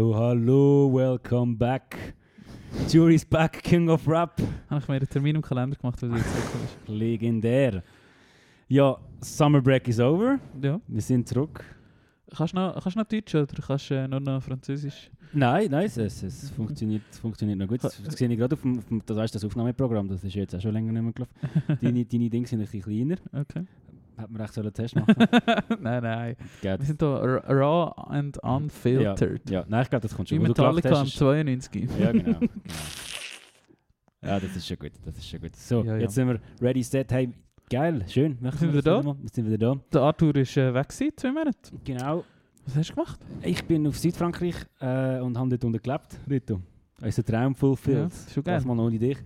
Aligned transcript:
Hallo, 0.00 0.14
hallo, 0.14 0.88
welcome 0.90 1.54
back. 1.56 2.14
Jury's 2.88 3.22
back, 3.22 3.62
King 3.62 3.90
of 3.90 4.08
Rap. 4.08 4.40
Habe 4.70 4.80
ich 4.80 4.88
mir 4.88 4.94
einen 4.94 5.06
Termin 5.06 5.36
im 5.36 5.42
Kalender 5.42 5.76
gemacht, 5.76 6.00
weil 6.00 6.08
du 6.08 6.16
jetzt 6.16 6.32
zurückkommst. 6.32 6.76
Legendär. 6.86 7.82
Ja, 8.68 8.96
Summer 9.20 9.60
Break 9.60 9.88
is 9.88 10.00
over. 10.00 10.38
Ja. 10.62 10.80
Wir 10.88 11.02
sind 11.02 11.28
zurück. 11.28 11.62
Kannst 12.34 12.54
du 12.54 12.56
noch, 12.56 12.82
kannst 12.82 12.96
du 12.96 13.00
noch 13.00 13.08
Deutsch 13.08 13.34
oder 13.34 13.46
kannst 13.46 13.90
du 13.90 13.94
äh, 13.94 14.08
nur 14.08 14.20
noch 14.20 14.42
Französisch? 14.42 15.10
Nein, 15.34 15.68
nein, 15.70 15.84
es, 15.84 15.98
es, 15.98 16.22
es 16.22 16.50
funktioniert, 16.50 17.02
funktioniert 17.20 17.58
noch 17.58 17.68
gut. 17.68 17.84
Das, 17.84 18.02
das 18.02 18.14
sehe 18.14 18.28
ich 18.28 18.38
gerade 18.38 18.54
auf 18.54 18.62
dem, 18.62 18.78
auf 18.78 18.86
dem 18.86 19.02
das, 19.04 19.32
das 19.32 19.44
Aufnahmeprogramm, 19.44 20.08
das 20.08 20.24
ist 20.24 20.34
jetzt 20.34 20.54
auch 20.54 20.60
schon 20.62 20.72
länger 20.72 20.92
nicht 20.92 21.02
mehr 21.02 21.12
gelaufen. 21.12 21.78
deine, 21.82 22.06
deine 22.06 22.30
Dinge 22.30 22.46
sind 22.46 22.60
ein 22.60 22.66
bisschen 22.66 22.82
kleiner. 22.82 23.16
Okay. 23.32 23.66
Hätte 24.20 24.32
man 24.32 24.40
echt 24.42 24.58
einen 24.58 24.72
Test 24.72 24.94
machen 24.96 25.14
nein, 25.80 26.02
nein. 26.02 26.36
Geht. 26.60 26.78
Wir 26.78 26.86
sind 26.86 27.00
hier 27.00 27.08
ra- 27.08 27.52
raw 27.52 27.92
and 28.16 28.38
unfiltered. 28.38 29.48
Ja, 29.50 29.64
nein, 29.68 29.82
ich 29.82 29.90
glaube, 29.90 30.02
das 30.02 30.14
kommt 30.14 30.30
Wie 30.30 30.36
schon. 30.36 30.44
Gelacht 30.44 30.58
Metallica 30.76 30.88
am 30.90 30.94
hast, 31.02 31.08
ist- 31.08 31.18
92. 31.18 31.88
Ja, 31.98 32.12
genau. 32.12 32.24
genau. 32.40 32.52
Ja, 34.22 34.38
das 34.38 34.54
ist 34.54 34.66
schon 34.68 34.78
gut, 34.78 34.92
das 35.04 35.16
ist 35.16 35.28
schon 35.28 35.40
gut. 35.40 35.56
So, 35.56 35.82
Ja, 35.82 35.94
ja. 35.94 36.02
jetzt 36.02 36.14
sind 36.14 36.28
wir 36.28 36.38
ready, 36.60 36.82
set. 36.82 37.10
Hey, 37.10 37.30
geil, 37.70 38.04
schön. 38.08 38.36
Machen 38.40 38.58
Sind 38.58 38.74
wir 38.74 38.82
da? 38.82 39.02
Wir 39.02 39.14
sind 39.32 39.46
wieder 39.46 39.58
da. 39.58 39.80
Der 39.92 40.00
Arthur 40.02 40.36
ist 40.36 40.56
äh, 40.56 40.74
weg 40.74 40.88
gewesen, 40.88 41.12
zwei 41.16 41.32
Monate. 41.32 41.56
Genau. 41.84 42.24
Was 42.66 42.76
hast 42.76 42.90
du 42.90 42.94
gemacht? 42.96 43.18
Ich 43.42 43.64
bin 43.64 43.86
auf 43.86 43.98
Südfrankreich 43.98 44.56
äh, 44.80 45.20
und 45.20 45.38
habe 45.38 45.48
dort 45.48 45.64
unten 45.64 45.80
gelebt, 45.82 46.18
Rito. 46.28 46.60
Unser 47.00 47.24
Traum 47.24 47.54
fulfilled. 47.54 48.12
Ja, 48.12 48.32
schon 48.34 48.44
geil. 48.44 48.56
Das 48.56 48.64
mal 48.66 48.74
noch 48.74 48.84
ohne 48.84 48.98
dich. 48.98 49.16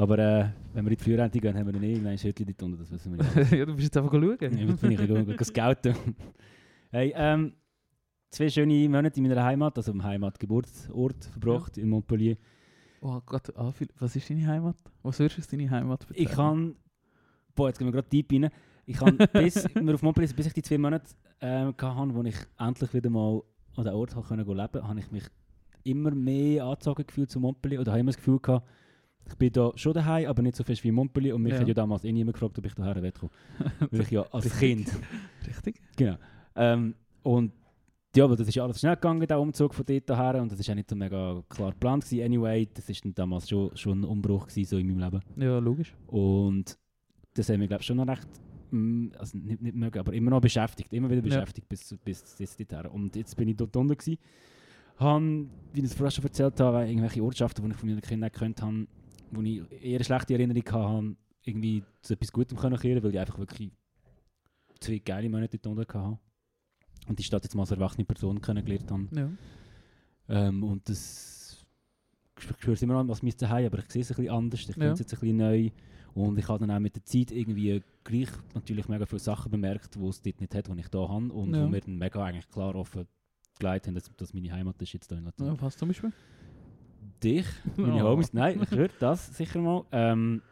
Aber 0.00 0.18
äh, 0.18 0.48
wenn 0.72 0.86
wir 0.86 0.92
in 0.92 0.96
die 0.96 1.04
Frührente 1.04 1.38
gehen, 1.38 1.54
haben 1.54 1.66
wir 1.66 1.74
dann 1.74 1.82
eh 1.82 1.90
irgendwann 1.90 2.12
ein 2.12 2.18
Schüttchen 2.18 2.46
dort 2.46 2.62
unten, 2.62 2.78
das 2.78 2.90
wissen 2.90 3.18
wir 3.18 3.42
ja. 3.42 3.56
ja, 3.58 3.66
du 3.66 3.74
bist 3.74 3.84
jetzt 3.84 3.98
einfach 3.98 4.10
schauen. 4.10 4.38
Ja, 4.40 4.48
Jetzt 4.48 4.80
bin 4.80 4.92
ich 4.92 5.00
ein 5.00 5.44
scouten. 5.44 5.94
Hey, 6.92 7.12
ähm, 7.14 7.52
zwei 8.30 8.48
schöne 8.48 8.88
Monate 8.88 9.18
in 9.18 9.28
meiner 9.28 9.44
Heimat, 9.44 9.76
also 9.76 9.92
im 9.92 10.02
Heimatgeburtsort 10.02 11.26
verbracht, 11.26 11.76
in 11.76 11.90
Montpellier. 11.90 12.36
Oh 13.02 13.20
Gott, 13.24 13.54
ah, 13.56 13.72
was 13.98 14.16
ist 14.16 14.28
deine 14.28 14.46
Heimat? 14.46 14.74
Was 15.02 15.18
würdest 15.20 15.36
du 15.36 15.40
als 15.42 15.48
deine 15.48 15.70
Heimat 15.70 16.00
bezeichnen? 16.00 16.26
Ich 16.26 16.34
kann, 16.34 16.76
boah, 17.54 17.68
jetzt 17.68 17.78
gehen 17.78 17.86
wir 17.86 17.92
gerade 17.92 18.08
deep 18.08 18.32
rein. 18.32 18.50
Ich 18.86 18.96
kann 18.96 19.18
bis 19.34 19.68
wir 19.72 19.94
auf 19.94 20.02
Montpellier, 20.02 20.32
bis 20.34 20.46
ich 20.46 20.54
die 20.54 20.62
zwei 20.62 20.78
Monate 20.78 21.14
ähm, 21.42 21.74
hatte, 21.78 22.14
wo 22.14 22.22
ich 22.22 22.36
endlich 22.58 22.94
wieder 22.94 23.10
mal 23.10 23.42
an 23.76 23.84
den 23.84 23.92
Ort 23.92 24.16
habe 24.16 24.26
können 24.26 24.46
leben, 24.46 24.88
habe 24.88 24.98
ich 24.98 25.10
mich 25.12 25.24
immer 25.84 26.10
mehr 26.10 26.64
angezogen 26.64 27.06
gefühlt 27.06 27.30
zu 27.30 27.38
Montpellier 27.38 27.80
oder 27.82 27.92
habe 27.92 28.00
immer 28.00 28.12
das 28.12 28.16
Gefühl 28.16 28.40
gehabt, 28.40 28.66
ich 29.28 29.34
bin 29.36 29.52
da 29.52 29.70
schon 29.76 29.92
daheim, 29.92 30.26
aber 30.28 30.42
nicht 30.42 30.56
so 30.56 30.64
fest 30.64 30.82
wie 30.84 30.88
in 30.88 30.94
Montpellier 30.94 31.34
und 31.36 31.42
mich 31.42 31.52
Ja. 31.52 31.60
hat 31.60 31.68
ja 31.68 31.74
damals 31.74 32.04
eh 32.04 32.12
niemand 32.12 32.34
gefragt, 32.34 32.58
ob 32.58 32.66
ich 32.66 32.74
daher 32.74 33.00
will. 33.02 33.12
Weil 33.90 34.00
ich 34.00 34.10
ja 34.10 34.22
als 34.32 34.44
Richtig. 34.46 34.60
Kind 34.60 35.00
Richtig? 35.46 35.80
Genau. 35.96 36.16
Ähm, 36.56 36.94
und 37.22 37.52
ja, 38.16 38.24
aber 38.24 38.34
das 38.36 38.48
ist 38.48 38.58
alles 38.58 38.80
schnell 38.80 38.96
gegangen, 38.96 39.24
der 39.24 39.38
Umzug 39.40 39.72
von 39.72 39.86
dort 39.86 40.10
her. 40.10 40.42
Und 40.42 40.50
das 40.50 40.58
war 40.66 40.72
auch 40.72 40.76
nicht 40.76 40.90
so 40.90 40.96
mega 40.96 41.42
klar 41.48 41.70
geplant. 41.70 42.04
Gewesen. 42.04 42.24
Anyway, 42.24 42.68
das 42.74 42.88
war 42.88 43.12
damals 43.14 43.48
schon, 43.48 43.76
schon 43.76 44.00
ein 44.00 44.04
Umbruch 44.04 44.48
gewesen, 44.48 44.68
so 44.68 44.78
in 44.78 44.88
meinem 44.88 44.98
Leben. 44.98 45.20
Ja, 45.36 45.58
logisch. 45.60 45.94
Und 46.08 46.76
das 47.34 47.48
haben 47.48 47.60
wir, 47.60 47.68
glaube 47.68 47.82
ich, 47.82 47.86
schon 47.86 47.98
noch 47.98 48.08
recht, 48.08 48.26
mm, 48.72 49.10
also 49.16 49.38
nicht, 49.38 49.62
nicht 49.62 49.76
mögen, 49.76 49.96
aber 50.00 50.12
immer 50.12 50.30
noch 50.30 50.40
beschäftigt. 50.40 50.92
Immer 50.92 51.08
wieder 51.08 51.20
Ja. 51.20 51.28
beschäftigt 51.38 51.68
bis, 51.68 51.96
bis, 52.04 52.34
bis 52.36 52.56
dorthin. 52.56 52.90
Und 52.90 53.14
jetzt 53.14 53.36
bin 53.36 53.46
ich 53.46 53.56
dort 53.56 53.76
unten 53.76 53.96
gewesen. 53.96 54.18
Han, 54.98 55.48
wie 55.72 55.78
ich 55.78 55.84
es 55.86 55.94
vorher 55.94 56.10
schon 56.10 56.24
erzählt 56.24 56.58
habe, 56.60 56.86
irgendwelche 56.88 57.22
Ortschaften, 57.22 57.64
die 57.64 57.70
ich 57.70 57.76
von 57.76 57.88
meinen 57.88 58.00
Kindern 58.00 58.26
nicht 58.26 58.34
gekannt 58.34 58.60
habe, 58.60 58.86
wo 59.30 59.42
ich 59.42 59.62
eher 59.82 59.96
eine 59.96 60.04
schlechte 60.04 60.34
Erinnerung 60.34 60.64
hatte, 60.72 61.16
irgendwie 61.44 61.82
zu 62.02 62.14
etwas 62.14 62.32
Gutem 62.32 62.58
können 62.58 62.78
kehren, 62.78 63.02
weil 63.02 63.12
ich 63.12 63.18
einfach 63.20 63.38
wirklich 63.38 63.70
zwei 64.80 64.98
geile 64.98 65.28
Monate 65.28 65.58
dort 65.58 65.94
hatte. 65.94 66.18
Und 67.08 67.18
die 67.18 67.22
Stadt 67.22 67.42
jetzt 67.44 67.54
mal 67.54 67.62
als 67.62 67.70
erwachsene 67.70 68.04
Person 68.04 68.40
kennengelernt 68.40 68.90
habe. 68.90 69.08
Ja. 69.12 69.30
Ähm, 70.48 70.62
und 70.62 70.88
das 70.88 71.66
ich 72.38 72.44
spüre 72.44 72.72
es 72.72 72.80
immer 72.82 73.02
noch 73.02 73.10
als 73.10 73.22
mein 73.22 73.36
Zuhause, 73.36 73.66
aber 73.66 73.78
ich 73.80 73.90
sehe 73.90 74.00
es 74.02 74.10
ein 74.12 74.16
bisschen 74.16 74.32
anders, 74.34 74.60
ich 74.60 74.66
Ja. 74.68 74.72
finde 74.74 74.92
es 74.92 74.98
jetzt 75.00 75.12
ein 75.14 75.20
bisschen 75.20 75.36
neu. 75.36 75.70
Und 76.14 76.38
ich 76.38 76.48
habe 76.48 76.58
dann 76.58 76.70
auch 76.70 76.80
mit 76.80 76.96
der 76.96 77.04
Zeit 77.04 77.30
irgendwie 77.32 77.82
gleich 78.02 78.28
natürlich 78.54 78.88
mega 78.88 79.04
viele 79.06 79.20
Sachen 79.20 79.50
bemerkt, 79.50 79.94
die 79.94 80.06
es 80.06 80.22
dort 80.22 80.40
nicht 80.40 80.54
hat, 80.54 80.66
die 80.68 80.80
ich 80.80 80.88
da 80.88 81.08
habe. 81.08 81.32
Und 81.32 81.54
Ja. 81.54 81.64
wo 81.64 81.68
mir 81.68 81.80
dann 81.80 81.96
mega 81.98 82.24
eigentlich 82.24 82.48
klar 82.48 82.74
offen 82.74 83.06
gelegt 83.58 83.86
haben, 83.86 83.94
dass, 84.16 84.32
meine 84.34 84.50
Heimat 84.52 84.80
ist 84.80 84.92
jetzt 84.94 85.12
da 85.12 85.16
in 85.18 85.24
Latin. 85.24 85.46
ja. 85.46 85.60
Was 85.60 85.76
zum 85.76 85.88
Beispiel? 85.88 86.12
Dich, 87.22 87.46
meine 87.76 88.04
Oh. 88.04 88.08
Homies, 88.10 88.32
nein, 88.32 88.60
ich 88.62 88.70
höre 88.70 88.88
das 88.98 89.36
sicher 89.36 89.60
mal. 89.60 89.84
Ähm, 89.92 90.42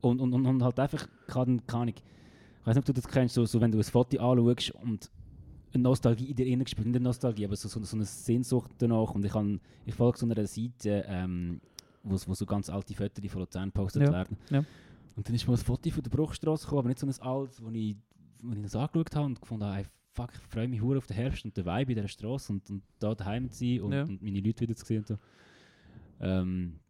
und, 0.00 0.20
und, 0.20 0.32
und, 0.34 0.46
und 0.46 0.62
halt 0.62 0.78
einfach, 0.78 1.06
ich 1.28 1.34
habe 1.34 1.56
keine 1.66 1.82
Ahnung, 1.82 1.94
ich 1.96 2.66
weiß 2.66 2.76
nicht, 2.76 2.82
ob 2.82 2.84
du 2.86 2.92
das 2.92 3.08
kennst, 3.08 3.34
so, 3.34 3.44
so 3.44 3.60
wenn 3.60 3.72
du 3.72 3.78
ein 3.78 3.84
Foto 3.84 4.18
anschaust 4.18 4.70
und 4.82 5.10
eine 5.72 5.82
Nostalgie 5.82 6.26
in 6.30 6.36
dir 6.36 6.46
innen 6.46 6.64
gespielt, 6.64 6.86
nicht 6.86 6.96
eine 6.96 7.04
Nostalgie, 7.04 7.44
aber 7.46 7.56
so, 7.56 7.68
so, 7.68 7.82
so 7.82 7.96
eine 7.96 8.04
Sehnsucht 8.04 8.70
danach. 8.78 9.10
Und 9.14 9.24
ich, 9.24 9.34
han- 9.34 9.60
ich 9.84 9.94
folge 9.94 10.18
so 10.18 10.26
einer 10.26 10.46
Seite, 10.46 11.04
ähm, 11.08 11.60
wo, 12.02 12.14
wo 12.26 12.34
so 12.34 12.46
ganz 12.46 12.70
alte 12.70 12.94
Fotos 12.94 13.24
von 13.30 13.40
Luzern 13.40 13.68
gepostet 13.70 14.02
Ja, 14.02 14.12
werden. 14.12 14.36
ja. 14.50 14.64
Und 15.16 15.26
dann 15.28 15.34
ist 15.34 15.46
mal 15.46 15.54
ein 15.54 15.58
Foto 15.58 15.90
von 15.90 16.02
der 16.02 16.10
Bruchstraße 16.10 16.64
gekommen, 16.64 16.78
aber 16.80 16.88
nicht 16.88 16.98
so 17.00 17.06
ein 17.06 17.20
altes, 17.20 17.62
wo 17.62 17.70
ich, 17.70 17.96
wo 18.42 18.52
ich 18.52 18.62
das 18.62 18.76
angeschaut 18.76 19.14
habe 19.16 19.26
und 19.26 19.40
gefunden 19.40 19.64
habe, 19.64 19.84
fuck, 20.12 20.30
ich 20.32 20.40
freue 20.52 20.68
mich 20.68 20.80
auf 20.82 21.06
den 21.06 21.16
Herbst 21.16 21.44
und 21.44 21.56
den 21.56 21.64
Vibe 21.64 21.92
in 21.92 21.96
dieser 21.96 22.08
Straße 22.08 22.52
und, 22.52 22.70
und 22.70 22.82
da 23.00 23.14
daheim 23.14 23.50
zu 23.50 23.58
sein 23.58 23.80
und, 23.80 23.92
Ja. 23.92 24.02
und 24.02 24.22
meine 24.22 24.40
Leute 24.40 24.60
wieder 24.62 24.76
zu 24.76 24.84
sehen. 24.84 24.98
Und 24.98 25.06
so. 25.08 25.16
Ähm, 26.24 26.80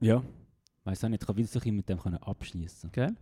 ja, 0.00 0.22
weiß 0.84 1.04
auch 1.04 1.08
nicht, 1.08 1.22
ich 1.22 1.26
kann 1.26 1.36
bisschen 1.36 1.76
mit 1.76 1.88
dem 1.88 1.98
abschließen. 1.98 2.90
Geil. 2.92 3.14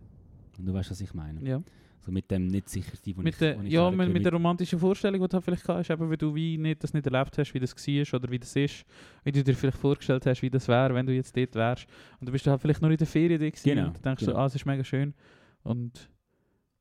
Und 0.57 0.65
du 0.65 0.73
weißt, 0.73 0.91
was 0.91 1.01
ich 1.01 1.13
meine. 1.13 1.41
Ja. 1.47 1.61
So 2.03 2.11
mit 2.11 2.31
dem 2.31 2.47
nicht 2.47 2.67
sicher 2.67 2.95
sein, 2.97 3.13
wo 3.15 3.21
Mit 3.21 3.33
ich, 3.35 3.39
der, 3.39 3.59
wo 3.59 3.61
ich 3.61 3.71
ja, 3.71 3.91
mit, 3.91 4.11
mit 4.11 4.25
der 4.25 4.31
romantischen 4.33 4.79
Vorstellung, 4.79 5.21
die 5.21 5.27
du 5.27 5.39
vielleicht 5.39 5.67
hast, 5.67 5.91
eben, 5.91 6.09
weil 6.09 6.17
du 6.17 6.33
wie 6.33 6.57
nicht, 6.57 6.83
das 6.83 6.95
nicht 6.95 7.05
erlebt 7.05 7.37
hast, 7.37 7.53
wie 7.53 7.59
das 7.59 7.75
war 7.75 8.19
oder 8.19 8.31
wie 8.31 8.39
das 8.39 8.55
ist, 8.55 8.83
wie 9.23 9.31
du 9.31 9.43
dir 9.43 9.53
vielleicht 9.53 9.77
vorgestellt 9.77 10.25
hast, 10.25 10.41
wie 10.41 10.49
das 10.49 10.67
wäre, 10.67 10.95
wenn 10.95 11.05
du 11.05 11.13
jetzt 11.13 11.37
dort 11.37 11.53
wärst. 11.53 11.85
Und 12.19 12.27
du 12.27 12.31
bist 12.31 12.47
halt 12.47 12.59
vielleicht 12.59 12.81
nur 12.81 12.89
in 12.89 12.97
der 12.97 13.05
Ferien 13.05 13.39
da 13.39 13.47
gewesen 13.47 13.63
Genau, 13.69 13.87
und 13.87 13.97
du 13.97 14.01
denkst 14.01 14.21
genau. 14.25 14.31
so, 14.31 14.37
ah, 14.39 14.45
es 14.47 14.55
ist 14.55 14.65
mega 14.65 14.83
schön. 14.83 15.13
Und 15.61 16.09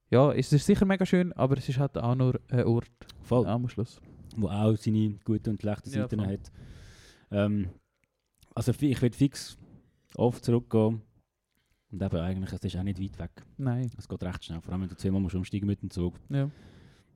ja, 0.09 0.33
es 0.33 0.51
ist 0.55 0.65
sicher 0.65 0.87
mega 0.87 1.05
schön, 1.05 1.35
aber 1.35 1.59
es 1.59 1.69
ist 1.69 1.79
halt 1.79 1.99
auch 1.99 2.15
nur 2.15 2.41
ein 2.49 2.65
Ort 2.65 2.91
Voll. 3.21 3.47
am 3.47 3.69
Schluss. 3.69 4.01
wo 4.37 4.49
auch 4.49 4.75
seine 4.77 5.19
guten 5.23 5.51
und 5.51 5.61
schlechten 5.61 5.91
Ja, 5.91 6.03
Seiten 6.09 6.17
voll. 6.19 6.29
hat. 6.33 6.51
Ähm, 7.31 7.69
also 8.55 8.73
ich 8.73 9.01
werde 9.03 9.17
fix 9.17 9.57
oft 10.17 10.45
zurückgehen. 10.45 11.03
Und 11.93 12.03
eben 12.03 12.17
eigentlich, 12.19 12.53
es 12.53 12.63
ist 12.63 12.77
auch 12.77 12.83
nicht 12.85 13.01
weit 13.01 13.19
weg. 13.19 13.31
Nein, 13.57 13.91
Es 13.99 14.09
geht 14.09 14.23
recht 14.23 14.45
schnell, 14.45 14.61
vor 14.61 14.73
allem 14.73 14.83
wenn 14.83 14.89
du 14.89 14.97
zweimal 14.97 15.21
musst 15.21 15.35
umsteigen 15.35 15.67
mit 15.67 15.83
dem 15.83 15.91
Zug. 15.91 16.15
ja. 16.29 16.49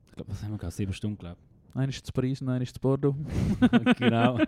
Ich 0.07 0.13
glaube, 0.17 0.31
was 0.31 0.43
haben 0.43 0.51
wir 0.51 0.57
gehabt? 0.57 0.73
Sieben 0.73 0.93
Stunden, 0.93 1.17
glaube 1.17 1.37
Einer 1.73 1.89
ist 1.89 2.05
zu 2.05 2.13
Paris 2.13 2.41
und 2.41 2.47
einer 2.47 2.61
ist 2.61 2.73
zu 2.73 2.79
Bordeaux. 2.79 3.15
ich. 3.59 3.95
genau. 3.97 4.39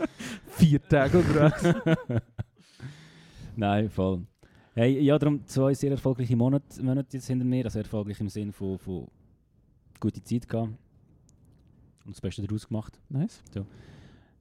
Vier 0.48 0.82
Tage 0.86 1.18
unterwegs. 1.18 1.62
Nein, 3.56 3.88
voll. 3.88 4.26
Hey, 4.74 5.00
ja, 5.00 5.18
darum 5.18 5.46
zwei 5.46 5.72
sehr 5.72 5.92
erfolgreiche 5.92 6.36
Monate, 6.36 6.82
Monate 6.82 7.16
jetzt 7.16 7.26
hinter 7.26 7.44
mir. 7.44 7.64
Also 7.64 7.78
erfolgreich 7.78 8.20
im 8.20 8.28
Sinne 8.28 8.52
von, 8.52 8.78
von 8.78 9.06
gute 10.00 10.22
Zeit 10.22 10.46
gehabt. 10.48 10.72
Und 12.04 12.14
das 12.14 12.20
Beste 12.20 12.42
daraus 12.42 12.66
gemacht. 12.66 13.00
nice. 13.08 13.42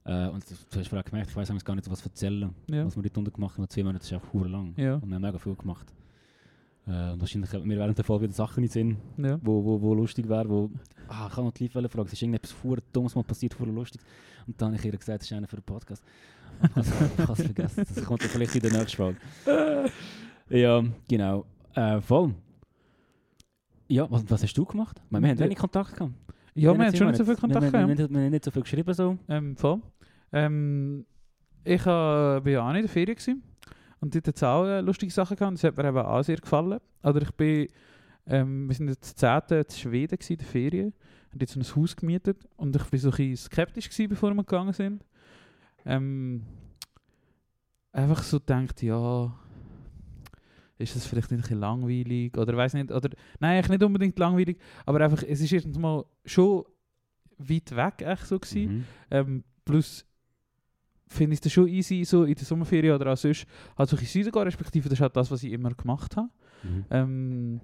Äh, 0.06 0.28
und 0.28 0.44
du 0.50 0.80
hast 0.80 0.88
vorher 0.90 1.04
gemerkt, 1.04 1.30
ich 1.30 1.36
weiß 1.36 1.64
gar 1.64 1.76
nicht, 1.76 1.90
was 1.90 2.04
erzählen, 2.06 2.54
Ja. 2.68 2.86
was 2.86 2.96
wir 2.96 3.04
dort 3.04 3.18
unten 3.18 3.32
gemacht 3.34 3.58
haben. 3.58 3.70
Zwei 3.70 3.84
Monate 3.84 4.04
ist 4.04 4.14
auch 4.14 4.34
hure 4.34 4.50
lang. 4.50 4.74
Ja. 4.76 4.96
Und 4.96 5.08
wir 5.08 5.16
haben 5.16 5.22
mega 5.22 5.38
viel 5.38 5.56
gemacht. 5.56 5.94
Äh, 6.86 7.12
und 7.12 7.22
wahrscheinlich 7.22 7.54
haben 7.54 7.70
wir 7.70 7.78
während 7.78 7.98
der 7.98 8.04
Folge 8.04 8.26
wieder 8.26 8.34
Sachen 8.34 8.64
in 8.64 8.70
Sinn, 8.70 8.98
Ja. 9.18 9.40
wo, 9.42 9.64
wo, 9.64 9.82
wo 9.82 9.94
lustig 9.94 10.28
wären, 10.28 10.50
wo... 10.50 10.70
Ah, 11.08 11.28
ich 11.30 11.36
kann 11.36 11.46
noch 11.46 11.52
die 11.54 11.68
Live 11.68 11.92
fragen, 11.92 12.08
es 12.08 12.14
ist 12.14 12.22
irgendetwas 12.22 12.56
hure 12.64 12.82
Dummes 12.92 13.16
mal 13.16 13.24
passiert, 13.24 13.58
hure 13.60 13.72
lustig. 13.72 14.02
Und 14.48 14.62
dann 14.62 14.70
habe 14.70 14.78
ich 14.80 14.86
ihr 14.86 14.92
gesagt, 14.92 15.22
das 15.22 15.32
ist 15.32 15.34
einer 15.38 15.48
für 15.48 15.56
den 15.58 15.64
Podcast. 15.64 16.04
Ich 16.64 16.70
habe 16.76 17.34
es 17.34 17.42
vergessen, 17.46 17.86
das 17.96 18.04
kommt 18.04 18.22
dann 18.24 18.30
vielleicht 18.30 18.56
in 18.56 18.62
der 18.62 18.72
nächsten 18.74 18.98
Folge. 18.98 19.18
ja, 20.50 20.84
genau. 21.08 21.46
Äh, 21.76 22.02
voll. 22.02 22.34
Ja, 23.88 24.10
was, 24.12 24.30
was 24.30 24.44
hast 24.44 24.54
du 24.58 24.66
gemacht? 24.66 25.02
Wir 25.10 25.18
haben 25.22 25.40
wenig 25.40 25.58
Kontakt 25.58 25.94
gehabt. 25.96 26.14
Ja, 26.56 26.78
wir 26.78 26.86
haben 26.86 26.96
schon 26.96 27.08
nicht 27.08 27.18
so 27.18 27.26
viel. 27.26 27.36
Kontakt 27.36 27.64
Wir, 27.64 27.72
wir, 27.72 27.86
gehabt. 27.86 27.98
wir, 28.00 28.10
wir 28.10 28.22
haben 28.22 28.32
nicht 28.32 28.46
so 28.46 28.52
viel 28.52 28.62
geschrieben 28.62 28.94
so. 28.94 29.18
Ähm, 29.28 29.56
voll. 29.58 29.82
Ähm, 30.32 31.06
ich 31.64 31.86
war 31.86 32.48
ja 32.48 32.62
auch 32.68 32.72
nicht 32.72 32.82
in 32.82 32.86
der 32.86 32.90
Ferien. 32.90 33.16
Gewesen. 33.16 33.44
Und 34.00 34.14
dort 34.14 34.28
hat 34.28 34.36
es 34.36 34.44
auch 34.44 34.66
äh, 34.66 34.82
lustige 34.82 35.12
Sachen 35.12 35.38
gehabt. 35.38 35.56
Das 35.56 35.64
hat 35.64 35.78
mir 35.78 35.88
eben 35.88 35.98
auch 35.98 36.24
sehr 36.24 36.38
gefallen. 36.38 36.80
Oder 37.04 37.22
ich 37.22 37.32
bin 37.32 37.68
Ähm, 38.26 38.68
wir 38.68 38.76
sind 38.76 38.88
jetzt 38.88 39.20
10. 39.20 39.42
in 39.50 39.64
Schweden 39.70 40.18
gewesen, 40.18 40.34
in 40.34 40.38
der 40.38 40.48
Ferien. 40.48 40.94
Haben 41.32 41.40
jetzt 41.40 41.54
so 41.54 41.60
ein 41.60 41.76
Haus 41.76 41.96
gemietet 41.96 42.48
und 42.58 42.76
ich 42.76 42.82
war 42.92 43.00
so 43.00 43.10
ein 43.10 43.16
bisschen 43.16 43.38
skeptisch, 43.38 43.90
gewesen, 43.90 44.10
bevor 44.10 44.34
wir 44.34 44.44
gegangen 44.44 44.74
sind. 44.74 45.04
Ähm, 45.86 46.44
einfach 47.92 48.24
so 48.24 48.40
gedacht, 48.40 48.82
ja, 48.82 49.34
ist 50.78 50.96
das 50.96 51.06
vielleicht 51.06 51.32
nicht 51.32 51.40
ein 51.40 51.42
bisschen 51.42 51.60
langweilig 51.60 52.38
oder 52.38 52.56
weiß 52.56 52.74
nicht, 52.74 52.92
oder 52.92 53.10
nein, 53.40 53.58
eigentlich 53.58 53.70
nicht 53.70 53.84
unbedingt 53.84 54.18
langweilig, 54.20 54.58
aber 54.86 55.02
einfach, 55.02 55.24
es 55.24 55.42
ist 55.42 55.52
erstens 55.52 55.78
mal 55.78 56.06
schon 56.26 56.64
weit 57.38 57.76
weg 57.76 58.02
echt 58.02 58.28
so 58.28 58.40
gewesen. 58.40 58.74
Mhm. 58.74 58.84
Ähm, 59.12 59.44
plus 59.66 60.06
finde 61.08 61.36
ich 61.36 61.46
es 61.46 61.52
schon 61.52 61.68
easy, 61.68 62.04
so 62.06 62.24
in 62.24 62.34
der 62.34 62.46
Sommerferien 62.46 62.96
oder 62.96 63.14
auch 63.14 63.18
sonst, 63.18 63.46
halt 63.78 63.90
so 63.90 63.96
in 63.96 64.02
den 64.02 64.08
Süden 64.08 64.32
gehen, 64.32 64.44
respektive 64.44 64.90
das 64.90 64.98
ist 64.98 65.02
halt 65.02 65.16
das, 65.16 65.30
was 65.30 65.44
ich 65.44 65.52
immer 65.52 65.72
gemacht 65.74 66.16
habe. 66.18 66.30
Mhm. 66.64 66.86
Ähm, 66.90 67.62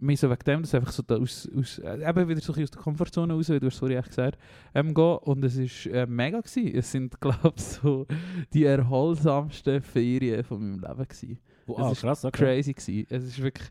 mehr 0.00 0.16
so 0.16 0.28
wegen 0.28 0.44
dem, 0.44 0.62
dass 0.62 0.74
einfach 0.74 0.92
so 0.92 1.02
da 1.02 1.16
aus, 1.16 1.48
aus, 1.56 1.78
äh, 1.78 2.08
eben 2.08 2.28
wieder 2.28 2.40
so 2.40 2.52
aus 2.52 2.70
der 2.70 2.80
Komfortzone 2.80 3.32
raus, 3.32 3.48
wie 3.48 3.60
du 3.60 3.66
hast 3.66 3.78
vorhin 3.78 3.98
echt 3.98 4.08
gesagt, 4.08 4.38
ähm, 4.74 4.92
gehen. 4.94 5.18
Und 5.18 5.44
es 5.44 5.58
war 5.58 5.94
äh, 5.94 6.06
mega. 6.06 6.40
Gewesen. 6.40 6.74
Es 6.74 6.90
sind, 6.90 7.20
glaube 7.20 7.52
ich, 7.56 7.62
so 7.62 8.06
die 8.52 8.64
erholsamsten 8.64 9.80
Ferien 9.80 10.42
von 10.42 10.58
meinem 10.58 10.80
Leben 10.80 11.08
gewesen. 11.08 11.38
Oh, 11.66 11.86
Es 11.86 11.92
ist 11.92 12.00
krass, 12.00 12.24
okay. 12.24 12.44
Crazy 12.44 12.72
gewesen. 12.72 13.06
Es 13.08 13.24
ist 13.24 13.42
wirklich 13.42 13.68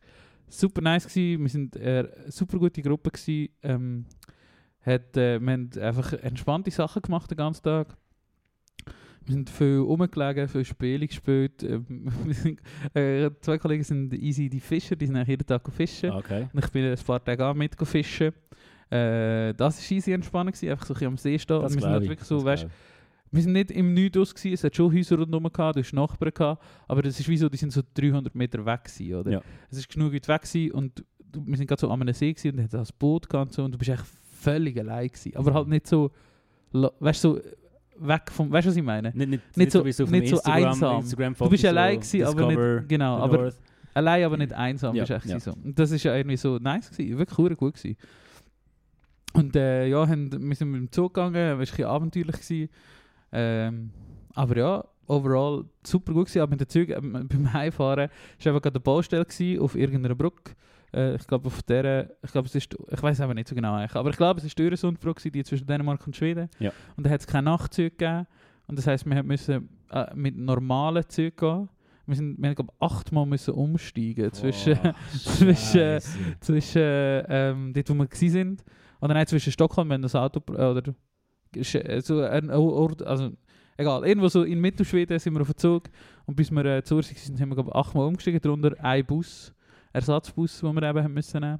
super 0.47 0.81
nice 0.81 1.07
gewesen. 1.07 1.41
Wir 1.41 1.49
sind 1.49 1.75
äh, 1.75 1.99
eine 1.99 2.31
super 2.31 2.57
gute 2.57 2.81
Gruppe 2.81 3.11
gewesen. 3.11 3.49
Ähm, 3.63 4.05
hat, 4.85 5.15
äh, 5.15 5.39
wir 5.39 5.51
haben 5.51 5.69
einfach 5.79 6.13
entspannte 6.13 6.71
Sachen 6.71 7.01
gemacht 7.01 7.29
den 7.29 7.37
ganzen 7.37 7.63
Tag. 7.63 7.95
Wir 9.23 9.35
sind 9.35 9.49
viel 9.51 9.77
rumgelegen, 9.77 10.47
viel 10.47 10.65
Spiele 10.65 11.07
gespielt. 11.07 11.61
Ähm, 11.63 12.11
sind, 12.29 12.59
äh, 12.95 13.29
zwei 13.41 13.59
Kollegen 13.59 13.83
sind 13.83 14.13
easy 14.13 14.49
die 14.49 14.59
Fischer, 14.59 14.95
die 14.95 15.05
sind 15.05 15.15
eigentlich 15.15 15.29
jeden 15.29 15.45
Tag 15.45 15.61
fischen. 15.71 16.11
Ah, 16.11 16.17
okay. 16.17 16.47
Und 16.51 16.63
ich 16.63 16.71
bin 16.71 16.85
ein 16.85 16.97
paar 16.97 17.23
Tage 17.23 17.45
auch 17.45 17.53
mit 17.53 17.75
fischen. 17.87 18.33
Äh, 18.89 19.53
das 19.53 19.77
war 19.77 19.97
easy 19.97 20.11
entspannend, 20.11 20.55
gewesen, 20.55 20.71
einfach 20.71 20.85
so 20.87 20.95
ein 20.95 21.05
am 21.05 21.17
See 21.17 21.37
stehen. 21.37 21.61
Das 21.61 21.71
Und 21.71 21.77
wir 21.77 21.81
sind 21.81 21.91
halt 21.91 22.03
ich. 22.03 22.09
wirklich 22.09 22.27
so, 22.27 22.43
weißt, 22.43 22.67
wir 23.31 23.41
sind 23.41 23.53
nicht 23.53 23.71
im 23.71 23.93
Nichts 23.93 24.35
gewesen, 24.35 24.53
es 24.53 24.63
hat 24.63 24.75
schon 24.75 24.93
Häuser 24.93 25.17
rundherum 25.17 25.51
gehabt, 25.51 25.77
du 25.77 25.81
hast 25.81 25.93
Nachbarn 25.93 26.33
gehabt, 26.33 26.63
aber 26.87 27.01
das 27.01 27.19
ist 27.19 27.29
wie 27.29 27.37
so, 27.37 27.47
die 27.49 27.57
sind 27.57 27.71
so 27.71 27.81
300 27.93 28.35
Meter 28.35 28.65
weg 28.65 28.83
gewesen, 28.83 29.15
oder? 29.15 29.31
Ja. 29.31 29.41
Es 29.69 29.77
ist 29.77 29.89
genug 29.89 30.13
weit 30.13 30.27
weg 30.27 30.41
gewesen 30.41 30.71
und 30.73 31.03
du, 31.31 31.41
wir 31.45 31.57
sind 31.57 31.67
gerade 31.67 31.79
so 31.79 31.89
an 31.89 32.01
einem 32.01 32.13
See 32.13 32.33
gewesen 32.33 32.57
und 32.57 32.63
hat 32.63 32.73
das 32.73 32.91
Boot 32.91 33.29
gehabt 33.29 33.51
und 33.51 33.53
so 33.53 33.63
und 33.63 33.71
du 33.73 33.77
bist 33.77 33.89
echt 33.89 34.03
völlig 34.41 34.77
allein 34.79 35.07
gewesen, 35.07 35.35
aber 35.35 35.53
halt 35.53 35.67
nicht 35.69 35.87
so, 35.87 36.11
weißt 36.73 37.23
du, 37.23 37.35
so 37.35 37.41
weg 37.99 38.31
vom, 38.31 38.51
weißt 38.51 38.65
du 38.65 38.69
was 38.71 38.75
ich 38.77 38.83
meine? 38.83 39.09
ich. 39.09 39.15
Nicht, 39.15 39.29
nicht, 39.29 39.57
Nicht 39.57 39.71
so- 39.71 39.85
wie 39.85 39.91
so 39.91 40.03
nicht 40.05 40.27
so 40.27 40.35
Instagram, 40.37 40.63
einsam. 40.65 40.99
Instagram 41.01 41.35
Du 41.37 41.49
bist 41.49 41.65
allein 41.65 41.99
gewesen, 41.99 42.23
aber 42.23 42.47
nicht, 42.77 42.89
genau, 42.89 43.17
aber 43.17 43.37
North. 43.43 43.57
allein, 43.93 44.23
aber 44.25 44.37
nicht 44.37 44.53
einsam, 44.53 44.95
Ja, 44.95 45.03
ist 45.03 45.09
echt 45.11 45.25
ja. 45.27 45.39
so. 45.39 45.51
Und 45.53 45.77
das 45.77 45.91
ist 45.91 46.03
ja 46.03 46.15
irgendwie 46.15 46.37
so 46.37 46.57
nice 46.57 46.89
gewesen, 46.89 47.17
wirklich 47.17 47.57
gut 47.57 47.75
gewesen. 47.75 47.95
Und 49.33 49.55
äh, 49.55 49.87
ja, 49.87 50.05
haben, 50.07 50.29
wir 50.49 50.55
sind 50.55 50.71
mit 50.71 50.81
dem 50.81 50.91
Zug 50.91 51.13
gegangen, 51.13 51.35
es 51.35 51.41
war 51.45 51.51
ein 51.53 51.59
bisschen 51.59 51.85
abenteuerlich 51.85 52.35
gewesen. 52.41 52.69
Ähm, 53.31 53.91
aber 54.33 54.57
ja, 54.57 54.85
overall 55.07 55.65
super 55.85 56.13
gut 56.13 56.25
gewesen. 56.27 56.41
Aber 56.41 56.49
mit 56.51 56.59
den 56.61 56.69
Zügen, 56.69 56.93
ähm, 56.93 57.27
beim 57.27 57.53
Heimfahren, 57.53 58.09
war 58.09 58.47
einfach 58.47 58.61
gerade 58.61 58.75
eine 58.75 58.79
Baustelle 58.79 59.25
gewesen, 59.25 59.61
auf 59.61 59.75
irgendeiner 59.75 60.15
Brücke. 60.15 60.53
Äh, 60.93 61.15
ich 61.15 61.27
glaube 61.27 61.47
auf 61.47 61.61
der, 61.63 62.11
ich 62.23 62.31
glaube 62.31 62.47
es 62.47 62.55
ist, 62.55 62.75
ich 62.89 63.01
weiß 63.03 63.21
aber 63.21 63.33
nicht 63.33 63.47
so 63.47 63.55
genau 63.55 63.73
aber 63.75 64.09
ich 64.09 64.17
glaube 64.17 64.39
es 64.39 64.45
ist 64.45 64.57
die 64.57 64.63
Öresundbrücke, 64.63 65.31
die 65.31 65.43
zwischen 65.43 65.65
Dänemark 65.67 66.05
und 66.05 66.15
Schweden. 66.15 66.49
Ja. 66.59 66.71
Und 66.95 67.05
da 67.05 67.09
hat 67.09 67.21
es 67.21 67.27
keine 67.27 67.43
Nachtzüge 67.49 67.91
gegeben. 67.91 68.27
Und 68.67 68.77
das 68.77 68.87
heisst, 68.87 69.05
wir 69.05 69.23
müssen 69.23 69.69
äh, 69.91 70.05
mit 70.15 70.37
normalen 70.37 71.03
Zügen 71.09 71.35
gehen. 71.35 71.69
Wir, 72.07 72.15
sind, 72.15 72.37
wir 72.41 72.49
haben 72.49 72.55
glaube 72.55 72.73
achtmal 72.79 73.25
müssen 73.25 73.53
umsteigen 73.53 74.31
zwischen, 74.33 74.75
Boah, 74.81 74.95
zwischen- 75.13 75.55
Scheisse. 75.55 76.17
zwischen 76.39 76.81
ähm, 76.83 77.73
dort, 77.73 77.89
wo 77.89 77.93
wir 77.93 78.07
sind, 78.11 78.63
oder 78.99 79.13
nein, 79.13 79.27
zwischen 79.27 79.51
Stockholm, 79.51 79.89
wenn 79.89 80.01
das 80.01 80.15
Auto, 80.15 80.41
äh, 80.53 80.65
oder 80.65 80.93
so 82.01 82.21
ein 82.21 82.49
Ort, 82.49 83.03
also 83.03 83.31
egal, 83.77 84.05
irgendwo 84.05 84.27
so 84.29 84.43
in 84.43 84.59
Mittelschweden 84.59 85.19
sind 85.19 85.33
wir 85.33 85.41
auf 85.41 85.51
dem 85.51 85.57
Zug 85.57 85.89
und 86.25 86.35
bis 86.35 86.51
wir 86.51 86.65
äh, 86.65 86.83
zu 86.83 86.95
Ursig 86.95 87.19
sind, 87.19 87.37
sind 87.37 87.49
wir 87.49 87.55
glaube 87.55 87.75
achtmal 87.75 88.07
umgestiegen, 88.07 88.39
darunter 88.41 88.73
ein 88.79 89.05
Bus, 89.05 89.53
Ersatzbus, 89.93 90.59
den 90.59 90.75
wir 90.75 90.83
eben 90.83 91.03
haben 91.03 91.13
müssen 91.13 91.41
nehmen. 91.41 91.59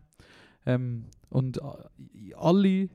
Ähm, 0.66 1.06
und 1.30 1.58
äh, 1.58 2.34
alle, 2.36 2.90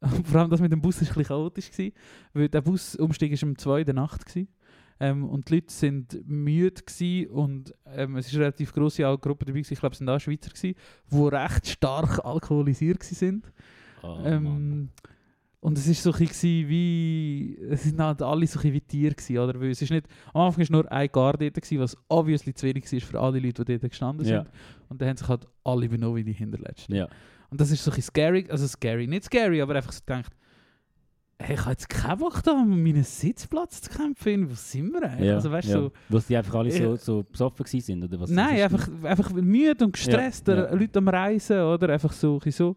vor 0.24 0.40
allem 0.40 0.50
das 0.50 0.60
mit 0.60 0.72
dem 0.72 0.80
Bus 0.80 0.96
war 0.96 1.02
ein 1.02 1.06
bisschen 1.08 1.24
chaotisch, 1.24 1.70
gewesen, 1.70 1.92
weil 2.32 2.48
der 2.48 2.60
Busumstieg 2.60 3.32
war 3.32 3.48
um 3.48 3.58
2 3.58 3.80
in 3.80 3.86
der 3.86 3.94
Nacht. 3.94 4.26
Gewesen. 4.26 4.48
Ähm, 4.98 5.28
und 5.28 5.48
die 5.48 5.56
Leute 5.56 5.72
sind 5.72 6.26
müde 6.26 6.82
gewesen 6.82 7.30
und 7.30 7.74
ähm, 7.86 8.16
es 8.16 8.28
ist 8.28 8.34
eine 8.34 8.44
relativ 8.44 8.72
grosse 8.72 9.02
Gruppe 9.02 9.44
dabei, 9.44 9.60
gewesen, 9.60 9.74
ich 9.74 9.80
glaube 9.80 9.92
es 9.92 9.98
sind 9.98 10.08
auch 10.08 10.18
Schweizer, 10.18 10.50
gewesen, 10.50 10.74
die 11.10 11.28
recht 11.28 11.66
stark 11.66 12.24
alkoholisiert 12.24 13.02
sind. 13.02 13.52
Oh, 14.02 14.16
Mann. 14.16 14.90
Und 15.66 15.76
es 15.78 15.88
ist 15.88 16.00
so 16.00 16.12
ein 16.12 16.18
bisschen 16.20 16.68
wie, 16.68 17.58
es 17.70 17.82
sind 17.82 18.00
halt 18.00 18.22
alle 18.22 18.46
so 18.46 18.60
ein 18.60 18.72
wie 18.72 18.80
Tiere 18.80 19.16
gewesen, 19.16 19.38
oder? 19.38 19.60
Weil 19.60 19.70
es 19.70 19.82
ist 19.82 19.90
nicht, 19.90 20.06
am 20.32 20.42
Anfang 20.42 20.62
war 20.62 20.70
nur 20.70 20.92
ein 20.92 21.08
Guard 21.10 21.42
dort, 21.42 21.54
gewesen, 21.54 21.80
was 21.80 21.96
obviously 22.08 22.54
zu 22.54 22.66
wenig 22.68 22.84
war 22.92 23.00
für 23.00 23.20
alle 23.20 23.40
Leute, 23.40 23.64
die 23.64 23.76
dort 23.78 23.90
gestanden 23.90 24.24
Ja. 24.24 24.42
sind. 24.44 24.50
Und 24.88 25.02
dann 25.02 25.08
haben 25.08 25.16
sich 25.16 25.26
halt 25.26 25.44
alle 25.64 25.88
benommen 25.88 26.14
wie 26.18 26.22
die 26.22 26.32
Hinterletzten. 26.34 26.94
ja. 26.94 27.08
Und 27.50 27.60
das 27.60 27.72
ist 27.72 27.82
so 27.82 27.90
ein 27.90 28.00
scary, 28.00 28.46
also 28.48 28.64
scary, 28.68 29.08
nicht 29.08 29.24
scary, 29.24 29.60
aber 29.60 29.74
einfach 29.74 29.90
so 29.90 30.00
gedacht, 30.06 30.32
hey, 31.40 31.54
ich 31.54 31.60
habe 31.62 31.70
jetzt 31.72 31.88
keinen 31.88 32.18
Bock 32.18 32.40
da, 32.44 32.52
um 32.52 32.82
meinen 32.82 33.02
Sitzplatz 33.02 33.80
zu 33.82 33.90
kämpfen, 33.90 34.48
wo 34.48 34.54
sind 34.54 34.92
wir 34.92 35.02
eigentlich? 35.02 35.26
ja. 35.28 35.34
Also 35.34 35.50
weißt 35.50 35.68
ja. 35.68 35.78
so, 35.80 35.92
Weil 36.08 36.22
die 36.28 36.36
einfach 36.36 36.54
alle 36.54 36.70
so, 36.70 36.82
Ja. 36.84 36.96
so 36.96 37.22
besoffen 37.24 37.66
sind, 37.66 38.04
oder 38.04 38.20
was? 38.20 38.30
Nein, 38.30 38.54
was 38.56 38.72
einfach, 38.72 39.04
einfach 39.04 39.32
müde 39.32 39.84
und 39.84 39.92
gestresst, 39.94 40.46
Ja, 40.46 40.66
ja. 40.66 40.74
Leute 40.74 40.98
am 41.00 41.08
Reisen, 41.08 41.60
oder? 41.60 41.88
Einfach 41.88 42.12
so. 42.12 42.40
so. 42.50 42.76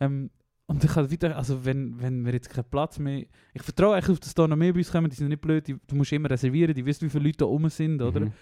Ähm, 0.00 0.30
und 0.66 0.84
ich 0.84 0.94
habe 0.96 1.10
wieder, 1.10 1.36
also 1.36 1.64
wenn, 1.64 2.00
wenn 2.00 2.24
wir 2.24 2.32
jetzt 2.32 2.48
keinen 2.48 2.64
Platz 2.70 2.98
mehr... 2.98 3.26
Ich 3.52 3.62
vertraue 3.62 3.94
eigentlich 3.94 4.10
auf, 4.10 4.20
dass 4.20 4.34
da 4.34 4.46
noch 4.48 4.56
mehr 4.56 4.72
bei 4.72 4.78
uns 4.78 4.90
kommen, 4.90 5.10
die 5.10 5.16
sind 5.16 5.28
nicht 5.28 5.40
blöd, 5.40 5.66
die, 5.66 5.76
du 5.86 5.94
musst 5.96 6.12
immer 6.12 6.30
reservieren, 6.30 6.72
die 6.74 6.84
wissen, 6.86 7.06
wie 7.06 7.10
viele 7.10 7.24
Leute 7.24 7.38
da 7.38 7.44
oben 7.46 7.68
sind, 7.68 7.96
Mhm, 7.96 8.06
oder? 8.06 8.20
mhm. 8.20 8.32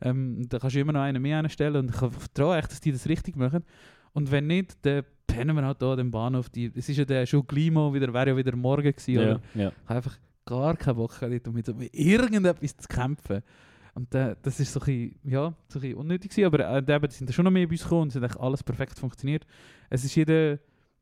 Ähm, 0.00 0.48
da 0.48 0.58
kannst 0.58 0.76
du 0.76 0.80
immer 0.80 0.92
noch 0.92 1.00
einen 1.00 1.20
mehr 1.20 1.38
einstellen 1.38 1.76
und 1.76 1.90
ich 1.90 1.96
vertraue 1.96 2.58
echt, 2.58 2.70
dass 2.70 2.80
die 2.80 2.92
das 2.92 3.08
richtig 3.08 3.36
machen. 3.36 3.64
Und 4.12 4.30
wenn 4.30 4.46
nicht, 4.46 4.76
dann 4.82 5.04
pennen 5.26 5.56
wir 5.56 5.64
halt 5.64 5.80
da 5.82 5.96
den 5.96 6.10
Bahnhof. 6.10 6.48
Die, 6.50 6.70
es 6.74 6.88
ist 6.88 6.96
ja 6.96 7.04
der 7.04 7.26
schon 7.26 7.44
mal 7.72 7.92
wieder, 7.92 8.12
wäre 8.12 8.30
ja 8.30 8.36
wieder 8.36 8.54
morgen 8.56 8.82
gewesen, 8.92 9.18
oder? 9.18 9.40
Ja, 9.54 9.62
ja. 9.62 9.68
Ich 9.68 9.88
habe 9.88 9.96
einfach 9.96 10.18
gar 10.44 10.76
keinen 10.76 10.96
Bock 10.96 11.18
gehabt, 11.18 11.48
um 11.48 11.54
mit, 11.54 11.78
mit 11.78 11.94
irgendetwas 11.94 12.76
zu 12.76 12.88
kämpfen. 12.88 13.42
Und 13.94 14.14
äh, 14.14 14.36
das 14.42 14.60
ist 14.60 14.72
so 14.72 14.80
ein 14.80 14.86
bisschen, 14.86 15.30
ja, 15.30 15.52
so 15.68 15.80
ein 15.80 15.94
unnötig 15.94 16.30
gewesen, 16.30 16.46
aber 16.46 16.76
äh, 16.76 16.82
die 16.82 17.14
sind 17.14 17.28
da 17.28 17.32
schon 17.32 17.44
noch 17.44 17.50
mehr 17.50 17.66
bei 17.66 17.72
uns 17.72 17.82
gekommen 17.82 18.02
und 18.02 18.08
es 18.08 18.16
hat 18.16 18.22
eigentlich 18.22 18.40
alles 18.40 18.62
perfekt 18.62 18.98
funktioniert. 18.98 19.46
Es 19.88 20.04
ist 20.04 20.14
jeder 20.14 20.58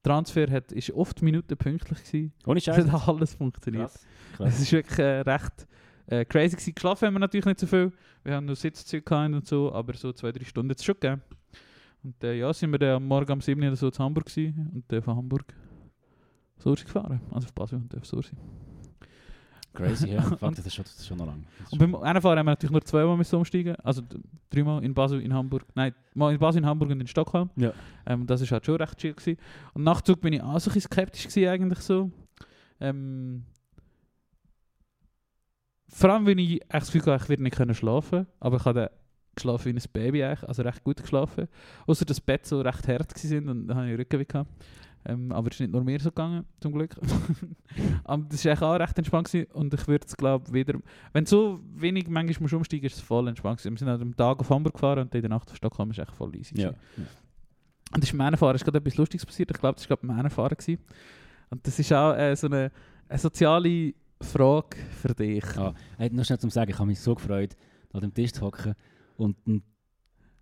Transfer 0.08 0.50
hat, 0.50 0.72
ist 0.72 0.90
oft 0.92 1.22
Minuten 1.22 1.56
pünktlich 1.56 2.02
gewesen. 2.04 2.32
Ohne 2.46 2.58
Es 2.58 2.64
Scheiß. 2.66 2.86
hat 2.90 3.08
alles 3.08 3.34
funktioniert. 3.34 3.90
Es 4.38 4.60
ist 4.60 4.72
wirklich 4.72 4.98
äh, 4.98 5.20
recht 5.20 5.66
äh, 6.06 6.24
crazy 6.24 6.56
gewesen. 6.56 6.74
Geschlafen 6.74 7.06
haben 7.06 7.14
wir 7.14 7.20
natürlich 7.20 7.46
nicht 7.46 7.60
so 7.60 7.66
viel. 7.66 7.92
Wir 8.24 8.34
haben 8.34 8.46
nur 8.46 8.56
Sitzzüge 8.56 9.02
gehabt 9.02 9.34
und 9.34 9.46
so, 9.46 9.72
aber 9.72 9.94
so 9.94 10.12
zwei, 10.12 10.32
drei 10.32 10.44
Stunden 10.44 10.70
hat 10.70 10.78
es 10.78 10.84
schon 10.84 10.94
gegeben. 10.98 11.22
Und 12.02 12.22
äh, 12.24 12.34
ja, 12.38 12.52
sind 12.52 12.70
wir 12.70 12.78
dann 12.78 12.96
am 12.96 13.06
Morgen 13.06 13.32
um 13.32 13.40
7 13.40 13.60
Uhr 13.60 13.68
oder 13.68 13.76
so 13.76 13.90
zu 13.90 14.02
Hamburg 14.02 14.26
gewesen 14.26 14.70
und 14.72 14.92
äh, 14.92 15.02
von 15.02 15.16
Hamburg 15.16 15.52
auf 16.56 16.62
Sursi 16.62 16.84
gefahren. 16.84 17.20
Also 17.30 17.46
auf 17.46 17.52
Basel 17.54 17.78
und 17.78 17.94
auf 17.96 18.06
Sursi. 18.06 18.36
Crazy, 19.78 20.08
ja. 20.12 20.22
Fuck, 20.22 20.56
das 20.56 20.66
ist 20.66 20.74
schon, 20.74 20.84
das 20.84 20.94
ist 20.94 21.06
schon 21.06 21.18
noch 21.18 21.26
lang. 21.26 21.44
Und 21.70 21.78
beim 21.78 21.94
Einfahren 21.94 22.36
haben 22.36 22.46
wir 22.46 22.50
natürlich 22.50 22.72
nur 22.72 22.84
zweimal 22.84 23.16
müssen 23.16 23.36
umsteigen. 23.36 23.76
Also 23.76 24.02
dreimal 24.50 24.82
in 24.82 24.92
Basel, 24.92 25.20
in 25.20 25.32
Hamburg. 25.32 25.64
Nein, 25.74 25.94
mal 26.14 26.32
in 26.32 26.38
Basel, 26.38 26.58
in 26.58 26.66
Hamburg 26.66 26.90
und 26.90 27.00
in 27.00 27.06
Stockholm. 27.06 27.48
Ja. 27.54 27.72
Ähm, 28.04 28.26
das 28.26 28.40
ist 28.40 28.50
halt 28.50 28.66
schon 28.66 28.76
recht 28.76 28.98
chill 28.98 29.14
gewesen. 29.14 29.38
Und 29.74 29.84
nach 29.84 30.00
Zug 30.00 30.20
bin 30.20 30.32
ich 30.32 30.42
auch 30.42 30.58
so 30.58 30.70
ein 30.70 30.74
bisschen 30.74 30.90
skeptisch 30.92 31.28
gewesen, 31.28 31.48
eigentlich 31.48 31.78
so. 31.78 32.10
Ähm, 32.80 33.44
vor 35.88 36.10
allem, 36.10 36.26
wenn 36.26 36.38
ich 36.38 36.60
echt 36.62 36.72
das 36.72 36.92
Gefühl 36.92 37.12
hatte, 37.12 37.24
ich 37.24 37.28
werde 37.28 37.42
nicht 37.44 37.56
können 37.56 37.74
schlafen 37.74 38.26
Aber 38.40 38.56
ich 38.56 38.64
habe 38.64 38.90
geschlafen 39.36 39.66
wie 39.66 39.78
ein 39.78 39.92
Baby 39.92 40.24
eigentlich, 40.24 40.48
also 40.48 40.62
recht 40.62 40.82
gut 40.82 41.00
geschlafen. 41.00 41.46
Außer 41.86 42.04
dass 42.04 42.16
das 42.16 42.20
Bett 42.20 42.46
so 42.46 42.60
recht 42.60 42.88
hart 42.88 43.16
sind 43.16 43.48
und 43.48 43.68
dann 43.68 43.76
habe 43.76 43.92
ich 43.92 43.98
Rückenweh 43.98 44.24
gehabt. 44.24 44.50
Ähm, 45.04 45.32
aber 45.32 45.48
es 45.48 45.54
ist 45.54 45.60
nicht 45.60 45.72
nur 45.72 45.84
mir 45.84 46.00
so 46.00 46.10
gegangen, 46.10 46.44
zum 46.60 46.72
Glück. 46.72 46.96
aber 48.04 48.24
das 48.24 48.44
war 48.44 48.62
auch 48.62 48.80
recht 48.80 48.98
entspannt 48.98 49.30
gewesen 49.30 49.50
und 49.52 49.72
ich 49.72 49.86
würde 49.86 50.06
es 50.06 50.16
glaube 50.16 50.52
wieder... 50.52 50.78
Wenn 51.12 51.24
so 51.24 51.60
wenig 51.74 52.08
manchmal 52.08 52.42
musst 52.42 52.54
umsteigen, 52.54 52.86
ist 52.86 52.96
es 52.96 53.00
voll 53.00 53.28
entspannt 53.28 53.58
gewesen. 53.58 53.74
Wir 53.74 53.78
sind 53.78 53.88
halt 53.88 54.02
am 54.02 54.16
Tag 54.16 54.40
auf 54.40 54.50
Hamburg 54.50 54.74
gefahren 54.74 55.00
und 55.00 55.14
in 55.14 55.22
der 55.22 55.30
Nacht 55.30 55.50
auf 55.50 55.56
Stockholm 55.56 55.90
ist 55.90 55.98
echt 55.98 56.14
voll 56.14 56.34
easy. 56.36 56.60
Ja. 56.60 56.72
Und 57.92 58.02
das 58.02 58.10
ist 58.10 58.18
beim 58.18 58.36
Fahren 58.36 58.54
ist 58.54 58.64
gerade 58.64 58.78
etwas 58.78 58.96
Lustiges 58.96 59.24
passiert. 59.24 59.50
Ich 59.50 59.58
glaube, 59.58 59.76
das 59.76 59.88
war 59.88 59.96
gerade 59.96 60.06
beim 60.06 60.30
Fahren 60.30 60.56
gewesen. 60.56 60.82
Und 61.50 61.66
das 61.66 61.78
ist 61.78 61.92
auch 61.92 62.14
äh, 62.14 62.34
so 62.36 62.48
eine, 62.48 62.70
eine 63.08 63.18
soziale 63.18 63.94
Frage 64.20 64.76
für 65.00 65.14
dich. 65.14 65.44
Ah, 65.56 65.74
hey, 65.96 66.10
nur 66.10 66.24
schnell 66.24 66.38
zum 66.38 66.50
Sagen, 66.50 66.70
ich 66.70 66.78
habe 66.78 66.86
mich 66.86 67.00
so 67.00 67.14
gefreut, 67.14 67.56
an 67.92 68.00
dem 68.00 68.12
Tisch 68.12 68.32
zu 68.32 68.42
hocken 68.42 68.74
und, 69.16 69.36
und 69.46 69.62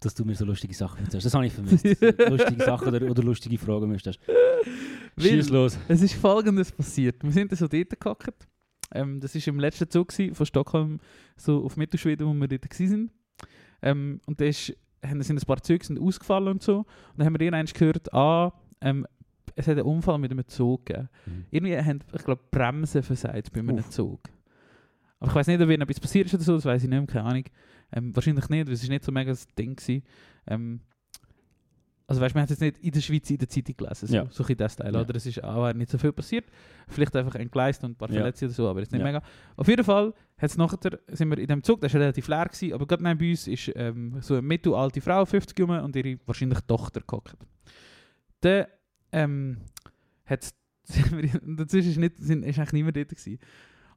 dass 0.07 0.15
du 0.15 0.25
mir 0.25 0.35
so 0.35 0.45
lustige 0.45 0.73
Sachen 0.73 1.05
erzählst. 1.05 1.27
Das 1.27 1.35
habe 1.35 1.47
ich 1.47 1.53
vermisst. 1.53 1.85
lustige 2.29 2.65
Sachen 2.65 2.89
oder, 2.89 3.11
oder 3.11 3.23
lustige 3.23 3.59
Fragen 3.59 3.89
müsstest. 3.89 4.21
Schieß 5.19 5.51
los. 5.51 5.79
Es 5.89 6.01
ist 6.01 6.15
folgendes 6.15 6.73
passiert. 6.73 7.23
Wir 7.23 7.33
sind 7.33 7.57
so 7.57 7.67
dort 7.67 8.01
gehockt. 8.01 8.47
Ähm, 8.95 9.21
das 9.21 9.35
war 9.35 9.49
im 9.49 9.59
letzten 9.59 9.91
Zug 9.91 10.09
gewesen, 10.09 10.35
von 10.35 10.47
Stockholm 10.47 11.01
so 11.37 11.65
auf 11.65 11.77
Mittelschweden, 11.77 12.27
wo 12.27 12.33
wir 12.33 12.47
dort 12.47 12.81
waren. 12.81 13.11
Ähm, 13.83 14.21
und 14.27 14.41
da 14.41 14.45
ist, 14.45 14.67
sind 15.03 15.31
ein 15.31 15.47
paar 15.47 15.63
Züge 15.63 15.85
sind 15.85 15.99
ausgefallen 15.99 16.49
und 16.49 16.63
so. 16.63 16.79
Und 16.79 16.87
dann 17.17 17.27
haben 17.27 17.35
wir 17.35 17.41
irgendwann 17.41 17.67
gehört, 17.67 18.15
ah, 18.15 18.53
ähm, 18.81 19.07
es 19.57 19.67
hat 19.67 19.77
einen 19.79 19.87
Unfall 19.87 20.19
mit 20.19 20.31
einem 20.31 20.47
Zug 20.47 20.87
gegeben. 20.87 21.09
Mhm. 21.27 21.45
Irgendwie 21.51 21.77
haben, 21.77 22.01
ich 22.15 22.25
glaube, 22.25 22.43
Bremsen 22.51 23.03
versagt 23.03 23.53
bei 23.53 23.61
einem 23.61 23.79
Uff. 23.79 23.91
Zug. 23.91 24.21
Aber 25.19 25.31
ich 25.31 25.35
weiß 25.35 25.47
nicht, 25.47 25.61
ob 25.61 25.69
ihnen 25.71 25.83
etwas 25.83 26.01
passiert 26.01 26.27
ist 26.27 26.35
oder 26.35 26.43
so, 26.45 26.55
das 26.57 26.65
weiß 26.65 26.83
ich 26.85 26.89
nicht 26.91 27.09
keine 27.09 27.25
Ahnung. 27.25 27.45
Ähm, 27.93 28.15
wahrscheinlich 28.15 28.49
nicht, 28.49 28.67
weil 28.67 28.75
es 28.75 28.83
ist 28.83 28.89
nicht 28.89 29.05
so 29.05 29.13
mega 29.13 29.31
das 29.31 29.47
Ding 29.55 29.77
gewesen. 29.77 30.03
Ähm, 30.47 30.81
also 32.09 32.21
weißt 32.21 32.35
du, 32.35 32.39
man 32.39 32.43
hat 32.43 32.51
es 32.51 32.61
jetzt 32.61 32.75
nicht 32.75 32.85
in 32.85 32.93
der 32.93 33.01
Schweiz 33.01 33.31
in 33.31 33.39
der 33.39 33.49
Zeitung 33.49 33.77
gelesen, 33.77 34.07
so, 34.07 34.15
Ja. 34.15 34.27
so 34.31 34.45
ein 34.45 34.57
das 34.57 34.77
Teil, 34.77 34.95
Ja. 34.95 35.01
oder? 35.01 35.17
Es 35.17 35.27
ist 35.27 35.43
auch 35.43 35.73
nicht 35.73 35.91
so 35.91 35.99
viel 35.99 36.13
passiert. 36.13 36.45
Vielleicht 36.87 37.17
einfach 37.17 37.35
entgleist 37.35 37.83
und 37.83 37.93
ein 37.93 37.97
paar 37.97 38.09
Ja. 38.11 38.17
Verletzte 38.17 38.45
oder 38.47 38.55
so, 38.55 38.69
aber 38.69 38.81
jetzt 38.81 38.93
nicht 38.93 39.01
Ja. 39.01 39.05
mega. 39.07 39.23
Auf 39.57 39.67
jeden 39.67 39.83
Fall 39.85 40.15
hat's 40.39 40.57
nachher, 40.57 40.79
sind 41.09 41.31
wir 41.31 41.39
in 41.39 41.47
dem 41.49 41.63
Zug, 41.65 41.81
der 41.81 41.93
war 41.93 42.01
relativ 42.01 42.29
leer, 42.29 42.45
gewesen, 42.45 42.75
aber 42.75 42.87
gerade 42.87 43.03
neben 43.03 43.29
uns 43.31 43.49
ist 43.49 43.73
ähm, 43.75 44.19
so 44.21 44.35
eine 44.35 44.43
mittelalte 44.43 45.01
Frau, 45.01 45.25
50 45.25 45.59
rum, 45.61 45.71
und 45.71 45.97
ihre 45.97 46.19
wahrscheinlich 46.27 46.61
Tochter 46.61 47.01
gehockt. 47.01 47.37
Dann 48.41 48.67
ähm, 49.13 49.57
hat's, 50.27 50.55
dazwischen 50.87 51.91
ist, 51.91 51.97
nicht, 51.99 52.19
sind, 52.19 52.45
ist 52.45 52.59
eigentlich 52.59 52.73
niemand 52.73 52.97
dort 52.97 53.09
gewesen. 53.09 53.39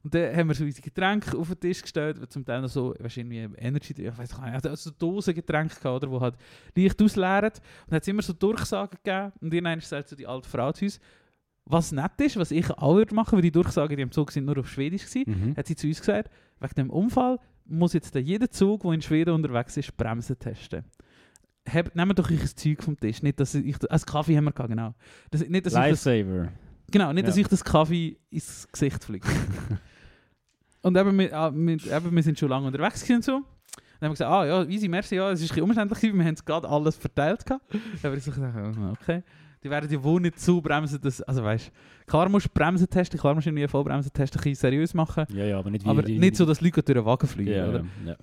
Und 0.02 0.14
dann 0.14 0.34
haben 0.34 0.48
wir 0.48 0.54
so 0.54 0.64
unsere 0.64 0.82
Getränke 0.82 1.36
auf 1.36 1.48
den 1.48 1.60
Tisch 1.60 1.82
gestellt, 1.82 2.18
die 2.22 2.28
zum 2.28 2.44
Teil 2.44 2.62
noch 2.62 2.68
so, 2.70 2.94
weißt 2.98 3.18
irgendwie 3.18 3.48
Energy, 3.58 3.92
ich 4.02 4.16
weiß 4.18 4.34
gar 4.36 4.50
nicht, 4.50 4.66
also 4.66 4.90
so 4.90 4.90
Dosengetränke 4.98 5.74
gehabt, 5.78 6.02
oder, 6.04 6.10
wo 6.10 6.20
halt 6.20 6.36
leicht 6.74 7.02
ausleeren. 7.02 7.50
Und 7.50 7.60
dann 7.88 7.96
hat 7.96 8.02
es 8.02 8.08
immer 8.08 8.22
so 8.22 8.32
Durchsagen 8.32 8.98
gegeben. 9.04 9.32
Und 9.40 9.52
irgendwann 9.52 9.80
sagt 9.80 10.08
so 10.08 10.16
die 10.16 10.26
alte 10.26 10.48
Frau 10.48 10.72
zu 10.72 10.86
uns, 10.86 10.98
was 11.66 11.92
nett 11.92 12.12
ist, 12.18 12.36
was 12.36 12.50
ich 12.50 12.70
auch 12.70 12.94
würde 12.96 13.14
machen, 13.14 13.34
weil 13.36 13.42
die 13.42 13.52
Durchsagen, 13.52 13.94
die 13.96 14.02
im 14.02 14.10
Zug 14.10 14.32
sind, 14.32 14.46
nur 14.46 14.58
auf 14.58 14.68
Schwedisch 14.70 15.04
gewesen, 15.06 15.48
Mhm. 15.50 15.56
hat 15.56 15.66
sie 15.66 15.76
zu 15.76 15.86
uns 15.86 16.00
gesagt, 16.00 16.30
wegen 16.60 16.74
dem 16.74 16.90
Unfall 16.90 17.38
muss 17.66 17.92
jetzt 17.92 18.14
der 18.14 18.22
jeder 18.22 18.50
Zug, 18.50 18.82
der 18.82 18.92
in 18.92 19.02
Schweden 19.02 19.34
unterwegs 19.34 19.76
ist, 19.76 19.96
Bremsen 19.96 20.38
testen. 20.38 20.82
Habt, 21.72 21.94
nehmt 21.94 22.18
doch 22.18 22.28
euch 22.30 22.40
ein 22.40 22.56
Zeug 22.56 22.82
vom 22.82 22.98
Tisch. 22.98 23.22
Nicht, 23.22 23.38
dass 23.38 23.54
ich, 23.54 23.76
als 23.92 24.06
Kaffee 24.06 24.36
haben 24.36 24.44
wir 24.44 24.52
gehabt, 24.52 24.70
genau. 24.70 24.94
Das, 25.30 25.46
nicht, 25.46 25.66
dass 25.66 25.74
ich 25.74 25.78
das, 25.78 26.04
Lifesaver. 26.06 26.48
genau, 26.90 27.12
nicht, 27.12 27.28
dass 27.28 27.36
Ja. 27.36 27.42
ich 27.42 27.48
das 27.48 27.62
Kaffee 27.62 28.16
ins 28.30 28.66
Gesicht 28.72 29.04
fliege. 29.04 29.28
und 30.82 30.96
eben, 30.96 31.18
wir, 31.18 31.32
ah, 31.36 31.52
wir, 31.54 31.92
eben, 31.92 32.16
wir 32.16 32.22
sind 32.22 32.38
schon 32.38 32.48
lange 32.48 32.66
unterwegs 32.66 33.08
und 33.10 33.24
so. 33.24 33.32
Dann 33.32 34.08
haben 34.08 34.18
wir 34.18 34.26
gesagt, 34.26 34.30
ah 34.30 34.46
ja, 34.46 34.64
easy, 34.64 34.88
merci, 34.88 35.16
ja, 35.16 35.30
es 35.30 35.40
ist 35.40 35.46
ein 35.46 35.48
bisschen 35.48 35.64
umständlich 35.64 36.02
wir 36.14 36.24
haben 36.24 36.34
es 36.34 36.44
gerade 36.44 36.68
alles 36.68 36.96
verteilt 36.96 37.44
gehabt. 37.44 37.64
Dann 37.70 38.12
habe 38.12 38.16
ich 38.16 38.28
ah, 38.28 38.92
okay. 38.92 39.22
Die 39.62 39.68
werden 39.68 39.90
ja 39.90 40.02
wohl 40.02 40.22
nicht 40.22 40.40
so 40.40 40.60
bremsen, 40.62 40.98
dass, 41.02 41.20
also 41.20 41.44
weißt 41.44 41.66
du, 41.68 42.10
klar 42.10 42.30
musst 42.30 42.46
du 42.46 42.50
Bremsen 42.50 42.88
testen, 42.88 43.20
klar 43.20 43.34
musst 43.34 43.46
du 43.46 43.50
irgendwie 43.50 43.68
Vollbremsen 43.68 44.10
testen, 44.10 44.40
ein 44.42 44.54
seriös 44.54 44.94
machen. 44.94 45.26
Ja, 45.34 45.44
ja, 45.44 45.58
aber 45.58 45.70
nicht 45.70 45.84
wie 45.84 45.88
Aber 45.90 46.02
die, 46.02 46.18
nicht 46.18 46.36
so, 46.36 46.46
dass 46.46 46.62
Leute 46.62 46.82
durch 46.82 46.96
den 46.96 47.04
Wagen 47.04 47.26
fliegen, 47.26 47.52
ja, 47.52 47.68
oder? 47.68 47.84
ja, 48.04 48.12
ja. 48.12 48.16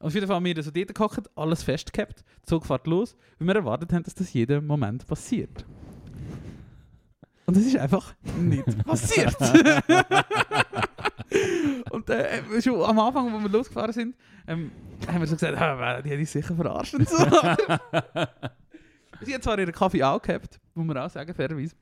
Auf 0.00 0.14
jeden 0.14 0.26
Fall 0.26 0.36
haben 0.36 0.44
wir 0.44 0.62
so 0.62 0.70
dort 0.70 0.94
gehockt, 0.94 1.28
alles 1.36 1.62
festgehabt, 1.62 2.24
Zug 2.42 2.64
fährt 2.64 2.86
los, 2.86 3.16
weil 3.38 3.48
wir 3.48 3.56
erwartet 3.56 3.92
haben, 3.92 4.04
dass 4.04 4.14
das 4.14 4.32
jeden 4.32 4.66
Moment 4.66 5.06
passiert. 5.06 5.66
Und 7.44 7.56
das 7.56 7.64
ist 7.64 7.76
einfach 7.76 8.14
nicht 8.38 8.84
passiert. 8.86 9.36
und 11.90 12.08
äh, 12.10 12.60
schon 12.62 12.80
am 12.82 12.98
Anfang, 12.98 13.32
wo 13.32 13.38
wir 13.40 13.48
losgefahren 13.48 13.92
sind, 13.92 14.16
ähm, 14.46 14.70
haben 15.06 15.20
wir 15.20 15.26
so 15.26 15.34
gesagt, 15.34 15.56
ah, 15.58 16.00
die 16.02 16.10
hätte 16.10 16.22
ich 16.22 16.30
sicher 16.30 16.54
verarscht 16.54 16.94
und 16.94 17.08
so. 17.08 17.16
Sie 19.22 19.34
hat 19.34 19.42
zwar 19.42 19.58
ihren 19.58 19.72
Kaffee 19.72 20.02
auch 20.02 20.20
gehabt, 20.22 20.60
muss 20.74 20.86
man 20.86 20.96
auch 20.98 21.10
sagen, 21.10 21.34
fairerweise. 21.34 21.74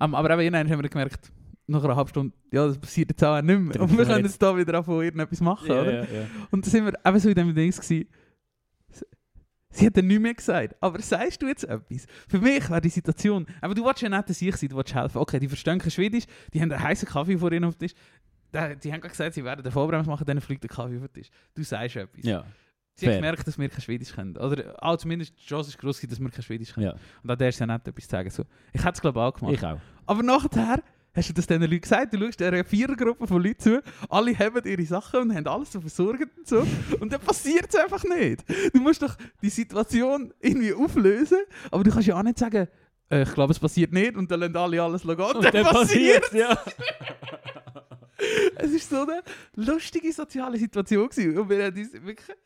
Ähm, 0.00 0.14
aber 0.14 0.30
eben 0.30 0.40
irgendwann 0.42 0.70
haben 0.70 0.82
wir 0.82 0.88
gemerkt, 0.88 1.32
nach 1.66 1.82
einer 1.84 1.96
halben 1.96 2.08
Stunde, 2.10 2.34
ja, 2.52 2.66
das 2.66 2.78
passiert 2.78 3.10
jetzt 3.10 3.22
auch 3.24 3.40
nicht 3.42 3.58
mehr. 3.60 3.80
Und 3.80 3.96
wir 3.96 4.04
können 4.04 4.24
jetzt 4.24 4.40
da 4.40 4.56
wieder 4.56 4.74
anfangen, 4.78 5.02
irgendetwas 5.02 5.40
machen, 5.40 5.68
ja, 5.68 5.80
oder? 5.80 5.92
ja, 5.92 6.00
ja. 6.02 6.26
Und 6.50 6.64
dann 6.64 6.70
sind 6.70 6.84
wir 6.84 6.92
eben 7.04 7.18
so 7.18 7.28
in 7.28 7.34
dem 7.34 7.54
Dings 7.54 7.80
gewesen. 7.80 8.08
Sie- 8.90 9.04
Sie 9.72 9.86
hat 9.86 9.96
dann 9.96 10.06
nichts 10.08 10.22
mehr 10.22 10.34
gesagt. 10.34 10.74
Aber 10.80 11.00
sagst 11.00 11.42
du 11.42 11.46
jetzt 11.46 11.62
etwas? 11.64 12.06
Für 12.28 12.38
mich 12.38 12.68
wäre 12.68 12.80
die 12.80 12.88
Situation, 12.88 13.46
aber 13.60 13.74
du 13.74 13.84
willst 13.84 14.02
ja 14.02 14.08
nicht, 14.08 14.28
dass 14.28 14.42
ich 14.42 14.56
sein, 14.56 14.68
du 14.68 14.76
willst 14.76 14.94
helfen. 14.94 15.18
Okay, 15.18 15.38
die 15.38 15.46
verstehen 15.48 15.78
kein 15.78 15.90
Schwedisch, 15.92 16.24
die 16.52 16.60
haben 16.60 16.72
einen 16.72 16.82
heißen 16.82 17.08
Kaffee 17.08 17.38
vor 17.38 17.52
ihnen 17.52 17.64
auf 17.64 17.76
dem 17.76 17.86
Tisch. 17.88 17.96
Da- 18.52 18.74
Die 18.74 18.92
haben 18.92 19.00
gerade 19.00 19.10
gesagt, 19.10 19.34
sie 19.34 19.44
werden 19.44 19.62
den 19.62 19.72
Vollbremse 19.72 20.08
machen, 20.10 20.24
dann 20.26 20.40
fliegt 20.40 20.62
der 20.62 20.70
Kaffee 20.70 20.96
auf 20.96 21.02
den 21.02 21.12
Tisch. 21.12 21.28
Du 21.54 21.62
sagst 21.62 21.96
etwas. 21.96 22.24
ja. 22.24 22.44
Sie 22.96 23.06
fair. 23.06 23.14
gemerkt, 23.16 23.46
dass 23.46 23.58
wir 23.58 23.66
kein 23.70 23.80
Schwedisch 23.80 24.12
können. 24.12 24.36
Oder 24.36 24.74
auch 24.84 24.96
zumindest 24.98 25.32
die 25.40 25.46
Chance 25.46 25.70
ist 25.70 25.78
groß, 25.78 26.02
dass 26.02 26.20
wir 26.20 26.28
kein 26.28 26.42
Schwedisch 26.42 26.74
können. 26.74 26.86
ja. 26.86 26.94
Und 27.22 27.40
da 27.40 27.46
ist 27.48 27.58
ja 27.58 27.66
nicht 27.66 27.88
etwas 27.88 28.04
zu 28.04 28.10
sagen. 28.10 28.28
So. 28.30 28.44
Ich 28.74 28.80
hätte 28.84 28.92
es 28.94 29.00
glaube 29.00 29.18
ich 29.20 29.24
auch 29.24 29.32
gemacht. 29.34 29.54
Ich 29.54 29.64
auch. 29.64 29.78
Aber 30.04 30.22
nachher 30.22 30.82
hast 31.14 31.28
du 31.28 31.32
das 31.32 31.46
diesen 31.46 31.62
Leuten 31.62 31.80
gesagt, 31.80 32.12
du 32.12 32.18
schaust 32.18 32.42
einer 32.42 32.62
Vierergruppe 32.62 33.26
von 33.26 33.42
Leuten 33.42 33.58
zu, 33.58 33.82
alle 34.08 34.38
haben 34.38 34.62
ihre 34.66 34.84
Sachen 34.84 35.20
und 35.20 35.34
haben 35.34 35.46
alles 35.46 35.72
so 35.72 35.80
versorgt 35.80 36.26
und 36.36 36.46
so. 36.46 36.66
Und 37.00 37.10
dann 37.12 37.20
passiert 37.20 37.66
es 37.72 37.76
einfach 37.80 38.04
nicht. 38.04 38.44
Du 38.74 38.80
musst 38.80 39.00
doch 39.00 39.16
die 39.40 39.48
Situation 39.50 40.34
irgendwie 40.38 40.74
auflösen, 40.74 41.38
aber 41.70 41.82
du 41.84 41.90
kannst 41.90 42.06
ja 42.08 42.18
auch 42.18 42.22
nicht 42.22 42.38
sagen, 42.38 42.68
äh, 43.10 43.22
ich 43.22 43.32
glaube, 43.32 43.52
es 43.52 43.58
passiert 43.58 43.92
nicht 43.92 44.14
und 44.14 44.30
dann 44.30 44.40
lassen 44.40 44.56
alle 44.56 44.82
alles 44.82 45.02
gehen. 45.02 45.16
Und, 45.18 45.54
dann, 45.54 45.64
passiert 45.64 46.32
ja. 46.34 46.58
Es 48.62 48.72
ist 48.72 48.90
so 48.90 49.02
eine 49.02 49.22
lustige 49.56 50.12
soziale 50.12 50.58
Situation 50.58 51.08
gewesen. 51.08 51.38
Und 51.38 51.48
wir 51.48 51.64
haben 51.64 51.78
uns 51.78 51.92
wirklich 51.94 52.36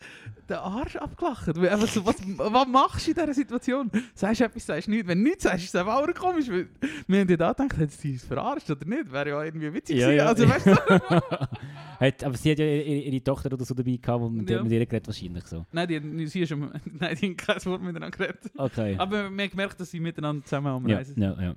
den 0.48 0.56
Arsch 0.56 0.96
abgelacht. 0.96 1.48
Einfach 1.48 1.88
so, 1.88 2.06
was, 2.06 2.16
was 2.36 2.68
machst 2.68 3.06
du 3.06 3.10
in 3.10 3.16
dieser 3.16 3.34
Situation? 3.34 3.90
Sagst 4.14 4.40
du 4.40 4.44
etwas, 4.44 4.66
sagst 4.66 4.86
du 4.86 4.92
nichts. 4.92 5.08
Wenn 5.08 5.18
du 5.18 5.24
nichts 5.30 5.42
sagst, 5.42 5.64
ist 5.64 5.74
es 5.74 5.80
einfach 5.80 5.96
auch 5.96 6.14
komisch. 6.14 6.48
Wir 6.48 7.20
haben 7.20 7.28
ja 7.28 7.36
da 7.36 7.52
gedacht, 7.52 7.76
hat 7.78 7.90
sie 7.90 8.12
uns 8.12 8.24
verarscht 8.24 8.70
oder 8.70 8.86
nicht? 8.86 9.10
Wäre 9.10 9.28
ja 9.30 9.42
irgendwie 9.42 9.72
witzig 9.74 9.96
Ja, 9.96 10.06
gewesen. 10.08 10.18
ja. 10.18 10.26
Also 10.26 10.48
weißt 10.48 10.66
du? 10.66 11.20
Hat, 12.00 12.24
aber 12.24 12.36
sie 12.36 12.50
hat 12.50 12.58
ja 12.58 12.64
ihre, 12.66 12.82
ihre 13.02 13.22
Tochter 13.24 13.52
oder 13.52 13.64
so 13.64 13.72
dabei 13.72 13.96
gehabt, 14.02 14.20
wo 14.20 14.28
mit, 14.28 14.50
Ja. 14.50 14.62
mit 14.62 14.72
ihr 14.72 14.84
geredet 14.84 15.06
wahrscheinlich 15.06 15.44
so. 15.46 15.64
Nein, 15.72 15.88
die, 15.88 16.26
sie 16.26 16.40
ist 16.40 16.52
am, 16.52 16.72
nein, 16.98 17.16
die 17.20 17.26
haben 17.28 17.36
kein 17.36 17.64
Wort 17.66 17.82
miteinander 17.82 18.10
geredet. 18.16 18.40
Okay. 18.56 18.96
Aber 18.98 19.30
wir 19.30 19.42
haben 19.44 19.50
gemerkt, 19.50 19.78
dass 19.80 19.90
sie 19.92 20.00
miteinander 20.00 20.44
zusammen 20.44 20.66
am 20.66 20.86
Reisen 20.86 21.14
sind. 21.14 21.22
ja, 21.22 21.40
ja. 21.40 21.54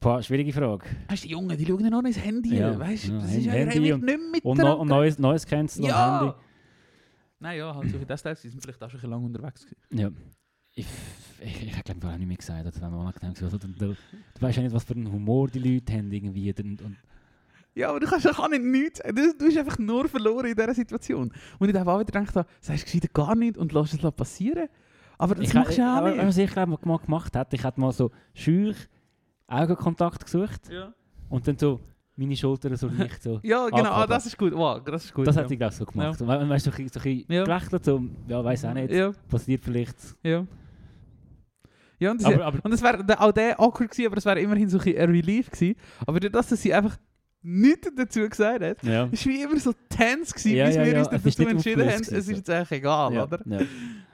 Boah, 0.00 0.22
schwierige 0.22 0.50
Frage. 0.52 0.86
Weißt 1.08 1.24
du, 1.24 1.28
die 1.28 1.32
Jungen, 1.34 1.56
die 1.58 1.66
schauen 1.66 1.84
ja 1.84 1.90
noch 1.90 2.02
ins 2.02 2.18
Handy. 2.24 2.56
Ja, 2.56 2.78
Weißt 2.78 3.08
du, 3.08 3.12
ja, 3.12 3.18
das 3.18 3.34
ist 3.34 3.44
ja 3.44 3.52
Handy 3.52 3.80
nicht 3.80 3.92
und- 3.92 4.02
mehr 4.02 4.14
Und, 4.14 4.30
miteinander. 4.30 4.64
no, 4.64 4.80
und 4.80 4.88
neues, 4.88 5.18
neues 5.18 5.46
Cancel 5.46 5.84
am 5.84 5.90
ja! 5.90 6.20
Handy. 6.20 6.34
Nein, 7.38 7.58
ja, 7.58 7.74
halt 7.74 7.90
so 7.90 8.00
wie 8.00 8.04
das 8.06 8.22
sie 8.22 8.48
sind 8.48 8.62
vielleicht 8.62 8.82
auch 8.82 8.90
schon 8.90 9.10
lange 9.10 9.26
unterwegs. 9.26 9.66
Ja. 9.90 10.10
Ich, 10.74 10.86
ich, 11.42 11.66
ich 11.66 11.84
glaube, 11.84 12.00
ich 12.12 12.18
nicht 12.18 12.28
mehr 12.28 12.36
gesagt. 12.36 12.64
Das 12.66 12.80
wäre 12.80 12.90
mir 12.90 12.98
unangenehm 12.98 13.34
gewesen. 13.34 13.44
Also, 13.44 13.58
du, 13.58 13.68
du, 13.68 13.88
du 13.88 13.96
weißt 14.40 14.56
ja 14.56 14.62
nicht, 14.62 14.74
was 14.74 14.84
für 14.84 14.94
einen 14.94 15.10
Humor 15.12 15.48
die 15.48 15.58
Leute 15.58 15.92
haben. 15.92 16.10
Irgendwie. 16.10 16.50
Und, 16.50 16.80
und, 16.82 16.96
Ja, 17.74 17.90
aber 17.90 18.00
du 18.00 18.06
kannst 18.06 18.24
doch 18.24 18.38
auch 18.38 18.48
nicht 18.48 18.62
nichts. 18.62 19.00
Du, 19.00 19.12
du 19.14 19.44
bist 19.44 19.58
einfach 19.58 19.78
nur 19.78 20.08
verloren 20.08 20.46
in 20.46 20.54
dieser 20.56 20.74
Situation. 20.74 21.30
Und 21.58 21.68
ich 21.68 21.74
habe 21.76 21.90
auch 21.90 22.00
wieder 22.00 22.06
gedacht, 22.20 22.36
habe, 22.36 22.48
sagst 22.60 22.92
du 22.94 23.08
gar 23.12 23.34
nicht 23.34 23.58
und 23.58 23.72
lass 23.72 23.92
es 23.92 24.12
passieren. 24.12 24.68
Aber 25.18 25.34
das 25.34 25.48
ich, 25.48 25.54
machst 25.54 25.76
du 25.76 25.82
ja 25.82 26.00
auch 26.00 26.06
nicht. 26.08 26.18
Was 26.24 26.38
ich 26.38 26.50
glaube, 26.50 26.78
mal 26.86 26.98
gemacht 26.98 27.36
hätte, 27.36 27.56
ich 27.56 27.64
hätte 27.64 27.80
mal 27.80 27.92
so 27.92 28.10
schüch 28.32 28.88
Augenkontakt 29.50 30.24
gesucht 30.24 30.70
Ja, 30.70 30.92
und 31.28 31.46
dann 31.46 31.58
so 31.58 31.80
meine 32.16 32.36
Schultern 32.36 32.76
so 32.76 32.88
leicht 32.88 33.22
so. 33.22 33.40
ja 33.42 33.66
genau, 33.68 33.90
ah, 33.92 34.06
das 34.06 34.26
ist 34.26 34.36
gut. 34.36 34.52
Wow, 34.54 34.82
das 34.84 35.06
ist 35.06 35.14
gut. 35.14 35.26
Das 35.26 35.36
ja. 35.36 35.42
hätte 35.42 35.54
ich 35.54 35.58
glaube 35.58 35.74
so 35.74 35.84
gemacht. 35.86 36.20
Und 36.20 36.28
we- 36.28 36.48
weißt 36.48 36.66
du, 36.66 36.70
so, 36.70 36.76
ein 36.76 36.84
bisschen- 36.84 37.24
Ja. 37.28 37.44
gelächelt, 37.44 37.84
so, 37.84 38.02
ja, 38.28 38.44
weiß 38.44 38.64
auch 38.66 38.74
nicht, 38.74 38.90
Ja, 38.92 39.12
passiert 39.28 39.64
vielleicht. 39.64 39.96
ja. 40.22 40.46
Ja, 41.98 42.12
und, 42.12 42.22
das, 42.22 42.32
Aber, 42.32 42.44
aber 42.46 42.64
und 42.64 42.72
es 42.72 42.80
wäre 42.82 43.20
auch 43.20 43.32
der 43.32 43.60
awkward 43.60 43.90
gewesen, 43.90 44.06
aber 44.06 44.16
es 44.16 44.24
wäre 44.24 44.40
immerhin 44.40 44.70
so 44.70 44.78
ein, 44.78 44.84
Relief 45.10 45.50
gewesen. 45.50 45.76
Aber 46.06 46.18
durch 46.18 46.32
das, 46.32 46.48
dass 46.48 46.62
sie 46.62 46.72
einfach 46.72 46.96
nichts 47.42 47.90
dazu 47.94 48.26
gesagt 48.26 48.62
hat, 48.62 48.82
ja. 48.82 49.04
ist 49.12 49.26
wie 49.26 49.42
immer 49.42 49.58
so 49.58 49.72
tense 49.88 50.32
gewesen, 50.32 50.56
Ja, 50.56 50.66
bis 50.66 50.76
ja, 50.76 50.84
wir 50.84 50.92
ja, 50.92 50.98
uns 51.00 51.08
es 51.08 51.22
dazu 51.22 51.42
nicht 51.42 51.50
entschieden 51.52 51.82
haben, 51.90 52.00
es 52.00 52.08
ist 52.10 52.28
jetzt 52.30 52.48
eigentlich 52.50 52.72
egal, 52.72 53.12
ja, 53.12 53.24
oder? 53.24 53.40
Ja. 53.44 53.60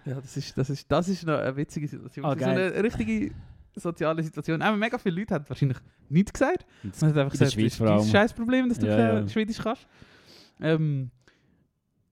Ja, 0.04 0.14
das 0.20 0.36
ist, 0.36 0.56
das 0.58 0.70
ist, 0.70 0.90
das 0.90 1.08
ist 1.08 1.24
noch 1.26 1.38
eine 1.38 1.56
witzige 1.56 1.86
Situation. 1.88 2.24
Ah, 2.26 2.36
so 2.38 2.44
eine 2.44 2.82
richtige 2.82 3.32
soziale 3.76 4.23
Situation. 4.23 4.62
Aber 4.62 4.76
mega 4.76 4.99
viele 4.99 5.21
Leute 5.21 5.35
haben 5.35 5.45
wahrscheinlich 5.49 5.78
nichts 6.09 6.33
gesagt. 6.33 6.66
Man 6.83 6.92
hat 6.92 7.02
einfach 7.02 7.12
in 7.12 7.21
der 7.21 7.28
gesagt, 7.30 7.52
Schweiz 7.52 7.78
das 7.78 8.02
ist 8.02 8.06
ein 8.09 8.11
scheiß 8.11 8.33
Problem, 8.35 8.68
dass 8.68 8.78
du 8.78 8.87
Ja, 8.87 9.21
ja. 9.21 9.28
Schwedisch 9.28 9.59
kannst. 9.59 9.87
Ähm, 10.61 11.11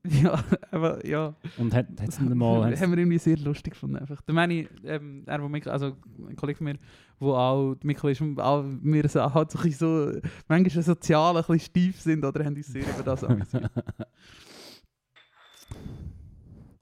ja, 0.22 0.38
aber 0.70 1.06
ja. 1.06 1.34
Und 1.56 1.72
hat 1.72 1.86
es 2.06 2.16
dann 2.18 2.36
mal... 2.36 2.66
hat's- 2.66 2.82
haben 2.82 2.90
wir 2.92 2.98
irgendwie 2.98 3.16
sehr 3.18 3.38
lustig 3.38 3.72
gefunden. 3.72 3.96
Einfach. 3.96 4.20
Der 4.20 4.34
Manni, 4.34 4.68
ähm, 4.84 5.22
er, 5.24 5.42
wo 5.42 5.48
Mikro, 5.48 5.70
also 5.70 5.96
ein 6.28 6.36
Kollege 6.36 6.58
von 6.58 6.64
mir, 6.66 6.74
wo 7.18 7.32
auch 7.32 7.74
Mikro 7.82 8.08
ist, 8.08 8.20
auch 8.20 8.64
wir 8.82 9.08
so, 9.08 9.32
halt 9.32 9.50
so, 9.50 9.58
so 9.70 10.12
manchmal 10.46 10.82
sozial 10.84 11.34
ein 11.36 11.42
bisschen 11.42 11.58
steif 11.60 12.00
sind 12.02 12.22
oder 12.22 12.44
haben 12.44 12.54
uns 12.54 12.66
sehr 12.66 12.82
über 12.82 13.02
das 13.02 13.24
amüsiert. 13.24 13.70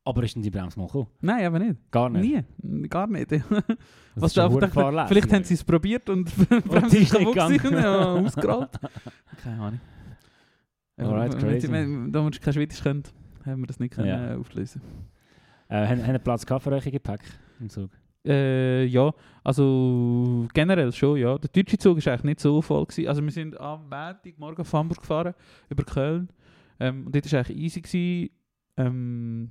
Aber 0.04 0.22
ist 0.24 0.34
denn 0.34 0.42
die 0.42 0.50
Bremse 0.50 0.78
mal 0.78 0.86
gekommen? 0.86 1.06
Nein, 1.20 1.46
aber 1.46 1.58
nicht. 1.60 1.76
Gar 1.92 2.10
nicht. 2.10 2.44
Nie. 2.62 2.88
Gar 2.88 3.06
nicht. 3.06 3.30
Was 4.16 4.30
ist 4.30 4.34
schon 4.34 4.42
da 4.44 4.50
verdammt 4.50 4.62
einfach- 4.64 4.72
fahrlässig. 4.82 5.08
Vielleicht 5.08 5.32
haben 5.32 5.44
sie 5.44 5.54
es 5.54 5.62
probiert 5.64 6.08
und 6.10 6.28
die 6.36 6.46
die 6.50 6.60
Bremse 6.68 6.98
ist 6.98 7.12
kaputt 7.14 7.34
gegangen. 7.34 7.72
ja, 7.74 8.04
ausgerollt. 8.14 8.70
Keine 9.42 9.60
Ahnung. 9.62 9.80
Alright, 10.96 11.32
wenn- 11.34 11.40
crazy. 11.40 11.70
Wenn, 11.70 12.12
wir 12.12 12.30
kein 12.40 12.52
Schwedisch 12.52 12.82
können, 12.82 13.02
haben 13.44 13.60
wir 13.62 13.66
das 13.66 13.78
nicht 13.80 13.94
können, 13.94 14.08
Ja. 14.08 14.32
äh, 14.32 14.36
auflösen 14.36 14.82
Äh, 15.68 15.86
haben, 15.86 16.06
haben 16.06 16.20
Platz 16.20 16.44
gehabt 16.44 16.64
für 16.64 16.72
euch 16.72 16.86
im 16.86 16.92
Gepäck 16.92 17.20
im 17.60 17.68
Zug? 17.70 17.90
Äh, 18.26 18.84
ja, 18.84 19.12
also 19.42 20.46
generell 20.54 20.92
schon, 20.92 21.16
ja. 21.18 21.38
Der 21.38 21.50
deutsche 21.50 21.78
Zug 21.78 22.04
war 22.04 22.12
eigentlich 22.12 22.24
nicht 22.24 22.40
so 22.40 22.60
voll. 22.62 22.84
Gewesen. 22.86 23.08
Also 23.08 23.22
wir 23.22 23.30
sind 23.32 23.58
am 23.58 23.82
Montag 23.82 24.38
morgen 24.38 24.60
auf 24.60 24.72
Hamburg 24.72 25.00
gefahren, 25.00 25.34
über 25.70 25.82
Köln. 25.84 26.28
Ähm, 26.78 27.06
und 27.06 27.14
dort 27.14 27.32
war 27.32 27.38
eigentlich 27.40 27.58
easy. 27.58 27.80
Gewesen. 27.80 28.30
Ähm, 28.76 29.50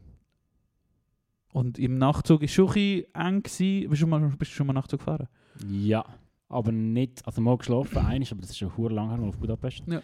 Und 1.53 1.79
im 1.79 1.97
Nachtzug 1.97 2.41
war 2.41 2.45
es 2.45 2.51
schon 2.51 2.67
ein 2.69 2.73
bisschen 2.73 3.15
eng. 3.15 3.43
Gewesen. 3.43 3.89
Bist, 3.89 3.91
du 3.91 3.95
schon 3.95 4.09
mal, 4.09 4.19
bist 4.37 4.51
du 4.51 4.55
schon 4.55 4.67
mal 4.67 4.73
Nachtzug 4.73 4.99
gefahren? 4.99 5.27
Ja, 5.69 6.05
aber 6.49 6.71
nicht, 6.71 7.25
also 7.25 7.41
mal 7.41 7.57
geschlafen, 7.57 7.97
einiges, 8.05 8.31
aber 8.31 8.41
das 8.41 8.51
ist 8.51 8.57
schon 8.57 8.75
hure 8.75 8.93
lang 8.93 9.09
her, 9.09 9.17
mal 9.17 9.29
auf 9.29 9.37
Budapest. 9.37 9.83
Ja. 9.87 10.01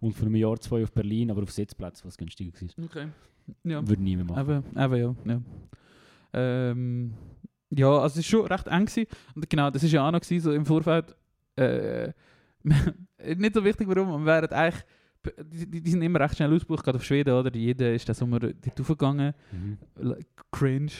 Und 0.00 0.12
vor 0.12 0.26
einem 0.26 0.36
Jahr, 0.36 0.58
zwei 0.60 0.82
auf 0.82 0.92
Berlin, 0.92 1.30
aber 1.30 1.42
auf 1.42 1.50
Sitzplätzen, 1.50 2.06
was 2.06 2.18
günstiger 2.18 2.52
war. 2.52 2.84
Okay. 2.84 3.08
Ja. 3.64 3.86
Würde 3.86 4.02
nie 4.02 4.16
mehr 4.16 4.24
machen. 4.24 4.64
Eben, 4.74 4.94
eben 4.94 5.16
ja. 5.24 5.32
ja. 5.32 5.40
Ähm, 6.32 7.14
ja, 7.70 7.88
also 7.88 8.20
es 8.20 8.32
war 8.32 8.40
schon 8.40 8.46
recht 8.46 8.66
eng. 8.66 8.86
Gewesen. 8.86 9.06
Und 9.34 9.48
genau, 9.48 9.70
das 9.70 9.82
war 9.82 9.88
ja 9.88 10.06
auch 10.06 10.12
noch 10.12 10.20
gewesen, 10.20 10.44
so 10.44 10.52
im 10.52 10.66
Vorfeld. 10.66 11.16
Äh, 11.56 12.12
nicht 13.36 13.54
so 13.54 13.64
wichtig, 13.64 13.88
warum. 13.88 14.24
Wir 14.24 14.26
wären 14.26 14.52
eigentlich, 14.52 14.84
die, 15.52 15.66
die, 15.66 15.82
die 15.82 15.90
sind 15.90 16.02
immer 16.02 16.20
recht 16.20 16.36
schnell 16.36 16.52
ausgebucht, 16.52 16.84
gerade 16.84 16.96
auf 16.96 17.04
Schweden, 17.04 17.34
oder? 17.34 17.54
Jeder 17.54 17.94
ist 17.94 18.08
den 18.08 18.14
Sommer 18.14 18.40
dort 18.40 18.54
raufgegangen. 18.78 19.34
Mhm. 19.52 19.78
Cringe. 20.50 20.92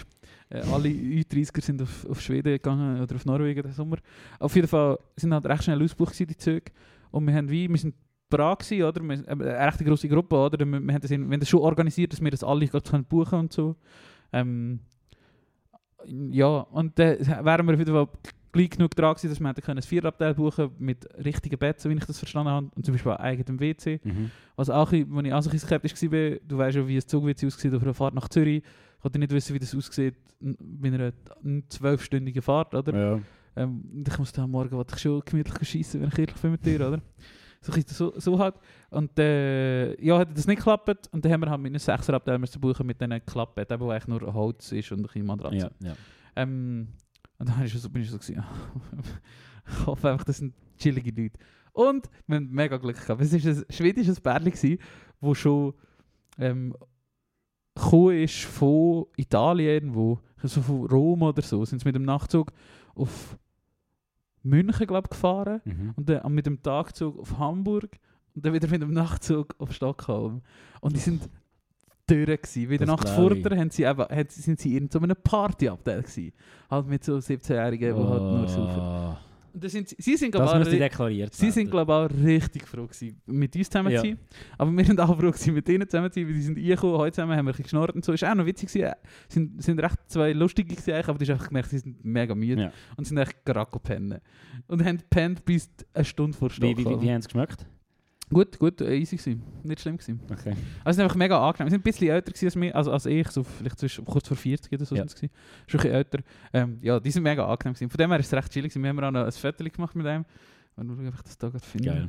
Äh, 0.49 0.61
alle 0.61 0.88
Ü30er 0.88 1.62
sind 1.62 1.83
auf, 1.83 2.04
auf 2.06 2.21
Schweden 2.21 2.52
gegangen 2.52 3.00
oder 3.00 3.14
auf 3.16 3.25
Norwegen 3.25 3.62
den 3.62 3.73
Sommer. 3.73 3.99
Auf 4.38 4.54
jeden 4.54 4.68
Fall 4.68 4.99
sind 5.16 5.33
halt 5.33 5.47
recht 5.47 5.64
schnell 5.64 5.83
ausgebucht 5.83 6.18
die 6.18 6.37
Züge. 6.37 6.73
Und 7.11 7.26
wir 7.26 7.35
haben 7.35 7.50
wie, 7.50 7.68
wir 7.68 7.78
sind 7.78 7.95
Prag 8.28 8.59
gewesen, 8.59 8.83
oder? 8.83 9.02
Wir, 9.02 9.28
äh, 9.28 9.30
eine 9.30 9.66
recht 9.66 9.85
grosse 9.85 10.09
Gruppe, 10.09 10.37
oder? 10.37 10.59
Wir, 10.59 10.80
wir, 10.80 10.95
haben 10.95 11.00
das 11.00 11.11
in, 11.11 11.28
wir 11.28 11.33
haben 11.33 11.40
das 11.40 11.49
schon 11.49 11.61
organisiert, 11.61 12.12
dass 12.12 12.21
wir 12.21 12.30
das 12.30 12.45
alle 12.45 12.68
können 12.68 13.04
buchen 13.04 13.38
und 13.38 13.52
so. 13.52 13.76
Ähm, 14.33 14.80
ja, 16.30 16.47
und 16.47 16.99
dann 16.99 17.18
wären 17.45 17.66
wir 17.66 17.75
auf 17.75 17.78
jeden 17.78 17.92
Fall 17.92 18.09
gleich 18.56 18.70
genug 18.70 18.94
dran 18.94 19.14
gewesen, 19.14 19.30
dass 19.30 19.40
wir 19.40 19.48
hätten 19.48 19.62
können 19.62 19.78
ein 19.78 19.82
Vierabteil 19.82 20.34
buchen 20.34 20.70
mit 20.78 21.06
richtigen 21.25 21.58
Betten, 21.58 21.80
so 21.80 21.90
wie 21.90 21.94
ich 21.94 22.04
das 22.04 22.18
verstanden 22.18 22.50
habe. 22.50 22.70
Und 22.75 22.84
zum 22.84 22.94
Beispiel 22.94 23.12
auch 23.12 23.18
eigenem 23.18 23.60
WC. 23.60 24.00
Mhm. 24.02 24.30
Was 24.56 24.70
auch, 24.70 24.92
wo 24.92 25.20
ich 25.20 25.32
auch 25.32 25.42
so 25.42 25.50
ein 25.50 25.58
skeptisch 25.58 25.92
war, 26.02 26.38
du 26.46 26.58
weißt 26.58 26.76
ja, 26.76 26.88
wie 26.88 26.96
ein 26.96 27.06
Zug-WC 27.06 27.46
aussieht 27.46 27.75
auf 27.75 27.82
einer 27.82 27.94
Fahrt 27.94 28.14
nach 28.14 28.28
Zürich. 28.28 28.62
Ich 28.98 29.04
wollte 29.04 29.18
nicht 29.18 29.32
wissen, 29.32 29.54
wie 29.54 29.58
das 29.58 29.75
aussieht 29.75 30.14
bei 30.40 30.88
einer 30.88 31.12
zwölfstündigen 31.68 32.42
Fahrt, 32.42 32.75
oder? 32.75 32.94
Ja. 32.94 33.20
Ähm, 33.56 34.04
ich 34.06 34.18
muss 34.18 34.32
da 34.32 34.44
am 34.44 34.50
Morgen 34.50 34.84
ich 34.92 34.98
schon 34.98 35.22
gemütlich 35.25 35.68
schießen, 35.68 36.00
wenn 36.00 36.08
ich 36.08 36.18
ehrlich 36.18 36.36
bin 36.36 36.50
mit 36.50 36.64
dir, 36.64 36.86
oder? 36.86 37.00
So, 37.60 37.72
so, 37.86 38.20
so 38.20 38.38
halt. 38.38 38.54
Und 38.90 39.18
äh, 39.18 40.00
ja, 40.02 40.18
hat 40.18 40.36
das 40.36 40.46
nicht 40.46 40.58
geklappt. 40.58 41.08
Und 41.10 41.25
dann 41.25 41.32
haben 41.32 41.40
wir 41.40 41.50
halt 41.50 41.60
mit 41.60 41.70
einem 41.70 41.78
Sechserabteil 41.78 42.38
müssen 42.38 42.60
buchen 42.60 42.86
mit 42.86 43.00
diesen 43.00 43.12
eben, 43.12 43.80
wo 43.80 43.90
eigentlich 43.90 44.06
nur 44.06 44.34
Holz 44.34 44.72
ist 44.72 44.92
und 44.92 45.00
ein 45.00 45.02
bisschen 45.02 45.26
Matratze. 45.26 45.70
Ja, 45.80 45.88
ja. 45.88 45.96
Ähm, 46.36 46.88
und 47.38 47.48
dann 47.48 47.62
ist 47.64 47.74
es 47.74 47.82
so, 47.82 47.90
bin 47.90 48.02
ich 48.02 48.10
so 48.10 48.18
gewesen, 48.18 48.42
ich 49.66 49.86
hoffe 49.86 50.10
einfach, 50.10 50.24
das 50.24 50.38
sind 50.38 50.54
chillige 50.78 51.10
Leute. 51.10 51.38
Und 51.72 52.08
wir 52.26 52.36
haben 52.36 52.50
mega 52.50 52.78
Glück 52.78 53.00
gehabt. 53.00 53.20
Es 53.20 53.32
war 53.32 53.52
ein 53.52 53.64
schwedisches 53.68 54.20
Pärchen, 54.20 54.78
wo 55.20 55.34
schon 55.34 55.74
ähm, 56.38 56.74
gekommen 57.74 58.22
ist 58.22 58.44
von 58.44 59.06
Italien, 59.16 59.94
wo, 59.94 60.18
so 60.42 60.62
von 60.62 60.86
Rom 60.86 61.22
oder 61.22 61.42
so, 61.42 61.64
sind 61.64 61.80
sie 61.80 61.84
mit 61.88 61.94
dem 61.94 62.04
Nachtzug 62.04 62.52
auf 62.94 63.36
München, 64.42 64.86
glaube 64.86 65.06
ich, 65.06 65.10
gefahren. 65.10 65.60
Mhm. 65.64 65.92
Und 65.96 66.08
dann 66.08 66.32
mit 66.32 66.46
dem 66.46 66.62
Tagzug 66.62 67.18
auf 67.18 67.38
Hamburg 67.38 67.98
und 68.34 68.44
dann 68.44 68.54
wieder 68.54 68.68
mit 68.68 68.80
dem 68.80 68.92
Nachtzug 68.92 69.54
auf 69.58 69.72
Stockholm. 69.72 70.42
Und 70.80 70.94
die 70.96 71.00
sind 71.00 71.28
durch 72.06 72.26
gewesen. 72.42 72.70
Wie 72.70 72.78
der 72.78 72.86
Das 72.86 72.96
Nacht 72.96 73.08
vorher 73.08 73.58
haben 73.58 73.70
sie 73.70 73.82
eben, 73.84 74.00
haben, 74.00 74.26
sind 74.28 74.60
sie 74.60 74.76
in 74.76 74.90
so 74.90 74.98
einem 75.00 75.16
Partyabteil 75.22 76.02
gewesen. 76.02 76.32
Halt 76.70 76.86
mit 76.86 77.04
so 77.04 77.16
17-Jährigen, 77.16 77.94
die 77.96 78.02
halt 78.02 78.22
nur 78.22 78.48
saufen. 78.48 78.80
Oh. 78.80 79.16
Und 79.54 79.64
dann 79.64 79.70
sind 79.70 79.88
sie, 79.88 79.96
sie 79.98 80.16
sind, 80.18 80.34
Das 80.34 80.52
ri- 80.52 80.78
deklariert 80.78 81.32
sie 81.32 81.50
sind, 81.50 81.70
glaube 81.70 81.90
ich, 81.90 81.96
auch 82.20 82.25
richtig 82.26 82.68
froh 82.68 82.86
gewesen, 82.86 83.18
mit 83.25 83.56
uns 83.56 83.70
zusammen 83.70 83.90
Ja. 83.90 84.02
zu 84.02 84.08
sein. 84.08 84.18
Aber 84.58 84.70
wir 84.70 84.84
sind 84.84 85.00
auch 85.00 85.06
froh 85.18 85.30
gewesen, 85.30 85.54
mit 85.54 85.66
ihnen 85.70 85.88
zusammen 85.88 86.12
zu 86.12 86.20
sein, 86.20 86.26
weil 86.28 86.34
die 86.34 86.42
sind 86.42 86.58
reingekommen, 86.58 86.98
heute 86.98 87.14
zusammen 87.14 87.32
haben 87.38 87.46
wir 87.46 87.52
ein 87.52 87.52
bisschen 87.52 87.62
geschnurrt 87.62 87.94
und 87.94 88.04
so. 88.04 88.12
Ist 88.12 88.22
auch 88.25 88.34
noch 88.34 88.44
witzig 88.44 88.68
gewesen. 88.70 88.92
Sind, 89.30 89.62
sind 89.62 89.80
recht 89.80 89.96
zwei 90.08 90.32
lustige 90.34 90.75
gewesen, 90.75 91.08
aber 91.08 91.18
hast 91.18 91.30
einfach 91.30 91.48
gemerkt, 91.48 91.70
sie 91.70 91.78
sind 91.78 92.04
mega 92.04 92.34
müde 92.34 92.62
Ja. 92.64 92.72
und 92.98 93.06
sind 93.06 93.16
echt 93.16 93.42
gerade 93.46 93.78
pennen. 93.82 94.20
Und 94.66 94.84
haben 94.84 94.98
gepennt 94.98 95.42
bis 95.46 95.70
eine 95.94 96.04
Stunde 96.04 96.36
vor 96.36 96.50
Wie, 96.50 96.54
Stockholm. 96.54 96.76
wie, 96.78 96.84
wie, 96.84 97.06
wie 97.06 97.10
haben 97.12 97.23
sie 97.23 97.28
geschmeckt? 97.28 97.66
Gut, 98.28 98.58
gut, 98.58 98.80
äh, 98.80 98.97
easy 98.97 99.17
gewesen. 99.17 99.43
Nicht 99.62 99.80
schlimm 99.80 99.97
gewesen. 99.99 100.21
Okay. 100.30 100.50
Also, 100.84 100.91
es 100.91 100.97
ist 100.97 101.00
einfach 101.00 101.15
mega 101.17 101.39
angenehm. 101.49 101.67
Wir 101.67 101.71
sind 101.71 101.80
ein 101.80 101.82
bisschen 101.84 102.08
älter 102.08 102.32
gewesen 102.32 102.47
als, 102.47 102.56
wir, 102.60 102.75
also 102.76 102.93
als 102.93 103.06
ich, 103.06 103.28
so 103.28 103.45
vielleicht 103.45 103.78
zwischen, 103.78 104.04
kurz 104.04 104.26
vor 104.26 104.36
40 104.36 104.73
oder 104.73 104.84
so 104.84 104.97
Ja. 104.97 105.06
sind. 105.06 105.19
Schon 105.21 105.28
ein 105.28 105.82
bisschen 105.82 105.91
älter. 105.93 106.19
Ähm, 106.52 106.78
ja, 106.82 106.99
die 106.99 107.10
sind 107.12 107.23
mega 107.23 107.45
angenehm 107.47 107.75
gewesen. 107.75 107.89
Von 107.91 107.99
dem 107.99 108.10
her 108.10 108.19
ist 108.19 108.26
es 108.26 108.32
recht 108.32 108.50
chillig 108.52 108.73
gewesen. 108.73 108.82
Wir 108.82 108.89
haben 108.89 109.17
auch 109.17 109.21
noch 109.21 109.26
ein 109.26 109.32
Foto 109.32 109.62
gemacht 109.65 109.95
mit 109.95 110.06
einem. 110.06 110.25
Und 110.75 110.89
schauen, 110.89 111.08
ob 111.08 111.15
ich 111.15 111.23
das 111.23 111.39
da 111.39 111.49
gerade 111.49 111.65
finde. 111.65 111.89
Geil. 111.89 112.08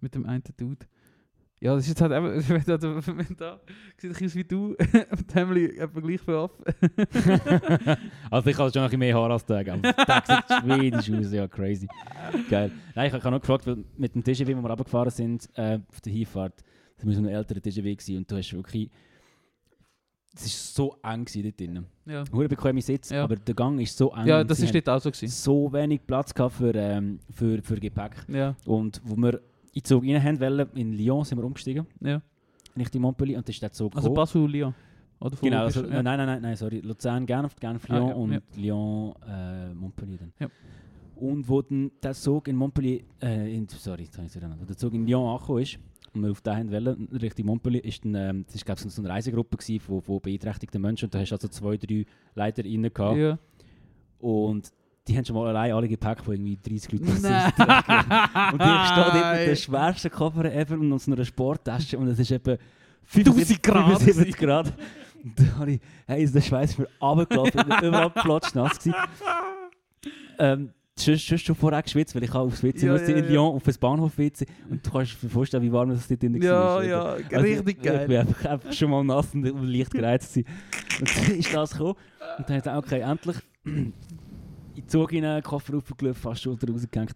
Mit 0.00 0.14
dem 0.14 0.26
einen 0.26 0.42
Dude. 0.56 0.86
Ja, 1.60 1.74
das 1.74 1.84
ist 1.84 1.88
jetzt 1.90 2.00
halt 2.02 2.12
eben, 2.12 2.48
wenn 2.48 2.64
da, 2.64 2.80
wenn 3.06 3.36
da 3.36 3.60
sieht 3.96 4.22
ein 4.22 4.34
wie 4.34 4.44
du, 4.44 4.76
und 5.10 5.36
Emily 5.36 5.76
etwa 5.78 6.00
gleich 6.00 6.20
viel 6.20 6.34
ab. 6.34 6.52
also 8.30 8.50
ich 8.50 8.58
habe 8.58 8.70
schon 8.72 8.82
noch 8.82 8.88
ein 8.88 8.90
bisschen 8.90 8.98
mehr 8.98 9.14
Haar 9.14 9.30
als 9.30 9.44
der, 9.44 9.72
aber 9.72 9.92
der 9.92 10.22
sieht 10.26 10.62
schwedisch 10.62 11.10
aus, 11.12 11.32
ja 11.32 11.48
crazy. 11.48 11.88
Geil. 12.48 12.70
Nein, 12.94 13.08
ich 13.08 13.12
habe 13.12 13.30
noch 13.30 13.40
gefragt, 13.40 13.66
weil 13.66 13.78
mit 13.96 14.14
dem 14.14 14.22
TGW, 14.22 14.56
wo 14.56 14.62
wir 14.62 14.68
runtergefahren 14.70 15.10
sind, 15.10 15.48
äh, 15.54 15.80
auf 15.88 16.00
der 16.00 16.12
Hinfahrt, 16.12 16.62
das 16.96 17.06
war 17.06 17.12
so 17.14 17.20
ein 17.20 17.26
älterer 17.28 17.60
TGW 17.60 17.94
gewesen, 17.94 18.16
und 18.18 18.30
du 18.30 18.36
hast 18.36 18.52
wirklich, 18.52 18.90
es 20.34 20.42
war 20.42 20.48
so 20.50 20.96
eng 21.02 21.24
gewesen 21.24 21.42
dort 21.42 21.60
drinnen. 21.60 21.86
ja. 22.06 22.24
Hure 22.32 22.48
bequeme 22.48 22.80
Sitz, 22.82 23.10
Ja. 23.10 23.24
aber 23.24 23.34
der 23.36 23.54
Gang 23.54 23.80
ist 23.80 23.96
so 23.96 24.12
eng. 24.12 24.26
ja, 24.26 24.44
das 24.44 24.60
ist 24.60 24.72
dort 24.74 24.88
auch 24.88 25.00
so 25.00 25.10
gewesen. 25.10 25.28
so 25.28 25.72
wenig 25.72 26.06
Platz 26.06 26.32
gehabt 26.32 26.54
für, 26.54 26.72
ähm, 26.74 27.18
für, 27.30 27.60
für 27.62 27.76
Gepäck. 27.80 28.12
Ja, 28.28 28.54
Und 28.64 29.00
wo 29.04 29.16
wir 29.16 29.40
in 29.78 29.82
den 29.82 29.84
Zug 29.84 30.04
rein 30.04 30.40
wollen, 30.40 30.68
in 30.74 30.92
Lyon 30.92 31.24
sind 31.24 31.38
wir 31.38 31.44
umgestiegen, 31.44 31.86
ja. 32.00 32.20
Richtung 32.76 33.02
Montpellier, 33.02 33.38
und 33.38 33.48
da 33.48 33.50
ist 33.50 33.62
der 33.62 33.72
Zug 33.72 33.94
Also 33.94 34.08
gekommen. 34.08 34.14
Basel, 34.16 34.48
Lyon. 34.50 34.74
Oder 35.20 35.36
von 35.36 35.48
Genau, 35.48 35.64
also, 35.64 35.82
ja. 35.82 36.02
nein, 36.02 36.18
nein, 36.18 36.26
nein, 36.26 36.42
nein, 36.42 36.56
sorry. 36.56 36.80
Luzern, 36.80 37.26
Genf, 37.26 37.56
Genf, 37.56 37.88
Ah, 37.88 37.96
Lyon 37.96 38.08
ja, 38.08 38.14
und 38.14 38.32
ja. 38.32 38.40
Lyon, 38.56 39.14
äh, 39.26 39.74
Montpellier 39.74 40.18
dann. 40.18 40.50
Und 41.16 41.48
wo 41.48 41.62
dann 41.62 41.90
der 42.02 42.14
Zug 42.14 42.46
in 42.48 42.56
Montpellier, 42.56 43.00
äh, 43.20 43.54
in, 43.54 43.66
sorry, 43.68 44.04
jetzt 44.04 44.16
habe 44.16 44.26
ich 44.26 44.34
es 44.34 44.66
der 44.66 44.76
Zug 44.76 44.94
in 44.94 45.06
Lyon 45.06 45.28
angekommen 45.28 45.62
ist 45.62 45.78
und 46.14 46.22
wir 46.22 46.30
auf 46.30 46.40
dahin 46.40 46.70
wollen, 46.70 47.08
Richtung 47.12 47.46
Montpellier, 47.46 47.84
ist 47.84 48.04
dann, 48.04 48.14
ähm, 48.14 48.44
das 48.46 48.54
ist 48.56 48.64
glaube 48.64 48.80
ich 48.84 48.92
so 48.92 49.02
eine 49.02 49.08
Reisegruppe 49.10 49.56
gewesen 49.56 49.80
von, 49.80 50.00
von 50.00 50.20
beeinträchtigten 50.20 50.80
Menschen 50.80 51.06
und 51.06 51.14
da 51.14 51.18
hast 51.20 51.30
du 51.30 51.34
also 51.34 51.48
zwei, 51.48 51.76
drei 51.76 52.04
Leiter 52.34 52.64
rein 52.64 52.82
gehabt 52.92 53.38
und 54.20 54.72
die 55.08 55.16
haben 55.16 55.24
schon 55.24 55.34
mal 55.36 55.48
allein 55.48 55.72
alle 55.72 55.88
Gepäck 55.88 56.22
von 56.22 56.34
irgendwie 56.34 56.56
30 56.56 56.92
Leuten 56.92 57.06
getragen. 57.06 58.52
Und 58.52 58.60
ich 58.60 58.86
stehe 58.88 59.04
dort 59.04 59.14
mit 59.38 59.46
den 59.48 59.56
schwersten 59.56 60.10
Koffer 60.10 60.44
ever 60.54 60.74
und 60.74 60.88
noch 60.90 61.00
so 61.00 61.12
einer 61.12 61.24
Sporttasche 61.24 61.98
und 61.98 62.08
es 62.08 62.18
ist 62.18 62.30
etwa 62.30 62.56
1000 63.14 63.62
Grad 63.62 63.86
75 64.00 64.36
Grad. 64.36 64.72
Und 65.24 65.32
da 65.40 65.44
habe 65.58 65.72
ich, 65.72 65.80
hey, 66.06 66.22
ist 66.22 66.34
der 66.34 66.40
Schweiß 66.42 66.78
mir 66.78 66.86
runtergelaufen, 67.00 67.60
ich 67.60 67.76
bin 67.80 67.88
überall 67.88 68.10
platschnass 68.10 68.78
gewesen. 68.78 68.94
Ähm, 70.38 70.70
sonst, 70.96 71.40
schon 71.40 71.54
vorher 71.56 71.82
geschwitzt, 71.82 72.14
weil 72.14 72.22
ich 72.24 72.30
auch 72.30 72.46
aufs 72.46 72.62
WC 72.62 72.86
Ja, 72.86 72.92
musste 72.92 73.12
ja, 73.12 73.18
in 73.18 73.24
ja. 73.24 73.30
Lyon, 73.30 73.54
auf 73.56 73.62
das 73.64 73.78
Bahnhof 73.78 74.16
WC. 74.18 74.46
Und 74.70 74.84
du 74.86 74.90
kannst 74.90 75.22
dir 75.22 75.28
vorstellen, 75.28 75.62
wie 75.62 75.72
warm 75.72 75.90
das 75.90 76.06
dort 76.06 76.22
drin 76.22 76.40
Ja, 76.40 76.52
war. 76.76 76.84
ja, 76.84 77.02
Also, 77.04 77.36
richtig 77.40 77.78
Ich 77.78 77.82
geil. 77.82 78.06
bin 78.06 78.16
einfach, 78.18 78.44
einfach 78.44 78.72
schon 78.72 78.90
mal 78.90 79.02
nass 79.04 79.32
und 79.34 79.42
leicht 79.44 79.90
gereizt. 79.92 80.34
gewesen. 80.34 80.48
Und 81.00 81.16
dann 81.16 81.36
ist 81.36 81.54
das 81.54 81.70
gekommen. 81.72 81.94
Und 82.38 82.48
dann 82.48 82.56
hat 82.58 82.66
er 82.66 82.78
okay, 82.78 83.00
endlich 83.00 83.36
in 84.78 84.84
den 84.84 84.88
Zug 84.88 85.10
hinein, 85.10 85.42
Koffer 85.42 85.76
aufgelöst, 85.76 86.20
fast 86.20 86.42
Schulter 86.42 86.70
rausgehängt. 86.70 87.12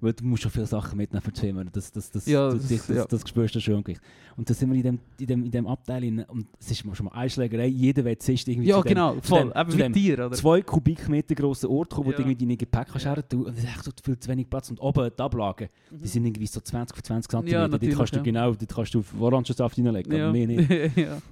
Weil 0.00 0.12
du 0.12 0.24
musst 0.26 0.42
schon 0.42 0.50
viele 0.50 0.66
Sachen 0.66 0.98
mitnehmen 0.98 1.22
für 1.22 1.32
die 1.32 1.40
Firma. 1.40 1.64
Das, 1.64 1.90
das, 1.90 2.10
das, 2.10 2.26
Ja, 2.26 2.50
das, 2.50 2.68
das- 2.68 2.88
ja. 2.88 3.06
das, 3.06 3.26
spürst 3.26 3.54
du 3.54 3.60
schon. 3.60 3.76
im 3.76 3.84
Gericht. 3.84 4.02
Und 4.36 4.50
dann 4.50 4.54
sind 4.54 4.68
wir 4.70 4.76
in 4.76 4.82
dem, 4.82 4.98
in 5.18 5.26
dem, 5.26 5.44
in 5.44 5.50
dem 5.50 5.66
Abteil 5.66 6.02
rein, 6.02 6.24
und 6.28 6.46
es 6.60 6.70
ist 6.72 6.78
schon 6.94 7.06
mal 7.06 7.12
Einschlägerei. 7.12 7.66
Jeder 7.68 8.04
will 8.04 8.18
zuerst 8.18 8.46
irgendwie 8.48 8.68
Ja, 8.68 8.76
zu 8.78 8.82
dem, 8.82 8.88
genau, 8.88 9.14
zu 9.14 9.28
voll. 9.28 9.50
dem, 9.50 9.52
Eben 9.58 9.70
zu 9.70 9.90
dir, 9.90 10.14
oder? 10.26 10.32
zwei 10.32 10.60
Kubikmeter 10.60 11.34
grossen 11.34 11.70
Ort 11.70 11.88
kommen, 11.90 12.06
wo 12.08 12.10
Ja. 12.10 12.16
du 12.16 12.22
irgendwie 12.22 12.44
deine 12.44 12.56
Gepäck 12.58 12.88
kannst 12.88 13.06
Ja. 13.06 13.14
tun. 13.22 13.46
Und 13.46 13.52
es 13.56 13.60
ist 13.60 13.64
echt 13.70 13.84
so 13.84 13.92
viel 14.04 14.18
zu 14.18 14.28
wenig 14.28 14.50
Platz. 14.50 14.68
Und 14.68 14.78
oben 14.80 15.10
die 15.16 15.22
Ablagen, 15.22 15.68
die 15.90 16.08
sind 16.08 16.26
irgendwie 16.26 16.48
so 16.48 16.60
20 16.60 16.94
auf 16.96 17.02
20 17.02 17.30
cm. 17.30 17.46
Ja, 17.46 17.66
dort 17.68 17.82
kannst 17.96 18.14
du 18.16 18.22
genau, 18.22 18.52
dort 18.52 18.74
kannst 18.74 18.92
du 18.92 18.98
auf 18.98 19.14
Orangensaft 19.18 19.78
reinlegen, 19.78 20.12
ja. 20.14 20.24
aber 20.24 20.32
mehr 20.32 20.46
nicht. 20.48 20.68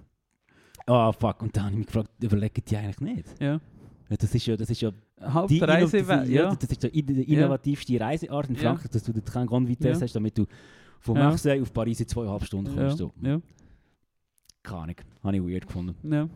Ah, 0.86 1.12
fuck. 1.12 1.42
Und 1.42 1.56
dann 1.56 1.64
habe 1.64 1.72
ich 1.72 1.78
mich 1.78 1.86
gefragt, 1.86 2.10
überlegen 2.20 2.62
die 2.66 2.76
eigentlich 2.76 3.00
nicht? 3.00 3.40
Ja, 3.40 3.60
Das 4.08 4.34
ist 4.34 4.46
ja, 4.46 4.56
das 4.56 4.68
ist 4.70 4.80
ja 4.80 4.90
Halb 5.22 5.48
die, 5.48 5.58
der 5.58 5.68
Reise, 5.68 5.98
innov- 5.98 6.24
ja. 6.28 6.54
das 6.54 6.70
ist 6.70 6.82
die 6.82 6.88
in- 6.88 7.06
die 7.06 7.32
innovativste 7.34 8.00
Reiseart 8.00 8.48
in. 8.50 8.56
Frankreich, 8.56 8.90
dass 8.90 9.02
du 9.04 9.12
dort 9.12 9.26
keine 9.32 9.46
Grand 9.46 9.68
Vitesse 9.68 10.02
hast, 10.02 10.14
damit 10.16 10.36
du 10.36 10.46
von 11.00 11.16
Ja. 11.16 11.24
Marseille 11.28 11.60
auf 11.62 11.72
Paris 11.72 12.00
in 12.00 12.08
zweieinhalb 12.08 12.44
Stunden 12.44 12.74
kommst. 12.74 12.98
So. 12.98 13.12
Ja. 13.20 13.40
Keine 14.62 14.78
Ahnung. 14.82 14.96
Habe 15.24 15.36
ich 15.36 15.42
weird 15.42 15.66
gefunden. 15.66 16.30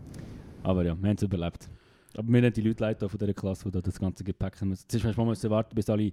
Aber 0.63 0.85
ja, 0.85 0.97
wir 1.01 1.09
haben 1.09 1.17
es 1.17 1.23
überlebt. 1.23 1.69
Aber 2.17 2.29
wir 2.33 2.43
haben 2.43 2.53
die 2.53 2.61
Leute 2.63 2.83
leid 2.83 2.99
von 2.99 3.09
dieser 3.19 3.35
Klasse, 3.35 3.65
die 3.67 3.71
da 3.73 3.81
das 3.81 3.99
ganze 4.01 4.25
Gepäck 4.25 4.61
haben. 4.61 4.75
Zuerst 4.89 5.17
mal 5.17 5.27
müssen 5.27 5.51
warten, 5.51 5.75
bis 5.75 5.89
alle 5.91 6.13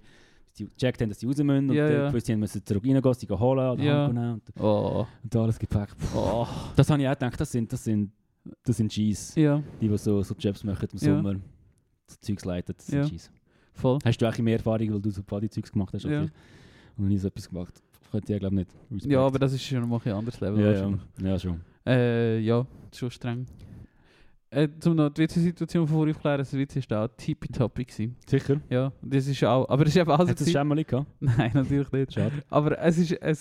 die 0.57 0.65
gecheckt 0.67 1.01
haben, 1.01 1.09
dass 1.09 1.19
sie 1.19 1.25
raus 1.25 1.37
müssen. 1.37 1.69
Und 1.69 1.75
Ja, 1.75 1.87
dann 1.87 1.97
ja. 1.97 2.07
gewusst, 2.09 2.25
sie 2.27 2.35
müssen 2.35 2.63
zurück 2.63 2.83
reingehen, 2.85 3.13
sie 3.15 3.25
gehen 3.25 3.39
holen 3.39 3.69
oder 3.71 3.83
Ja. 3.83 4.05
und, 4.05 4.41
Oh. 4.59 5.07
und 5.23 5.35
alles 5.35 5.57
Gepäck. 5.57 5.89
Oh. 6.15 6.45
Das 6.75 6.89
habe 6.91 7.01
ich 7.01 7.07
auch 7.07 7.13
gedacht, 7.13 7.39
das 7.39 7.51
sind, 7.51 7.71
das 7.73 7.83
sind, 7.83 8.11
das 8.63 8.77
sind 8.77 8.91
G's. 8.91 9.33
Ja, 9.35 9.63
Die, 9.81 9.87
die 9.87 9.97
so, 9.97 10.21
so 10.21 10.35
Jobs 10.37 10.63
machen 10.63 10.87
im 10.91 10.99
Ja. 10.99 11.15
Sommer. 11.15 11.35
So 12.07 12.17
Zeugs 12.21 12.45
leiten, 12.45 12.73
das 12.77 12.87
Ja. 12.89 13.07
G's. 13.07 13.31
voll. 13.73 13.99
Hast 14.03 14.17
du 14.21 14.27
auch 14.27 14.37
mehr 14.39 14.57
Erfahrung, 14.57 14.93
weil 14.93 15.01
du 15.01 15.09
so 15.09 15.23
Party-Zeugs 15.23 15.71
gemacht 15.71 15.93
hast? 15.93 16.05
als 16.05 16.11
Ja. 16.13 16.23
ich? 16.23 16.31
Und 16.97 17.07
nie 17.07 17.17
so 17.17 17.27
etwas 17.27 17.49
gemacht. 17.49 17.73
Könnte 18.11 18.33
ich 18.33 18.39
glaube 18.39 18.55
nicht. 18.55 18.69
Respekt. 18.91 19.11
Ja, 19.11 19.19
aber 19.25 19.39
das 19.39 19.53
ist 19.53 19.63
schon 19.63 19.87
mal 19.89 19.99
ein 20.05 20.11
anderes 20.11 20.39
Level. 20.39 20.59
ja, 20.63 20.71
ja, 20.73 20.97
ja, 21.29 21.39
schon. 21.39 21.61
Äh, 21.85 22.39
ja, 22.39 22.65
schon 22.93 23.09
streng. 23.11 23.45
äh, 24.51 24.67
um 24.85 24.95
noch 24.95 25.09
die 25.09 25.23
Witze-Situation 25.23 25.87
von 25.87 25.95
vorhin 25.97 26.11
aufzuklären, 26.13 26.37
das 26.37 26.53
Witz 26.53 26.75
war 26.75 26.83
da 26.87 27.07
tippitoppi. 27.07 27.87
Sicher? 28.27 28.61
Ja, 28.69 28.91
das 29.01 29.25
ist 29.25 29.43
auch, 29.43 29.67
aber 29.67 29.83
es 29.83 29.89
ist 29.89 29.97
eben 29.97 30.11
also... 30.11 30.27
Hat 30.29 30.39
es 30.39 30.51
schon 30.51 30.67
mal 30.67 30.83
gehabt? 30.83 31.07
Nein, 31.19 31.51
natürlich 31.55 31.91
nicht. 31.91 32.13
Schade. 32.13 32.43
Aber 32.51 32.77
es 32.79 32.97
ist 32.99 33.19
ein 33.19 33.35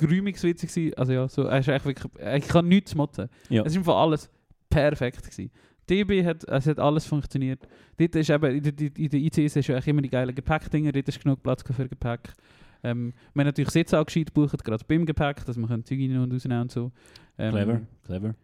gerümiges 0.00 0.42
Witz 0.42 0.62
gewesen. 0.62 0.94
Also 0.96 1.12
ja, 1.12 1.28
so, 1.28 1.46
es 1.48 1.66
ist 1.68 1.84
wirklich, 1.84 1.98
ich 2.36 2.48
kann 2.48 2.66
nichts 2.66 2.94
motzen. 2.96 3.28
Ja. 3.48 3.62
Es 3.62 3.72
ist 3.72 3.78
einfach 3.78 3.96
alles 3.96 4.28
perfekt 4.68 5.22
gewesen. 5.22 5.50
DB 5.88 6.24
hat, 6.24 6.44
es 6.44 6.66
hat 6.66 6.78
alles 6.78 7.06
funktioniert. 7.06 7.66
Dort 7.96 8.14
ist 8.14 8.30
eben, 8.30 8.56
in 8.56 8.62
der, 8.62 8.96
in 8.96 9.08
der 9.08 9.20
ICS 9.20 9.56
ist 9.56 9.66
ja 9.68 9.78
immer 9.78 10.02
die 10.02 10.10
geilen 10.10 10.34
Gepäckdinger, 10.34 10.92
dort 10.92 11.08
ist 11.08 11.22
genug 11.22 11.42
Platz 11.42 11.62
für 11.62 11.88
Gepäck. 11.88 12.32
Ähm, 12.82 13.12
wir 13.34 13.40
haben 13.40 13.46
natürlich 13.48 13.70
Sitze 13.70 13.98
auch 13.98 14.06
gescheit 14.06 14.32
gebucht, 14.32 14.62
gerade 14.64 14.84
beim 14.86 15.04
Gepäck, 15.04 15.44
dass 15.44 15.56
man 15.56 15.84
Zeug 15.84 15.98
rein 15.98 16.18
und 16.18 16.32
rausnehmen 16.32 16.62
und 16.62 16.70
so. 16.70 16.92
Ähm, 17.36 17.50
Clever, 17.52 17.80
clever. 18.04 18.34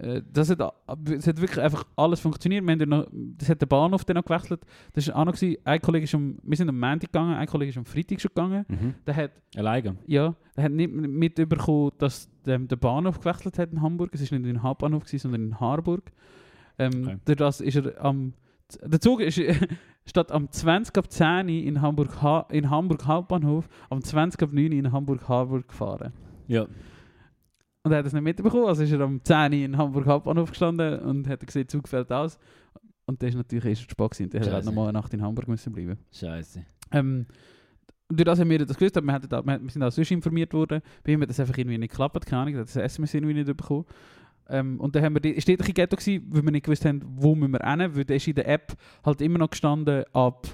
äh, 0.00 0.22
das 0.32 0.50
hat, 0.50 0.60
es 1.08 1.26
hat 1.26 1.40
wirklich 1.40 1.60
einfach 1.60 1.84
alles 1.96 2.20
funktioniert. 2.20 2.64
Wir 2.64 2.72
haben 2.72 2.88
noch, 2.88 3.06
das 3.12 3.48
hat 3.48 3.60
der 3.60 3.66
Bahnhof 3.66 4.04
dann 4.04 4.16
noch 4.16 4.24
gewechselt. 4.24 4.64
Das 4.94 5.06
war 5.08 5.16
auch 5.16 5.24
noch, 5.26 5.34
gewesen. 5.34 5.58
ein 5.64 5.80
Kollege 5.80 6.04
ist 6.04 6.14
am, 6.14 6.38
wir 6.42 6.56
sind 6.56 6.68
am 6.68 6.78
Montag 6.78 7.12
gegangen, 7.12 7.34
ein 7.34 7.46
Kollege 7.46 7.70
ist 7.70 7.78
am 7.78 7.84
Freitag 7.84 8.20
schon 8.20 8.30
gegangen. 8.30 8.64
Mhm. 8.68 8.94
Der 9.06 9.16
hat 9.16 9.32
Alleine? 9.54 9.96
ja, 10.06 10.34
er 10.56 10.64
hat 10.64 10.72
nicht 10.72 10.92
mitbekommen, 10.92 11.92
dass 11.98 12.28
ähm, 12.46 12.66
der 12.66 12.76
Bahnhof 12.76 13.20
gewechselt 13.20 13.58
hat 13.58 13.72
in 13.72 13.80
Hamburg. 13.80 14.10
Es 14.12 14.30
war 14.30 14.38
nicht 14.38 14.50
in 14.50 14.62
Hauptbahnhof, 14.62 15.04
gewesen, 15.04 15.18
sondern 15.22 15.42
in 15.44 15.60
Harburg. 15.60 16.10
Ähm, 16.78 17.02
Okay. 17.04 17.16
Durch 17.24 17.38
das 17.38 17.60
ist 17.60 17.76
er 17.76 18.02
am... 18.04 18.34
Der 18.82 19.00
Zug 19.00 19.20
ist 19.20 19.38
statt 20.06 20.32
am 20.32 20.50
20 20.50 20.96
ab 20.96 21.10
10 21.10 21.46
Uhr 21.46 21.50
in 21.50 21.82
Hamburg, 21.82 22.22
ha 22.22 22.46
in 22.50 22.70
Hamburg 22.70 23.04
Hauptbahnhof 23.06 23.68
am 23.90 24.02
20 24.02 24.42
ab 24.42 24.52
9 24.52 24.72
Uhr 24.72 24.78
in 24.78 24.92
Hamburg 24.92 25.28
Harburg 25.28 25.68
gefahren. 25.68 26.12
Ja. 26.48 26.66
Und 27.84 27.90
er 27.92 27.98
hat 27.98 28.06
es 28.06 28.12
nicht 28.12 28.22
mitbekommen, 28.22 28.66
also 28.66 28.82
ist 28.82 28.92
er 28.92 29.00
am 29.00 29.20
10 29.22 29.52
Uhr 29.52 29.58
in 29.64 29.76
Hamburg 29.76 30.06
Hauptbahnhof 30.06 30.50
gestanden 30.50 31.00
und 31.00 31.28
hat 31.28 31.44
gesehen, 31.46 31.68
Zug 31.68 31.88
fällt 31.88 32.10
aus. 32.12 32.38
Und 33.06 33.20
der 33.20 33.28
ist 33.30 33.34
natürlich 33.34 33.64
erst 33.64 33.82
zu 33.82 33.90
spät 33.90 34.10
gewesen. 34.10 34.30
Der 34.30 34.40
hätte 34.40 34.52
halt 34.52 34.64
Scheisse. 34.64 34.74
noch 34.74 34.82
mal 34.82 34.88
eine 34.88 34.98
Nacht 34.98 35.12
in 35.12 35.22
Hamburg 35.22 35.48
müssen 35.48 35.72
bleiben 35.72 35.98
Scheiße. 36.12 36.64
ähm, 36.92 37.26
durch 38.08 38.24
das 38.24 38.38
haben 38.40 38.50
wir 38.50 38.58
das 38.64 38.76
gewusst, 38.76 38.96
aber 38.96 39.06
wir, 39.06 39.18
da, 39.20 39.42
wir, 39.44 39.60
wir 39.62 39.70
sind 39.70 39.82
auch 39.82 39.90
sonst 39.90 40.10
informiert 40.10 40.52
worden. 40.52 40.80
Bei 41.02 41.12
ihm 41.12 41.22
hat 41.22 41.30
das 41.30 41.40
einfach 41.40 41.56
irgendwie 41.56 41.78
nicht 41.78 41.90
geklappt, 41.90 42.24
keine 42.26 42.42
Ahnung, 42.42 42.56
hat 42.56 42.66
das 42.66 42.76
SMS 42.76 43.14
irgendwie 43.14 43.34
nicht 43.34 43.46
bekommen. 43.46 43.86
Ähm, 44.48 44.80
und 44.80 44.94
dann 44.94 45.04
haben 45.04 45.14
wir, 45.14 45.20
die- 45.20 45.30
ist 45.30 45.48
dort 45.48 45.62
ein 45.62 45.72
Ghetto 45.74 45.96
gewesen, 45.96 46.26
weil 46.30 46.42
wir 46.42 46.50
nicht 46.50 46.64
gewusst 46.64 46.84
haben, 46.84 47.00
wo 47.16 47.34
müssen 47.34 47.52
wir 47.52 47.60
hin, 47.68 47.94
weil 47.96 48.04
da 48.04 48.14
ist 48.14 48.26
in 48.28 48.34
der 48.34 48.48
App 48.48 48.72
halt 49.04 49.20
immer 49.20 49.38
noch 49.38 49.50
gestanden 49.50 50.04
ab 50.12 50.46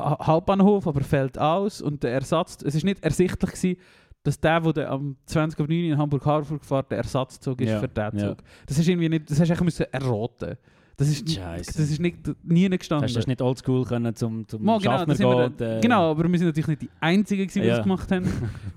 Ha- 0.00 0.26
Hauptbahnhof, 0.26 0.86
aber 0.86 1.00
fällt 1.00 1.38
aus 1.38 1.80
und 1.82 2.02
der 2.04 2.12
Ersatz, 2.12 2.58
es 2.64 2.74
ist 2.76 2.84
nicht 2.84 3.02
ersichtlich 3.02 3.50
gewesen, 3.50 3.80
dass 4.22 4.38
der, 4.40 4.60
der 4.60 4.90
am 4.90 5.16
20 5.26 5.58
auf 5.60 5.66
9 5.68 5.84
in 5.90 5.98
Hamburg-Harburg 5.98 6.64
fährt, 6.64 6.90
der 6.90 6.98
Ersatzzug 6.98 7.60
ist 7.60 7.70
Ja, 7.70 7.80
für 7.80 7.88
den 7.88 8.16
ja. 8.18 8.28
Zug. 8.28 8.38
Das 8.66 8.78
ist 8.78 8.86
irgendwie 8.88 9.08
nicht, 9.08 9.30
das 9.30 9.40
hast 9.40 9.48
du 9.48 9.52
eigentlich 9.54 9.64
müssen 9.64 9.86
erraten. 9.92 10.56
Das 10.98 11.08
ist, 11.08 11.28
das 11.38 11.78
ist 11.78 12.00
nicht, 12.00 12.16
nie 12.42 12.68
gestanden. 12.68 13.04
Hast 13.04 13.14
du 13.14 13.20
das 13.20 13.28
nicht 13.28 13.40
oldschool 13.40 13.84
können 13.84 14.16
zum, 14.16 14.48
zum 14.48 14.64
Mal, 14.64 14.80
genau, 14.80 15.06
wir, 15.06 15.50
gehen? 15.50 15.68
äh, 15.78 15.80
genau, 15.80 16.10
aber 16.10 16.24
wir 16.28 16.38
sind 16.38 16.48
natürlich 16.48 16.66
nicht 16.66 16.82
die 16.82 16.90
Einzigen, 16.98 17.42
gewesen, 17.46 17.62
die 17.62 17.68
Ja. 17.68 17.76
das 17.76 17.84
gemacht 17.84 18.10
haben. 18.10 18.26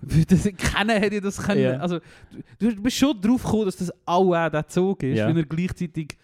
Das 0.30 0.44
kennen 0.44 1.02
hätte 1.02 1.20
das 1.20 1.38
können. 1.42 1.62
Ja. 1.62 1.78
Also, 1.78 2.00
du, 2.60 2.76
du 2.76 2.82
bist 2.84 2.98
schon 2.98 3.20
drauf 3.20 3.44
gekommen, 3.44 3.66
dass 3.66 3.78
das 3.78 3.92
auch 4.06 4.34
der 4.50 4.68
Zug 4.68 5.02
ist, 5.02 5.18
Ja. 5.18 5.28
wenn 5.28 5.38
er 5.38 5.46
gleichzeitig 5.46 6.16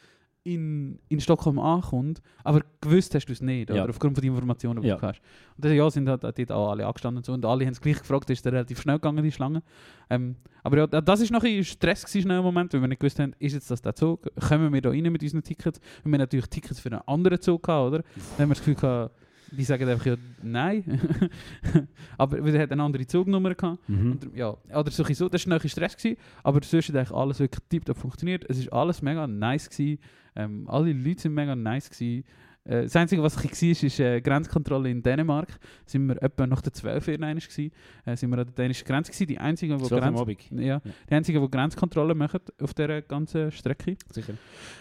in, 0.53 0.99
in 1.09 1.19
Stockholm 1.19 1.59
ankommt. 1.59 2.21
Aber 2.43 2.61
gewusst 2.81 3.13
hast 3.15 3.25
du 3.25 3.33
es 3.33 3.41
nicht, 3.41 3.69
Ja. 3.69 3.83
oder? 3.83 3.89
Aufgrund 3.89 4.15
von 4.15 4.21
den 4.21 4.31
Informationen, 4.31 4.81
die 4.81 4.87
Ja. 4.87 4.95
du 4.95 5.01
hast. 5.01 5.21
Und 5.55 5.65
dann 5.65 5.73
ja, 5.73 5.89
sind 5.89 6.07
halt 6.07 6.23
dort 6.23 6.51
auch 6.51 6.71
alle 6.71 6.85
angestanden 6.85 7.17
und 7.17 7.25
so. 7.25 7.33
Und 7.33 7.45
alle 7.45 7.65
haben 7.65 7.73
es 7.73 7.81
gleich 7.81 7.99
gefragt, 7.99 8.29
ist 8.29 8.45
der 8.45 8.53
relativ 8.53 8.79
schnell 8.81 8.95
gegangen, 8.95 9.23
die 9.23 9.31
Schlange. 9.31 9.61
Ähm, 10.09 10.35
aber 10.63 10.77
ja, 10.77 10.87
das 10.87 11.19
ist 11.21 11.31
noch 11.31 11.43
ein 11.43 11.63
Stress 11.63 12.05
gewesen, 12.05 12.31
im 12.31 12.43
Moment, 12.43 12.73
weil 12.73 12.81
wir 12.81 12.87
nicht 12.87 12.99
gewusst 12.99 13.19
haben, 13.19 13.33
ist 13.39 13.53
jetzt 13.53 13.69
das 13.69 13.81
der 13.81 13.95
Zug? 13.95 14.27
Kommen 14.47 14.73
wir 14.73 14.81
da 14.81 14.89
rein 14.89 15.03
mit 15.11 15.21
unseren 15.23 15.43
Tickets? 15.43 15.79
Und 16.03 16.11
wir 16.11 16.13
haben 16.13 16.19
natürlich 16.21 16.47
Tickets 16.47 16.79
für 16.79 16.91
einen 16.91 17.01
anderen 17.05 17.39
Zug 17.41 17.63
gehabt, 17.63 17.87
oder? 17.87 17.97
Dann 18.37 18.43
haben 18.43 18.49
wir 18.49 18.55
das 18.55 18.59
Gefühl 18.59 18.75
gehabt, 18.75 19.15
die 19.51 19.63
sagen 19.63 19.87
einfach 19.87 20.05
ja 20.05 20.15
nein. 20.41 20.83
aber 22.17 22.43
wir 22.43 22.59
hatten 22.59 22.73
eine 22.73 22.83
andere 22.83 23.05
Zugnummer 23.07 23.55
gehabt. 23.55 23.87
Mhm. 23.87 24.11
Und, 24.11 24.35
ja, 24.35 24.55
oder 24.73 24.91
so, 24.91 25.03
das 25.03 25.19
war 25.19 25.27
noch 25.27 25.31
ein 25.31 25.47
bisschen 25.61 25.69
Stress, 25.69 25.97
gewesen, 25.97 26.17
aber 26.43 26.61
sonst 26.63 26.89
hat 26.89 26.95
eigentlich 26.95 27.11
alles 27.11 27.39
wirklich 27.39 27.63
tiptop 27.69 27.97
funktioniert. 27.97 28.45
Es 28.49 28.57
ist 28.57 28.71
alles 28.71 29.01
mega 29.01 29.27
nice. 29.27 29.69
Gewesen. 29.69 29.99
Ähm, 30.35 30.69
alle 30.69 30.93
Leute 30.93 31.21
sind 31.21 31.33
mega 31.33 31.55
nice. 31.55 31.89
Gewesen. 31.89 32.23
Äh, 32.67 32.83
das 32.83 32.95
Einzige, 32.95 33.23
was 33.23 33.43
ich 33.43 33.51
war, 33.51 33.83
ist, 33.83 33.99
äh, 33.99 34.21
Grenzkontrolle 34.21 34.89
in 34.89 35.01
Dänemark. 35.01 35.59
Sind 35.85 36.07
wir 36.07 36.21
etwa 36.21 36.45
nach 36.45 36.61
der 36.61 36.73
12 36.73 37.07
Uhr 37.07 37.17
gewesen. 37.17 37.71
Äh, 38.05 38.15
sind 38.15 38.29
wir 38.29 38.37
an 38.39 38.45
der 38.45 38.53
dänischen 38.53 38.85
Grenze 38.85 39.11
gewesen. 39.11 39.27
Die 39.27 39.37
einzigen, 39.37 39.77
die 39.77 39.87
Grenz 39.87 40.19
Abend. 40.19 40.51
ja, 40.51 40.81
die 41.09 41.13
einzigen, 41.13 41.41
die 41.41 41.49
Grenzkontrolle 41.49 42.13
machen 42.13 42.41
auf 42.61 42.73
dieser 42.73 43.01
ganzen 43.01 43.51
Strecke. 43.51 43.95
Sicher. 44.11 44.33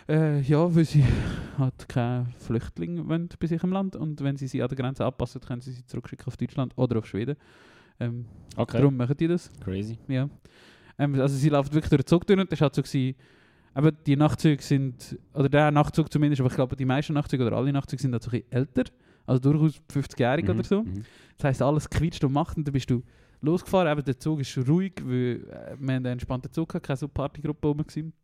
Äh, 0.08 0.40
ja, 0.40 0.74
weil 0.74 0.84
sie 0.84 1.04
halt 1.58 1.88
keine 1.88 2.26
Flüchtlinge 2.38 3.06
wollen 3.08 3.28
bei 3.38 3.46
sich 3.46 3.62
im 3.62 3.72
Land 3.72 3.96
und 3.96 4.22
wenn 4.22 4.36
sie 4.36 4.46
sie 4.48 4.62
an 4.62 4.68
der 4.68 4.76
Grenze 4.76 5.04
anpassen, 5.04 5.40
können 5.40 5.60
sie 5.60 5.72
sie 5.72 5.86
zurückschicken 5.86 6.26
auf 6.26 6.36
Deutschland 6.36 6.72
oder 6.76 6.98
auf 6.98 7.06
Schweden. 7.06 7.36
Ähm, 8.00 8.26
Okay. 8.56 8.78
Darum 8.78 8.96
machen 8.96 9.16
die 9.16 9.28
das. 9.28 9.50
Crazy. 9.62 9.98
Ja. 10.08 10.28
Ähm, 10.98 11.20
also 11.20 11.36
sie 11.36 11.50
läuft 11.50 11.74
wirklich 11.74 11.90
durch 11.90 12.02
den 12.02 12.06
Zug 12.06 12.26
durch 12.26 12.40
und 12.40 12.50
das 12.50 12.58
war 12.60 12.66
halt 12.66 12.74
so, 12.74 12.82
gewesen, 12.82 13.14
aber 13.76 13.92
die 13.92 14.16
Nachtzüge 14.16 14.62
sind, 14.62 15.18
oder 15.34 15.50
der 15.50 15.70
Nachtzug 15.70 16.10
zumindest, 16.10 16.40
aber 16.40 16.48
ich 16.48 16.56
glaube 16.56 16.76
die 16.76 16.86
meisten 16.86 17.12
Nachtzüge 17.12 17.46
oder 17.46 17.58
alle 17.58 17.70
Nachtzüge 17.74 18.00
sind 18.00 18.10
bisschen 18.12 18.50
älter, 18.50 18.84
also 19.26 19.38
durchaus 19.38 19.82
50-jährig 19.92 20.46
Mhm, 20.46 20.50
oder 20.50 20.64
so. 20.64 20.82
mhm. 20.82 21.04
Das 21.36 21.44
heisst, 21.44 21.60
alles 21.60 21.90
quietscht 21.90 22.24
und 22.24 22.32
macht 22.32 22.56
und 22.56 22.66
dann 22.66 22.72
bist 22.72 22.88
du 22.88 23.02
losgefahren, 23.42 23.88
aber 23.88 24.00
der 24.00 24.18
Zug 24.18 24.40
ist 24.40 24.56
ruhig, 24.66 24.94
weil 25.04 25.44
äh, 25.50 25.76
wir 25.78 25.94
einen 25.94 26.06
entspannten 26.06 26.50
Zug 26.50 26.70
gehabt, 26.70 26.86
keine 26.86 26.96
so 26.96 27.06
Partygruppe 27.06 27.68
oben 27.68 27.86
gewesen. 27.86 28.14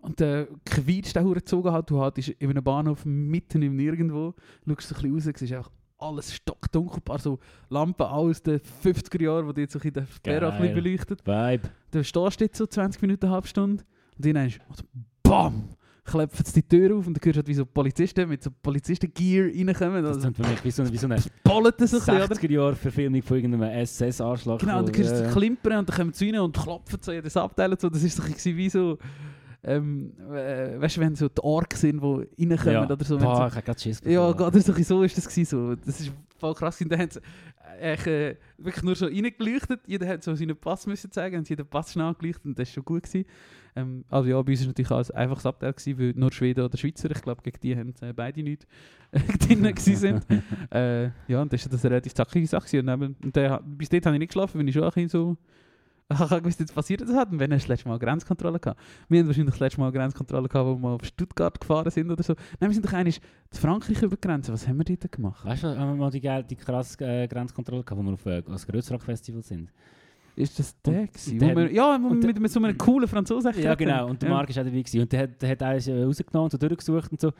Und 0.00 0.18
der 0.18 0.48
quietscht 0.64 1.14
der 1.14 1.22
hure 1.22 1.44
Zug 1.44 1.70
halt, 1.70 1.88
du 1.88 2.02
ist 2.16 2.30
in 2.30 2.50
einem 2.50 2.64
Bahnhof 2.64 3.04
mitten 3.04 3.62
im 3.62 3.76
Nirgendwo, 3.76 4.34
schaust 4.66 4.88
so 4.88 4.96
ein 4.96 5.12
bisschen 5.12 5.14
raus, 5.32 5.38
siehst 5.38 5.52
einfach 5.52 5.70
alles 5.98 6.34
stockdunkel, 6.34 6.96
ein 6.96 7.02
paar 7.02 7.20
so 7.20 7.38
Lampen 7.70 8.06
aus 8.06 8.42
den 8.42 8.58
50er 8.58 9.22
Jahren, 9.22 9.46
die 9.46 9.54
dir 9.54 9.70
so 9.70 9.78
ein 9.78 9.82
bisschen 9.82 9.92
den 9.92 10.06
Sperr 10.08 10.42
ein 10.42 10.58
bisschen 10.58 10.74
Geil. 10.74 10.82
beleuchtet. 10.82 11.24
Vibe. 11.24 11.70
Dann 11.92 12.02
stehst 12.02 12.40
du 12.40 12.44
jetzt 12.44 12.58
so 12.58 12.66
20 12.66 13.00
Minuten, 13.02 13.26
eine 13.26 13.34
halbe 13.36 13.46
Stunde 13.46 13.84
und 14.18 14.26
dann 14.34 14.46
ist 14.46 14.60
BAM! 15.22 15.64
Klepfen 16.04 16.44
sie 16.44 16.62
die 16.62 16.68
Tür 16.68 16.96
auf 16.96 17.06
und 17.06 17.14
dann 17.16 17.22
hörst 17.24 17.36
du 17.36 17.38
halt, 17.38 17.46
wie 17.48 17.54
so 17.54 17.64
Polizisten 17.64 18.28
mit 18.28 18.42
so 18.42 18.50
Polizisten-Gear 18.50 19.46
reinkommen. 19.54 20.02
Das 20.02 20.16
Also, 20.16 20.32
klingt 20.32 20.36
für 20.36 20.50
mich 20.50 20.64
wie 20.64 20.70
so, 20.72 20.92
wie 20.92 20.96
so 20.96 21.06
eine 21.06 21.20
so 21.20 21.28
ein 21.54 21.72
bisschen, 21.76 22.00
oder? 22.16 22.24
60er-Jahre-Verfilmung 22.24 23.22
von 23.22 23.36
irgendeinem 23.36 23.70
SS-Arschloch. 23.84 24.58
Genau, 24.58 24.80
und 24.80 24.88
dann 24.88 24.96
hörst 24.96 25.12
du 25.12 25.14
äh, 25.22 25.28
sie 25.28 25.32
klimpern 25.32 25.78
und 25.78 25.88
dann 25.88 25.96
kommen 25.96 26.12
sie 26.12 26.30
rein 26.30 26.40
und 26.40 26.56
klopfen 26.58 26.98
so 27.00 27.12
jedes 27.12 27.36
Abteil 27.36 27.70
und 27.70 27.80
so. 27.80 27.88
Das 27.88 28.02
ist 28.02 28.16
so 28.16 28.24
wie 28.56 28.68
so, 28.68 28.98
ähm, 29.62 30.12
äh, 30.34 30.80
weißt 30.80 30.96
du, 30.96 31.00
wenn 31.02 31.14
so 31.14 31.28
die 31.28 31.40
Orks 31.40 31.82
sind, 31.82 32.02
die 32.02 32.46
reinkommen 32.46 32.72
ja. 32.74 32.84
oder 32.84 33.04
so. 33.04 33.16
Boah, 33.16 33.36
sie- 33.36 33.46
ich 33.50 33.56
hab 33.56 33.64
grad 33.64 33.80
Schiss 33.80 34.00
ja, 34.04 34.32
gerade 34.32 34.60
so, 34.60 34.72
so 34.72 35.02
ist 35.04 35.16
das 35.16 35.32
so. 35.48 35.76
Das 35.76 36.00
ist 36.00 36.10
voll 36.36 36.54
krass. 36.54 36.80
Und 36.80 36.90
dann 36.90 36.98
haben 36.98 37.10
sie 37.10 37.20
echt, 37.20 37.26
äh, 37.80 38.36
wirklich 38.58 38.82
nur 38.84 38.94
so 38.94 39.06
reingeleuchtet. 39.06 39.80
Jeder 39.86 40.06
hat 40.08 40.22
so 40.22 40.34
seinen 40.34 40.56
Pass 40.56 40.86
müssen 40.86 41.10
zeigen 41.10 41.38
und 41.38 41.48
jeder 41.48 41.64
Pass 41.64 41.92
schnell 41.92 42.14
geleuchtet 42.14 42.44
und 42.44 42.58
das 42.58 42.68
war 42.68 42.74
schon 42.74 42.84
gut. 42.84 43.02
Gewesen. 43.04 43.24
Ähm, 43.74 44.04
also 44.10 44.28
ja, 44.28 44.40
bei 44.42 44.52
uns 44.52 44.60
war 44.60 44.68
natürlich 44.68 44.90
ein 44.90 45.16
einfaches 45.16 45.46
Abteil, 45.46 45.72
gewesen, 45.72 45.98
weil 45.98 46.12
nur 46.14 46.32
Schweden 46.32 46.64
oder 46.64 46.76
Schweizer, 46.76 47.10
ich 47.10 47.22
glaube, 47.22 47.42
gegen 47.42 47.58
die 47.62 47.76
haben 47.76 47.94
äh, 48.00 48.12
beide 48.12 48.42
nicht 48.42 48.66
drin 49.46 49.62
gewesen 49.62 49.96
sind. 49.96 50.26
äh, 50.70 51.04
ja, 51.28 51.42
und 51.42 51.52
das 51.52 51.64
war 51.64 51.72
das 51.72 51.84
eine 51.84 51.92
relativ 51.92 52.14
zackige 52.14 52.46
Sache. 52.46 52.80
Und, 52.80 52.88
eben, 52.88 53.16
und 53.22 53.36
dann, 53.36 53.78
bis 53.78 53.88
dort 53.88 54.06
habe 54.06 54.16
ich 54.16 54.20
nicht 54.20 54.28
geschlafen, 54.28 54.60
weil 54.60 54.68
ich 54.68 54.74
schon 54.74 54.84
ein 54.84 54.90
bisschen 54.90 55.08
so... 55.08 55.36
Ich 56.12 56.18
habe 56.18 56.40
gewusst, 56.42 56.60
jetzt 56.60 56.74
passiert 56.74 57.00
das 57.00 57.10
hat. 57.14 57.30
Und 57.32 57.38
wenn 57.38 57.52
hast 57.52 57.64
du 57.64 57.68
das 57.68 57.76
letzte 57.78 57.88
Mal 57.88 57.98
Grenzkontrolle 57.98 58.58
gehabt? 58.60 58.80
Wir 59.08 59.20
haben 59.20 59.26
wahrscheinlich 59.26 59.52
das 59.54 59.60
letzte 59.60 59.80
Mal 59.80 59.92
Grenzkontrolle 59.92 60.48
gehabt, 60.48 60.66
wo 60.68 60.76
wir 60.76 60.88
auf 60.90 61.04
Stuttgart 61.04 61.60
gefahren 61.60 61.90
sind 61.90 62.10
oder 62.10 62.22
so. 62.22 62.34
Nein, 62.60 62.70
wir 62.70 62.74
sind 62.74 62.84
doch 62.84 62.92
eigentlich 62.92 63.20
zu 63.50 63.60
Frankreich 63.60 64.02
über 64.02 64.16
die 64.16 64.20
Grenze. 64.20 64.52
Was 64.52 64.66
haben 64.68 64.78
wir 64.78 64.84
dort 64.84 65.10
gemacht? 65.12 65.44
Weißt 65.44 65.62
du, 65.64 65.68
haben 65.76 65.90
wir 65.90 65.96
mal 65.96 66.10
die, 66.10 66.20
die 66.48 66.56
krasse 66.56 67.04
äh, 67.04 67.26
Grenzkontrolle 67.28 67.82
gehabt, 67.84 68.00
wo 68.00 68.04
wir 68.06 68.12
auf 68.14 68.26
äh, 68.26 68.42
das 68.42 68.66
Grössrock-Festival 68.66 69.42
sind? 69.42 69.70
Ist 70.34 70.58
das 70.58 70.80
der 70.80 71.06
gewesen? 71.08 71.38
der- 71.38 71.56
wir, 71.56 71.72
ja, 71.72 71.98
wo 72.02 72.08
mit, 72.08 72.40
mit 72.40 72.50
so 72.50 72.58
einem 72.62 72.76
coolen 72.78 73.06
Franzosen 73.08 73.52
Ja, 73.60 73.74
genau. 73.74 74.08
Und 74.08 74.22
der 74.22 74.30
Marc 74.30 74.48
war 74.48 74.62
auch 74.62 74.66
dabei. 74.66 74.80
Gewesen. 74.82 75.00
Und 75.00 75.12
der 75.12 75.22
hat, 75.24 75.42
der 75.42 75.50
hat 75.50 75.62
alles 75.62 75.88
äh, 75.88 76.02
rausgenommen 76.02 76.44
und 76.44 76.50
so 76.52 76.58
durchgesucht 76.58 77.12
und 77.12 77.20
so. 77.20 77.32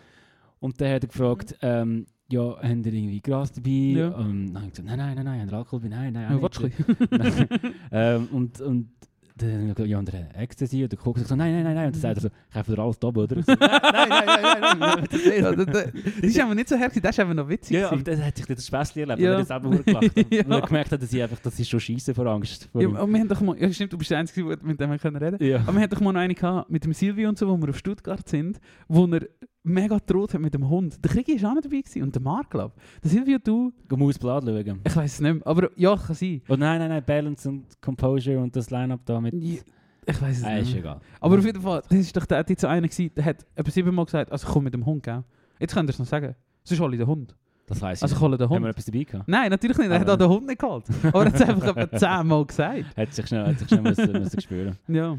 Und 0.61 0.81
dann 0.81 0.93
hat 0.95 1.03
er 1.05 1.09
gefragt, 1.09 1.57
ähm, 1.63 2.07
ja, 2.33 2.63
haben 2.63 2.85
ihr 2.85 2.93
irgendwie 2.93 3.21
Gras 3.21 3.53
dabei? 3.53 3.71
Ja. 3.71 4.09
Und 4.09 4.47
dann 4.49 4.57
habe 4.57 4.67
ich 4.67 4.73
gesagt, 4.73 4.89
nein, 4.89 4.99
nein, 4.99 5.15
nein, 5.17 5.25
nein, 5.25 5.41
haben 5.41 5.49
ihr 5.49 5.55
Alkohol 5.57 5.81
dabei? 5.81 5.97
Nein, 5.97 6.13
nein, 6.13 6.41
Ja, 6.41 7.25
nicht. 7.25 7.75
ähm, 7.93 8.29
und, 8.33 8.61
und 8.61 8.89
dann 9.37 9.75
ja, 9.87 9.99
und 9.99 10.13
der 10.13 10.29
Ecstasy. 10.39 10.83
Und 10.83 10.93
der 10.93 10.99
Koch 10.99 11.17
sagt 11.17 11.29
so, 11.29 11.37
nein, 11.37 11.53
nein, 11.53 11.65
nein, 11.65 11.75
nein. 11.75 11.87
Und 11.87 11.95
dann 11.95 12.01
sagt 12.01 12.17
er 12.19 12.23
so, 12.23 12.29
kaufen 12.53 12.77
wir 12.77 12.83
alles 12.83 12.99
da, 12.99 13.09
oder? 13.09 13.43
So, 13.43 13.53
nein, 13.61 13.69
nein, 14.09 14.09
nein, 14.27 14.61
nein, 14.61 14.79
nein. 14.79 15.09
Das 15.11 15.23
das, 15.23 15.67
das, 15.67 15.93
das 15.93 16.23
ist 16.23 16.41
aber 16.41 16.55
nicht 16.55 16.69
so 16.69 16.77
herzig, 16.77 17.03
das 17.03 17.17
ist 17.17 17.21
aber 17.21 17.35
noch 17.35 17.49
witzig. 17.49 17.77
Ja, 17.79 17.91
aber 17.91 18.03
dann 18.03 18.25
hat 18.25 18.37
sich 18.37 18.47
das 18.47 18.67
Späßchen 18.67 19.03
erlebt, 19.03 19.21
Ja. 19.21 19.39
er 19.39 19.45
selber 19.45 19.71
hochgelacht 19.71 20.17
hat. 20.17 20.33
Ja. 20.33 20.43
Er 20.43 20.61
gemerkt 20.61 20.93
hat, 20.93 21.03
dass 21.03 21.13
ich 21.13 21.23
einfach, 21.23 21.39
das 21.41 21.59
ist 21.59 21.69
schon 21.69 21.81
Scheiße 21.81 22.15
vor 22.15 22.27
Angst. 22.27 22.69
Vor 22.73 22.83
ja, 22.83 22.89
und 22.89 23.13
wir 23.13 23.21
haben 23.21 23.29
doch 23.29 23.41
mal, 23.41 23.59
ja 23.59 23.73
stimmt, 23.73 23.93
du 23.93 23.99
bist 23.99 24.11
der 24.11 24.19
Einzige, 24.19 24.45
mit 24.63 24.81
dem 24.81 24.91
wir 24.91 24.99
können 24.99 25.17
reden 25.17 25.45
ja. 25.45 25.61
Aber 25.61 25.75
wir 25.75 25.81
hatten 25.81 25.95
doch 25.95 26.01
mal 26.01 26.13
noch 26.13 26.21
eine 26.21 26.35
gehabt, 26.35 26.71
mit 26.71 26.85
dem 26.85 26.93
Silvio 26.93 27.29
und 27.29 27.39
so, 27.39 27.49
wo 27.49 27.57
wir 27.57 27.71
auf 27.71 27.79
Stuttgart 27.79 28.29
sind, 28.29 28.61
wo 28.89 29.07
er 29.07 29.27
mega 29.65 29.99
droht 30.05 30.35
hat 30.35 30.41
mit 30.41 30.53
dem 30.55 30.69
Hund. 30.69 30.99
Der 31.05 31.11
Krieg 31.11 31.29
war 31.43 31.51
auch 31.51 31.55
nicht 31.55 31.65
dabei 31.67 31.81
gewesen, 31.81 32.03
und 32.03 32.15
der 32.15 32.23
Marc, 32.23 32.51
glaube 32.51 32.73
ich. 32.77 33.01
Der 33.03 33.11
Silvio, 33.11 33.39
du, 33.43 33.73
Geh 33.89 33.97
mal 33.97 34.13
Blatt 34.13 34.45
schauen. 34.45 34.81
ich 34.87 34.97
weiß 34.97 35.13
es 35.15 35.21
nicht 35.21 35.35
mehr, 35.35 35.47
aber 35.47 35.71
ja, 35.77 35.97
kann 35.97 36.15
sein. 36.15 36.43
Oh 36.49 36.57
nein, 36.57 36.79
nein, 36.79 36.89
nein, 36.91 37.03
Balance 37.05 37.49
und 37.49 37.81
Composure 37.81 38.39
und 38.41 38.55
das 38.57 38.71
Line-Up 38.71 39.01
da 39.05 39.21
mit... 39.21 39.35
Ja, 39.35 39.61
Ich 40.07 40.21
weiß 40.21 40.39
es 40.39 40.43
Äh, 40.43 40.61
ist 40.61 40.67
nicht. 40.67 40.73
mehr. 40.75 40.81
egal. 40.81 41.01
Aber 41.21 41.39
auf 41.39 41.45
jeden 41.45 41.63
Fall, 41.63 41.83
das 41.89 41.99
ist 41.99 42.17
doch 42.17 42.27
der, 42.27 42.43
der 42.43 42.57
so 42.59 42.67
einer 42.67 42.89
gewesen, 42.89 43.11
der 43.17 43.25
hat 43.25 43.47
etwa 43.55 43.71
siebenmal 43.71 44.05
gesagt, 44.05 44.33
also 44.33 44.47
ich 44.47 44.53
komme 44.53 44.65
mit 44.65 44.75
dem 44.75 44.85
Hund, 44.85 45.03
gell? 45.03 45.23
Jetzt 45.61 45.75
könnt 45.75 45.89
ihr 45.89 45.93
es 45.93 45.99
noch 45.99 46.07
sagen. 46.07 46.35
Sonst 46.65 46.81
hole 46.81 46.95
ich 46.95 46.99
den 47.01 47.07
Hund. 47.07 47.37
Das 47.69 47.81
weiss 47.81 47.99
ich 47.99 48.03
Also 48.03 48.17
ich 48.17 48.21
hole 48.21 48.37
den 48.37 48.45
Haben 48.51 48.55
wir 48.57 48.61
Hund. 48.63 48.71
etwas 48.71 48.85
dabei 48.87 49.05
gehabt? 49.05 49.29
Nein, 49.29 49.51
natürlich 49.51 49.79
nicht. 49.79 49.91
Er 49.91 50.01
hat 50.01 50.09
Ah, 50.09 50.15
auch 50.15 50.19
den 50.19 50.29
Hund 50.29 50.47
nicht 50.49 50.59
geholt. 50.61 50.85
Aber 51.05 51.21
er 51.25 51.27
hat 51.33 51.35
es 51.41 51.43
einfach 51.49 51.77
etwa 51.77 51.97
zehnmal 51.99 52.45
gesagt. 52.45 52.97
Hat 52.97 53.15
sich 53.15 53.27
schnell, 53.29 53.47
hat 53.47 53.59
sich 53.61 53.69
schnell 53.69 53.83
müssen, 53.83 54.13
müssen 54.13 54.41
spüren. 54.41 54.77
Ja. 54.89 55.17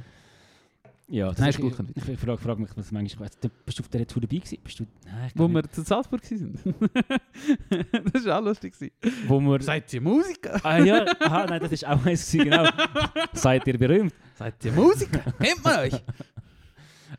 Ja, 1.14 1.28
das 1.30 1.38
Nein, 1.38 1.50
ist 1.50 1.60
ist 1.60 1.78
gut. 1.78 1.88
Ich, 1.94 2.10
ich, 2.10 2.20
frage, 2.20 2.38
frage 2.40 2.60
mich, 2.60 2.72
was 2.76 2.92
manchmal... 2.92 3.30
Du- 3.40 3.48
Bist 3.68 3.78
du 3.78 3.84
auf 3.84 3.90
der 3.90 4.08
Tour 4.08 4.20
dabei 4.20 4.38
gewesen? 4.38 4.58
Bist 4.64 4.80
du... 4.80 4.88
Nein, 5.06 5.28
ich 5.28 5.38
Wo 5.40 5.48
wir 5.48 5.62
zu 5.70 5.84
Salzburg 5.84 6.24
waren. 6.24 6.76
das 8.14 8.26
war 8.26 8.40
auch 8.40 8.44
lustig. 8.46 8.74
Wo 9.28 9.40
wir... 9.40 9.62
Seid 9.62 9.94
ihr 9.94 10.02
Musiker? 10.02 10.60
Ah 10.66 10.80
ja, 10.80 11.06
aha, 11.20 11.46
nein, 11.46 11.62
das 11.62 11.84
war 11.84 11.92
auch 11.98 12.06
eins, 12.08 12.32
gewesen, 12.32 12.50
genau. 12.50 12.68
Seid 13.34 13.68
ihr 13.68 13.78
berühmt? 13.78 14.12
Seid 14.34 14.66
ihr 14.66 14.72
Musiker? 14.72 15.20
Kennt 15.40 15.64
man 15.64 15.80
euch? 15.82 15.94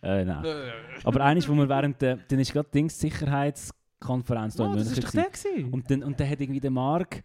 Äh, 0.03 0.25
nein. 0.25 0.45
Aber 1.05 1.21
eines, 1.25 1.49
wo 1.49 1.55
wir 1.55 1.69
während 1.69 2.03
der... 2.03 2.17
Dann 2.17 2.39
ist 2.41 2.53
gerade 2.53 2.69
Dings 2.75 2.99
Sicherheitskonferenz 2.99 4.57
da 4.57 4.65
in 4.67 4.73
Oh, 4.73 4.75
das 4.75 4.87
München 4.87 5.05
ist 5.05 5.05
doch 5.05 5.13
gewesen. 5.13 5.45
der 5.45 5.53
gewesen. 5.55 5.73
Und 5.73 5.91
dann, 5.91 6.03
und 6.03 6.21
dann 6.21 6.29
hat 6.29 6.41
irgendwie 6.41 6.61
der 6.61 6.73
Mark 6.73 7.23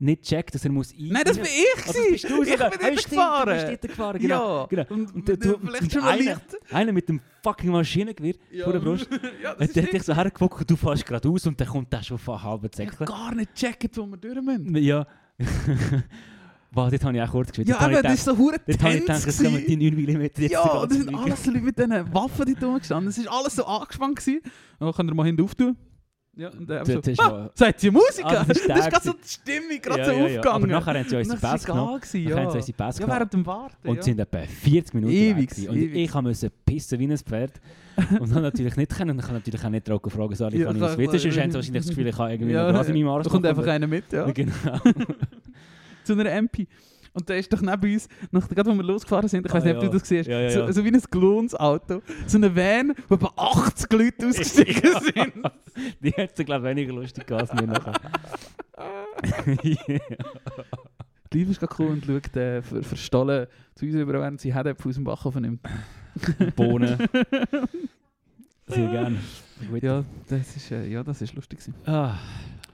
nicht 0.00 0.22
gecheckt, 0.22 0.54
dass 0.54 0.64
er 0.64 0.70
muss 0.70 0.92
ein... 0.92 1.08
Nein, 1.08 1.22
das 1.24 1.36
bin 1.36 1.46
ich! 1.46 1.86
Also, 1.86 1.92
gewesen. 1.92 2.12
bist 2.12 2.30
du 2.30 2.42
ich 2.42 2.50
sogar. 2.50 2.70
bin 2.70 2.78
Ah, 2.82 2.90
nicht 2.90 3.00
stimmt, 3.00 3.14
gefahren. 3.14 3.58
Du 3.58 3.66
bist 3.70 3.82
gefahren, 3.82 4.18
genau. 4.20 4.58
Ja. 4.60 4.66
genau. 4.66 4.84
Und, 4.90 5.14
Und 5.14 5.28
der- 5.28 5.36
du- 5.36 5.58
vielleicht 5.58 5.82
und 5.82 5.92
schon 5.92 6.02
mal 6.02 6.38
einer- 6.70 6.92
mit 6.92 7.08
dem 7.08 7.20
fucking 7.42 7.70
Maschinengewehr 7.70 8.34
vor 8.62 8.72
der 8.72 8.80
Brust. 8.80 9.08
ja, 9.42 9.52
Und 9.54 9.74
der 9.76 9.82
hat 9.82 9.92
dich 9.92 10.02
so 10.04 10.14
hergeguckt, 10.14 10.70
du 10.70 10.76
fährst 10.76 11.04
gerade 11.06 11.28
aus 11.28 11.46
und 11.46 11.60
dann 11.60 11.68
kommt 11.68 11.92
der 11.92 12.02
schon 12.02 12.18
von 12.18 12.42
halben 12.42 12.66
Ich 12.72 12.80
hab 12.80 12.90
Zäckchen. 12.90 13.06
gar 13.06 13.34
nicht 13.34 13.54
gecheckt, 13.54 13.96
wo 13.96 14.06
wir 14.06 14.16
durch 14.16 14.40
müssen. 14.42 14.76
Ja. 14.76 15.06
Wow, 16.70 16.90
dort 16.90 17.02
habe 17.02 17.16
ich 17.16 17.22
auch 17.22 17.30
kurz 17.30 17.48
gespielt. 17.48 17.68
Ja, 17.68 17.78
aber 17.80 18.02
das 18.02 18.12
ist 18.14 18.24
so 18.26 18.36
hure 18.36 18.56
Dort 18.66 18.82
habe 18.82 18.94
ich 18.94 19.00
gedacht, 19.00 19.24
jetzt 19.24 19.42
kommen 19.42 19.64
die 19.66 19.76
9 19.90 19.94
mm 19.96 20.20
jetzt 20.20 20.38
Ja, 20.38 20.60
und 20.64 20.90
das 20.92 20.98
sind 20.98 21.14
alles 21.14 21.46
Leute 21.46 21.60
mit 21.62 21.78
diesen 21.78 22.14
Waffen 22.14 22.44
die 22.44 22.62
rumgestanden. 22.64 23.08
Es 23.08 23.16
ist 23.16 23.26
alles 23.26 23.56
so 23.56 23.64
angespannt 23.64 24.16
gewesen. 24.16 24.40
Dann 24.78 24.92
könnt 24.92 25.10
ihr 25.10 25.14
mal 25.14 25.24
hinten 25.24 25.42
auftun. 25.44 25.76
Ja, 26.38 26.50
und 26.50 26.70
dann 26.70 26.84
so, 26.86 27.00
ist 27.00 27.20
ah, 27.20 27.50
seid 27.52 27.82
ihr 27.82 27.90
Musiker? 27.90 28.28
Ah, 28.40 28.44
das 28.46 28.58
ist 28.58 28.66
ist 28.68 28.90
gerade 28.90 29.04
so 29.04 29.12
die 29.12 29.28
Stimmung, 29.28 29.80
gerade 29.82 29.98
Ja, 29.98 30.04
so 30.06 30.12
ja, 30.12 30.16
ja. 30.18 30.24
aufgegangen. 30.24 30.54
Aber 30.54 30.66
nachher 30.68 30.94
haben 31.00 31.08
sie 31.08 31.16
uns 31.16 31.28
Und 31.28 31.36
die 31.36 31.40
das 31.42 31.50
Pass 31.50 31.68
war 31.68 31.74
genommen. 31.74 32.00
gewesen, 32.00 32.24
Nachher 32.24 32.36
haben 32.36 32.44
ja. 32.44 32.50
sie 32.52 32.56
unsere 32.58 32.76
Pass 32.76 32.98
Ja, 33.00 33.08
während 33.08 33.32
dem 33.32 33.46
Warten, 33.46 33.88
Und 33.88 33.96
ja. 33.96 34.02
sind 34.02 34.20
etwa 34.20 34.38
40 34.38 34.94
Minuten 34.94 35.12
Ewig. 35.12 35.68
Und 35.68 35.76
ich 35.76 36.14
musste 36.14 36.50
pissen 36.64 36.98
wie 37.00 37.06
ein 37.10 37.18
Pferd. 37.18 37.60
und 38.20 38.32
dann 38.32 38.42
natürlich 38.42 38.76
nicht 38.76 38.96
können. 38.96 39.10
Und 39.10 39.18
ich 39.18 39.24
kann 39.26 39.34
natürlich 39.34 39.64
auch 39.64 39.68
nicht 39.68 39.90
Roger 39.90 40.10
fragen, 40.10 40.34
soll 40.36 40.54
ich 40.54 40.60
Ja, 40.60 40.72
klar, 40.72 40.96
Wissen? 40.96 41.08
klar. 41.10 41.18
Sonst 41.18 41.36
haben 41.38 41.50
sie 41.50 41.54
wahrscheinlich 41.56 41.82
das 41.82 41.88
Gefühl, 41.88 42.06
ich 42.06 42.18
habe 42.18 42.32
irgendwie 42.32 42.52
Ja, 42.52 42.66
noch 42.68 42.72
Gras 42.72 42.88
in 42.88 42.94
meinem 42.94 43.08
Arsch. 43.08 43.24
Da 43.24 43.30
kommt 43.30 43.46
einfach 43.46 43.66
einer 43.66 43.86
mit, 43.88 44.12
ja. 44.12 44.30
Genau. 44.30 44.52
Zu 46.04 46.12
einer 46.12 46.30
MP. 46.30 46.68
Und 47.18 47.28
der 47.28 47.38
ist 47.38 47.52
doch 47.52 47.60
neben 47.60 47.92
uns, 47.92 48.08
nach, 48.30 48.48
gerade 48.48 48.70
wo 48.70 48.74
wir 48.76 48.84
losgefahren 48.84 49.28
sind, 49.28 49.44
ich 49.44 49.52
weiß 49.52 49.62
Ah, 49.62 49.66
nicht, 49.66 49.76
ob 49.76 49.82
ja. 49.82 49.88
du 49.88 49.98
das 49.98 50.08
siehst, 50.08 50.28
Ja, 50.28 50.40
ja, 50.40 50.50
so, 50.50 50.70
so 50.70 50.84
wie 50.84 50.92
ein 50.92 51.00
Gloons-Auto. 51.10 52.00
So 52.28 52.36
eine 52.38 52.54
Van, 52.54 52.94
wo 53.08 53.16
etwa 53.16 53.32
80 53.36 53.92
Leute 53.92 54.26
ausgestiegen 54.28 54.92
sind. 55.00 55.34
Die 56.00 56.12
hat 56.12 56.36
sie, 56.36 56.44
glaube 56.44 56.68
ich, 56.70 56.76
weniger 56.76 56.92
lustig 56.92 57.26
gehabt 57.26 57.50
als 57.50 57.60
wir 57.60 57.66
nachher. 57.66 57.92
Die 61.32 61.38
Liebe 61.38 61.50
ist 61.50 61.60
cool 61.78 61.88
und 61.88 62.04
schaut 62.06 62.36
äh, 62.36 62.62
ver 62.62 62.82
verstollen 62.82 63.46
zu 63.74 63.84
uns 63.84 63.94
über, 63.96 64.12
während 64.14 64.40
sie 64.40 64.54
Herdäpfel 64.54 64.88
aus 64.90 64.94
dem 64.94 65.04
Bach 65.04 65.26
aufnimmt. 65.26 65.60
Bohnen. 66.56 66.96
Sehr 68.66 68.88
gerne. 68.88 69.18
Ja, 69.82 70.04
das 70.28 70.56
ist, 70.56 70.70
äh, 70.70 70.86
ja, 70.86 71.02
das 71.02 71.20
ist 71.20 71.34
lustig. 71.34 71.58
gewesen. 71.58 71.74
Ah, 71.84 72.14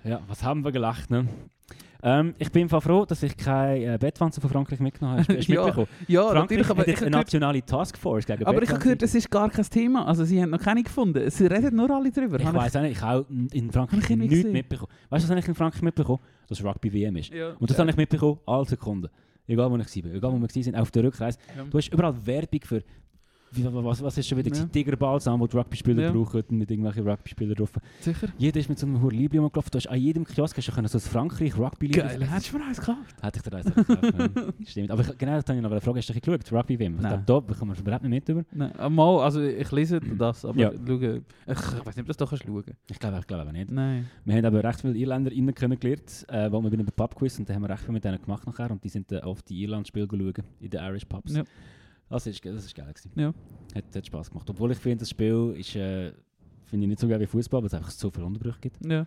ja, 0.05 0.21
was 0.29 0.43
haben 0.45 0.63
wir 0.65 0.71
gelacht, 0.73 1.11
ne? 1.11 1.27
Ähm, 2.07 2.35
ich 2.39 2.53
bin 2.53 2.69
froh, 2.69 3.07
dass 3.07 3.23
ich 3.23 3.35
keine 3.35 3.95
äh, 3.95 3.99
Bettwanze 3.99 4.39
von 4.39 4.51
Frankreich 4.51 4.79
mitgenommen 4.79 5.21
habe. 5.21 5.39
Hast 5.39 5.49
du 5.49 5.53
Ja? 5.55 5.65
Ja, 6.07 6.23
Frankreich 6.23 6.43
natürlich, 6.43 6.69
aber 6.71 6.83
ich 6.87 6.89
eine 6.89 6.97
gehört, 7.11 7.13
nationale 7.13 7.65
Taskforce 7.65 8.27
gegen 8.27 8.45
aber 8.45 8.63
ich 8.63 8.69
habe 8.69 8.79
gehört, 8.79 9.03
es 9.03 9.15
ist 9.15 9.31
gar 9.31 9.49
kein 9.49 9.65
Thema. 9.65 10.07
Also 10.07 10.25
sie 10.27 10.41
haben 10.43 10.51
noch 10.51 10.61
keine 10.61 10.83
gefunden. 10.83 11.31
Sie 11.31 11.47
reden 11.47 11.77
nur 11.77 11.91
alle 11.91 12.11
drüber. 12.11 12.39
Ich 12.39 12.53
weiß 12.53 12.75
nicht, 12.75 12.93
ich 12.99 13.01
habe 13.03 13.25
in- 13.53 13.73
Frankreich 13.73 14.03
ich 14.03 14.09
nicht 14.11 14.31
nichts 14.31 14.53
mitbekommen. 14.53 14.93
Weißt 15.09 15.25
du, 15.25 15.29
was 15.29 15.31
habe 15.31 15.41
ich 15.41 15.49
in 15.49 15.55
Frankreich 15.55 15.81
mitbekommen? 15.81 16.21
Dass 16.47 16.63
Rugby 16.63 16.93
WM 16.93 17.17
ist. 17.17 17.33
Ja. 17.33 17.55
Und 17.59 17.71
das 17.71 17.79
habe 17.79 17.89
ich 17.89 17.97
mitbekommen, 17.97 18.39
alle 18.45 18.67
Sekunden. 18.67 19.09
Egal 19.47 19.71
wo 19.71 19.77
ich 19.77 20.05
war, 20.05 20.13
egal 20.15 20.33
wo 20.33 20.37
wir 20.39 20.49
waren, 20.49 20.75
auf 20.77 20.91
der 20.91 21.05
Rückreise. 21.05 21.39
Ja. 21.57 21.65
Du 21.71 21.79
hast 21.79 21.89
überall 21.93 22.15
Werbung 22.27 22.61
für, 22.65 22.83
was, 23.57 24.03
was 24.03 24.19
ist 24.19 24.29
schon 24.29 24.39
wieder, 24.39 24.55
Ja. 24.55 24.65
Tigerbalsam, 24.65 25.41
wo 25.41 25.47
die 25.47 25.57
Rugby-Spieler 25.57 26.03
Ja. 26.05 26.11
brauchen, 26.13 26.43
mit 26.51 26.71
irgendwelchen 26.71 27.07
Rugby-Spielern 27.09 27.55
drauf. 27.55 27.73
Sicher? 28.01 28.29
Jeder 28.39 28.61
ist 28.61 28.69
mit 28.69 28.79
so 28.79 28.87
einem 28.87 29.01
hohen 29.03 29.11
Liebling 29.11 29.43
rumgelaufen. 29.43 29.71
Du 29.71 29.77
hast 29.79 29.87
an 29.89 29.99
jedem 30.01 30.25
Kiosk 30.25 30.57
hast 30.57 30.69
du 30.69 30.73
können 30.73 30.89
so 30.89 30.99
ein 30.99 31.01
frankreich 31.01 31.57
rugby 31.59 31.87
liebling 31.87 32.07
Geil, 32.07 32.29
hättest 32.29 32.53
du 32.53 32.59
mir 32.59 32.65
eins 32.67 32.79
gekauft? 32.81 33.17
Hätte 33.23 33.37
ich 33.39 33.43
dir 33.43 33.57
eins 33.57 33.75
gekauft, 33.75 34.15
ja. 34.37 34.53
Stimmt. 34.67 34.91
Aber 34.91 35.03
ich, 35.03 35.19
genau 35.19 35.33
das 35.37 35.45
habe 35.47 35.57
ich 35.57 35.63
noch 35.63 35.71
eine 35.71 35.81
Frage. 35.81 35.99
Hast 35.99 36.09
du 36.09 36.21
geschaut, 36.21 36.53
Rugby 36.53 36.79
WM? 36.79 36.95
Ich 36.95 37.01
glaube, 37.01 37.23
da 37.27 37.41
bekommen 37.41 37.75
wir 37.75 37.81
überhaupt 37.81 38.05
nicht 38.05 38.11
mit 38.11 38.29
über. 38.29 38.45
Nein, 38.53 38.73
äh, 38.79 38.89
mal, 38.91 39.21
also 39.21 39.43
ich 39.43 39.71
lese 39.73 40.01
das, 40.01 40.45
aber 40.45 40.59
Ja. 40.59 40.73
schaue, 40.87 41.23
ich, 41.47 41.53
ich 41.53 41.87
weiß 41.87 41.97
nicht, 41.97 42.01
ob 42.01 42.07
das 42.07 42.17
doch 42.17 42.29
kannst 42.31 42.45
schauen. 42.45 42.65
Ich 42.91 42.99
glaube, 42.99 43.19
ich 43.21 43.27
glaube 43.27 43.43
aber 43.43 43.53
nicht. 43.53 43.71
Nein. 43.71 44.07
Wir 44.25 44.35
haben 44.37 44.45
aber 44.47 44.65
recht 44.65 44.81
viele 44.81 44.95
Irländer 44.97 45.33
innen 45.33 45.55
kennengelernt, 45.55 46.25
äh, 46.29 46.51
wo 46.51 46.61
wir 46.63 46.71
bei 46.71 46.75
einem 46.75 46.87
Pub-Quiz 46.87 47.39
und 47.39 47.49
da 47.49 47.55
haben 47.55 47.63
wir 47.63 47.71
recht 47.71 47.83
viel 47.83 47.93
mit 47.93 48.05
denen 48.05 48.21
gemacht 48.21 48.47
nachher 48.47 48.71
und 48.71 48.83
die 48.83 48.89
sind 48.89 49.11
dann 49.11 49.21
oft 49.25 49.49
die 49.49 49.63
Irland-Spiele 49.63 50.07
schauen, 50.11 50.35
in 50.61 50.71
den 50.71 50.81
Irish 50.83 51.05
Pubs. 51.05 51.35
Ja. 51.35 51.45
Das 52.15 52.29
ist, 52.29 52.45
das 52.45 52.65
ist 52.65 52.75
geil 52.77 52.87
gewesen. 52.87 53.11
Ja. 53.17 53.35
Hat, 53.75 53.85
hat 53.93 54.07
Spaß 54.07 54.31
gemacht. 54.31 54.49
Obwohl 54.49 54.71
ich 54.71 54.79
finde, 54.79 54.99
das 54.99 55.11
Spiel 55.11 55.53
ist, 55.59 55.75
äh, 55.75 56.13
finde 56.65 56.85
ich 56.85 56.89
nicht 56.91 57.01
so 57.01 57.09
geil 57.09 57.19
wie 57.19 57.27
Fußball, 57.27 57.61
weil 57.61 57.67
es 57.67 57.75
einfach 57.75 57.91
so 57.91 58.09
viele 58.09 58.25
Unterbrüche 58.25 58.61
gibt. 58.61 58.87
Ja. 58.87 59.05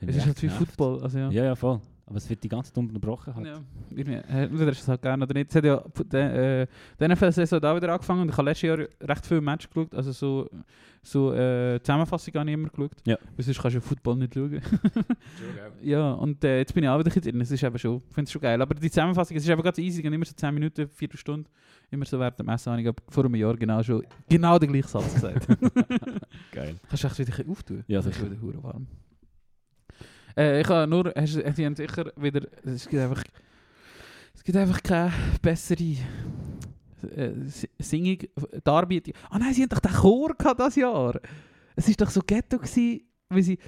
Es 0.00 0.16
ist 0.16 0.24
halt 0.24 0.42
wie. 0.42 0.48
Football, 0.48 1.02
also 1.02 1.18
ja. 1.18 1.30
Ja, 1.30 1.44
ja, 1.44 1.54
voll. 1.54 1.80
Aber 2.06 2.16
es 2.16 2.28
wird 2.28 2.42
die 2.42 2.48
ganze 2.48 2.72
Zeit 2.72 2.78
unterbrochen. 2.78 3.36
Halt. 3.36 3.46
Ja, 3.46 4.02
äh, 4.02 4.44
entweder 4.44 4.72
ist 4.72 4.80
es 4.80 4.88
halt 4.88 5.00
gerne 5.00 5.22
oder 5.22 5.34
nicht. 5.34 5.50
Es 5.50 5.54
hat 5.54 5.64
ja 5.64 5.76
äh, 6.18 6.66
die 6.98 7.08
NFL-Saison 7.08 7.60
da 7.60 7.76
wieder 7.76 7.92
angefangen 7.92 8.22
und 8.22 8.30
ich 8.30 8.36
habe 8.36 8.48
letztes 8.48 8.68
Jahr 8.68 8.78
recht 8.78 9.26
viele 9.26 9.40
Matches 9.40 9.70
geschaut, 9.70 9.94
also 9.94 10.10
so, 10.10 10.50
so 11.02 11.32
äh, 11.32 11.78
Zusammenfassung 11.80 12.34
habe 12.34 12.50
ich 12.50 12.54
immer 12.54 12.68
geschaut. 12.68 12.96
Ja. 13.06 13.16
Weil 13.36 13.44
sonst 13.44 13.62
kannst 13.62 13.74
du 13.76 13.78
ja 13.78 13.80
Football 13.80 14.16
nicht 14.16 14.34
schauen. 14.34 14.60
ja, 15.82 16.12
und 16.14 16.42
äh, 16.42 16.58
jetzt 16.58 16.74
bin 16.74 16.82
ich 16.82 16.90
auch 16.90 16.98
wieder 16.98 17.10
drin, 17.10 17.40
es 17.42 17.50
ist 17.52 17.62
eben 17.62 17.78
schon, 17.78 17.98
ich 18.08 18.14
finde 18.14 18.24
es 18.26 18.32
schon 18.32 18.42
geil. 18.42 18.60
Aber 18.60 18.74
die 18.74 18.90
Zusammenfassung, 18.90 19.36
es 19.36 19.44
ist 19.44 19.48
eben 19.48 19.62
ganz 19.62 19.78
easy, 19.78 20.04
und 20.04 20.12
immer 20.12 20.24
so 20.24 20.34
10 20.34 20.52
Minuten, 20.52 20.88
Viertelstunde, 20.88 21.48
immer 21.90 22.04
so 22.04 22.18
während 22.18 22.40
Essen 22.48 22.72
habe 22.72 22.82
ich 22.82 22.90
vor 23.08 23.24
einem 23.24 23.34
Jahr 23.34 23.56
genau 23.56 23.82
schon 23.82 24.04
genau 24.28 24.58
den 24.58 24.72
gleichen 24.72 24.88
Satz 24.88 25.14
gesagt. 25.14 25.46
Geil. 26.52 26.76
Kannst 26.88 27.04
du 27.04 27.08
echt 27.08 27.18
wieder 27.18 27.50
auftun? 27.50 27.84
Ja, 27.86 27.98
Es 28.00 28.06
ist 28.06 28.14
sicher. 28.14 28.30
wieder 28.30 28.62
warm. 28.62 28.86
Äh, 30.36 30.60
ich 30.60 30.68
habe 30.68 30.86
nur, 30.88 31.12
hast, 31.16 31.34
die 31.58 31.66
haben 31.66 31.74
sicher 31.76 32.12
wieder, 32.16 32.46
es 32.64 32.88
gibt 32.88 33.02
einfach, 33.02 33.22
es 34.34 34.44
gibt 34.44 34.56
einfach 34.56 34.82
keine 34.82 35.12
bessere 35.42 35.96
äh, 37.16 37.32
Singung, 37.78 38.18
Darbietung. 38.62 39.14
Ah 39.28 39.38
nein, 39.38 39.52
sie 39.54 39.62
haben 39.62 39.68
doch 39.70 39.80
den 39.80 39.92
Chor 39.92 40.34
gehabt 40.36 40.60
das 40.60 40.76
Jahr. 40.76 41.18
Es 41.74 41.88
ist 41.88 42.00
doch 42.00 42.10
so 42.10 42.20
ghetto 42.24 42.58
gewesen, 42.58 43.00
wie 43.30 43.42
sie, 43.42 43.58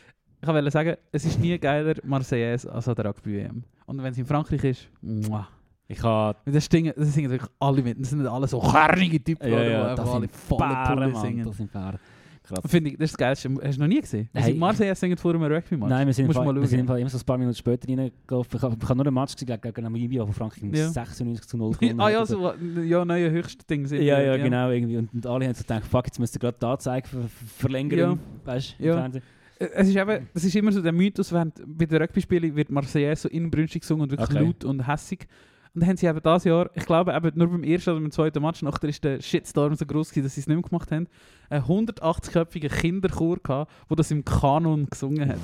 ich 0.40 0.48
wollte 0.48 0.70
sagen, 0.70 0.96
es 1.10 1.24
ist 1.24 1.38
nie 1.38 1.58
geiler 1.58 1.94
Marseillaise 2.04 2.70
als 2.70 2.88
an 2.88 2.94
der 2.94 3.06
Rugby 3.06 3.34
WM. 3.38 3.64
Und 3.86 4.02
wenn 4.02 4.12
es 4.12 4.18
in 4.18 4.26
Frankreich 4.26 4.64
ist, 4.64 4.88
muah. 5.00 5.48
Ich 5.92 6.02
habe 6.02 6.38
das 6.46 6.66
singen, 6.66 6.92
das 6.96 7.12
singen 7.14 7.30
wirklich 7.30 7.50
alle 7.58 7.82
mit. 7.82 8.00
Das 8.00 8.10
sind 8.10 8.26
alle 8.26 8.46
so 8.48 8.60
kernige 8.60 9.22
Typen, 9.22 9.50
Ja, 9.50 9.62
ja, 9.62 9.94
das 9.94 10.10
sind 10.10 10.30
Bären, 10.58 11.14
singen. 11.16 11.44
Das 11.44 11.56
sind 11.56 11.72
Bären. 11.72 11.98
Krass. 12.44 12.58
Finde 12.66 12.90
ich, 12.90 12.96
das 12.98 13.04
ist 13.04 13.12
das 13.12 13.18
Geilste. 13.18 13.48
Hast 13.62 13.76
du 13.76 13.82
noch 13.82 13.86
nie 13.88 14.00
gesehen? 14.00 14.28
Hey. 14.34 14.42
Hey. 14.42 14.54
Marseille 14.54 14.94
singt 14.96 15.20
vor 15.20 15.32
einem 15.32 15.44
Rugby-Match. 15.44 15.88
Nein, 15.88 16.06
wir 16.08 16.12
sind, 16.12 16.26
Musst 16.26 16.38
Fall, 16.40 16.54
wir 16.60 16.66
sind 16.66 16.80
immer 16.80 17.08
so 17.08 17.16
ein 17.18 17.24
paar 17.24 17.38
Minuten 17.38 17.56
später 17.56 17.86
reingelaufen. 17.88 18.56
Ich 18.56 18.62
habe 18.62 18.96
nur 18.96 19.06
einen 19.06 19.14
Match 19.14 19.36
gesehen 19.36 19.60
gegen 19.60 19.82
Namibia, 19.84 20.26
wo 20.26 20.32
Frankreich 20.32 20.60
mit 20.64 20.76
Ja. 20.76 20.88
96 20.88 21.46
zu 21.46 21.56
0 21.56 21.76
ah 21.98 22.08
ja, 22.10 22.20
hat. 22.20 22.26
so, 22.26 22.52
ja, 22.82 23.04
neue 23.04 23.30
höchste 23.30 23.64
Ding 23.64 23.86
sind. 23.86 24.02
Ja, 24.02 24.20
ja, 24.20 24.36
genau. 24.38 24.70
Irgendwie. 24.70 24.96
Und, 24.96 25.14
und 25.14 25.24
alle 25.24 25.46
haben 25.46 25.54
so 25.54 25.62
gedacht, 25.62 25.84
fuck, 25.84 26.06
jetzt 26.06 26.18
müsst 26.18 26.34
ihr 26.34 26.40
gerade 26.40 26.58
die 26.60 26.66
Anzeige 26.66 27.06
ver 27.06 27.20
ver- 27.20 27.28
verlängern. 27.58 27.98
Ja. 27.98 28.18
Weißt 28.44 28.74
du, 28.76 28.84
Ja. 28.84 28.92
im 28.94 28.98
Fernsehen. 29.00 29.22
Äh, 29.60 29.66
Es 29.74 29.88
ist 29.88 29.96
eben, 29.96 30.28
das 30.34 30.42
ist 30.44 30.56
immer 30.56 30.72
so 30.72 30.82
der 30.82 30.92
Mythos, 30.92 31.30
während 31.32 31.54
bei 31.64 31.86
den 31.86 32.02
Rugby-Spielen 32.02 32.56
wird 32.56 32.70
Marseillaise 32.70 33.22
so 33.22 33.28
inbrünstig 33.28 33.82
gesungen 33.82 34.02
und 34.02 34.10
wirklich 34.10 34.30
Okay. 34.30 34.44
laut 34.44 34.64
und 34.64 34.84
hässig. 34.88 35.28
Und 35.74 35.80
dann 35.80 35.88
haben 35.88 35.96
sie 35.96 36.06
eben 36.06 36.20
das 36.22 36.44
Jahr, 36.44 36.70
ich 36.74 36.84
glaube 36.84 37.14
eben 37.14 37.30
nur 37.38 37.48
beim 37.48 37.62
ersten 37.64 37.90
oder 37.90 38.00
beim 38.00 38.10
zweiten 38.10 38.42
Match, 38.42 38.60
nachher 38.62 38.88
ist 38.90 39.02
der 39.04 39.20
Shitstorm 39.22 39.74
so 39.74 39.86
groß 39.86 40.10
gewesen, 40.10 40.24
dass 40.24 40.34
sie 40.34 40.42
es 40.42 40.46
nicht 40.46 40.56
mehr 40.56 40.62
gemacht 40.68 40.90
haben, 40.92 41.08
einen 41.48 41.64
180-köpfigen 41.64 42.68
Kinderchor 42.70 43.38
gehabt, 43.42 43.72
der 43.88 43.96
das 43.96 44.10
im 44.10 44.24
Kanon 44.24 44.86
gesungen 44.90 45.28
hat. 45.30 45.38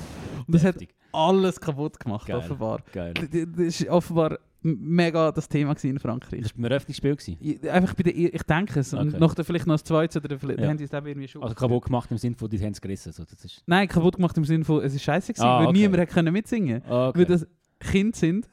Und 0.45 0.53
das 0.53 0.63
hat 0.63 0.75
Heftig. 0.75 0.93
alles 1.11 1.59
kaputt 1.59 1.99
gemacht, 1.99 2.27
Geil. 2.27 2.37
offenbar. 2.37 2.81
Geil. 2.91 3.13
Das 3.15 3.57
ist 3.81 3.87
offenbar 3.89 4.37
mega 4.61 5.31
das 5.31 5.47
Thema 5.49 5.75
in 5.81 5.97
Frankreich. 5.99 6.41
Das 6.41 6.51
war 6.51 6.61
beim 6.61 6.71
Eröffnungsspiel. 6.71 7.17
Ich- 7.39 7.71
Einfach 7.71 7.93
bei 7.95 8.03
der, 8.03 8.15
ich 8.15 8.43
denke 8.43 8.81
es. 8.81 8.93
Und 8.93 9.07
Okay. 9.09 9.19
noch 9.19 9.33
der, 9.33 9.45
vielleicht 9.45 9.65
noch 9.65 9.75
das 9.75 9.83
zweite 9.85 10.19
oder 10.19 10.37
vielleicht 10.37 10.59
Ja. 10.59 10.67
haben 10.67 10.77
sie 10.77 10.83
es 10.83 10.93
eben 10.93 11.07
irgendwie 11.07 11.27
schon. 11.27 11.41
Also 11.41 11.55
kaputt 11.55 11.85
gemacht 11.85 12.11
im 12.11 12.17
Sinne 12.17 12.35
von, 12.35 12.49
die 12.49 12.59
haben 12.59 12.73
es 12.73 12.81
gerissen. 12.81 13.13
So, 13.13 13.23
das 13.23 13.43
ist, 13.45 13.63
Nein, 13.65 13.87
kaputt 13.87 14.17
gemacht 14.17 14.37
im 14.37 14.45
Sinne 14.45 14.65
von, 14.65 14.83
es 14.83 14.93
ist 14.93 15.01
scheiße 15.01 15.33
gewesen, 15.33 15.47
Ah, 15.47 15.59
weil 15.61 15.67
okay. 15.69 15.77
niemand 15.79 16.01
hat 16.01 16.09
können 16.09 16.33
mitsingen 16.33 16.83
okay. 16.87 17.17
Weil 17.19 17.25
das 17.25 17.47
Kind 17.79 18.15
sind 18.17 18.49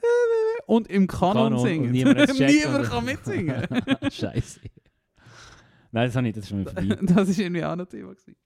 und 0.66 0.88
im 0.88 1.06
Kanon, 1.06 1.50
Kanon 1.50 1.58
singen. 1.66 1.90
niemand 1.90 2.38
niemand 2.38 2.84
kann 2.84 3.04
mitsingen. 3.04 3.62
Scheiße. 4.10 4.60
Nein, 5.92 6.06
das 6.08 6.16
habe 6.16 6.28
ich, 6.28 6.34
das 6.34 6.44
ist 6.44 6.50
schon 6.50 6.60
wieder 6.60 6.72
vorbei. 6.72 6.98
das 7.14 7.28
ist 7.28 7.38
irgendwie 7.38 7.64
auch 7.64 7.76
noch 7.76 7.86
Thema 7.86 8.10
gewesen. 8.10 8.36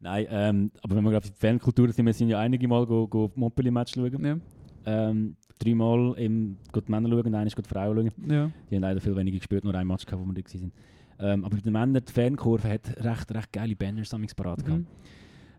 Nein, 0.00 0.26
ähm, 0.28 0.70
aber 0.82 0.96
wenn 0.96 1.04
wir 1.04 1.10
gerade 1.12 1.24
auf 1.26 1.30
die 1.30 1.38
Fankultur 1.46 1.90
sind, 1.92 2.04
wir 2.04 2.12
sind 2.12 2.28
ja 2.28 2.38
einige 2.40 2.66
Mal 2.68 2.84
go, 2.86 3.06
go 3.08 3.30
Montpellier-Match 3.34 3.94
schauen. 3.94 4.24
Ja. 4.24 4.38
Ähm, 4.86 5.36
dreimal 5.58 6.14
im 6.18 6.58
gut 6.72 6.88
Männer 6.88 7.08
schauen 7.08 7.26
und 7.26 7.34
eines 7.34 7.56
gut 7.56 7.66
Frauen 7.66 8.10
schauen. 8.10 8.30
Ja. 8.30 8.50
Die 8.70 8.74
haben 8.76 8.82
leider 8.82 9.00
viel 9.00 9.16
weniger 9.16 9.38
gespielt, 9.38 9.64
nur 9.64 9.74
ein 9.74 9.86
Match 9.86 10.04
gehabt, 10.04 10.22
wo 10.22 10.26
wir 10.26 10.34
da 10.34 10.42
waren. 10.42 10.72
Ähm, 11.20 11.44
aber 11.44 11.56
bei 11.56 11.62
den 11.62 11.72
Männern, 11.72 12.02
die 12.06 12.12
Fankurve 12.12 12.68
hat 12.68 12.88
recht, 13.04 13.32
recht 13.34 13.52
geile 13.52 13.76
Banners 13.76 14.12
am 14.12 14.26
parat 14.36 14.64
gehabt. 14.64 14.80
Mhm. 14.80 14.86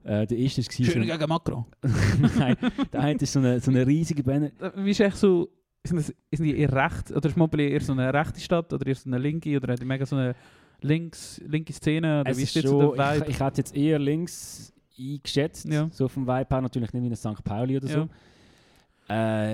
Äh, 0.03 0.27
der 0.27 0.37
erste 0.37 0.61
war 0.61 0.71
so 0.71 0.83
Schön 0.83 1.01
ein- 1.01 1.07
gegen 1.07 1.29
Macron. 1.29 1.65
Nein, 2.37 2.57
der 2.93 2.99
eine 2.99 3.19
ist 3.19 3.33
so 3.33 3.39
eine, 3.39 3.59
so 3.59 3.71
eine 3.71 3.87
riesige 3.87 4.21
Banner. 4.21 4.51
Wie 4.75 4.91
ist 4.91 4.99
echt 4.99 5.17
so, 5.17 5.49
sind, 5.87 5.97
das, 5.97 6.07
sind 6.31 6.45
die 6.45 6.57
eher 6.57 6.71
rechts, 6.71 7.11
oder 7.13 7.29
ist 7.29 7.37
Montpellier 7.37 7.69
eher 7.71 7.81
so 7.81 7.91
eine 7.93 8.13
rechte 8.13 8.39
Stadt, 8.39 8.71
oder 8.73 8.85
eher 8.85 8.95
so 8.95 9.09
eine 9.09 9.17
linke, 9.17 9.55
oder 9.57 9.73
hat 9.73 9.81
die 9.81 9.85
mega 9.85 10.05
so 10.05 10.15
eine 10.15 10.35
links, 10.81 11.41
linke 11.45 11.73
Szene, 11.73 12.21
oder 12.21 12.31
Es 12.31 12.37
wie 12.37 12.43
ist 12.43 12.55
jetzt 12.55 12.67
so 12.67 12.79
schon, 12.81 12.97
der 12.97 13.15
ich, 13.15 13.21
Vibe? 13.21 13.31
ich 13.31 13.39
hätte 13.39 13.57
jetzt 13.61 13.75
eher 13.75 13.99
links 13.99 14.73
eingeschätzt, 14.97 15.65
Ja. 15.65 15.89
so 15.91 16.07
vom 16.07 16.25
Vibe 16.27 16.47
her, 16.49 16.61
natürlich 16.61 16.93
nicht 16.93 17.03
wie 17.03 17.07
ein 17.09 17.15
St. 17.15 17.43
Pauli 17.43 17.77
oder 17.77 17.87
so. 17.87 17.99
Ja. 17.99 18.07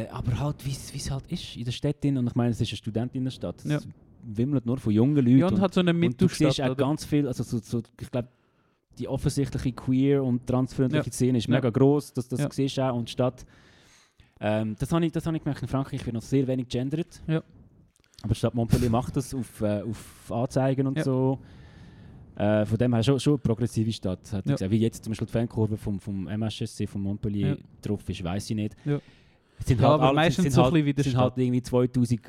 Äh, 0.04 0.08
aber 0.10 0.40
halt, 0.40 0.66
wie 0.66 0.72
es 0.72 0.94
es 0.96 1.12
halt 1.12 1.30
ist 1.30 1.58
in 1.58 1.66
der 1.66 1.72
Stadt. 1.72 2.04
Und 2.06 2.26
ich 2.28 2.36
meine, 2.36 2.52
es 2.52 2.62
ist 2.62 2.70
eine 2.70 2.78
Studentinnenstadt. 2.78 3.66
Es 3.66 3.72
Ja. 3.72 3.80
wimmelt 4.24 4.66
nur 4.66 4.78
von 4.78 4.94
jungen 4.94 5.16
Leuten. 5.18 5.38
Ja, 5.40 5.48
und 5.48 5.60
hat 5.60 5.74
so 5.74 5.82
eine 5.82 5.92
und 5.92 5.98
du 6.02 6.08
Mittelstadt, 6.08 6.54
siehst 6.54 6.62
auch 6.62 6.68
oder? 6.68 6.76
ganz 6.76 7.04
viel, 7.04 7.28
also 7.28 7.44
so, 7.44 7.58
so, 7.60 7.82
ich 8.00 8.10
glaube, 8.12 8.30
die 8.98 9.08
offensichtliche 9.10 9.74
queer 9.74 10.24
und 10.24 10.46
transfreundliche 10.48 11.08
Ja. 11.08 11.12
Szene 11.12 11.38
ist 11.40 11.48
mega 11.50 11.70
groß, 11.70 12.14
das, 12.14 12.28
das 12.30 12.40
Ja. 12.40 12.50
siehst 12.52 12.80
auch 12.80 12.96
und 12.96 13.08
die 13.10 13.12
Stadt. 13.12 13.46
Ähm, 14.42 14.76
das 14.80 14.92
habe 14.92 15.06
ich, 15.06 15.12
das 15.12 15.26
hab 15.26 15.34
ich 15.36 15.44
gemerkt 15.44 15.62
in 15.62 15.68
Frankreich, 15.68 16.04
wird 16.06 16.14
noch 16.16 16.22
sehr 16.22 16.48
wenig 16.48 16.68
gendert. 16.68 17.22
Ja. 17.28 17.44
Aber 18.24 18.36
Stadt 18.36 18.54
Montpellier 18.56 18.90
macht 18.90 19.16
das 19.16 19.34
auf, 19.34 19.62
äh, 19.62 19.82
auf 19.84 20.32
Anzeigen 20.32 20.88
und 20.88 20.98
Ja. 20.98 21.04
so. 21.04 21.40
Äh, 22.36 22.66
von 22.66 22.78
dem 22.78 22.94
her 22.94 23.04
schon, 23.04 23.20
schon 23.20 23.34
eine 23.34 23.38
progressive 23.40 23.92
Stadt. 23.92 24.20
Hat 24.34 24.46
Ja. 24.46 24.54
gesagt. 24.54 24.72
Wie 24.72 24.78
jetzt 24.80 25.04
zum 25.04 25.12
Beispiel 25.12 25.28
die 25.28 25.32
Fankurve 25.34 25.78
vom, 25.78 26.00
vom 26.00 26.28
MSSC 26.28 26.88
von 26.88 27.02
Montpellier 27.02 27.50
Ja. 27.50 27.56
drauf 27.82 28.08
ist, 28.10 28.24
weiß 28.24 28.50
ich 28.50 28.56
nicht. 28.56 28.76
Ja. 28.86 29.00
Es 29.60 29.68
sind 29.68 29.80
Ja, 29.80 29.88
halt 29.90 29.94
aber 29.96 30.06
alle- 30.08 30.16
meistens 30.16 30.44
sind 30.44 30.52
so 30.54 30.64
halt, 30.64 30.74
sind 31.04 31.18
halt 31.18 31.38
irgendwie 31.38 31.62
2000 31.62 32.22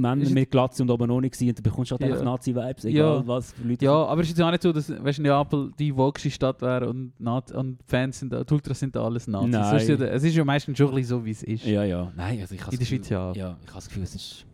Männer 0.00 0.28
mit 0.30 0.50
Glatze 0.50 0.82
und 0.82 0.90
oben 0.90 1.20
nicht 1.20 1.34
gewesen. 1.34 1.48
Und 1.50 1.58
du 1.58 1.62
bekommst 1.62 1.90
halt 1.90 2.00
Ja. 2.00 2.08
einfach 2.08 2.24
Nazi-Vibes, 2.24 2.84
egal 2.86 3.16
Ja. 3.18 3.26
was 3.26 3.52
für 3.52 3.62
Leute. 3.68 3.84
Ja, 3.84 3.92
aber 4.06 4.20
es 4.22 4.28
ist 4.28 4.36
jetzt 4.38 4.44
auch 4.44 4.50
nicht 4.50 4.62
so, 4.62 4.72
dass 4.72 4.88
weißt, 4.90 5.18
Neapel 5.20 5.70
die 5.78 5.94
wogste 5.96 6.30
Stadt 6.30 6.62
wäre 6.62 6.88
und, 6.88 7.12
Nazi- 7.20 7.54
und 7.54 7.78
Fans 7.86 8.18
sind, 8.18 8.32
die 8.32 8.36
Ultras 8.54 8.80
sind 8.80 8.96
da 8.96 9.04
alles 9.04 9.26
Nazis. 9.26 9.50
Nein. 9.50 9.76
Ist 9.76 9.88
ja, 9.88 9.94
es 10.06 10.24
ist 10.24 10.34
ja 10.34 10.44
meistens 10.44 10.78
schon 10.78 11.02
so, 11.04 11.24
wie 11.24 11.30
es 11.30 11.42
ist. 11.42 11.64
Ja, 11.66 11.84
ja. 11.84 12.10
Nein, 12.16 12.40
also 12.40 12.54
ich 12.54 12.62
habe 12.62 12.72
In 12.72 12.78
der 12.78 12.86
Schweiz 12.86 13.08
ja. 13.08 13.32
Ja, 13.32 13.56
ich 13.60 13.68
habe 13.68 13.74
das 13.76 13.88
Gefühl, 13.88 14.02
es 14.04 14.14
ist 14.14 14.46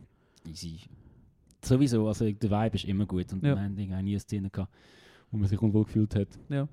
easy. 0.46 0.80
Sowieso, 1.64 2.06
also 2.06 2.30
der 2.30 2.50
Vibe 2.50 2.76
ist 2.76 2.84
immer 2.84 3.06
gut. 3.06 3.32
Und 3.32 3.42
Ja. 3.44 3.54
wir 3.54 3.62
haben 3.62 3.72
auch 3.72 4.02
nie 4.02 4.12
eine 4.12 4.20
Szene 4.20 4.50
gehabt, 4.50 4.72
wo 5.30 5.38
man 5.38 5.48
sich 5.48 5.60
unwohl 5.60 5.84
gefühlt 5.84 6.14
hat. 6.14 6.28
Ja. 6.48 6.68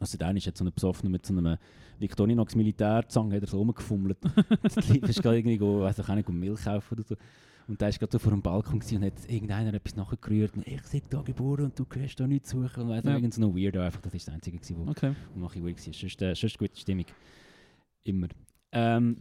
Also 0.00 0.18
der 0.18 0.26
eine 0.28 0.38
ist 0.38 0.46
jetzt 0.46 0.58
so 0.58 0.64
ein 0.64 0.72
Besoffener 0.72 1.10
mit 1.10 1.24
so 1.24 1.36
einem 1.36 1.56
Victorinox 2.00 2.56
Militärzange, 2.56 3.36
hat 3.36 3.42
er 3.42 3.48
so 3.48 3.58
rumgefummelt. 3.58 4.18
das 4.62 4.76
ist 4.90 5.22
gerade 5.22 5.38
irgendwie, 5.38 5.60
weiss 5.60 5.98
ich 5.98 6.08
auch 6.08 6.14
nicht, 6.14 6.28
Milch 6.28 6.64
kaufen 6.64 6.94
oder 6.94 7.04
so. 7.04 7.14
Und 7.68 7.80
der 7.80 7.88
ist 7.88 7.98
gerade 7.98 8.18
vor 8.18 8.32
dem 8.32 8.42
Balkon 8.42 8.74
und 8.80 9.02
hat 9.04 9.30
irgendeiner 9.30 9.74
etwas 9.74 9.96
nachgerührt. 9.96 10.56
Und 10.56 10.66
ich 10.66 10.82
bin 10.82 11.02
da 11.10 11.22
geboren 11.22 11.66
und 11.66 11.78
du 11.78 11.84
gehst 11.84 12.18
da 12.20 12.26
nichts 12.26 12.50
suchen. 12.50 12.82
Und 12.84 12.88
weiss 12.88 13.04
Ja. 13.04 13.14
irgend 13.14 13.34
so 13.34 13.42
ein 13.42 13.56
Weirdo 13.56 13.80
einfach. 13.80 14.00
Das 14.00 14.12
ist 14.14 14.26
das 14.26 14.34
Einzige, 14.34 14.58
wo 14.76 14.90
Okay. 14.90 15.14
und 15.34 15.40
mache 15.40 15.58
ich 15.58 15.64
weird 15.64 15.86
war. 15.86 15.92
Sonst, 15.94 16.22
äh, 16.22 16.34
sonst 16.34 16.58
gute 16.58 16.78
Stimmung. 16.78 17.06
Immer. 18.04 18.28
Ähm, 18.72 19.16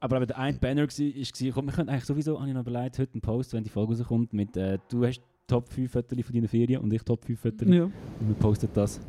aber 0.00 0.16
eben 0.16 0.26
der 0.26 0.38
eine 0.38 0.58
Banner 0.58 0.82
war, 0.82 0.88
war 0.88 1.52
komm, 1.52 1.66
wir 1.66 1.72
können 1.72 1.88
eigentlich 1.88 2.04
sowieso, 2.04 2.38
habe 2.38 2.48
ich 2.48 2.54
noch 2.54 2.62
überlegt, 2.66 2.98
heute 2.98 3.12
einen 3.14 3.20
Post, 3.22 3.52
wenn 3.52 3.62
die 3.64 3.70
Folge 3.70 3.96
rauskommt, 3.96 4.32
mit 4.32 4.56
äh, 4.56 4.78
du 4.88 5.04
hast 5.06 5.20
Top 5.46 5.68
5 5.72 5.90
Fotos 5.90 6.18
von 6.24 6.34
deinen 6.34 6.48
Ferien 6.48 6.80
und 6.82 6.92
ich 6.92 7.02
Top 7.02 7.24
5 7.24 7.38
Fotos. 7.40 7.68
Ja. 7.68 7.84
Und 7.84 7.92
wir 8.28 8.34
posten 8.34 8.68
das. 8.74 9.00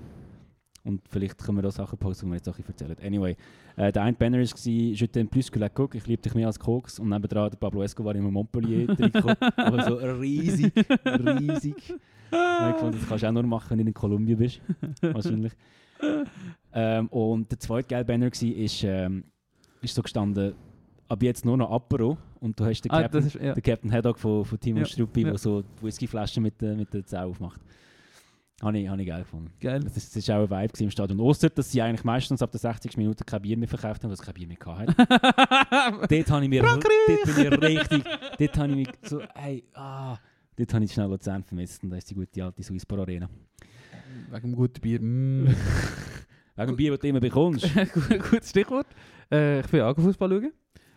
Und 0.86 1.02
vielleicht 1.10 1.38
können 1.38 1.58
wir 1.58 1.62
da 1.62 1.72
Sachen 1.72 1.98
posten, 1.98 2.26
die 2.26 2.32
wir 2.32 2.36
jetzt 2.36 2.46
bisschen 2.46 2.90
erzählen. 2.90 3.08
Anyway, 3.08 3.38
äh, 3.78 3.92
der 3.92 4.02
eine 4.04 4.18
Banner 4.18 4.38
war 4.38 4.44
«Je 4.44 5.06
t'aime 5.08 5.28
plus 5.30 5.50
que 5.50 5.58
la 5.60 5.70
coke», 5.70 5.98
«Ich 5.98 6.06
liebe 6.08 6.22
dich 6.22 6.36
mehr 6.36 6.48
als 6.48 6.60
Koks» 6.60 7.00
und 7.00 7.08
nebendran 7.10 7.50
der 7.50 7.58
Pablo 7.58 7.84
Escobar 7.84 8.14
im 8.16 8.26
Montpellier-Trikot. 8.32 9.34
aber 9.56 9.84
so 9.84 9.96
riesig, 10.20 10.74
riesig. 11.06 11.76
Und 12.32 12.70
ich 12.70 12.76
fand, 12.78 12.96
das 12.96 13.08
kannst 13.08 13.24
du 13.24 13.28
auch 13.28 13.32
nur 13.32 13.44
machen, 13.44 13.70
wenn 13.72 13.78
du 13.80 13.84
in 13.86 13.94
Kolumbien 13.94 14.38
bist. 14.38 14.60
Wahrscheinlich. 15.02 15.54
ähm, 16.74 17.08
und 17.08 17.50
der 17.52 17.60
zweite 17.60 17.88
geile 17.88 18.06
Banner 18.06 18.26
war, 18.26 18.56
ist, 18.58 18.84
ähm, 18.84 19.24
ist 19.82 19.96
so 19.96 20.02
gestanden, 20.02 20.54
ab 21.08 21.24
jetzt 21.24 21.46
nur 21.46 21.58
noch 21.58 21.72
Apero. 21.72 22.18
Und 22.40 22.60
du 22.60 22.66
hast 22.66 22.82
den 22.82 22.92
Ah, 22.92 23.04
Captain, 23.04 23.24
das 23.24 23.36
ist, 23.36 23.42
ja. 23.42 23.54
der 23.54 23.62
Captain 23.64 23.92
Haddock 23.92 24.20
von, 24.20 24.44
von 24.44 24.60
Timo 24.60 24.80
Ja, 24.80 24.86
Struppi, 24.86 25.22
ja. 25.22 25.30
der 25.30 25.38
so 25.38 25.62
die 25.62 25.84
Whiskyflaschen 25.86 26.44
mit, 26.44 26.60
der- 26.62 26.76
mit 26.76 26.94
der 26.94 27.06
Zau 27.06 27.30
aufmacht. 27.30 27.62
Habe 28.64 28.80
ich, 28.80 28.88
hab 28.88 28.98
ich 28.98 29.08
geil 29.08 29.24
gefunden. 29.24 29.52
Geil. 29.60 29.82
Das 29.82 29.98
ist, 29.98 30.16
das 30.16 30.16
ist 30.16 30.30
auch 30.32 30.50
ein 30.50 30.50
Vibe 30.50 30.84
im 30.84 30.90
Stadion. 30.90 31.20
Außer, 31.20 31.50
dass 31.50 31.70
sie 31.70 31.82
eigentlich 31.82 32.06
meistens 32.06 32.42
ab 32.42 32.50
der 32.52 32.62
60. 32.62 32.96
Minute 32.96 33.26
kein 33.26 33.42
Bier 33.42 33.58
mehr 33.58 33.68
verkauft 33.68 34.02
haben, 34.04 34.10
weil 34.10 34.18
sie 34.18 34.24
kein 34.24 34.34
Bier 34.34 34.48
mehr 34.48 34.58
hatten. 34.66 34.96
dort 36.10 36.32
habe 36.32 36.44
ich 36.46 36.50
mir 36.50 36.62
dort 36.64 36.84
bin 36.84 37.18
ich 37.38 37.62
richtig, 37.62 38.04
dort 38.40 38.58
habe 38.58 38.70
ich 38.70 38.76
mich 38.76 38.90
so, 39.04 39.22
hey, 39.36 39.64
ah, 39.74 40.18
dort 40.56 40.74
habe 40.74 40.86
ich 40.86 40.94
schnell 40.94 41.10
Luzern 41.10 41.44
vermisst 41.44 41.84
und 41.84 41.90
da 41.90 41.98
ist 41.98 42.10
die 42.10 42.16
gute 42.16 42.44
alte 42.44 42.64
Swisspor 42.64 43.00
Arena. 43.00 43.30
Wegen 44.32 44.52
dem 44.52 44.56
guten 44.56 44.80
Bier. 44.80 45.02
Mm. 45.02 45.48
Wegen 46.56 46.68
dem 46.68 46.76
Bier, 46.78 46.92
das 46.92 47.00
du 47.00 47.08
immer 47.08 47.20
bekommst. 47.20 47.68
Gut- 47.94 48.32
Gutes 48.32 48.50
Stichwort. 48.50 48.88
Äh, 49.30 49.60
ich 49.60 49.74
will 49.74 49.82
auch 49.82 49.96
Fußball 49.96 50.30
schauen. 50.30 50.54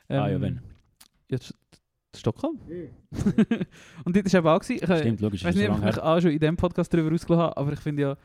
ah 0.09 0.29
ja, 0.29 0.41
wenn. 0.41 0.61
Jetzt 1.29 1.53
Stockholm. 2.19 2.59
und 4.05 4.17
dort 4.17 4.33
war 4.33 4.39
eben 4.39 4.49
auch. 4.49 4.61
gewesen, 4.61 4.83
Ich, 4.83 4.91
äh, 4.91 4.99
Stimmt, 4.99 5.21
logisch, 5.21 5.41
Ich 5.41 5.47
weiß 5.47 5.55
nicht, 5.55 5.67
so 5.67 5.73
ob 5.73 5.79
ich 5.79 5.85
mich 5.85 5.99
auch 5.99 6.21
schon 6.21 6.31
in 6.31 6.39
diesem 6.39 6.57
Podcast 6.57 6.93
darüber 6.93 7.15
ausgelassen 7.15 7.43
habe, 7.43 7.57
aber 7.57 7.73
ich 7.73 7.81
finde 7.81 8.03
ja, 8.03 8.17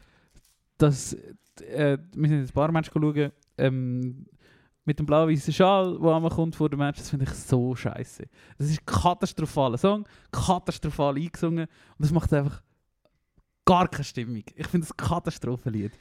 dass 0.77 1.13
äh, 1.13 1.97
wir 2.15 2.29
sind 2.29 2.39
jetzt 2.39 2.51
ein 2.51 2.53
paar 2.53 2.71
Matches 2.71 2.93
schauen, 2.93 3.31
ähm, 3.57 4.25
mit 4.83 4.97
dem 4.97 5.05
blau-weißen 5.05 5.53
Schal, 5.53 5.99
der 5.99 6.15
einmal 6.15 6.31
kommt 6.31 6.55
vor 6.55 6.69
dem 6.69 6.79
Match, 6.79 6.99
das 6.99 7.09
finde 7.09 7.25
ich 7.25 7.31
so 7.31 7.75
scheiße. 7.75 8.23
Das 8.57 8.67
ist 8.67 8.79
ein 8.81 8.85
katastrophaler 8.85 9.77
Song, 9.77 10.07
katastrophal 10.31 11.15
eingesungen 11.15 11.65
und 11.65 11.99
das 11.99 12.11
macht 12.11 12.33
einfach 12.33 12.63
gar 13.65 13.87
keine 13.87 14.03
Stimmung. 14.03 14.43
Ich 14.55 14.67
finde 14.67 14.85
es 14.85 14.91
ein 14.91 14.97
Katastrophenlied. 14.97 15.91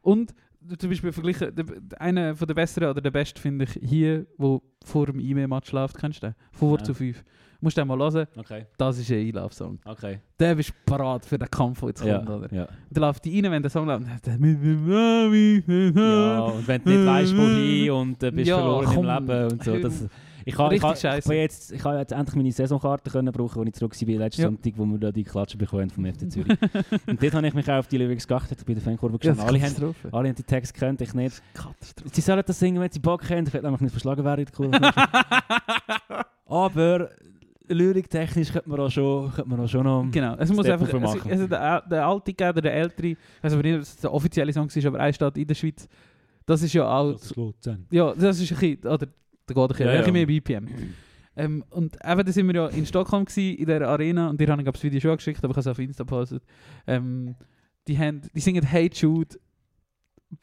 Und 0.00 0.34
zum 0.78 0.90
Beispiel 0.90 1.12
verglichen, 1.12 1.54
der- 1.54 1.64
einer 2.00 2.34
von 2.36 2.46
der 2.46 2.54
besseren 2.54 2.90
oder 2.90 3.00
der 3.00 3.10
beste 3.10 3.40
finde 3.40 3.64
ich 3.64 3.78
hier, 3.82 4.26
wo 4.36 4.62
vor 4.84 5.06
dem 5.06 5.18
E-Mail-Match 5.20 5.72
läuft, 5.72 5.96
kennst 5.98 6.22
du 6.22 6.28
den? 6.28 6.34
Von 6.52 6.68
4 6.70 6.78
Ja. 6.78 6.84
zu 6.84 6.94
5. 6.94 7.24
Musst 7.62 7.76
du 7.76 7.82
den 7.82 7.88
mal 7.88 7.98
hören, 7.98 8.26
Okay, 8.36 8.64
das 8.78 8.98
ist 8.98 9.10
ein 9.10 9.18
E-Love-Song. 9.18 9.78
okay. 9.84 10.20
Der 10.38 10.54
bist 10.54 10.72
parat 10.86 11.26
für 11.26 11.38
den 11.38 11.50
Kampf, 11.50 11.80
der 11.80 11.88
jetzt 11.90 12.02
Ja, 12.04 12.16
kommt, 12.18 12.30
oder? 12.30 12.54
ja. 12.54 12.66
Dann 12.90 13.02
läuft 13.02 13.24
die 13.26 13.38
rein, 13.40 13.52
wenn 13.52 13.62
der 13.62 13.70
Song 13.70 13.86
läuft. 13.86 14.06
ja, 14.06 14.16
und 16.40 16.66
wenn 16.68 16.82
du 16.82 16.90
nicht 16.90 17.06
weißt, 17.06 17.36
wohin 17.36 17.90
und 17.90 18.22
äh, 18.22 18.30
bist 18.30 18.48
Ja, 18.48 18.56
verloren 18.56 18.86
komm. 18.86 19.08
im 19.08 19.26
Leben 19.26 19.52
und 19.52 19.62
so. 19.64 19.78
Das, 19.78 20.06
ich 20.44 20.58
habe 20.58 20.74
ich, 20.74 20.82
ich, 20.82 21.26
jetzt, 21.26 21.72
ich 21.72 21.84
jetzt 21.84 22.12
endlich 22.12 22.36
meine 22.36 22.52
Saisonkarte 22.52 23.10
können 23.10 23.32
brauchen, 23.32 23.60
als 23.60 23.68
ich 23.68 23.74
zurück 23.74 23.94
war 24.00 24.18
letzten 24.18 24.42
Ja. 24.42 24.48
Sonntag, 24.48 24.72
wo 24.76 24.84
wir 24.86 24.98
da 24.98 25.12
die 25.12 25.24
Klatsche 25.24 25.56
bekommen 25.56 25.90
vom 25.90 26.04
FC 26.06 26.30
Zürich. 26.30 26.56
und 27.06 27.22
dort 27.22 27.34
habe 27.34 27.46
ich 27.46 27.54
mich 27.54 27.70
auch 27.70 27.78
auf 27.78 27.86
die 27.88 27.98
Lyrics 27.98 28.26
geachtet, 28.26 28.58
ich 28.60 28.64
bin 28.64 28.74
der 28.74 28.84
Fankurve 28.84 29.18
Ja, 29.22 29.32
gestanden. 29.32 29.46
alle, 29.46 29.60
haben, 29.60 29.94
alle 30.12 30.28
haben 30.28 30.34
die 30.36 30.42
Texte 30.42 30.74
gekannt, 30.74 31.00
ich 31.00 31.14
nicht. 31.14 31.42
Katastrophe. 31.54 32.10
Sie 32.14 32.20
sollen 32.20 32.42
das 32.46 32.58
singen, 32.58 32.80
wenn 32.80 32.90
sie 32.90 33.00
Bock 33.00 33.28
haben, 33.28 33.46
ich 33.46 33.52
werde 33.52 33.66
nämlich 33.66 33.80
nicht 33.82 33.92
verschlagen 33.92 34.24
werden 34.24 34.40
in 34.40 34.46
der 34.46 34.54
Kurve. 34.54 34.80
Aber 36.46 37.10
lyriktechnisch 37.68 38.52
könnte 38.52 38.68
man 38.68 38.80
auch 38.80 38.90
schon, 38.90 39.32
könnte 39.32 39.48
man 39.48 39.60
auch 39.60 39.68
schon 39.68 39.84
noch... 39.84 40.06
Genau, 40.10 40.34
es 40.38 40.52
muss 40.52 40.66
einfach. 40.66 40.88
auf 40.88 40.94
Es, 40.94 41.00
machen. 41.00 41.30
also 41.30 41.46
der, 41.46 41.82
der 41.82 42.06
alte 42.06 42.32
oder 42.32 42.60
der 42.60 42.74
ältere, 42.74 43.06
ich 43.08 43.18
weiß 43.42 43.52
aber 43.52 43.62
nicht, 43.62 43.74
ob 43.76 43.80
es 43.82 43.96
der 43.96 44.12
offizielle 44.12 44.52
Song 44.52 44.66
ist, 44.66 44.84
aber 44.86 44.98
eine 44.98 45.12
Stadt 45.12 45.38
in 45.38 45.46
der 45.46 45.54
Schweiz, 45.54 45.88
das 46.46 46.62
ist 46.62 46.72
ja 46.72 46.84
auch. 46.84 47.12
Das. 47.12 47.32
Ja, 47.90 48.12
das 48.14 48.40
ist 48.40 48.50
ein 48.52 48.58
bisschen. 48.58 48.86
Oder, 48.90 49.06
da 49.54 49.54
geht 49.54 49.62
ein 49.62 49.68
bisschen, 49.68 49.86
Ja, 49.86 50.06
ja. 50.06 50.12
mehr 50.12 50.26
BPM. 50.26 50.66
Ähm, 51.36 51.64
und 51.70 51.96
eben, 52.04 52.24
da 52.24 52.32
sind 52.32 52.46
wir 52.48 52.54
ja 52.54 52.66
in 52.68 52.84
Stockholm 52.86 53.24
gewesen, 53.24 53.56
in 53.56 53.66
dieser 53.66 53.88
Arena, 53.88 54.30
und 54.30 54.40
die 54.40 54.46
haben 54.46 54.64
das 54.64 54.82
Video 54.82 55.00
schon 55.00 55.16
geschickt, 55.16 55.42
aber 55.44 55.52
ich 55.52 55.56
habe 55.56 55.60
es 55.60 55.66
auf 55.68 55.78
Insta 55.78 56.04
gepostet. 56.04 56.42
Ähm, 56.86 57.36
die, 57.86 57.98
haben, 57.98 58.20
die 58.34 58.40
singen 58.40 58.64
Hey 58.64 58.90
Jude, 58.92 59.36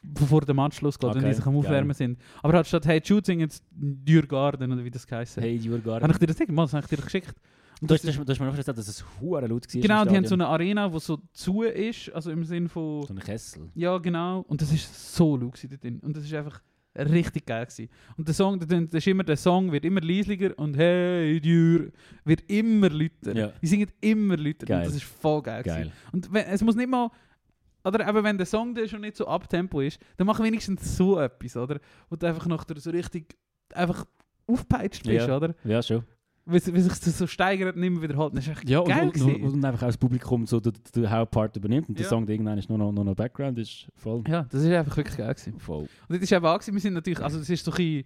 bevor 0.02 0.40
der 0.42 0.54
Match 0.54 0.80
losgeht, 0.80 1.10
wenn 1.10 1.18
Okay, 1.18 1.28
die 1.28 1.34
sich 1.34 1.46
am 1.46 1.56
Aufwärmen 1.56 1.94
sind. 1.94 2.18
Aber 2.42 2.54
halt 2.54 2.66
statt 2.66 2.86
Hey 2.86 3.00
Jude 3.04 3.24
singen 3.24 3.48
sie 3.50 3.60
Dürgarden, 3.70 4.72
oder 4.72 4.84
wie 4.84 4.90
das 4.90 5.06
geheißen 5.06 5.42
Hey, 5.42 5.56
Jurgar. 5.56 6.00
Habe 6.00 6.12
ich 6.12 6.18
dir 6.18 6.26
das 6.26 6.36
gesagt? 6.36 6.52
Mal, 6.52 6.64
das 6.64 6.72
habe 6.74 6.84
ich 6.84 6.96
dir 6.96 7.02
geschickt. 7.02 7.34
Und 7.80 7.90
Du 7.90 7.94
das 7.94 8.04
hast, 8.04 8.16
du 8.18 8.24
hast 8.26 8.40
mir 8.40 8.46
noch 8.46 8.56
erzählt, 8.56 8.76
dass 8.76 8.88
es 8.88 9.04
hure 9.20 9.46
laut 9.46 9.72
war. 9.72 9.80
Genau, 9.80 10.04
die 10.04 10.16
haben 10.16 10.24
so 10.24 10.34
eine 10.34 10.48
Arena, 10.48 10.88
die 10.88 10.98
so 10.98 11.20
zu 11.32 11.62
ist, 11.62 12.10
also 12.12 12.32
im 12.32 12.42
Sinn 12.42 12.68
von... 12.68 13.06
So 13.06 13.14
ein 13.14 13.20
Kessel. 13.20 13.70
Ja, 13.74 13.98
genau. 13.98 14.40
Und 14.48 14.60
das 14.60 14.72
ist 14.72 15.14
so 15.14 15.36
laut 15.36 15.62
dort 15.62 15.84
drin. 15.84 16.00
Und 16.00 16.16
das 16.16 16.24
ist 16.24 16.34
einfach 16.34 16.60
richtig 16.96 17.46
geil 17.46 17.64
gewesen. 17.66 17.88
Und 18.16 18.26
der 18.26 18.34
Song, 18.34 18.58
das 18.58 18.68
ist 18.92 19.06
immer, 19.06 19.24
der 19.24 19.36
Song 19.36 19.70
wird 19.72 19.84
immer 19.84 20.00
leislicher 20.00 20.58
und 20.58 20.76
«Hey, 20.76 21.40
Dür» 21.40 21.90
wird 22.24 22.42
immer 22.50 22.90
lauter. 22.90 23.36
Ja. 23.36 23.52
Die 23.62 23.66
singen 23.66 23.90
immer 24.00 24.36
lauter 24.36 24.66
Geil. 24.66 24.78
und 24.80 24.86
das 24.86 24.94
ist 24.96 25.04
voll 25.04 25.42
geil, 25.42 25.62
gewesen. 25.62 25.82
Geil. 25.84 25.92
Und 26.12 26.32
wenn, 26.32 26.46
es 26.46 26.62
muss 26.62 26.74
nicht 26.76 26.88
mal... 26.88 27.10
Oder 27.84 28.06
eben, 28.08 28.24
wenn 28.24 28.36
der 28.36 28.46
Song 28.46 28.74
dann 28.74 28.88
schon 28.88 29.00
nicht 29.00 29.16
so 29.16 29.26
abtempo 29.26 29.80
ist, 29.80 29.98
dann 30.16 30.26
mach 30.26 30.40
wenigstens 30.40 30.96
so 30.96 31.18
etwas, 31.20 31.56
oder? 31.56 31.78
Wo 32.10 32.16
du 32.16 32.26
einfach 32.26 32.46
noch 32.46 32.64
so 32.76 32.90
richtig 32.90 33.36
einfach 33.72 34.04
aufpeitscht 34.46 35.04
bist, 35.04 35.28
Ja. 35.28 35.36
oder? 35.36 35.54
Ja, 35.64 35.82
schon. 35.82 36.02
Wie, 36.50 36.58
sich 36.58 36.72
das 36.98 37.18
so 37.18 37.26
steigert 37.26 37.76
und 37.76 37.82
immer 37.82 38.00
wiederholt. 38.00 38.34
Das 38.34 38.46
ist 38.46 38.50
echt 38.56 38.68
Ja, 38.70 38.82
geil 38.82 39.08
und, 39.14 39.20
und, 39.22 39.42
und 39.54 39.64
einfach 39.64 39.82
auch 39.82 39.86
das 39.88 39.98
Publikum 39.98 40.46
so 40.46 40.60
den, 40.60 40.72
den 40.94 41.10
Hauptpart 41.10 41.54
übernimmt 41.56 41.88
und 41.90 41.98
der 41.98 42.04
Ja. 42.04 42.08
Song 42.08 42.24
der 42.24 42.34
irgendwann 42.36 42.56
ist 42.58 42.68
nur 42.70 42.78
noch, 42.78 42.90
nur 42.90 43.04
noch 43.04 43.14
Background 43.14 43.58
ist 43.58 43.86
voll. 43.96 44.24
Ja, 44.26 44.44
das 44.50 44.62
ist 44.62 44.70
einfach 44.72 44.96
wirklich 44.96 45.16
geil 45.18 45.34
gewesen. 45.34 45.60
voll. 45.60 45.82
Und 45.82 45.88
das 46.08 46.20
ist 46.22 46.32
eben 46.32 46.46
auch 46.46 46.58
gewesen, 46.58 46.74
wir 46.74 46.80
sind 46.80 46.94
natürlich, 46.94 47.20
also 47.20 47.38
das 47.38 47.50
ist 47.50 47.64
so 47.64 47.70
ein 47.72 47.76
bisschen, 47.76 48.04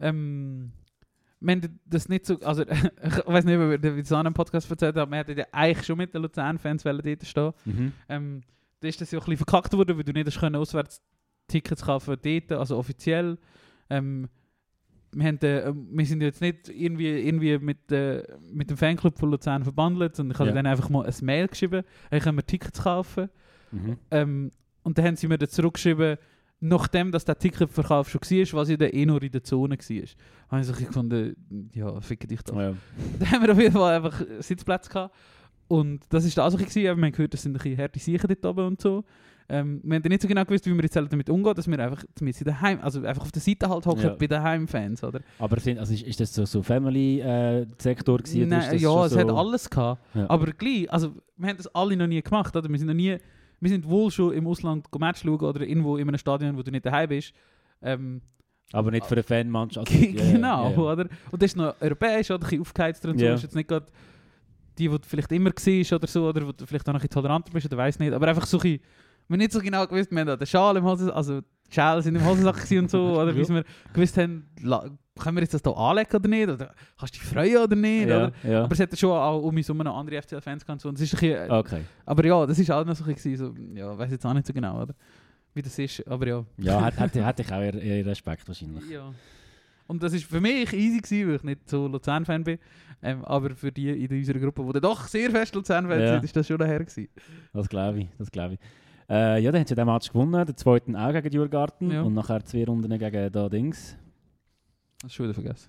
ähm, 0.00 0.72
wir 1.40 1.52
haben 1.56 1.78
das 1.84 2.08
nicht 2.08 2.24
so, 2.24 2.38
also 2.40 2.62
ich 2.66 3.26
weiß 3.26 3.44
nicht, 3.44 3.58
ob 3.58 3.82
wir 3.82 4.02
das 4.02 4.12
an 4.12 4.20
einem 4.26 4.34
Podcast 4.34 4.70
erzählt 4.70 4.96
haben, 4.96 5.10
wir 5.12 5.18
hätten 5.18 5.36
ja 5.38 5.44
eigentlich 5.52 5.86
schon 5.86 5.98
mit 5.98 6.14
den 6.14 6.22
Luzern-Fans 6.22 6.82
dort 6.84 7.26
stehen. 7.26 7.52
Mhm. 7.66 7.92
Ähm, 8.08 8.42
da 8.80 8.88
ist 8.88 9.00
das 9.00 9.10
ja 9.10 9.18
auch 9.18 9.22
ein 9.26 9.30
bisschen 9.30 9.46
verkackt 9.46 9.72
worden, 9.76 9.96
weil 9.96 10.04
du 10.04 10.12
nicht 10.12 10.26
hast 10.26 10.40
können 10.40 10.56
Auswärtstickets 10.56 11.82
kaufen 11.82 12.16
dort, 12.22 12.52
also 12.52 12.76
offiziell. 12.78 13.36
Ähm, 13.90 14.28
wir, 15.16 15.26
haben, 15.26 15.38
äh, 15.42 15.72
wir 15.74 16.06
sind 16.06 16.22
jetzt 16.22 16.40
nicht 16.40 16.68
irgendwie, 16.68 17.08
irgendwie 17.08 17.58
mit, 17.58 17.90
äh, 17.92 18.22
mit 18.52 18.70
dem 18.70 18.76
Fanclub 18.76 19.18
von 19.18 19.30
Luzern 19.30 19.62
verbandelt 19.64 20.18
und 20.20 20.30
ich 20.30 20.38
habe 20.38 20.50
Ja. 20.50 20.54
dann 20.54 20.66
einfach 20.66 20.88
mal 20.90 21.06
ein 21.06 21.14
Mail 21.22 21.48
geschrieben, 21.48 21.82
hey, 22.10 22.20
können 22.20 22.38
wir 22.38 22.46
Tickets 22.46 22.82
kaufen? 22.82 23.28
Mhm. 23.72 23.96
Ähm, 24.10 24.50
und 24.82 24.98
dann 24.98 25.04
haben 25.06 25.16
sie 25.16 25.28
mir 25.28 25.38
dann 25.38 25.48
zurückgeschrieben, 25.48 26.18
nachdem 26.60 27.12
dass 27.12 27.24
der 27.24 27.38
Ticketverkauf 27.38 28.08
schon 28.08 28.20
war, 28.20 28.60
was 28.60 28.68
ja 28.70 28.76
dann 28.76 28.90
eh 28.90 29.04
nur 29.06 29.22
in 29.22 29.32
der 29.32 29.42
Zone 29.44 29.76
war. 29.76 30.08
habe 30.48 30.60
ich 30.60 30.66
so 30.66 30.72
gefunden, 30.72 31.70
ja, 31.74 32.00
fick 32.00 32.26
dich 32.28 32.42
doch. 32.42 32.56
Ja. 32.58 32.74
Dann 33.18 33.30
haben 33.30 33.42
wir 33.42 33.52
auf 33.52 33.60
jeden 33.60 33.72
Fall 33.72 33.96
einfach 33.96 34.22
Sitzplätze 34.40 34.88
gehabt. 34.90 35.14
Und 35.68 36.02
das 36.10 36.24
war 36.24 36.44
das 36.44 36.54
auch 36.54 36.58
bisschen. 36.58 36.82
gewesen. 36.82 36.82
Wir 36.82 36.90
haben 37.06 37.12
gehört, 37.12 37.34
das 37.34 37.42
sind 37.42 37.52
ein 37.52 37.62
bisschen 37.62 37.78
harte 37.78 37.98
Siechen 37.98 38.28
dort 38.28 38.46
oben 38.46 38.66
und 38.66 38.80
so. 38.80 39.04
Ähm, 39.48 39.80
wir 39.84 39.96
haben 39.96 40.08
nicht 40.08 40.22
so 40.22 40.28
genau 40.28 40.44
gewusst, 40.44 40.64
wie 40.66 40.74
wir 40.74 40.82
jetzt 40.82 40.96
damit 40.96 41.28
umgehen, 41.28 41.54
dass 41.54 41.68
wir 41.68 41.78
einfach 41.78 42.02
sie 42.18 42.44
daheim, 42.44 42.80
also 42.80 43.04
einfach 43.04 43.22
auf 43.22 43.32
der 43.32 43.42
Seite 43.42 43.68
halt 43.68 43.84
hocken 43.84 44.02
Ja. 44.02 44.14
bei 44.18 44.26
den 44.26 44.42
Heimfans, 44.42 45.04
oder? 45.04 45.20
Aber 45.38 45.60
sind, 45.60 45.78
also 45.78 45.92
ist, 45.92 46.02
ist 46.02 46.18
das 46.20 46.34
so, 46.34 46.46
so 46.46 46.62
Family-Sektor 46.62 48.18
gewesen? 48.18 48.46
oder 48.46 48.58
ist 48.58 48.68
Nein, 48.70 48.78
ja, 48.78 49.04
es 49.04 49.12
so, 49.12 49.18
hat 49.18 49.30
alles 49.30 49.68
gehabt. 49.68 50.02
Ja. 50.14 50.30
Aber 50.30 50.46
gleich, 50.52 50.90
also 50.90 51.14
wir 51.36 51.48
haben 51.48 51.56
das 51.58 51.66
alle 51.74 51.96
noch 51.96 52.06
nie 52.06 52.22
gemacht, 52.22 52.56
oder? 52.56 52.68
Wir 52.68 52.78
sind 52.78 52.86
noch 52.86 52.94
nie, 52.94 53.18
wir 53.60 53.70
sind 53.70 53.86
wohl 53.88 54.10
schon 54.10 54.32
im 54.32 54.46
Ausland 54.46 54.86
Match 54.98 55.22
schauen 55.22 55.40
oder 55.40 55.60
irgendwo 55.60 55.96
in 55.98 56.08
einem 56.08 56.18
Stadion, 56.18 56.56
wo 56.56 56.62
du 56.62 56.70
nicht 56.70 56.86
daheim 56.86 57.08
bist. 57.10 57.34
Ähm, 57.82 58.22
Aber 58.72 58.90
nicht 58.90 59.04
für 59.04 59.14
eine 59.14 59.22
Fanmannschaft. 59.22 59.90
Also, 59.90 60.04
ja, 60.04 60.32
genau, 60.32 60.70
ja. 60.70 60.76
oder? 60.78 61.06
Und 61.30 61.42
das 61.42 61.50
ist 61.50 61.56
noch 61.56 61.74
europäisch, 61.80 62.30
oder? 62.30 62.38
Ein 62.38 62.48
bisschen 62.48 62.60
aufgeheizter 62.62 63.10
und 63.10 63.18
so. 63.18 63.26
Ist 63.26 63.42
jetzt 63.42 63.54
nicht 63.56 63.68
gerade 63.68 63.86
die, 64.78 64.88
die 64.88 64.98
du 64.98 65.06
vielleicht 65.06 65.30
immer 65.32 65.50
siehst 65.56 65.92
oder 65.92 66.06
so, 66.06 66.28
oder 66.28 66.46
wo 66.46 66.52
du 66.52 66.66
vielleicht 66.66 66.88
auch 66.88 66.92
noch 66.92 67.00
ein 67.00 67.02
bisschen 67.06 67.22
toleranter 67.22 67.52
bist, 67.52 67.66
oder 67.66 67.76
weiß 67.76 67.98
nicht. 67.98 68.12
Aber 68.12 68.26
einfach 68.26 68.46
so 68.46 68.56
ein 68.58 68.62
bisschen, 68.62 68.80
wir 69.28 69.34
haben 69.34 69.38
nicht 69.38 69.52
so 69.52 69.60
genau 69.60 69.86
gewusst, 69.86 70.10
wir 70.10 70.20
haben 70.20 70.26
da 70.26 70.36
den 70.36 70.46
Schal 70.46 70.76
im 70.76 70.84
Hosen, 70.84 71.10
also 71.10 71.40
die 71.40 71.74
Schäle 71.74 72.02
sind 72.02 72.16
im 72.16 72.24
Hosensack 72.24 72.70
und 72.78 72.90
so, 72.90 73.20
oder 73.20 73.32
bis 73.32 73.48
wir 73.48 73.64
gewusst 73.92 74.16
haben, 74.18 74.46
können 75.18 75.36
wir 75.36 75.42
jetzt 75.42 75.54
das 75.54 75.62
hier 75.64 75.76
anlegen 75.76 76.14
oder 76.16 76.28
nicht, 76.28 76.48
oder 76.48 76.74
kannst 76.98 77.14
du 77.14 77.18
dich 77.18 77.28
freuen 77.28 77.56
oder 77.58 77.76
nicht, 77.76 78.08
ja, 78.08 78.16
oder? 78.26 78.32
ja. 78.42 78.64
Aber 78.64 78.72
es 78.72 78.80
hat 78.80 78.98
schon 78.98 79.10
auch 79.12 79.40
um 79.42 79.56
herum 79.56 79.78
noch 79.78 79.96
andere 79.96 80.20
FCL-Fans 80.22 80.64
gehabt 80.66 80.80
so. 80.80 80.88
Und 80.88 80.96
es 80.96 81.02
ist 81.02 81.14
ein 81.14 81.20
bisschen, 81.20 81.50
Okay. 81.50 81.80
aber 82.04 82.24
ja, 82.26 82.46
das 82.46 82.58
ist 82.58 82.70
auch 82.70 82.84
noch 82.84 82.94
so 82.96 83.04
ein 83.04 83.14
bisschen, 83.14 83.36
so, 83.36 83.54
ja, 83.74 83.96
weiß 83.96 84.10
jetzt 84.10 84.26
auch 84.26 84.34
nicht 84.34 84.46
so 84.46 84.52
genau, 84.52 84.82
oder? 84.82 84.94
Wie 85.54 85.62
das 85.62 85.78
ist, 85.78 86.06
aber 86.08 86.26
ja. 86.26 86.44
Ja, 86.58 86.80
hat, 86.82 86.98
hat, 86.98 87.14
hätte 87.14 87.42
ich 87.42 87.52
auch 87.52 87.60
eher, 87.60 87.74
eher 87.80 88.04
Respekt 88.06 88.46
wahrscheinlich. 88.48 88.90
Ja. 88.90 89.12
Und 89.86 90.02
das 90.02 90.12
ist 90.14 90.24
für 90.24 90.40
mich 90.40 90.72
easy 90.72 90.98
gewesen, 91.00 91.28
weil 91.28 91.36
ich 91.36 91.42
nicht 91.44 91.68
so 91.68 91.86
Luzern-Fan 91.86 92.42
bin. 92.42 92.58
Ähm, 93.02 93.24
aber 93.24 93.50
für 93.50 93.70
die 93.70 93.90
in 94.04 94.10
unserer 94.18 94.38
Gruppe, 94.38 94.64
die 94.74 94.80
doch 94.80 95.06
sehr 95.06 95.30
fest 95.30 95.54
Luzern-Fans 95.54 96.00
Ja. 96.02 96.14
sind, 96.14 96.24
ist 96.24 96.34
das 96.34 96.46
schon 96.48 96.58
daher 96.58 96.80
gewesen. 96.80 97.08
Das 97.52 97.68
glaube 97.68 98.00
ich, 98.00 98.08
das 98.18 98.30
glaube 98.30 98.54
ich. 98.54 98.60
Äh, 99.08 99.42
ja, 99.42 99.52
dann 99.52 99.60
haben 99.60 99.66
sie 99.68 99.74
den 99.74 99.86
Match 99.86 100.08
gewonnen, 100.10 100.46
den 100.46 100.56
zweiten 100.56 100.96
auch 100.96 101.12
gegen 101.12 101.30
Jurgarten 101.32 101.90
Ja. 101.90 102.02
und 102.02 102.14
nachher 102.14 102.44
zwei 102.44 102.64
Runden 102.64 102.98
gegen 102.98 103.32
da 103.32 103.48
Dings. 103.48 103.96
Das 105.02 105.10
ist 105.10 105.14
schon 105.14 105.24
wieder 105.26 105.34
vergessen. 105.34 105.68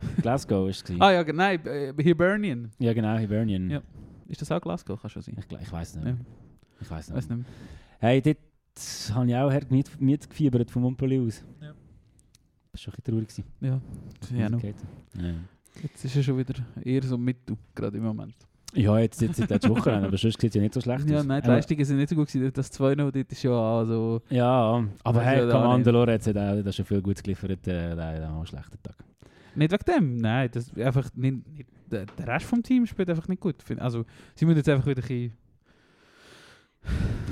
Glasgow 0.22 0.68
ist 0.68 0.88
es. 0.90 1.00
Ah 1.00 1.10
ja, 1.12 1.24
nein, 1.32 1.64
äh, 1.66 1.94
Hibernian. 2.02 2.70
Ja 2.78 2.92
genau, 2.92 3.16
Hibernian. 3.16 3.70
Ja. 3.70 3.82
Ist 4.28 4.42
das 4.42 4.52
auch 4.52 4.60
Glasgow? 4.60 5.00
Kann 5.00 5.10
schon 5.10 5.22
sein. 5.22 5.36
Ich, 5.38 5.58
ich 5.60 5.72
weiß 5.72 5.96
nicht. 5.96 6.06
Ja. 6.06 6.16
Ich 6.80 6.90
weiß 6.90 7.08
nicht. 7.08 7.16
Weiß 7.16 7.28
nicht. 7.30 7.46
Hey, 7.98 8.20
dort 8.22 8.36
habe 9.14 9.26
ich 9.26 9.34
auch 9.34 9.50
hart 9.50 9.70
mit, 9.70 10.00
mitgefiebert 10.00 10.70
von 10.70 10.82
Montpellier 10.82 11.22
aus. 11.22 11.42
Ja. 11.60 11.72
Das 12.72 12.86
war 12.86 12.92
schon 12.92 12.92
ein 12.92 12.96
bisschen 12.96 13.14
traurig. 13.14 13.28
gewesen. 13.28 13.44
Ja, 13.60 14.38
ja, 14.38 14.48
noch. 14.50 14.62
Ja. 14.62 14.72
Jetzt 15.82 16.04
ist 16.04 16.16
er 16.16 16.22
schon 16.22 16.38
wieder 16.38 16.54
eher 16.84 17.02
so 17.02 17.16
mit 17.16 17.38
du, 17.48 17.56
gerade 17.74 17.96
im 17.96 18.04
Moment. 18.04 18.34
Ja, 18.74 18.98
jetzt, 18.98 19.20
jetzt, 19.22 19.38
jetzt 19.38 19.48
letzte 19.50 19.70
Woche, 19.70 19.92
aber 19.92 20.16
sonst 20.18 20.40
sieht 20.40 20.50
es 20.50 20.54
ja 20.54 20.60
nicht 20.60 20.74
so 20.74 20.80
schlecht 20.80 21.08
Ja, 21.08 21.20
aus. 21.20 21.24
nein, 21.26 21.40
die 21.42 21.48
Leistungen 21.48 21.84
sind 21.84 21.96
nicht 21.96 22.10
so 22.10 22.14
gut 22.16 22.28
gewesen. 22.28 22.52
Das 22.52 22.70
2-0 22.72 22.96
dort 22.96 23.16
ist 23.32 23.42
ja 23.42 23.50
auch 23.50 23.84
so... 23.86 24.20
Ja, 24.28 24.84
aber 25.04 25.18
Weiß 25.20 25.26
hey, 25.26 25.48
ja 25.48 25.76
Lorenz 25.90 26.26
hat 26.26 26.36
das 26.36 26.76
schon 26.76 26.84
viel 26.84 27.00
Gutes 27.00 27.22
geliefert, 27.22 27.50
äh, 27.66 27.96
der 27.96 27.96
hat 27.96 28.22
auch 28.30 28.36
einen 28.36 28.46
schlechten 28.46 28.82
Tag. 28.82 28.94
Nicht 29.54 29.72
wegen 29.72 29.84
dem, 29.96 30.16
nein. 30.18 30.50
Das 30.52 30.70
einfach 30.76 31.08
nicht, 31.14 31.46
nicht, 31.56 31.68
der 31.90 32.06
Rest 32.26 32.44
vom 32.46 32.62
Team 32.62 32.86
spielt 32.86 33.08
einfach 33.10 33.26
nicht 33.26 33.40
gut. 33.40 33.56
Also, 33.78 34.04
sie 34.34 34.44
müssen 34.44 34.58
jetzt 34.58 34.68
einfach 34.68 34.86
wieder 34.86 35.02
ein 35.02 35.08
bisschen... 35.08 35.32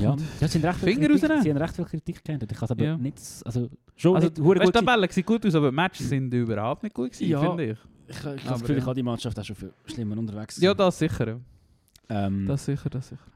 Ja, 0.01 0.16
ja 0.41 0.49
sie 0.49 0.59
haben 0.59 0.64
recht 0.66 0.78
Finger 0.80 1.07
Kritik, 1.09 1.12
rausnehmen. 1.22 1.43
sie 1.43 1.51
haben 1.51 1.57
recht 1.59 1.76
viel 1.76 1.84
Kritik 1.84 2.24
gehabt. 2.24 2.51
Ich 2.51 2.59
kann 2.59 2.68
aber 2.70 2.84
Ja. 2.84 2.97
nicht, 2.99 3.18
s- 3.18 3.43
also 3.45 3.68
schon 3.95 4.16
Also, 4.16 4.28
nicht 4.28 4.39
weißt, 4.39 4.39
die 4.39 4.64
gut 4.64 4.74
sein. 4.74 4.84
Tabelle 4.87 5.12
sieht 5.12 5.26
gut 5.26 5.47
aus, 5.47 5.55
aber 5.55 5.70
die 5.70 5.74
Matches 5.76 6.09
sind 6.09 6.34
überhaupt 6.34 6.82
nicht 6.82 6.95
gut 6.95 7.12
gewesen, 7.12 7.30
Ja. 7.30 7.41
finde 7.41 7.64
ich. 7.72 7.78
Ich, 8.09 8.17
ich 8.17 8.25
habe 8.25 8.37
das 8.45 8.61
Gefühl, 8.61 8.77
ja. 8.77 8.81
ich 8.81 8.87
habe 8.87 8.95
die 8.95 9.03
Mannschaft 9.03 9.39
auch 9.39 9.45
schon 9.45 9.57
viel 9.57 9.73
schlimmer 9.87 10.19
unterwegs. 10.19 10.61
Ja, 10.61 10.75
das 10.75 10.99
sicher. 10.99 11.29
Ja. 11.29 12.27
ähm, 12.27 12.47
Das 12.47 12.65
sicher, 12.65 12.89
das 12.91 13.09
sicher. 13.09 13.27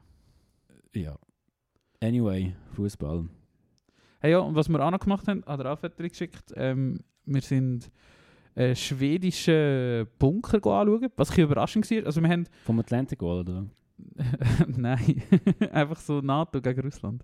ja. 0.93 1.15
Anyway, 2.01 2.55
Fußball. 2.75 3.27
Hey, 4.19 4.31
ja, 4.31 4.39
und 4.39 4.55
was 4.55 4.69
wir 4.69 4.79
auch 4.79 4.91
noch 4.91 4.99
gemacht 4.99 5.27
haben, 5.27 5.43
hat 5.45 5.59
er 5.59 5.73
auch 5.73 5.79
geschickt. 5.97 6.53
Ähm, 6.55 6.99
wir 7.25 7.41
sind 7.41 7.91
einen 8.55 8.75
schwedischen 8.75 10.07
Bunker 10.19 10.57
anschauen, 10.57 11.09
was 11.15 11.31
ein 11.31 11.43
überraschend 11.43 11.89
war. 11.89 12.05
Also 12.05 12.21
wir 12.21 12.29
haben... 12.29 12.45
Vom 12.65 12.79
Atlantic 12.79 13.21
Wall, 13.21 13.39
oder? 13.39 13.65
Nein, 14.67 15.21
einfach 15.71 15.99
so 15.99 16.21
NATO 16.21 16.61
gegen 16.61 16.81
Russland. 16.81 17.23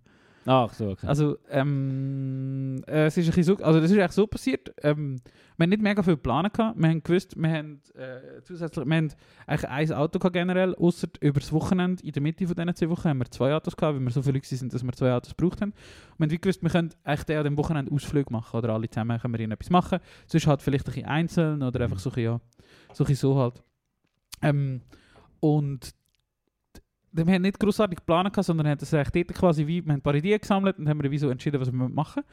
Ach 0.49 0.73
so, 0.73 0.91
okay. 0.91 1.05
Also, 1.05 1.37
ähm, 1.49 2.81
äh, 2.87 3.07
es 3.07 3.17
ist 3.17 3.25
ein 3.25 3.35
bisschen 3.35 3.57
so, 3.57 3.63
also 3.63 3.81
das 3.81 3.91
ist 3.91 3.97
eigentlich 3.97 4.11
so 4.13 4.27
passiert. 4.27 4.73
Ähm, 4.81 5.17
wir 5.57 5.65
haben 5.65 5.71
nicht 5.71 5.81
mega 5.81 6.01
viel 6.01 6.15
Pläne 6.15 6.49
gehabt. 6.49 6.79
Wir 6.79 6.87
haben 6.87 7.03
gewusst, 7.03 7.35
wir 7.35 7.49
haben 7.49 7.81
äh, 7.95 8.41
zusätzlich, 8.43 8.85
wir 8.85 8.95
haben 8.95 9.09
eigentlich 9.45 9.69
ein 9.69 9.91
Auto 9.91 10.19
gehabt 10.19 10.33
generell, 10.33 10.73
außer 10.75 11.09
über 11.19 11.41
das 11.41 11.51
Wochenende, 11.51 12.01
in 12.01 12.13
der 12.13 12.21
Mitte 12.21 12.47
von 12.47 12.55
diesen 12.55 12.75
zwei 12.75 12.89
Wochen, 12.89 13.09
haben 13.09 13.17
wir 13.17 13.29
zwei 13.29 13.53
Autos 13.53 13.75
gehabt, 13.75 13.95
weil 13.97 14.05
wir 14.05 14.11
so 14.11 14.21
viele 14.21 14.35
Leute 14.35 14.55
sind, 14.55 14.73
dass 14.73 14.83
wir 14.83 14.93
zwei 14.93 15.11
Autos 15.11 15.35
gebraucht 15.35 15.59
haben. 15.59 15.71
Und 15.71 16.19
wir 16.19 16.27
haben 16.29 16.41
gewusst, 16.41 16.63
wir 16.63 16.69
können 16.69 16.93
eigentlich 17.03 17.37
an 17.37 17.43
dem 17.43 17.57
Wochenende 17.57 17.91
Ausflug 17.91 18.31
machen 18.31 18.57
oder 18.57 18.69
alle 18.69 18.89
zusammen 18.89 19.19
können 19.19 19.33
wir 19.33 19.41
irgendetwas 19.41 19.69
machen. 19.69 19.99
Sonst 20.27 20.47
halt 20.47 20.61
vielleicht 20.61 20.87
ein 20.87 20.93
bisschen 20.93 21.09
einzeln 21.09 21.61
oder 21.61 21.81
einfach 21.81 21.99
so 21.99 22.09
ein 22.09 22.13
bisschen, 22.13 22.23
ja, 22.23 22.41
so, 22.93 23.03
ein 23.03 23.07
bisschen 23.07 23.15
so 23.33 23.37
halt. 23.37 23.61
Ähm, 24.43 24.79
und 25.41 25.93
wir 27.25 27.33
haben 27.33 27.41
nicht 27.41 27.59
grossartig 27.59 27.99
geplant, 27.99 28.35
sondern 28.43 28.67
haben 28.67 28.77
das 28.77 28.93
eigentlich 28.93 29.25
dort 29.25 29.37
quasi 29.37 29.65
wie, 29.65 29.83
wir 29.83 29.91
haben 29.93 29.99
ein 29.99 30.01
paar 30.01 30.15
Ideen 30.15 30.39
gesammelt 30.39 30.77
und 30.77 30.87
haben 30.87 31.01
wir 31.01 31.09
wie 31.09 31.17
so 31.17 31.29
entschieden, 31.29 31.59
was 31.59 31.71
wir 31.71 31.89
machen. 31.89 32.23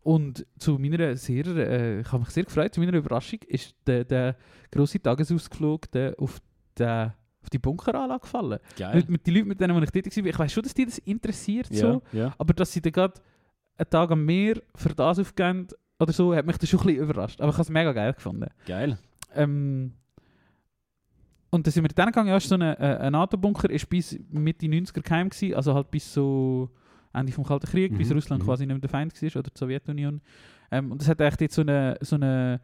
Und 0.00 0.46
zu 0.58 0.78
meiner 0.78 1.16
sehr, 1.16 1.46
äh, 1.46 2.00
ich 2.00 2.12
habe 2.12 2.20
mich 2.20 2.30
sehr 2.30 2.44
gefreut, 2.44 2.72
zu 2.74 2.80
meiner 2.80 2.92
Überraschung 2.96 3.40
ist 3.48 3.74
der, 3.86 4.04
der 4.04 4.36
grosse 4.70 5.00
Tagesausflug 5.00 5.90
der 5.90 6.14
auf, 6.18 6.40
der, 6.78 7.16
auf 7.42 7.50
die 7.50 7.58
Bunkeranlage 7.58 8.20
gefallen. 8.20 8.60
Geil. 8.76 8.94
Mit, 8.96 9.08
mit 9.08 9.26
den 9.26 9.34
Leuten, 9.34 9.48
mit 9.48 9.60
denen 9.60 9.82
ich 9.82 9.90
dort 9.90 10.16
war, 10.16 10.26
ich 10.26 10.38
weiß 10.38 10.52
schon, 10.52 10.62
dass 10.62 10.74
die 10.74 10.84
das 10.84 10.98
interessiert, 10.98 11.70
Ja, 11.70 11.80
so, 11.92 12.02
ja. 12.12 12.34
aber 12.38 12.54
dass 12.54 12.72
sie 12.72 12.80
dann 12.80 12.92
gerade 12.92 13.14
einen 13.78 13.90
Tag 13.90 14.10
am 14.10 14.24
Meer 14.24 14.62
für 14.74 14.94
das 14.94 15.18
aufgeben 15.18 15.66
oder 15.98 16.12
so, 16.12 16.34
hat 16.34 16.46
mich 16.46 16.58
das 16.58 16.68
schon 16.68 16.80
ein 16.80 16.86
bisschen 16.86 17.02
überrascht. 17.02 17.40
Aber 17.40 17.50
ich 17.50 17.54
habe 17.56 17.62
es 17.62 17.70
mega 17.70 17.92
geil 17.92 18.12
gefunden. 18.12 18.48
Geil. 18.66 18.98
Ähm, 19.34 19.92
und 21.56 21.66
dann 21.66 21.72
sind 21.72 21.84
wir 21.84 21.88
dann 21.88 22.06
gegangen, 22.06 22.28
ja, 22.28 22.38
so 22.38 22.54
ein, 22.54 22.62
äh, 22.62 22.98
ein 23.00 23.12
NATO-Bunker, 23.12 23.68
ist 23.70 23.88
bis 23.88 24.18
Mitte 24.30 24.66
90er 24.66 25.02
geheim 25.02 25.28
gewesen, 25.28 25.54
also 25.54 25.74
halt 25.74 25.90
bis 25.90 26.12
so 26.12 26.70
Ende 27.12 27.32
vom 27.32 27.44
Kalten 27.44 27.66
Krieg, 27.66 27.96
bis 27.96 28.08
Mhm, 28.08 28.14
Russland 28.14 28.42
mhm. 28.42 28.46
quasi 28.46 28.66
nicht 28.66 28.74
mehr 28.74 28.80
der 28.80 28.90
Feind 28.90 29.20
war, 29.20 29.40
oder 29.40 29.50
die 29.50 29.58
Sowjetunion. 29.58 30.20
Ähm, 30.70 30.92
und 30.92 31.00
das 31.00 31.08
hat 31.08 31.20
echt 31.20 31.40
jetzt 31.40 31.54
so 31.54 31.62
eine, 31.62 31.96
so 32.00 32.16
eine 32.16 32.60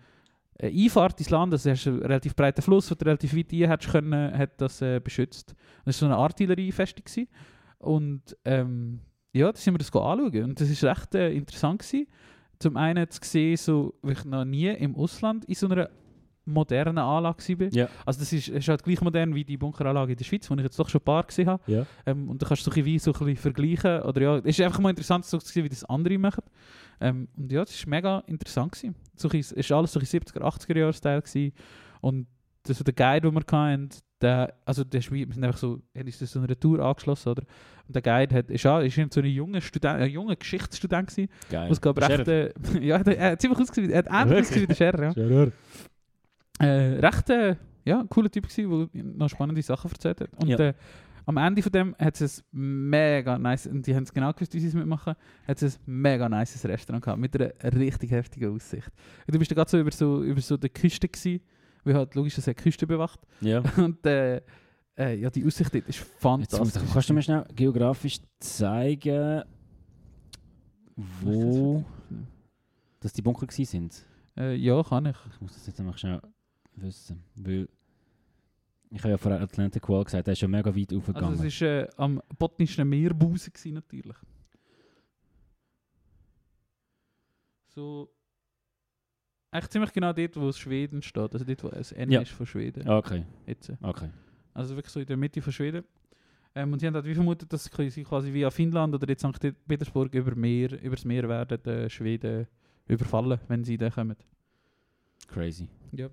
äh, 0.59 0.85
Einfahrt 0.85 1.19
ins 1.19 1.31
Land, 1.31 1.53
also 1.53 1.71
es 1.71 1.81
ist 1.81 1.87
ein 1.87 1.99
relativ 2.01 2.37
breiter 2.37 2.63
Fluss, 2.63 2.91
wo 2.91 2.95
du 2.95 3.05
relativ 3.05 3.35
weit 3.37 3.53
rein 3.53 3.71
hättest 3.71 3.93
können, 3.93 4.39
hat 4.39 4.61
das 4.61 4.83
äh, 4.83 5.01
beschützt. 5.01 5.55
Das 5.85 6.01
war 6.01 6.09
so 6.09 6.15
eine 6.15 6.17
Artilleriefestung 6.17 7.05
gewesen. 7.05 7.29
Und 7.79 8.37
ähm, 8.45 9.01
ja, 9.33 9.51
da 9.51 9.59
sind 9.59 9.75
wir 9.75 9.79
das 9.79 9.93
anschauen 9.93 10.45
und 10.45 10.61
das 10.61 10.69
ist 10.69 10.85
recht 10.85 11.15
äh, 11.15 11.33
interessant 11.33 11.81
gewesen. 11.81 12.07
Zum 12.59 12.77
einen 12.77 13.11
zu 13.11 13.21
sehen, 13.23 13.57
so, 13.57 13.95
wie 14.03 14.13
ich 14.13 14.25
noch 14.25 14.45
nie 14.45 14.69
im 14.69 14.95
Ausland 14.95 15.45
in 15.47 15.55
so 15.55 15.67
einer 15.67 15.89
modernen 16.45 16.99
Anlage 16.99 17.59
war. 17.59 17.69
Ja. 17.73 17.89
Also 18.05 18.21
das 18.21 18.33
ist, 18.33 18.49
ist 18.49 18.69
halt 18.69 18.83
gleich 18.83 19.01
modern 19.01 19.35
wie 19.35 19.45
die 19.45 19.57
Bunkeranlage 19.57 20.13
in 20.13 20.19
der 20.19 20.25
Schweiz, 20.25 20.51
wo 20.51 20.55
ich 20.55 20.63
jetzt 20.63 20.79
doch 20.79 20.89
schon 20.89 21.01
ein 21.01 21.05
paar 21.05 21.25
gesehen 21.25 21.49
habe. 21.49 21.63
Ja. 21.71 21.87
Ähm, 22.07 22.29
und 22.29 22.43
da 22.43 22.47
kannst 22.47 22.67
du 22.67 22.71
so 22.71 22.77
ein 22.77 22.85
bisschen, 22.85 23.13
so 23.13 23.13
ein 23.13 23.27
bisschen 23.27 23.37
vergleichen. 23.37 24.03
Oder 24.03 24.21
ja, 24.21 24.37
es 24.39 24.59
ist 24.59 24.61
einfach 24.61 24.81
mal 24.81 24.91
interessant 24.91 25.25
zu 25.25 25.39
sehen, 25.41 25.65
wie 25.65 25.69
das 25.69 25.85
andere 25.85 26.19
machen. 26.19 26.43
Ähm, 27.01 27.29
und 27.37 27.51
ja, 27.51 27.65
das 27.65 27.87
war 27.87 27.91
mega 27.91 28.19
interessant. 28.27 28.73
Gewesen. 28.73 28.95
So 29.17 29.29
ein 29.29 29.39
es 29.39 29.71
war 29.71 29.79
alles 29.79 29.93
so 29.93 29.99
ein 29.99 30.03
bisschen 30.03 30.21
70er, 30.21 30.41
80er 30.41 30.79
Jahre 30.79 30.93
Style. 30.93 31.23
Gewesen. 31.23 31.53
Und 32.01 32.27
das 32.65 32.79
war 32.79 32.85
der 32.85 32.95
Guide, 32.95 33.29
den 33.29 33.35
wir 33.35 33.41
hatten, 33.41 33.89
der, 34.23 34.55
also 34.65 34.85
der 34.85 35.01
ist 35.01 35.11
wie, 35.11 35.27
wir 35.27 35.35
sind 35.35 35.45
einfach 35.45 35.59
so, 35.59 35.81
haben 35.97 36.07
uns 36.07 36.19
so 36.19 36.41
eine 36.41 36.59
Tour 36.59 36.81
angeschlossen, 36.81 37.31
oder? 37.31 37.43
Und 37.87 37.95
der 37.95 38.03
Guide 38.03 38.35
hat, 38.37 38.51
ist, 38.51 38.67
auch, 38.67 38.81
ist 38.81 38.95
so 39.13 39.21
ein 39.21 39.27
junger 39.27 39.61
Student, 39.61 40.01
ein 40.01 40.11
junger 40.11 40.37
Geschichtsstudent 40.37 41.09
gewesen, 41.09 41.29
Geil. 41.51 41.69
was 41.69 41.81
glaube 41.81 42.09
recht, 42.09 42.29
äh, 42.29 42.53
ja, 42.81 42.99
er 42.99 43.33
hat 43.33 43.41
ziemlich 43.41 43.61
ausgesehen, 43.61 43.91
er 43.91 43.99
hat 43.99 44.07
ähnlich 44.09 44.41
ausgesehen 44.41 44.63
wie 44.63 44.67
der 44.69 44.75
Scherer, 44.75 45.03
ja. 45.03 45.13
Scherer. 45.13 45.53
Äh, 46.63 46.99
recht, 47.07 47.31
äh, 47.31 47.57
ja, 47.85 48.05
cooler 48.09 48.31
Typ 48.31 48.49
gewesen, 48.49 48.89
der 48.95 49.03
noch 49.05 49.29
spannende 49.29 49.61
Sachen 49.63 49.91
erzählt 49.91 50.21
hat. 50.21 50.31
Und 50.41 50.49
Ja. 50.49 50.59
äh, 50.59 50.75
am 51.27 51.37
Ende 51.37 51.63
von 51.63 51.71
dem 51.73 51.95
hat 51.99 52.21
es 52.21 52.45
ein 52.53 52.89
mega 52.91 53.39
nice, 53.39 53.67
und 53.69 53.87
die 53.87 53.95
haben 53.95 54.03
es 54.05 54.13
genau 54.13 54.33
gewusst, 54.33 54.55
wie 54.55 54.61
sie 54.61 54.69
es 54.69 54.75
mitmachen, 54.75 55.15
hat 55.47 55.63
es 55.63 55.79
ein 55.79 55.83
mega 56.03 56.29
nices 56.29 56.65
Restaurant 56.65 57.05
gehabt, 57.05 57.21
mit 57.21 57.35
einer 57.41 57.53
richtig 57.79 58.11
heftigen 58.11 58.55
Aussicht. 58.55 58.91
Und 59.27 59.35
du 59.35 59.39
bist 59.39 59.51
da 59.51 59.55
gerade 59.55 59.71
so 59.71 59.79
über 59.79 59.91
so, 59.93 60.23
über 60.23 60.41
so 60.41 60.57
der 60.57 60.71
Küste 60.71 61.09
gewesen, 61.09 61.41
Weil 61.85 61.95
halt 61.95 62.15
logisch, 62.15 62.39
es 62.39 62.47
hat 62.47 62.59
die 62.59 62.63
Küste 62.63 62.87
bewacht. 62.87 63.21
Ja. 63.41 63.61
Und 63.77 64.05
äh, 64.07 64.41
äh, 64.97 65.15
ja, 65.17 65.31
die 65.31 65.45
Aussicht 65.45 65.75
dort 65.75 65.89
ist 65.89 65.99
Jetzt, 65.99 66.21
fantastisch. 66.21 66.83
kannst 66.93 67.09
du 67.11 67.15
mir 67.15 67.23
schnell 67.23 67.45
geografisch 67.55 68.19
zeigen, 68.39 69.43
wo 70.97 71.85
dass 73.01 73.13
die 73.13 73.23
Bunker 73.23 73.47
gewesen 73.47 73.65
sind? 73.71 74.07
Äh, 74.37 74.55
ja, 74.57 74.81
kann 74.83 75.07
ich. 75.07 75.17
Ich 75.35 75.41
muss 75.41 75.55
das 75.55 75.67
jetzt 75.67 75.81
einfach 75.81 75.99
schnell 75.99 76.21
wissen. 76.77 77.23
Weil 77.37 77.69
ich 78.91 78.99
habe 79.01 79.11
ja 79.11 79.19
vorher 79.19 79.41
Atlantic 79.41 79.89
Wall 79.89 80.05
gesagt, 80.05 80.27
der 80.27 80.33
ist 80.33 80.39
schon 80.41 80.51
mega 80.51 80.75
weit 80.75 80.93
aufgegangen. 80.93 81.29
Also 81.31 81.45
es 81.45 81.61
war 81.61 81.69
äh, 81.69 81.89
am 81.97 82.23
botnischen 82.39 82.89
Meerbusen 82.89 83.53
natürlich. 83.75 84.17
So... 87.69 88.11
Echt 89.55 89.71
ziemlich 89.71 89.93
genau 89.93 90.15
dort, 90.15 90.35
wo 90.37 90.51
Schweden 90.53 91.03
steht. 91.03 91.33
Also 91.35 91.45
dort, 91.45 91.63
wo 91.65 91.69
das 91.69 91.93
N 91.93 92.11
Ja. 92.11 92.23
ist 92.23 92.31
von 92.33 92.47
Schweden. 92.47 92.89
okay, 92.89 93.27
Jetzt. 93.47 93.71
okay. 93.83 94.09
Also 94.55 94.75
wirklich 94.77 94.93
so 94.93 95.01
in 95.01 95.07
der 95.07 95.17
Mitte 95.19 95.43
von 95.43 95.53
Schweden. 95.53 95.85
Ähm, 96.55 96.73
und 96.73 96.79
sie 96.79 96.87
haben 96.87 96.95
halt 96.95 97.05
wie 97.05 97.15
vermutet, 97.15 97.53
dass 97.53 97.65
sie 97.65 98.03
quasi 98.05 98.33
via 98.33 98.51
Finnland 98.51 98.95
oder 98.95 99.09
jetzt 99.09 99.23
St. 99.23 99.55
Petersburg 99.67 100.15
über 100.15 100.35
Meer, 100.35 100.83
übers 100.83 101.05
Meer 101.05 101.29
werden 101.29 101.65
äh, 101.67 101.89
Schweden 101.91 102.47
überfallen, 102.87 103.41
wenn 103.49 103.63
sie 103.65 103.77
da 103.77 103.91
kommen. 103.91 104.17
Crazy. 105.29 105.69
Ja. 105.93 106.09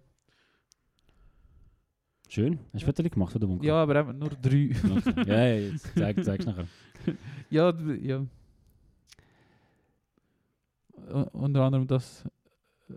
Schön. 2.30 2.60
Hast 2.74 2.84
du. 2.84 2.86
Fotos 2.86 3.12
gemacht 3.12 3.32
von 3.32 3.42
der 3.42 3.48
Bunker? 3.48 3.66
Ja, 3.66 3.82
aber 3.84 4.14
nur 4.14 4.30
drei. 4.30 4.70
Ja, 5.28 5.48
jetzt 5.48 5.92
zeig, 5.98 6.24
zeig's 6.24 6.46
nachher. 6.46 6.66
ja, 7.50 7.74
ja. 8.02 8.26
U- 11.14 11.28
Unter 11.34 11.62
anderem 11.64 11.88
das. 11.88 12.24
Äh, 12.90 12.94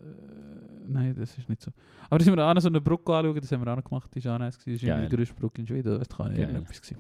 nein, 0.87 1.15
das 1.19 1.37
ist 1.39 1.49
nicht 1.49 1.63
so. 1.63 1.71
Aber 2.09 2.19
da 2.19 2.25
sind 2.25 2.37
wir 2.37 2.45
auch 2.47 2.55
noch 2.55 2.61
so 2.61 2.69
eine 2.69 2.81
Brücke 2.81 3.15
anschauen, 3.15 3.41
das 3.41 3.51
haben 3.53 3.65
wir 3.65 3.73
auch 3.73 3.77
noch 3.77 3.85
gemacht. 3.85 4.11
Die 4.15 4.25
war 4.25 4.35
auch 4.35 4.39
nice. 4.39 4.59
Das 4.59 4.67
ist 4.67 4.83
die 4.83 4.87
größte 5.17 5.35
Brücke 5.35 5.61
in 5.63 5.67
Schweden. 5.67 5.99
Das 5.99 6.09
kann 6.09 6.31
nicht 6.31 6.41
irgendetwas 6.41 6.81
gewesen. 6.83 6.99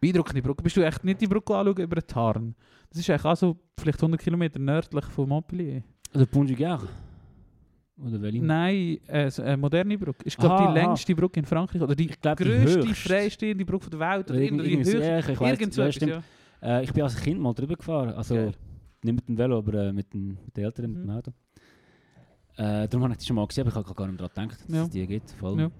Beeindruckende 0.00 0.42
Brücke. 0.42 0.62
Bist 0.62 0.76
du 0.76 0.84
echt 0.84 1.04
nicht 1.04 1.20
die 1.20 1.26
Brücke 1.26 1.56
anschauen 1.56 1.78
über 1.78 1.96
den 1.96 2.06
Tarn? 2.06 2.54
Das 2.90 2.98
ist 3.00 3.08
eigentlich 3.08 3.24
auch 3.24 3.36
so 3.36 3.56
vielleicht 3.78 3.98
100 3.98 4.20
Kilometer 4.20 4.58
nördlich 4.58 5.04
von 5.06 5.28
Montpellier. 5.28 5.82
Oder 6.14 6.26
Pont 6.26 6.50
du 6.50 6.56
Gard? 6.56 6.86
Oder 8.06 8.20
welche? 8.22 8.42
Nein, 8.44 8.98
äh, 9.06 9.30
eine 9.42 9.56
moderne 9.56 9.96
Brücke. 9.98 10.24
Ist 10.24 10.36
glaube 10.36 10.66
die 10.68 10.72
längste 10.80 11.14
Brücke 11.14 11.40
in 11.40 11.46
Frankreich. 11.46 11.80
Oder 11.82 11.94
die 11.94 12.06
die 12.08 12.18
grösste 12.20 12.94
freistehende 12.94 13.64
Brücke 13.64 13.90
der 13.90 14.00
Welt. 14.00 14.30
Oder 14.30 14.40
irgendwie 14.40 14.68
die 14.68 14.78
höchste. 14.78 14.98
ja, 14.98 15.18
ich 15.20 15.40
weiss, 15.40 15.60
Irgend 15.60 15.74
so 15.74 15.82
ja, 15.82 15.90
ja. 16.06 16.22
Äh, 16.80 16.84
ich 16.84 16.92
bin 16.92 17.02
als 17.02 17.16
Kind 17.16 17.40
mal 17.40 17.52
drüber 17.54 17.76
gefahren. 17.76 18.10
Also 18.14 18.34
Geil. 18.34 18.52
nicht 19.02 19.14
mit 19.14 19.28
dem 19.28 19.38
Velo, 19.38 19.58
aber 19.58 19.74
äh, 19.74 19.92
mit, 19.92 20.12
dem, 20.12 20.38
mit 20.44 20.56
den 20.56 20.64
Eltern, 20.64 20.90
mit 20.92 21.00
Mhm. 21.00 21.06
dem 21.06 21.10
Auto. 21.16 21.30
Äh, 22.56 22.86
darum 22.88 23.04
habe 23.04 23.12
ich 23.12 23.18
die 23.18 23.26
schon 23.26 23.36
mal 23.36 23.46
gesehen, 23.46 23.62
aber 23.66 23.70
ich 23.70 23.76
habe 23.86 23.94
gar 23.94 24.06
nicht 24.06 24.20
daran 24.20 24.48
gedacht, 24.48 24.60
dass 24.68 24.74
Ja. 24.76 24.82
es 24.82 24.90
die 24.90 25.06
gibt. 25.06 25.30
Voll. 25.30 25.58
Ja. 25.60 25.70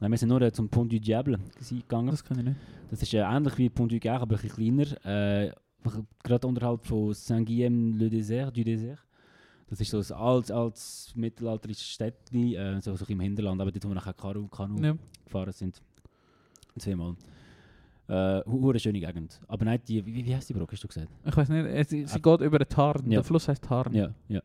Nein, 0.00 0.10
wir 0.10 0.18
sind 0.18 0.28
nur 0.30 0.40
äh, 0.42 0.50
zum 0.52 0.68
Pont 0.68 0.90
du 0.92 0.98
Diable 0.98 1.38
gegangen. 1.68 2.08
Das 2.10 2.24
kann 2.24 2.38
ich 2.38 2.44
nicht. 2.44 2.56
Das 2.90 3.02
ist 3.02 3.12
äh, 3.14 3.18
ähnlich 3.18 3.56
wie 3.58 3.68
Pont 3.68 3.92
du 3.92 3.98
Gard, 4.00 4.22
aber 4.22 4.36
ein 4.36 4.40
bisschen 4.42 4.74
kleiner. 4.74 5.46
Äh, 5.46 5.52
gerade 6.24 6.46
unterhalb 6.46 6.84
von 6.86 7.12
Saint-Guillaume-le-Désert, 7.12 8.50
du 8.56 8.62
Désert. 8.62 8.98
Das 9.72 9.80
ist 9.80 9.90
so 9.90 10.00
ein 10.14 10.20
altes, 10.20 10.50
altes 10.50 11.12
mittelalterliches 11.16 11.82
Städtchen, 11.86 12.52
äh, 12.54 12.78
so, 12.82 12.94
so 12.94 13.06
im 13.06 13.20
Hinterland, 13.20 13.58
aber 13.58 13.72
dort, 13.72 13.82
wo 13.86 13.88
wir 13.88 13.94
nachher 13.94 14.12
Kanu, 14.12 14.46
Kanu 14.48 14.78
Ja. 14.84 14.94
gefahren 15.24 15.50
sind. 15.52 15.80
Zweimal. 16.76 17.16
Äh, 18.06 18.42
hure 18.44 18.78
schöne 18.78 19.00
Gegend. 19.00 19.40
Aber 19.48 19.64
nein, 19.64 19.80
die, 19.88 20.04
wie, 20.04 20.26
wie 20.26 20.34
heißt 20.36 20.46
die 20.50 20.52
Brücke, 20.52 20.72
hast 20.72 20.84
du 20.84 20.88
gesagt? 20.88 21.08
Ich 21.24 21.34
weiß 21.34 21.48
nicht, 21.48 21.64
es, 21.64 21.88
sie 21.88 22.04
Ah. 22.04 22.18
geht 22.18 22.40
über 22.46 22.58
den 22.58 22.68
Tarn. 22.68 23.02
Ja. 23.06 23.20
Der 23.20 23.24
Fluss 23.24 23.48
heißt 23.48 23.64
Tarn. 23.64 23.94
Ja, 23.94 24.12
ja. 24.28 24.42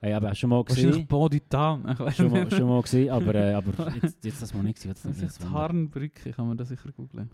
Hey, 0.00 0.12
aber 0.14 0.34
schon 0.34 0.50
mal 0.50 0.64
Wahrscheinlich 0.66 0.90
gesehen. 0.90 1.06
Bon 1.06 1.30
du 1.30 1.38
Tarn. 1.48 1.88
Ich 1.92 1.98
weiß 2.00 2.16
schon, 2.16 2.30
mal, 2.32 2.50
schon 2.50 2.68
mal 2.68 2.82
gesehen, 2.82 3.10
aber, 3.10 3.34
äh, 3.36 3.52
aber 3.54 3.94
jetzt, 4.02 4.24
jetzt 4.24 4.42
das 4.42 4.52
mal 4.54 4.64
nicht 4.64 4.74
gesehen. 4.74 4.90
Das 4.90 5.02
Das 5.02 5.22
ist 5.22 5.40
Tarnbrücke, 5.40 6.32
kann 6.32 6.48
man 6.48 6.56
das 6.56 6.66
sicher 6.68 6.90
googeln. 6.90 7.30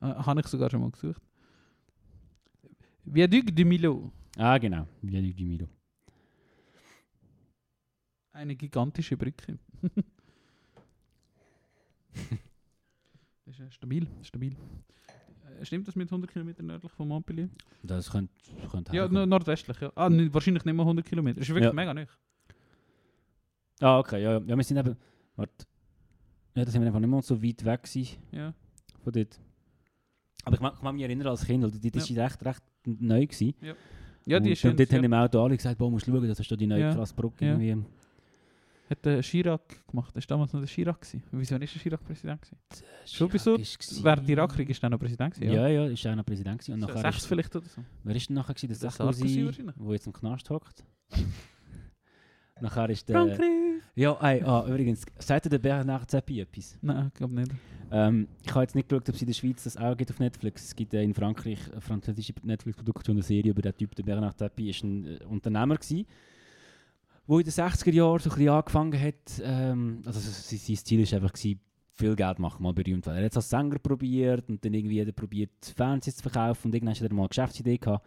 Äh, 0.00 0.06
Habe 0.06 0.38
ich 0.40 0.46
sogar 0.46 0.70
schon 0.70 0.82
mal 0.82 0.90
gesucht. 0.92 1.20
Viaduc 3.04 3.46
du 3.56 3.64
Milo. 3.64 4.12
Ah, 4.36 4.56
genau. 4.58 4.86
Viaduc 5.02 5.36
du 5.36 5.44
Milo. 5.44 5.66
Eine 8.32 8.54
gigantische 8.56 9.16
Brücke. 9.16 9.58
ist 13.46 13.60
äh, 13.60 13.70
stabil, 13.70 14.06
stabil. 14.22 14.52
Äh, 15.60 15.64
Stimmt 15.64 15.88
das 15.88 15.96
mit 15.96 16.08
100 16.08 16.30
Kilometer 16.30 16.62
nördlich 16.62 16.92
von 16.92 17.08
Montpellier? 17.08 17.48
Das 17.82 18.10
könnte, 18.10 18.32
könnte 18.70 18.94
Ja, 18.94 19.02
herkommen. 19.02 19.22
no- 19.22 19.26
nordwestlich. 19.26 19.80
Ja. 19.80 19.92
Ah, 19.94 20.08
nicht- 20.08 20.32
wahrscheinlich 20.32 20.64
nicht 20.64 20.74
mal 20.74 20.84
100 20.86 21.04
Kilometer. 21.04 21.40
Ist 21.40 21.48
wirklich 21.48 21.64
Ja. 21.64 21.72
mega 21.72 21.92
nicht. 21.94 22.16
Ah, 23.80 23.98
okay. 23.98 24.22
Ja, 24.22 24.32
ja. 24.38 24.40
ja, 24.46 24.56
wir 24.56 24.64
sind 24.64 24.76
eben. 24.76 24.96
Warte. 25.36 25.66
Ja, 26.54 26.64
da 26.64 26.70
sind 26.70 26.80
wir 26.82 26.86
einfach 26.88 27.00
nicht 27.00 27.10
mehr 27.10 27.22
so 27.22 27.42
weit 27.42 27.64
weg 27.64 27.82
gewesen 27.82 28.16
Ja. 28.32 28.54
von 29.02 29.12
dort. 29.12 29.40
Aber 30.44 30.54
ich 30.54 30.60
mag, 30.60 30.74
ich 30.76 30.82
mag 30.82 30.94
mich 30.94 31.02
erinnern 31.02 31.28
als 31.28 31.44
Kind, 31.44 31.62
weil 31.62 31.70
die, 31.70 31.90
die 31.90 31.98
ist 31.98 32.10
recht, 32.16 32.44
recht 32.44 32.62
neu 32.84 33.26
gewesen. 33.26 33.54
Ja, 34.26 34.38
die 34.38 34.46
und, 34.48 34.52
ist 34.52 34.58
schön. 34.60 34.70
und 34.72 34.80
dort 34.80 34.90
haben 34.92 34.98
Ja. 35.00 35.04
im 35.06 35.12
Auto 35.14 35.42
alle 35.42 35.56
gesagt, 35.56 35.78
boah, 35.78 35.90
musst 35.90 36.06
du 36.06 36.12
schauen, 36.12 36.28
das 36.28 36.40
ist 36.40 36.50
da 36.50 36.56
die 36.56 36.66
neue 36.66 36.80
Ja. 36.80 36.94
krasse 36.94 37.14
Brücke 37.14 37.44
Ja. 37.44 37.58
irgendwie. 37.58 37.86
Hat 38.90 39.04
der 39.04 39.22
Chirac 39.22 39.86
gemacht. 39.86 40.14
Das 40.16 40.24
war 40.28 40.36
damals 40.36 40.52
noch 40.52 40.60
der 40.60 40.68
Chirac. 40.68 41.00
Gewesen. 41.00 41.22
Wieso 41.30 41.54
ist 41.54 41.74
der 41.74 41.80
Chirac 41.80 42.04
Präsident? 42.04 42.42
Gewesen? 42.42 42.58
Schon 43.06 43.28
bis 43.28 43.44
so- 43.44 43.52
Chirac 43.56 43.62
ist 43.62 43.78
gewesen. 43.78 44.04
Während 44.04 44.28
der 44.28 44.36
Irakkrieg 44.36 44.68
ist 44.70 44.82
er 44.82 44.90
noch 44.90 44.98
Präsident. 44.98 45.34
Gewesen, 45.34 45.52
Ja, 45.52 45.68
ja, 45.68 45.86
ist 45.86 46.06
auch 46.06 46.14
noch 46.16 46.26
Präsident 46.26 46.58
gewesen. 46.58 46.72
Und 46.74 46.80
So 46.80 46.86
nachher 46.88 47.02
Sechs 47.02 47.18
ist, 47.18 47.26
vielleicht 47.26 47.54
oder 47.54 47.66
so. 47.66 47.84
wer 48.02 48.16
ist 48.16 48.28
denn 48.28 48.34
nachher 48.34 48.54
gewesen? 48.54 48.68
Der 48.68 48.78
Der 48.78 48.90
Sarkozy 48.90 49.52
der 49.78 49.92
jetzt 49.92 50.06
im 50.06 50.12
Knast 50.12 50.50
hockt. 50.50 50.84
nachher 52.60 52.90
ist 52.90 53.08
der... 53.08 53.16
Frankreich! 53.16 53.60
Ja, 53.94 54.16
ey, 54.22 54.42
ah, 54.42 54.64
übrigens, 54.68 55.04
sagt 55.18 55.50
der 55.50 55.58
Bernard 55.58 56.10
Zappi 56.10 56.40
etwas? 56.40 56.78
Nein, 56.80 57.08
ich 57.08 57.14
glaube 57.14 57.34
nicht. 57.34 57.50
Ähm, 57.90 58.28
ich 58.42 58.50
habe 58.50 58.62
jetzt 58.62 58.74
nicht 58.74 58.88
geschaut, 58.88 59.08
ob 59.08 59.14
es 59.14 59.20
in 59.20 59.26
der 59.26 59.34
Schweiz 59.34 59.64
das 59.64 59.76
auch 59.76 59.96
gibt 59.96 60.10
auf 60.10 60.20
Netflix. 60.20 60.64
Es 60.64 60.76
gibt 60.76 60.94
äh, 60.94 61.02
in 61.02 61.12
Frankreich 61.12 61.58
eine 61.72 61.80
französische 61.80 62.32
Netflix-Produktion, 62.42 63.16
eine 63.16 63.22
Serie 63.22 63.50
über 63.50 63.62
den 63.62 63.76
Typ, 63.76 63.94
der 63.94 64.04
Bernard 64.04 64.38
Tapie, 64.38 64.70
ist 64.70 64.84
ein 64.84 65.06
äh, 65.06 65.24
Unternehmer 65.24 65.76
gewesen, 65.76 66.06
wo 67.26 67.38
in 67.38 67.44
den 67.44 67.52
60er 67.52 67.92
Jahren 67.92 68.18
so 68.18 68.30
ein 68.30 68.36
bisschen 68.36 68.48
angefangen 68.48 69.00
hat, 69.00 69.42
ähm, 69.42 70.02
also 70.04 70.18
sein, 70.18 70.58
sein 70.58 70.76
Ziel 70.76 71.10
war 71.10 71.16
einfach 71.16 71.32
gewesen, 71.32 71.60
viel 72.00 72.16
Geld 72.16 72.38
machen, 72.38 72.62
mal 72.62 72.72
berühmt 72.72 73.06
werden. 73.06 73.18
Er 73.18 73.24
hat 73.24 73.32
es 73.32 73.36
als 73.36 73.50
Sänger 73.50 73.78
probiert 73.78 74.48
und 74.48 74.64
dann 74.64 74.74
irgendwie 74.74 75.00
hat 75.00 75.08
er 75.08 75.12
probiert, 75.12 75.50
Fernsehen 75.76 76.14
zu 76.14 76.22
verkaufen 76.22 76.68
und 76.68 76.74
irgendwann 76.74 76.94
hat 76.94 77.02
er 77.02 77.12
mal 77.12 77.22
eine 77.22 77.28
Geschäftsidee 77.28 77.78
gehabt 77.78 78.06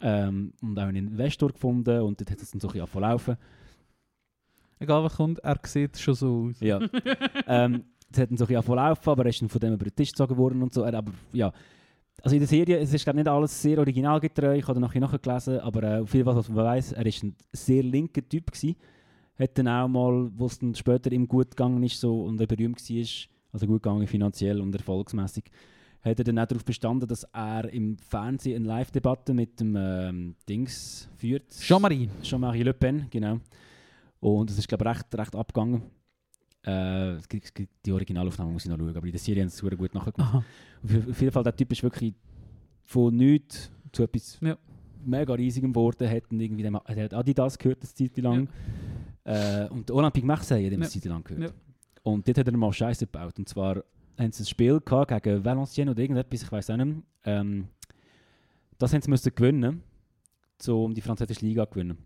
ähm, 0.00 0.52
und 0.60 0.78
auch 0.78 0.84
einen 0.84 1.08
Investor 1.08 1.52
gefunden 1.52 2.00
und 2.00 2.20
dort 2.20 2.30
hat 2.30 2.42
es 2.42 2.50
dann 2.50 2.60
so 2.60 2.68
ein 2.68 2.72
bisschen 2.72 2.82
angefangen 2.82 3.10
laufen. 3.10 3.36
Egal 4.78 5.04
was 5.04 5.16
kommt, 5.16 5.38
er 5.38 5.58
sieht 5.64 5.98
schon 5.98 6.14
so 6.14 6.48
aus. 6.48 6.60
Ja. 6.60 6.80
ähm, 7.46 7.84
das 8.10 8.22
hat 8.22 8.30
dann 8.30 8.36
so 8.36 8.44
ein 8.44 8.48
bisschen 8.48 8.56
angefangen 8.56 8.76
laufen, 8.76 9.10
aber 9.10 9.24
er 9.24 9.30
ist 9.30 9.40
dann 9.40 9.48
von 9.48 9.60
dem 9.60 9.72
über 9.74 9.84
den 9.84 9.94
Tisch 9.94 10.10
gezogen 10.10 10.36
worden 10.36 10.62
und 10.62 10.74
so. 10.74 10.82
Er, 10.82 10.94
aber 10.94 11.12
ja, 11.32 11.52
also 12.26 12.34
in 12.34 12.40
der 12.40 12.48
Serie, 12.48 12.78
es 12.80 12.92
ist 12.92 13.04
glaube 13.04 13.18
nicht 13.18 13.28
alles 13.28 13.62
sehr 13.62 13.78
originalgetreu, 13.78 14.56
ich 14.56 14.66
habe 14.66 14.80
nachher 14.80 15.00
nachgelesen, 15.00 15.60
aber 15.60 15.82
äh, 15.84 16.00
auf 16.00 16.12
jeden 16.12 16.24
Fall, 16.24 16.34
was 16.34 16.48
man 16.48 16.64
weiß, 16.64 16.90
er 16.94 17.06
ist 17.06 17.22
ein 17.22 17.36
sehr 17.52 17.84
linker 17.84 18.28
Typ 18.28 18.50
gewesen. 18.50 18.74
Hat 19.38 19.56
dann 19.56 19.68
auch 19.68 19.86
mal, 19.86 20.28
wo 20.34 20.46
es 20.46 20.58
dann 20.58 20.74
später 20.74 21.12
ihm 21.12 21.28
gut 21.28 21.50
gegangen 21.50 21.80
ist 21.84 22.00
so, 22.00 22.24
und 22.24 22.40
er 22.40 22.48
berühmt 22.48 22.80
war, 22.80 23.06
also 23.52 23.66
gut 23.68 23.80
gegangen 23.80 24.08
finanziell 24.08 24.60
und 24.60 24.74
erfolgsmäßig, 24.74 25.44
hat 26.02 26.18
er 26.18 26.24
dann 26.24 26.40
auch 26.40 26.46
darauf 26.46 26.64
bestanden, 26.64 27.06
dass 27.06 27.22
er 27.32 27.72
im 27.72 27.96
Fernsehen 27.98 28.56
eine 28.56 28.66
Live-Debatte 28.66 29.32
mit 29.32 29.60
dem 29.60 29.76
ähm, 29.78 30.34
Dings 30.48 31.08
führt. 31.14 31.48
Jean-Marie. 31.60 32.08
Jean-Marie 32.22 32.64
Le 32.64 32.74
Pen, 32.74 33.06
genau. 33.08 33.38
Und 34.18 34.50
es 34.50 34.58
ist, 34.58 34.66
glaube 34.66 34.82
ich, 34.82 34.90
recht, 34.96 35.14
recht 35.16 35.36
abgegangen. 35.36 35.82
Äh, 36.66 37.18
die 37.84 37.92
Originalaufnahme, 37.92 38.50
muss 38.50 38.64
ich 38.64 38.70
noch 38.70 38.76
schauen, 38.78 38.96
aber 38.96 39.06
in 39.06 39.12
der 39.12 39.20
Serie 39.20 39.42
haben 39.42 39.48
sie 39.48 39.64
es 39.66 39.76
gut 39.78 39.94
nachgemacht. 39.94 40.18
Aha. 40.20 40.44
Auf, 41.08 41.20
jeden 41.20 41.30
Fall, 41.32 41.44
der 41.44 41.54
Typ 41.56 41.70
ist 41.72 41.82
wirklich 41.82 42.12
von 42.84 43.14
nichts 43.14 43.70
zu 43.92 44.02
etwas 44.02 44.38
Ja. 44.40 44.56
mega 45.04 45.32
riesigem 45.34 45.72
geworden. 45.72 46.08
Hat 46.10 46.24
irgendwie, 46.30 46.62
dem- 46.62 46.78
er 46.84 47.04
hat 47.04 47.14
Adidas 47.14 47.56
gehört, 47.56 47.78
eine 47.82 47.88
Zeit 48.10 48.18
lang. 48.18 48.48
Äh, 49.24 49.68
und 49.68 49.90
Olympique 49.90 50.26
Marseille 50.26 50.66
hat 50.66 50.72
ihm 50.72 50.78
eine 50.82 50.84
Ja. 50.86 50.90
Zeit 50.90 51.04
lang 51.04 51.22
gehört. 51.24 51.50
Ja. 51.50 51.56
Und 52.02 52.26
dort 52.26 52.38
hat 52.38 52.46
er 52.48 52.56
mal 52.56 52.72
Scheiße 52.72 53.06
gebaut. 53.06 53.38
Und 53.38 53.48
zwar 53.48 53.82
haben 54.18 54.32
sie 54.32 54.42
ein 54.42 54.46
Spiel 54.46 54.80
gehabt 54.80 55.10
gegen 55.22 55.44
Valenciennes 55.44 55.92
oder 55.92 56.02
irgendetwas, 56.02 56.42
ich 56.42 56.50
weiß 56.52 56.70
auch 56.70 56.76
nicht. 56.76 57.02
Ähm, 57.24 57.68
das 58.78 58.92
haben 58.92 59.02
sie 59.02 59.10
müssen 59.10 59.32
gewinnen, 59.34 59.82
so 60.60 60.84
um 60.84 60.94
die 60.94 61.00
französische 61.00 61.44
Liga 61.46 61.64
zu 61.66 61.70
gewinnen. 61.74 61.98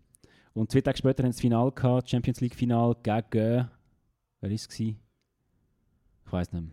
Und 0.53 0.71
zwei 0.71 0.81
Tage 0.81 0.97
später 0.97 1.23
haben 1.23 1.31
sie 1.31 1.37
das 1.37 1.41
Finale 1.41 1.71
gehabt, 1.71 2.09
Champions 2.09 2.41
League 2.41 2.55
Final 2.55 2.95
gegen, 3.03 3.69
wer 4.41 4.51
ist 4.51 4.69
es? 4.71 4.79
Ich 4.79 4.95
weiß 6.29 6.51
nicht 6.53 6.61
mehr. 6.63 6.71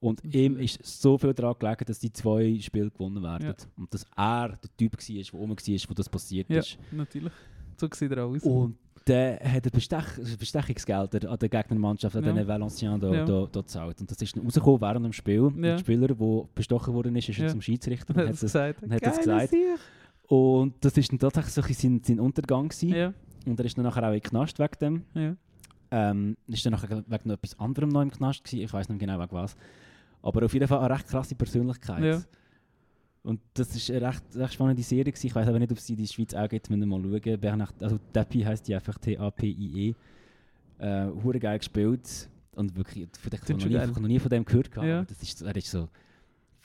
Und 0.00 0.22
Mhm. 0.22 0.30
ihm 0.32 0.56
ist 0.58 0.84
so 0.84 1.16
viel 1.16 1.32
daran 1.32 1.54
gelegen, 1.58 1.84
dass 1.86 1.98
die 1.98 2.12
zwei 2.12 2.58
Spiele 2.60 2.90
gewonnen 2.90 3.22
werden. 3.22 3.46
Ja. 3.46 3.54
Und 3.76 3.92
dass 3.94 4.04
er 4.16 4.48
der 4.50 4.76
Typ 4.76 4.92
war, 4.92 5.00
der 5.22 5.34
oben 5.34 5.56
war, 5.56 5.90
wo 5.90 5.94
das 5.94 6.08
passiert 6.08 6.50
Ja, 6.50 6.58
ist. 6.58 6.78
natürlich. 6.92 7.32
So 7.80 7.88
sieht 7.92 8.12
er 8.12 8.24
aus. 8.26 8.42
Und 8.42 8.76
dann 9.06 9.38
hat 9.40 9.64
er 9.66 9.70
Bestech 9.70 10.04
Bestechungsgelder 10.38 11.30
an 11.30 11.38
der 11.38 11.48
Gegnermannschaft, 11.48 12.16
an 12.16 12.24
Ja. 12.24 12.32
den 12.32 12.46
Valenciennes 12.46 13.00
da, 13.00 13.12
Ja. 13.14 13.24
da, 13.24 13.46
da 13.50 13.60
gezahlt. 13.60 14.00
Und 14.00 14.10
das 14.10 14.20
ist 14.20 14.36
dann 14.36 14.44
rausgekommen 14.44 14.80
während 14.80 15.04
dem 15.06 15.12
Spiel. 15.12 15.42
Ja. 15.56 15.60
der 15.62 15.78
Spieler, 15.78 16.08
der 16.08 16.48
bestochen 16.54 16.92
worden 16.94 17.16
ist, 17.16 17.28
ist 17.30 17.38
Ja. 17.38 17.48
zum 17.48 17.60
Schiedsrichter 17.62 18.14
Und 18.16 18.20
hat 18.28 18.34
es 18.34 18.40
das, 18.40 18.52
gesagt. 18.52 18.82
und 18.82 18.92
hat 18.92 19.00
Geiler 19.02 19.16
gesagt. 19.18 19.50
Sieg. 19.50 19.78
Und 20.28 20.74
das 20.84 20.96
ist 20.96 21.10
dann 21.12 21.18
tatsächlich 21.18 21.52
so 21.54 21.62
sein, 21.62 22.00
sein 22.04 22.20
Untergang 22.20 22.68
gewesen. 22.68 23.14
Und 23.46 23.58
er 23.58 23.64
ist 23.66 23.76
dann 23.76 23.84
nachher 23.84 24.02
auch 24.04 24.08
in 24.12 24.20
den 24.20 24.22
Knast 24.22 24.58
wegen 24.58 24.78
dem. 25.14 25.36
Ähm, 25.90 26.36
ist 26.46 26.64
dann 26.66 26.72
nachher 26.72 27.04
wegen 27.06 27.28
noch 27.28 27.34
etwas 27.34 27.58
anderem 27.58 27.88
noch 27.90 28.02
im 28.02 28.10
Knast 28.10 28.42
gewesen. 28.44 28.64
Ich 28.64 28.72
weiß 28.72 28.88
nicht 28.88 28.98
genau 28.98 29.18
wegen 29.20 29.32
was. 29.32 29.56
Aber 30.22 30.44
auf 30.44 30.52
jeden 30.54 30.66
Fall 30.66 30.78
eine 30.80 30.90
recht 30.94 31.06
krasse 31.08 31.34
Persönlichkeit. 31.34 32.02
Ja. 32.02 32.22
Und 33.22 33.40
das 33.54 33.74
ist 33.74 33.90
eine 33.90 34.02
recht, 34.08 34.22
recht 34.34 34.54
spannende 34.54 34.82
Serie 34.82 35.04
gewesen. 35.04 35.26
Ich 35.26 35.34
weiß 35.34 35.48
aber 35.48 35.58
nicht, 35.58 35.72
ob 35.72 35.78
es 35.78 35.86
die 35.86 35.92
in 35.94 35.98
der 36.00 36.06
Schweiz 36.06 36.34
auch 36.34 36.48
gibt. 36.48 36.68
Müssen 36.70 36.80
wir 36.88 36.98
mal 36.98 37.02
schauen. 37.02 37.40
Bernhard, 37.40 37.82
also 37.82 37.98
Tappi 38.12 38.42
heisst 38.42 38.66
die 38.68 38.74
einfach 38.74 38.98
T-A-P-I-E. 38.98 39.94
Äh, 40.78 41.06
hure 41.22 41.38
geil 41.38 41.58
gespielt. 41.58 42.28
Und 42.54 42.76
wirklich, 42.76 43.08
vielleicht 43.18 43.42
habe 43.48 43.58
ich 43.58 43.96
noch, 43.96 43.98
nie- 44.08 44.18
von 44.18 44.30
dem 44.30 44.44
gehört. 44.44 44.70
gehabt, 44.70 44.86
Ja. 44.88 45.04
Das 45.04 45.22
ist, 45.22 45.42
er 45.42 45.56
ist 45.56 45.70
so 45.70 45.88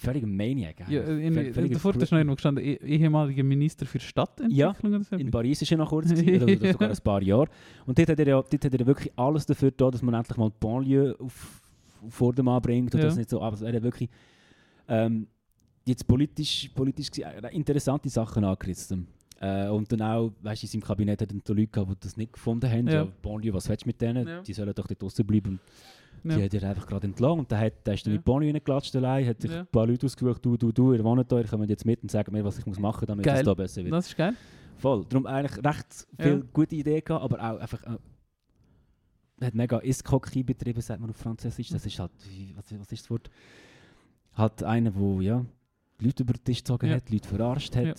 völlig 0.01 0.23
ein 0.23 0.35
Maniac. 0.35 0.79
Ja, 0.89 1.01
in, 1.03 1.33
Völ- 1.33 1.45
in, 1.47 1.53
völliger 1.53 1.73
davor 1.75 1.95
ist 1.95 2.11
noch 2.11 2.17
irgendwo 2.17 2.35
gestanden, 2.35 2.63
eh- 2.63 2.79
ehemaliger 2.85 3.43
Minister 3.43 3.85
für 3.85 3.99
Stadtentwicklung 3.99 5.03
so. 5.03 5.15
In 5.17 5.29
Paris 5.29 5.61
ist 5.61 5.71
er 5.71 5.77
noch 5.77 5.89
kurz, 5.89 6.09
gewesen, 6.09 6.43
oder, 6.43 6.53
oder 6.55 6.71
sogar 6.71 6.89
ein 6.89 6.97
paar 7.03 7.21
Jahre. 7.21 7.47
Und 7.85 7.97
dort 7.99 8.09
hat 8.09 8.19
er, 8.19 8.27
ja, 8.27 8.41
dort 8.41 8.65
hat 8.65 8.73
er 8.73 8.85
wirklich 8.85 9.11
alles 9.17 9.45
dafür 9.45 9.71
getan, 9.71 9.91
dass 9.91 10.01
man 10.01 10.13
endlich 10.13 10.37
mal 10.37 10.49
die 10.49 10.55
Banlieue 10.59 11.15
auf, 11.19 11.61
auf 12.05 12.13
Vordermann 12.13 12.61
bringt. 12.61 12.93
Und 12.95 13.01
Ja. 13.01 13.07
das 13.07 13.17
nicht 13.17 13.29
so, 13.29 13.41
aber 13.41 13.59
er 13.65 13.73
hat 13.75 13.83
wirklich 13.83 14.09
ähm, 14.87 15.27
jetzt 15.85 16.07
politisch, 16.07 16.69
politisch 16.73 17.09
äh, 17.19 17.55
interessante 17.55 18.09
Sachen 18.09 18.43
angerissen. 18.43 19.07
Äh, 19.41 19.69
und 19.69 19.91
dann 19.91 20.01
auch, 20.01 20.31
weißt 20.41 20.63
du, 20.63 20.65
in 20.65 20.71
seinem 20.71 20.81
Kabinett 20.81 21.21
hat 21.21 21.31
er 21.31 21.37
dann 21.37 21.55
Leute 21.57 21.67
gehabt, 21.67 21.91
die 21.91 21.95
das 22.01 22.17
nicht 22.17 22.33
gefunden 22.33 22.69
haben. 22.69 22.87
Ja. 22.87 22.93
Ja. 22.93 23.07
Banlieue, 23.21 23.53
was 23.53 23.69
willst 23.69 23.83
du 23.85 23.89
mit 23.89 24.01
denen? 24.01 24.27
Ja. 24.27 24.41
Die 24.41 24.53
sollen 24.53 24.73
doch 24.73 24.87
dort 24.87 25.01
draußen 25.01 25.25
bleiben. 25.25 25.59
Ja. 26.23 26.37
Die 26.37 26.43
hat 26.45 26.53
er 26.53 26.69
einfach 26.69 26.87
gerade 26.87 27.07
entlang. 27.07 27.39
Und 27.39 27.51
dann 27.51 27.59
hat, 27.59 27.85
der 27.85 27.93
ist 27.93 28.05
dann 28.05 28.13
Ja. 28.13 28.17
in 28.17 28.21
die 28.23 28.31
Banlieue 28.31 28.53
reingelatscht 28.53 28.95
allein, 28.95 29.27
hat 29.27 29.41
sich 29.41 29.51
Ja. 29.51 29.59
ein 29.61 29.67
paar 29.67 29.87
Leute 29.87 30.05
ausgesucht, 30.05 30.43
du, 30.45 30.57
du, 30.57 30.71
du, 30.71 30.93
ihr 30.93 31.03
wohnt 31.03 31.31
da, 31.31 31.37
ihr 31.39 31.47
kommt 31.47 31.69
jetzt 31.69 31.85
mit 31.85 32.01
und 32.03 32.11
sagt 32.11 32.31
mir, 32.31 32.43
was 32.43 32.57
ich 32.59 32.65
muss 32.65 32.79
machen 32.79 33.05
damit 33.05 33.25
es 33.25 33.43
da 33.43 33.53
besser 33.53 33.83
wird. 33.83 33.93
Das 33.93 34.07
ist 34.07 34.15
geil. 34.17 34.33
Voll. 34.77 35.05
Darum 35.09 35.25
eigentlich 35.25 35.63
recht 35.65 36.07
viele 36.17 36.35
Ja. 36.37 36.41
gute 36.53 36.75
Ideen 36.75 37.01
gehabt, 37.03 37.23
aber 37.23 37.37
auch 37.39 37.59
einfach. 37.59 37.83
Äh, 37.83 37.97
hat 39.45 39.53
mega 39.55 39.79
Escroquerie 39.79 40.43
betrieben, 40.43 40.81
sagt 40.81 40.99
man 40.99 41.09
auf 41.09 41.15
Französisch. 41.17 41.69
Das 41.69 41.85
ist 41.85 41.97
halt, 41.99 42.11
was, 42.55 42.65
was 42.79 42.91
ist 42.91 43.03
das 43.03 43.09
Wort? 43.09 43.29
Halt 44.33 44.63
einer, 44.63 44.91
der 44.91 45.21
ja, 45.21 45.45
Leute 45.99 46.23
über 46.23 46.33
den 46.33 46.43
Tisch 46.43 46.57
gezogen 46.59 46.87
Ja. 46.87 46.95
hat, 46.95 47.09
Leute 47.09 47.27
verarscht 47.27 47.75
hat, 47.75 47.85
Ja. 47.85 47.93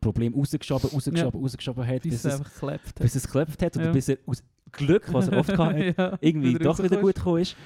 Problem 0.00 0.32
rausgeschoben, 0.34 0.90
rausgeschoben, 0.90 1.40
rausgeschoben 1.40 1.86
hat, 1.86 2.02
Bis 2.02 2.12
bis, 2.22 2.24
es 2.24 2.38
einfach 2.38 2.52
geklebt 2.52 2.94
bis 3.00 3.14
es 3.16 3.24
geklappt 3.24 3.62
hat 3.62 3.76
oder 3.76 3.86
Ja. 3.86 3.92
bis 3.92 4.08
er 4.08 4.18
aus 4.26 4.42
Glück, 4.72 5.12
was 5.12 5.28
er 5.28 5.38
oft 5.38 5.50
gehabt 5.50 5.74
hat, 5.76 5.96
ja, 5.98 6.18
irgendwie 6.20 6.54
doch 6.54 6.78
wieder 6.82 6.96
gut 7.00 7.14
gekommen 7.14 7.38
ist. 7.42 7.56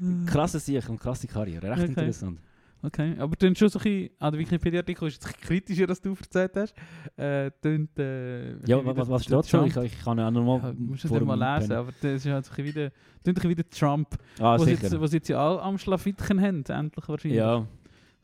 ist. 0.00 0.26
Krasse 0.26 0.58
Sicht 0.58 0.88
und 0.88 1.00
krasse 1.00 1.26
Karriere, 1.26 1.70
recht 1.70 1.82
Okay. 1.82 1.88
interessant. 1.88 2.38
Okay, 2.82 3.16
aber 3.18 3.34
du 3.36 3.52
schon 3.56 3.68
so 3.70 3.78
ein 3.78 3.82
bisschen, 3.82 4.10
an 4.20 4.32
der 4.32 4.40
Wikipedia-Artikel 4.40 5.08
ist 5.08 5.20
bisschen 5.20 5.40
kritischer, 5.40 5.88
als 5.88 6.00
du 6.00 6.10
erzählt 6.14 6.52
hast. 6.54 6.74
Äh, 7.16 7.50
tönt, 7.60 7.98
äh, 7.98 8.64
Ja, 8.66 8.84
was, 8.84 9.08
was 9.08 9.24
steht 9.24 9.46
schon? 9.48 9.66
Ich, 9.66 9.76
ich 9.76 9.98
kann 9.98 10.18
ja 10.18 10.28
auch 10.28 10.30
nochmal. 10.30 10.60
Ja, 10.60 10.74
musst 10.78 11.04
du 11.04 11.08
nicht 11.08 11.24
mal 11.24 11.58
lesen, 11.58 11.72
aber 11.72 11.90
das 12.00 12.24
ist 12.24 12.26
halt 12.30 12.44
so 12.44 12.52
ein 12.52 12.56
bisschen 12.56 12.64
wie 12.66 12.72
der, 12.72 12.90
tönt 12.90 13.00
ein 13.26 13.34
bisschen 13.34 13.50
wie 13.50 13.54
der 13.54 13.70
Trump, 13.70 14.08
Ah, 14.38 14.58
was 14.58 14.68
jetzt, 14.68 15.00
was 15.00 15.12
jetzt 15.14 15.28
ja 15.28 15.40
auch 15.40 15.62
am 15.64 15.78
Schlafittchen 15.78 16.40
haben, 16.40 16.62
endlich 16.64 17.08
wahrscheinlich. 17.08 17.38
ja, 17.38 17.66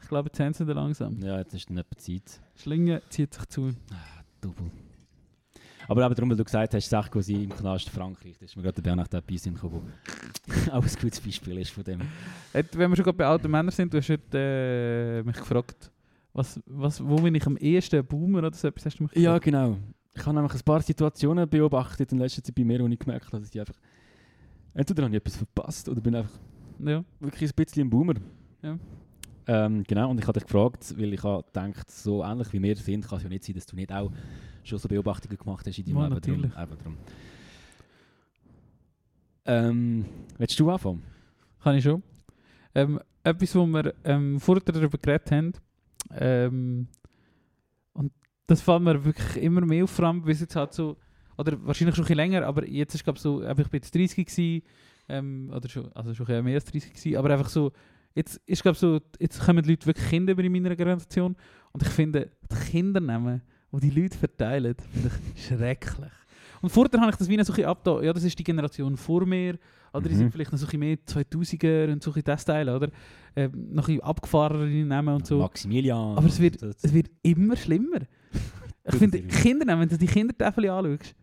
Ich 0.02 0.08
glaube, 0.08 0.28
jetzt 0.28 0.38
haben 0.38 0.52
sie 0.52 0.64
langsam. 0.72 1.18
ja, 1.20 1.38
jetzt 1.38 1.54
ist 1.54 1.68
dann 1.70 1.78
etwa 1.78 1.96
Zeit. 1.96 2.40
Schlinge 2.54 3.02
zieht 3.08 3.32
sich 3.34 3.46
zu. 3.46 3.72
Double. 4.42 4.70
Aber 5.88 6.04
eben 6.04 6.14
darum, 6.14 6.30
weil 6.30 6.36
du 6.36 6.44
gesagt 6.44 6.74
hast, 6.74 6.88
Sarkozy 6.88 7.44
im 7.44 7.50
Knast 7.50 7.90
Frankreich, 7.90 8.34
das 8.38 8.50
ist 8.50 8.56
mir 8.56 8.62
gerade 8.62 8.80
der 8.82 8.92
in 8.92 9.36
den 9.38 9.54
Kopf, 9.56 9.72
wo 9.72 9.82
auch 10.72 10.82
ein 10.82 10.90
gutes 11.00 11.20
Beispiel 11.20 11.58
ist 11.58 11.70
von 11.70 11.84
dem. 11.84 12.00
Wenn 12.52 12.90
wir 12.90 12.96
schon 12.96 13.04
gerade 13.04 13.18
bei 13.18 13.26
alten 13.26 13.50
Männern 13.50 13.70
sind, 13.70 13.92
du 13.92 13.98
hast 13.98 14.08
heute, 14.08 14.38
äh, 14.38 15.22
mich 15.22 15.36
gefragt, 15.36 15.90
was, 16.32 16.60
was, 16.66 17.04
wo 17.04 17.16
bin 17.16 17.34
ich 17.34 17.46
am 17.46 17.56
ehesten 17.56 18.04
Boomer 18.04 18.38
oder 18.38 18.54
so 18.54 18.68
etwas 18.68 18.86
hast 18.86 18.98
du 18.98 19.04
mich 19.04 19.12
Ja, 19.16 19.38
genau. 19.38 19.76
Ich 20.14 20.24
habe 20.24 20.34
nämlich 20.34 20.54
ein 20.54 20.60
paar 20.64 20.82
Situationen 20.82 21.48
beobachtet 21.48 22.12
in 22.12 22.18
letzter 22.18 22.42
Zeit 22.42 22.54
bei 22.54 22.64
mir, 22.64 22.80
wo 22.80 22.86
ich 22.86 22.98
gemerkt 22.98 23.26
habe, 23.26 23.40
dass 23.40 23.54
ich 23.54 23.60
einfach 23.60 23.74
entweder 24.74 25.04
habe 25.04 25.14
ich 25.14 25.20
etwas 25.20 25.36
verpasst 25.36 25.88
oder 25.88 26.00
bin 26.00 26.14
einfach 26.14 26.32
Ja. 26.78 27.04
wirklich 27.20 27.50
ein 27.50 27.64
bisschen 27.64 27.82
ein 27.86 27.90
Boomer. 27.90 28.14
Ja. 28.62 28.78
Ähm, 29.46 29.82
genau, 29.84 30.10
und 30.10 30.18
ich 30.18 30.26
habe 30.26 30.38
dich 30.38 30.46
gefragt, 30.46 30.94
weil 30.96 31.12
ich 31.12 31.22
habe 31.22 31.44
gedacht, 31.44 31.90
so 31.90 32.22
ähnlich 32.22 32.52
wie 32.52 32.62
wir 32.62 32.76
sind, 32.76 33.06
kann 33.08 33.18
es 33.18 33.24
ja 33.24 33.28
nicht 33.28 33.44
sein, 33.44 33.54
dass 33.54 33.66
du 33.66 33.76
nicht 33.76 33.92
auch 33.92 34.10
schon 34.62 34.78
so 34.78 34.88
Beobachtungen 34.88 35.36
gemacht 35.36 35.66
hast 35.66 35.78
in 35.78 35.84
deinem 35.84 35.96
Ja, 35.96 36.02
Leben. 36.04 36.14
natürlich. 36.14 36.52
Drum, 36.52 36.78
drum. 36.82 36.96
Ähm, 39.44 40.04
willst 40.38 40.58
du 40.58 40.70
anfangen? 40.70 41.02
Kann 41.62 41.76
ich 41.76 41.84
schon. 41.84 42.02
Ähm, 42.74 43.00
etwas, 43.24 43.54
wo 43.54 43.66
wir 43.66 43.94
ähm, 44.04 44.38
vorher 44.40 44.62
darüber 44.64 44.98
geredet 44.98 45.30
haben, 45.30 45.52
ähm, 46.14 46.88
und 47.92 48.12
das 48.46 48.62
fällt 48.62 48.82
mir 48.82 49.04
wirklich 49.04 49.42
immer 49.42 49.60
mehr 49.62 49.84
auf, 49.84 49.90
vor 49.90 50.06
allem, 50.06 50.26
es 50.28 50.40
jetzt 50.40 50.56
halt 50.56 50.72
so, 50.72 50.96
oder 51.36 51.56
wahrscheinlich 51.66 51.96
schon 51.96 52.04
ein 52.04 52.06
bisschen 52.06 52.16
länger, 52.16 52.46
aber 52.46 52.66
jetzt 52.68 52.94
ist 52.94 53.04
glaube 53.04 53.18
so, 53.18 53.42
eben, 53.42 53.60
ich 53.60 53.68
bin 53.68 53.80
jetzt 53.80 53.94
30 53.94 54.26
gewesen, 54.26 54.62
ähm, 55.08 55.52
oder 55.54 55.68
schon, 55.68 55.92
also 55.92 56.14
schon 56.14 56.44
mehr 56.44 56.54
als 56.54 56.64
30 56.64 56.94
gewesen, 56.94 57.16
aber 57.16 57.30
einfach 57.30 57.48
so, 57.48 57.72
jetzt 58.14 58.40
ist 58.46 58.62
glaube 58.62 58.78
so, 58.78 59.00
jetzt 59.18 59.40
kommen 59.40 59.62
die 59.62 59.70
Leute 59.70 59.86
wirklich 59.86 60.08
Kinder 60.08 60.32
über 60.32 60.42
in 60.44 60.52
meiner 60.52 60.74
Generation 60.76 61.36
und 61.72 61.82
ich 61.82 61.88
finde, 61.88 62.30
die 62.50 62.70
Kindernamen, 62.70 63.42
die 63.72 63.90
die 63.90 64.00
Leute 64.02 64.16
verteilen, 64.18 64.74
finde 64.92 65.10
ich 65.34 65.46
schrecklich. 65.46 66.12
Und 66.60 66.70
vorher 66.70 67.00
habe 67.00 67.10
ich 67.10 67.16
das 67.16 67.28
wie 67.28 67.34
ein 67.34 67.44
bisschen 67.44 67.64
abgetan, 67.64 68.04
ja, 68.04 68.12
das 68.12 68.22
ist 68.24 68.38
die 68.38 68.44
Generation 68.44 68.96
vor 68.96 69.26
mir, 69.26 69.58
oder 69.92 70.08
die 70.08 70.14
Mhm. 70.14 70.18
sind 70.18 70.32
vielleicht 70.32 70.52
noch 70.52 70.58
so 70.58 70.66
ein 70.72 70.78
mehr 70.78 70.96
2000er 71.06 71.92
und 71.92 72.02
so 72.02 72.12
ein 72.14 72.22
das 72.24 72.44
Teil, 72.44 72.68
oder? 72.68 72.88
Ähm, 73.34 73.68
noch 73.74 73.88
ein 73.88 74.00
abgefahrenere 74.00 74.84
Namen 74.86 75.14
und 75.16 75.26
so. 75.26 75.38
Maximilian. 75.38 76.16
Aber 76.16 76.26
es 76.26 76.38
wird- 76.40 76.62
Es 76.62 76.92
wird 76.92 77.10
immer 77.22 77.56
schlimmer. 77.56 78.00
Ich 78.84 78.96
finde, 78.96 79.18
natürlich. 79.18 79.42
Kindernamen, 79.42 79.82
wenn 79.82 79.88
du 79.90 79.96
die 79.96 80.06
Kindertafel 80.06 80.68
anschaust, 80.68 81.14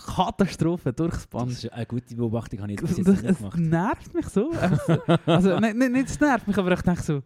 Katastrophe 0.00 0.92
durchs 0.92 1.28
das 1.30 1.48
ist 1.64 1.72
eine 1.72 1.86
gute 1.86 2.14
Beobachtung, 2.14 2.60
habe 2.60 2.72
ich 2.72 2.80
Das, 2.80 2.96
jetzt 2.96 3.06
das, 3.08 3.22
nicht 3.22 3.30
es 3.30 3.38
gemacht. 3.38 3.58
nervt 3.58 4.14
mich 4.14 4.26
so. 4.28 4.50
Einfach 4.52 4.86
so. 4.86 5.32
also, 5.32 5.58
nicht, 5.60 5.76
nicht, 5.76 5.92
nicht 5.92 6.08
es 6.08 6.20
nervt 6.20 6.46
mich, 6.48 6.56
aber 6.58 6.72
ich 6.72 6.82
denke 6.82 7.02
so, 7.02 7.22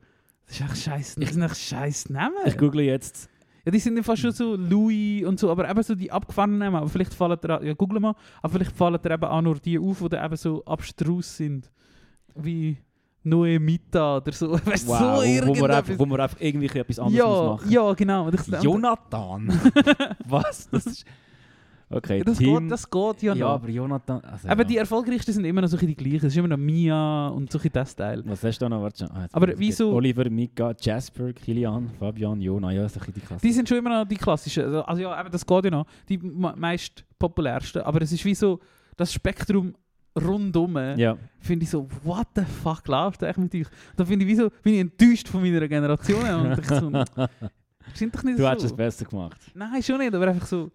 das 0.47 0.61
ist 0.61 0.61
echt 0.61 0.77
scheiß, 0.83 1.15
das 1.17 1.31
sind 1.31 1.43
echt 1.43 1.57
scheiß 1.57 2.11
Namen. 2.11 2.35
Ich 2.47 2.57
google 2.59 2.83
jetzt. 2.83 3.29
Ja, 3.65 3.73
die 3.73 3.79
sind 3.79 4.03
fast 4.05 4.21
schon 4.21 4.33
so 4.33 4.57
Louis 4.57 5.25
und 5.25 5.41
so, 5.41 5.51
aber 5.51 5.69
eben 5.71 5.83
so 5.83 5.95
die 5.95 6.13
abgefahrenen 6.13 6.59
Namen. 6.59 6.77
Aber 6.77 6.89
vielleicht 6.89 7.15
fallen 7.15 7.39
dir, 7.41 7.59
an- 7.59 7.67
ja, 7.67 7.73
google 7.73 7.99
mal, 7.99 8.15
aber 8.43 8.53
vielleicht 8.53 8.73
fallen 8.77 9.01
dir 9.03 9.11
eben 9.13 9.25
auch 9.25 9.41
nur 9.41 9.55
die 9.59 9.79
auf, 9.79 10.01
die 10.07 10.17
eben 10.17 10.37
so 10.37 10.63
abstrus 10.67 11.39
sind. 11.39 11.71
Wie 12.35 12.77
Noemita 13.23 14.19
oder 14.19 14.33
so. 14.33 14.53
Weißt 14.67 14.87
Wow, 14.87 14.99
so 14.99 15.05
wo, 15.17 15.23
irgendetwas. 15.23 15.71
einfach, 15.79 15.99
wo 15.99 16.05
wir 16.07 16.19
einfach 16.21 16.41
irgendwie 16.41 16.79
etwas 16.79 16.99
anderes 16.99 17.17
ja, 17.19 17.27
machen. 17.27 17.71
ja, 17.71 17.93
genau. 17.95 18.29
Ich, 18.29 18.63
Jonathan. 18.63 19.61
Was? 20.29 20.69
Das 20.69 20.85
ist... 20.87 21.05
Okay, 21.97 22.23
das, 22.25 22.39
Tim. 22.39 22.59
geht, 22.63 22.71
das 22.73 22.91
geht 22.91 23.23
ja 23.23 23.33
noch. 23.35 23.41
ja, 23.41 23.47
aber 23.49 23.69
Jonathan... 23.69 24.21
Also, 24.25 24.49
Aber 24.49 24.63
ja. 24.63 24.69
die 24.69 24.77
erfolgreichsten 24.79 25.33
sind 25.33 25.45
immer 25.45 25.61
noch 25.61 25.69
so 25.69 25.77
die 25.77 25.95
gleichen. 25.95 26.17
Es 26.27 26.33
ist 26.33 26.37
immer 26.37 26.49
noch 26.49 26.57
Mia 26.57 27.29
und 27.29 27.51
so 27.53 27.59
das 27.59 27.95
Teil. 27.95 28.23
Was 28.27 28.43
hast 28.43 28.59
du 28.61 28.69
noch? 28.69 28.83
Warte. 28.83 29.09
Ah, 29.13 29.27
Aber 29.33 29.53
wieso-. 29.57 29.93
Oliver, 29.93 30.29
Mika, 30.29 30.75
Jasper, 30.81 31.33
Kilian, 31.33 31.91
Fabian, 31.99 32.41
Jona, 32.41 32.73
ja, 32.73 32.89
so 32.89 32.99
die 33.01 33.21
Klasse. 33.21 33.47
Die 33.47 33.53
sind 33.53 33.69
schon 33.69 33.79
immer 33.79 33.91
noch 34.03 34.09
die 34.09 34.17
klassischen. 34.17 34.65
Also, 34.65 34.83
Also 34.85 35.03
ja, 35.03 35.21
eben, 35.21 35.31
das 35.31 35.47
geht 35.47 35.65
ja 35.67 35.71
noch. 35.71 35.87
Die 36.09 36.19
me- 36.19 36.55
meist 36.57 37.05
populärsten. 37.19 37.83
Aber 37.83 38.03
es 38.03 38.11
ist 38.13 38.25
wie 38.25 38.35
so, 38.35 38.59
das 38.97 39.13
Spektrum 39.13 39.75
rundum, 40.17 40.77
ja, 40.97 41.17
finde 41.41 41.65
ich 41.65 41.71
so, 41.71 41.89
what 42.05 42.29
the 42.37 42.43
fuck 42.63 42.87
läuft 42.87 43.25
eigentlich 43.25 43.37
mit 43.39 43.55
euch? 43.67 43.73
Da 43.97 44.05
finde 44.05 44.25
ich 44.25 44.31
wie 44.31 44.37
so, 44.37 44.49
bin 44.63 44.75
ich 44.75 44.81
enttäuscht 44.81 45.27
von 45.29 45.41
meiner 45.43 45.67
Generation. 45.67 46.23
und 46.25 46.59
ich 46.59 46.67
so, 46.67 46.91
sind 47.95 48.15
doch 48.15 48.23
nicht 48.23 48.39
du 48.39 48.43
so. 48.43 48.49
hättest 48.49 48.67
es 48.67 48.73
besser 48.73 49.05
gemacht. 49.05 49.41
Nein, 49.55 49.83
schon 49.83 49.99
nicht, 49.99 50.15
aber 50.15 50.29
einfach 50.29 50.47
so. 50.47 50.71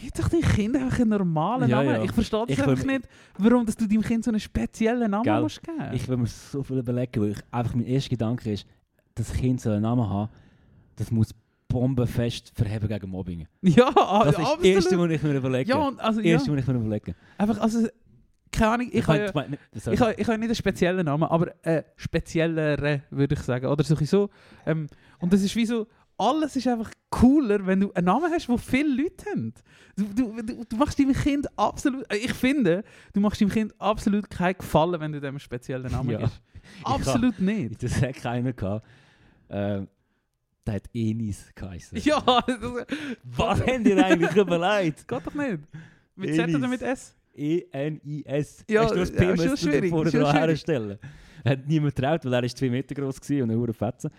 Gib 0.00 0.14
doch 0.14 0.28
den 0.28 0.42
Kindern 0.42 0.84
einfach 0.84 1.00
einen 1.00 1.10
normalen 1.10 1.68
Ja, 1.68 1.82
Namen. 1.82 1.96
ja. 1.96 2.04
Ich 2.04 2.12
verstehe 2.12 2.44
das 2.46 2.56
Ich 2.56 2.62
einfach 2.64 2.84
nicht, 2.84 3.08
warum 3.36 3.66
dass 3.66 3.76
du 3.76 3.86
deinem 3.88 4.02
Kind 4.02 4.24
so 4.24 4.30
einen 4.30 4.38
speziellen 4.40 5.10
Namen 5.10 5.24
Gell? 5.24 5.40
musst 5.40 5.62
geben 5.62 5.78
Ich 5.92 6.06
will 6.08 6.16
mir 6.16 6.26
so 6.26 6.62
viel 6.62 6.78
überlegen, 6.78 7.20
weil 7.20 7.30
ich, 7.32 7.38
einfach 7.50 7.74
mein 7.74 7.86
erster 7.86 8.10
Gedanke 8.10 8.52
ist, 8.52 8.66
das 9.14 9.32
Kind 9.32 9.60
soll 9.60 9.72
einen 9.74 9.82
Namen 9.82 10.08
haben, 10.08 10.30
das 10.96 11.10
muss 11.10 11.34
bombenfest 11.66 12.52
verheben 12.54 12.88
gegen 12.88 13.10
Mobbing. 13.10 13.46
Ja, 13.62 13.90
Das 13.92 14.28
ist 14.34 14.38
absolut. 14.38 14.58
das 14.60 14.64
Erste, 14.64 14.98
was 14.98 15.10
ich 15.10 15.22
mir 15.22 15.34
überlege. 15.36 15.68
ja, 15.70 15.92
also, 15.98 16.20
ja, 16.20 16.26
Erste, 16.32 16.52
was 16.52 16.60
ich 16.60 16.66
mir 16.66 16.74
überlege. 16.74 17.14
einfach, 17.36 17.58
also, 17.60 17.88
keine 18.52 18.70
Ahnung, 18.72 18.88
ich, 18.90 19.06
habe 19.06 19.18
ja, 19.18 19.26
ich, 19.92 20.00
habe, 20.00 20.14
ich 20.16 20.26
habe 20.26 20.38
nicht 20.38 20.48
einen 20.48 20.54
speziellen 20.54 21.04
Namen, 21.04 21.24
aber 21.24 21.52
einen 21.62 21.82
spezielleren, 21.96 23.02
würde 23.10 23.34
ich 23.34 23.40
sagen. 23.42 23.66
Oder 23.66 23.84
so. 23.84 24.30
Ähm, 24.64 24.86
und 25.18 25.32
das 25.32 25.42
ist 25.42 25.54
wie 25.56 25.66
so, 25.66 25.86
alles 26.18 26.56
ist 26.56 26.66
einfach 26.66 26.90
cooler, 27.10 27.64
wenn 27.66 27.80
du 27.80 27.92
einen 27.92 28.06
Namen 28.06 28.30
hast, 28.32 28.48
den 28.48 28.58
viele 28.58 29.02
Leute 29.02 29.24
haben. 29.30 29.54
Du, 29.96 30.04
du, 30.14 30.42
du, 30.42 30.64
du 30.68 30.76
machst 30.76 30.98
deinem 30.98 31.12
Kind 31.14 31.46
absolut, 31.58 32.04
äh, 32.12 32.16
ich 32.16 32.32
finde, 32.34 32.84
du 33.12 33.20
machst 33.20 33.40
deinem 33.40 33.50
Kind 33.50 33.72
absolut 33.80 34.28
keinen 34.28 34.58
Gefallen, 34.58 35.00
wenn 35.00 35.12
du 35.12 35.20
dem 35.20 35.28
einen 35.30 35.40
speziellen 35.40 35.90
Namen 35.90 36.10
Ja. 36.10 36.18
gibst. 36.18 36.40
Absolut 36.84 37.38
in 37.38 37.44
nicht. 37.46 37.80
der 37.82 37.88
Säck 37.88 38.26
einen 38.26 38.54
gehabt, 38.54 38.84
äh, 39.48 39.80
der 40.66 40.74
hat 40.74 40.82
Enis 40.92 41.50
geheißen. 41.54 41.96
Ja, 42.02 42.20
das, 42.46 42.58
Was 43.24 43.60
habt 43.60 43.86
ihr 43.86 44.04
eigentlich 44.04 44.36
überlegt? 44.36 45.08
geht 45.08 45.26
doch 45.26 45.34
nicht. 45.34 45.60
Mit 46.14 46.34
Z 46.34 46.54
oder 46.54 46.68
mit 46.68 46.82
S? 46.82 47.14
E-N-I-S. 47.34 48.64
Ja, 48.68 48.82
Hast 48.82 48.90
du 48.94 48.96
das 48.98 49.10
ja, 49.10 49.16
P 49.16 49.36
schon 49.36 49.70
müssen 49.70 49.88
vorne 49.88 50.32
herstellen? 50.32 50.98
Hat 51.44 51.66
niemand 51.66 51.94
getraut, 51.94 52.24
weil 52.24 52.34
er 52.34 52.42
ist 52.44 52.58
zwei 52.58 52.68
Meter 52.68 52.94
groß 52.94 53.16
war 53.30 53.36
und 53.44 53.50
eine 53.50 53.56
hure 53.58 53.72
Fetzen. 53.72 54.10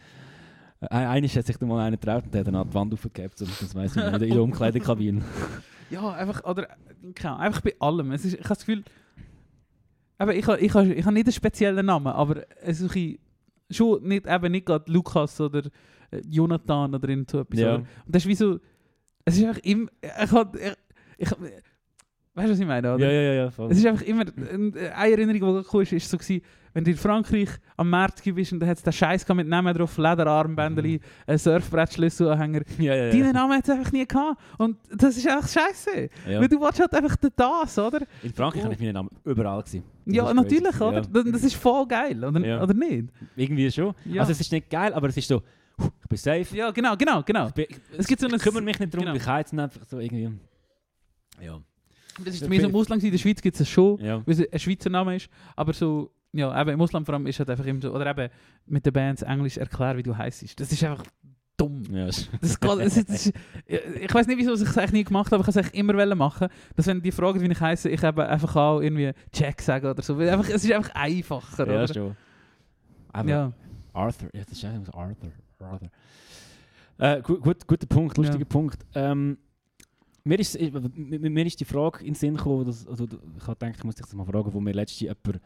Äh, 0.81 0.87
Eines 0.87 1.35
hat 1.35 1.45
sich 1.45 1.57
dann 1.57 1.67
mal 1.69 1.85
einer 1.85 1.97
getraut 1.97 2.23
und 2.25 2.33
der 2.33 2.39
hat 2.41 2.47
dann 2.47 2.55
an 2.55 2.67
die 2.69 2.73
Wand 2.73 2.93
aufgegeben, 2.93 3.33
so, 3.35 3.45
das 3.45 3.75
weiss 3.75 3.95
ich 3.95 4.03
nicht, 4.03 4.21
in 4.21 4.29
der 4.33 4.41
Umkleidekabine. 4.43 5.21
Ja, 5.91 6.11
einfach, 6.11 6.43
oder, 6.43 6.67
keine 7.15 7.31
Ahnung, 7.33 7.45
einfach 7.47 7.61
bei 7.61 7.73
allem. 7.79 8.11
Es 8.11 8.23
ist, 8.23 8.33
ich 8.33 8.39
habe 8.41 8.49
das 8.49 8.59
Gefühl, 8.59 8.83
aber 10.19 10.35
ich 10.35 10.45
habe 10.45 10.59
ich 10.59 10.75
ich 10.75 11.05
ha 11.05 11.11
nicht 11.11 11.25
einen 11.25 11.31
speziellen 11.33 11.83
Namen, 11.83 12.07
aber 12.13 12.43
es 12.61 12.79
ist 12.79 12.95
ein- 12.95 13.17
schon 13.71 14.03
nicht, 14.03 14.27
eben 14.27 14.51
nicht 14.51 14.67
gerade 14.67 14.91
Lukas 14.91 15.41
oder 15.41 15.63
äh, 16.11 16.21
Jonathan 16.29 16.93
oder 16.93 17.09
irgend 17.09 17.31
so 17.31 17.39
etwas. 17.39 17.59
Ja. 17.59 17.75
Und 17.77 17.87
das 18.05 18.23
ist 18.23 18.27
wie 18.29 18.35
so, 18.35 18.59
es 19.25 19.37
ist 19.37 19.45
einfach 19.45 19.61
immer, 19.63 19.89
ich 20.03 20.31
hab, 20.31 20.55
ich, 20.55 20.61
ich, 21.17 21.31
weißt 21.31 21.39
du, 22.47 22.51
was 22.51 22.59
ich 22.59 22.67
meine, 22.67 22.93
oder? 22.93 23.05
Ja, 23.05 23.11
ja, 23.11 23.33
ja. 23.45 23.49
Voll. 23.51 23.71
Es 23.71 23.77
ist 23.79 23.85
einfach 23.87 24.03
immer, 24.05 24.25
eine 24.37 24.77
Erinnerung, 25.11 25.63
die 25.63 25.67
kam, 25.67 25.81
ist, 25.81 25.93
ist 25.93 26.09
so 26.09 26.17
gewesen, 26.19 26.43
wenn 26.79 26.85
du 26.85 26.91
in 26.91 26.97
Frankreich 26.97 27.49
am 27.75 27.89
Markt 27.89 28.23
bist 28.33 28.53
und 28.53 28.61
da 28.61 28.65
hat 28.67 28.77
es 28.77 28.83
den 28.83 28.93
Scheiß 28.93 29.27
mit 29.33 29.47
Namen 29.49 29.75
drauf, 29.75 29.97
Lederarmbändeli, 29.97 30.93
Mhm. 30.93 30.99
ein 31.27 31.37
Surfbrett-Schlüsselanhänger. 31.37 32.61
ja, 32.79 32.95
ja, 32.95 33.11
Deinen 33.11 33.25
ja. 33.25 33.33
Namen 33.33 33.57
hat 33.57 33.65
es 33.65 33.69
einfach 33.69 33.91
nie 33.91 34.07
gehabt. 34.07 34.39
Und 34.57 34.77
das 34.95 35.17
ist 35.17 35.27
einfach 35.27 35.49
scheiße. 35.49 36.09
ja. 36.25 36.39
Weil 36.39 36.47
du 36.47 36.57
willst 36.61 36.79
halt 36.79 36.93
einfach 36.93 37.17
das, 37.35 37.77
oder? 37.77 37.99
In 38.23 38.33
Frankreich 38.33 38.63
habe 38.63 38.73
ich 38.75 38.79
meinen 38.79 38.93
Namen 38.93 39.09
überall 39.25 39.61
gesehen. 39.61 39.83
Ja, 40.05 40.33
natürlich, 40.33 40.63
crazy. 40.71 40.83
oder? 40.83 41.01
Ja. 41.01 41.31
Das, 41.33 41.43
ist 41.43 41.55
voll 41.55 41.85
geil, 41.85 42.23
oder, 42.23 42.63
oder 42.63 42.73
nicht? 42.73 43.09
Irgendwie 43.35 43.69
schon. 43.69 43.93
Also 44.17 44.31
es 44.31 44.39
ist 44.39 44.51
nicht 44.53 44.69
geil, 44.69 44.93
aber 44.93 45.09
es 45.09 45.17
ist 45.17 45.27
so, 45.27 45.41
ich 45.77 46.07
bin 46.07 46.17
safe. 46.17 46.55
Ja, 46.55 46.71
genau, 46.71 46.95
genau, 46.95 47.21
genau. 47.23 47.47
Ich, 47.47 47.53
bin, 47.53 47.65
Es 47.97 48.07
gibt 48.07 48.21
so 48.21 48.27
ich 48.27 48.41
kümmere 48.41 48.63
mich 48.63 48.79
nicht 48.79 48.93
darum, 48.93 49.05
genau. 49.05 49.17
ich 49.17 49.25
jetzt 49.25 49.53
einfach 49.53 49.85
so 49.85 49.99
irgendwie... 49.99 50.31
Ja. 51.41 51.59
Das 52.23 52.33
ist 52.35 52.39
so 52.45 52.51
im 52.51 52.75
Ausland, 52.75 53.03
in 53.03 53.11
der 53.11 53.17
Schweiz 53.17 53.41
gibt 53.41 53.55
es 53.55 53.61
es 53.61 53.69
schon, 53.69 53.97
Ja. 53.99 54.21
weil 54.25 54.33
es 54.41 54.51
ein 54.51 54.59
Schweizer 54.59 54.89
Name 54.89 55.15
ist, 55.15 55.29
aber 55.55 55.73
so, 55.73 56.11
ja, 56.33 56.61
eben 56.61 56.69
im 56.71 56.81
Ausland 56.81 57.05
vor 57.05 57.15
allem 57.15 57.25
ist 57.27 57.39
halt 57.39 57.49
einfach 57.49 57.65
immer 57.65 57.81
so, 57.81 57.93
oder 57.93 58.05
eben 58.09 58.29
mit 58.67 58.85
den 58.85 58.93
Bands 58.93 59.21
Englisch 59.23 59.57
erklären, 59.57 59.97
wie 59.97 60.03
du 60.03 60.15
heisst. 60.17 60.59
Das 60.59 60.71
ist 60.71 60.83
einfach 60.83 61.03
dumm. 61.57 61.83
ja. 61.91 62.07
ist- 62.07 62.29
Das 62.41 62.57
es 62.79 62.97
ist, 62.97 63.09
es 63.09 63.25
ist, 63.27 63.33
ich 63.67 64.13
weiß 64.13 64.27
nicht, 64.27 64.37
wieso 64.37 64.53
ich 64.53 64.61
es 64.61 64.77
eigentlich 64.77 64.91
nie 64.93 65.03
gemacht 65.03 65.31
habe, 65.31 65.35
aber 65.37 65.49
ich 65.49 65.55
habe 65.55 65.59
es 65.59 65.65
eigentlich 65.73 65.79
immer 65.79 66.15
machen. 66.15 66.47
Dass 66.75 66.87
wenn 66.87 67.01
die 67.01 67.11
fragen, 67.11 67.41
wie 67.41 67.51
ich 67.51 67.59
heiße, 67.59 67.89
ich 67.89 68.03
eben 68.03 68.19
einfach 68.21 68.55
auch 68.55 68.79
irgendwie 68.79 69.11
Jack 69.33 69.61
sagen 69.61 69.87
oder 69.87 70.01
so. 70.01 70.17
Weil 70.17 70.29
Einfach, 70.29 70.49
es 70.49 70.63
ist 70.63 70.71
einfach 70.71 70.93
einfacher, 70.95 71.67
Ja, 71.67 71.83
oder? 71.83 71.93
schon. 71.93 72.15
Aber 73.11 73.29
Ja. 73.29 73.51
Arthur, 73.93 74.29
ja, 74.33 74.41
das 74.43 74.51
ist 74.53 74.63
einfach 74.65 74.93
Arthur. 74.93 75.31
Arthur. 75.59 75.89
Äh, 76.99 77.21
gut, 77.21 77.41
gut, 77.41 77.67
guter 77.67 77.87
Punkt, 77.87 78.17
lustiger 78.17 78.39
Ja. 78.39 78.45
Punkt. 78.45 78.85
Ähm, 78.93 79.37
mir, 80.23 80.39
ist, 80.39 80.59
mir 80.59 81.45
ist 81.45 81.59
die 81.59 81.65
Frage 81.65 81.99
in 81.99 82.07
den 82.07 82.15
Sinn 82.15 82.35
gekommen, 82.37 82.65
dass, 82.65 82.87
also, 82.87 83.05
ich 83.05 83.47
habe 83.47 83.55
gedacht, 83.57 83.75
ich 83.77 83.83
muss 83.83 83.95
dich 83.95 84.05
das 84.05 84.13
mal 84.13 84.25
fragen, 84.25 84.53
wo 84.53 84.59
mir 84.59 84.73
letztens 84.73 84.99
jemand, 85.01 85.41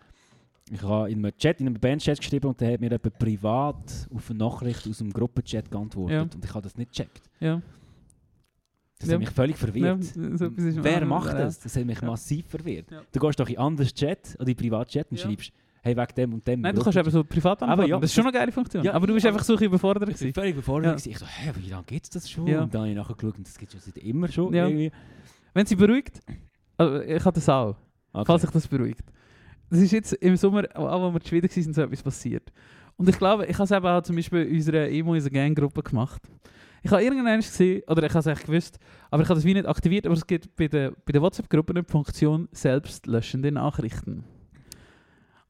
ich 0.71 0.81
habe 0.81 1.11
in 1.11 1.19
einem 1.25 1.35
Chat, 1.37 1.59
in 1.59 1.67
einem 1.67 1.79
Bandchat 1.79 2.19
geschrieben 2.19 2.47
und 2.47 2.59
der 2.61 2.73
hat 2.73 2.79
mir 2.79 2.87
jemand 2.91 3.19
privat 3.19 4.07
auf 4.13 4.29
eine 4.29 4.39
Nachricht 4.39 4.87
aus 4.87 4.97
dem 4.99 5.11
Gruppenchat 5.11 5.69
geantwortet 5.69 6.15
Ja. 6.15 6.21
und 6.21 6.43
ich 6.45 6.53
habe 6.53 6.61
das 6.61 6.75
nicht 6.77 6.91
gecheckt. 6.91 7.21
Ja. 7.39 7.61
Das 8.99 9.09
Ja. 9.09 9.15
hat 9.15 9.19
mich 9.19 9.29
völlig 9.31 9.55
Ja, 9.59 9.65
verwirrt. 9.67 10.03
so 10.03 10.45
etwas 10.45 10.63
ist- 10.63 10.83
Wer 10.83 11.05
macht 11.05 11.27
Ja. 11.33 11.39
das? 11.39 11.59
Das 11.59 11.75
hat 11.75 11.85
mich 11.85 11.99
Ja. 11.99 12.07
massiv 12.07 12.47
verwirrt. 12.47 12.89
Ja. 12.91 13.01
Du 13.11 13.19
gehst 13.19 13.39
doch 13.39 13.49
in 13.49 13.57
einen 13.57 13.65
anderen 13.67 13.89
Chat 13.93 14.37
oder 14.39 14.47
in 14.49 14.55
Privatchat 14.55 15.11
und 15.11 15.17
Ja. 15.19 15.25
schreibst, 15.27 15.51
hey, 15.81 15.97
wegen 15.97 16.15
dem 16.15 16.33
und 16.35 16.47
dem. 16.47 16.61
Nein, 16.61 16.73
du 16.75 16.81
kannst 16.81 16.97
eben 16.97 17.11
so 17.11 17.23
privat 17.25 17.61
antworten. 17.61 17.89
ja, 17.89 17.99
das 17.99 18.09
ist 18.11 18.15
schon 18.15 18.23
eine 18.23 18.31
geile 18.31 18.51
Funktion. 18.53 18.83
Ja, 18.85 18.93
aber 18.93 19.05
du 19.07 19.13
bist 19.13 19.25
einfach 19.25 19.43
so 19.43 19.57
überfordert. 19.59 20.07
Ich 20.09 20.21
war 20.21 20.31
völlig 20.43 20.53
überfordert. 20.53 21.05
Ja. 21.05 21.11
Ich 21.11 21.17
so, 21.19 21.25
hä, 21.25 21.51
wie 21.59 21.69
lange 21.69 21.83
gibt 21.83 22.03
es 22.05 22.09
das 22.11 22.29
schon? 22.29 22.47
Ja. 22.47 22.63
Und 22.63 22.73
dann 22.73 22.81
habe 22.83 22.91
ich 22.91 22.95
nachher 22.95 23.15
geschaut 23.15 23.37
und 23.37 23.45
das 23.45 23.57
gibt 23.57 23.73
es 23.73 23.83
seit 23.83 23.97
immer 23.97 24.29
schon. 24.29 24.53
Ja. 24.53 24.69
Wenn 25.53 25.65
sie 25.65 25.75
beruhigt, 25.75 26.21
also 26.77 27.01
ich 27.01 27.25
habe 27.25 27.35
das 27.35 27.49
auch, 27.49 27.75
Okay. 28.13 28.23
falls 28.25 28.41
sich 28.43 28.51
das 28.51 28.67
beruhigt. 28.67 29.03
Das 29.73 29.81
ist 29.81 29.91
jetzt 29.91 30.13
im 30.13 30.35
Sommer, 30.35 30.65
auch 30.75 30.87
als 30.87 31.13
wir 31.15 31.27
Schweden 31.27 31.49
waren, 31.49 31.73
so 31.73 31.81
etwas 31.81 32.03
passiert. 32.03 32.53
Und 32.95 33.09
ich 33.09 33.17
glaube, 33.17 33.47
ich 33.47 33.55
habe 33.55 33.63
es 33.63 33.71
eben 33.71 33.87
auch 33.87 34.03
zum 34.03 34.15
Beispiel 34.15 34.43
in 34.43 34.57
unserer 34.57 34.87
Emo 34.87 35.13
in 35.13 35.15
unserer 35.15 35.33
Gang-Gruppe 35.33 35.81
gemacht. 35.81 36.21
Ich 36.83 36.91
habe 36.91 37.01
irgendwann 37.01 37.39
gesehen, 37.39 37.81
oder 37.87 38.03
ich 38.03 38.11
habe 38.11 38.19
es 38.19 38.27
eigentlich 38.27 38.45
gewusst, 38.45 38.77
aber 39.09 39.23
ich 39.23 39.29
habe 39.29 39.39
das 39.39 39.45
wie 39.45 39.55
nicht 39.55 39.65
aktiviert, 39.65 40.05
aber 40.05 40.13
es 40.13 40.27
gibt 40.27 40.55
bei 40.55 40.67
der, 40.67 40.91
bei 40.91 41.11
der 41.11 41.23
WhatsApp-Gruppe 41.23 41.73
eine 41.73 41.83
Funktion 41.85 42.49
selbstlöschende 42.51 43.51
Nachrichten. 43.51 44.23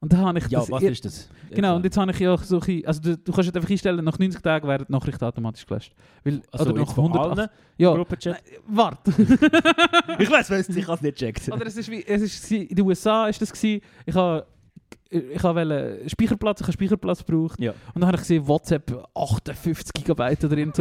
Und 0.04 0.12
da 0.12 0.18
habe 0.18 0.38
ich 0.38 0.46
ja, 0.48 0.60
das 0.60 0.70
was 0.70 0.82
ist 0.82 1.02
das? 1.06 1.30
Genau, 1.50 1.76
und 1.76 1.84
jetzt 1.86 1.96
habe 1.96 2.10
ich 2.10 2.18
ja 2.18 2.36
so 2.36 2.60
ein 2.60 2.82
also 2.84 3.00
du, 3.00 3.16
du 3.16 3.32
kannst 3.32 3.46
halt 3.46 3.56
einfach 3.56 3.70
einstellen, 3.70 4.04
nach 4.04 4.18
90 4.18 4.42
Tagen 4.42 4.68
werden 4.68 4.84
die 4.86 4.92
Nachrichten 4.92 5.24
automatisch 5.24 5.64
gelöscht. 5.64 5.94
Weil, 6.22 6.42
also 6.52 6.66
oder 6.70 6.80
jetzt 6.80 6.88
nach 6.88 6.94
von 6.94 7.04
108 7.06 7.38
allen 7.38 7.48
Ja, 7.78 7.94
Gruppenchat? 7.94 8.42
warte. 8.66 9.12
Ich 10.18 10.30
weiß, 10.30 10.50
was 10.50 10.68
ich 10.68 10.86
habe 10.86 10.96
es 10.96 11.00
nicht 11.00 11.16
gecheckt. 11.18 11.50
Oder 11.50 11.64
es 11.64 11.78
ist 11.78 11.90
wie, 11.90 12.04
es 12.06 12.20
ist 12.20 12.52
in 12.52 12.68
den 12.76 12.84
USA 12.84 13.28
ist 13.28 13.40
das 13.40 13.50
gsi, 13.50 13.80
ich 14.04 14.14
habe 14.14 14.44
ich 15.08 15.42
habe 15.42 16.00
Speicherplatz, 16.06 16.60
ich 16.60 16.66
habe 16.66 16.72
Speicherplatz 16.74 17.24
gebraucht 17.24 17.58
Ja. 17.58 17.70
und 17.94 18.02
dann 18.02 18.08
habe 18.08 18.16
ich 18.16 18.22
gesehen 18.24 18.46
WhatsApp 18.46 18.92
58 19.14 19.90
Gigabyte 19.94 20.44
oder 20.44 20.58
irgend 20.58 20.76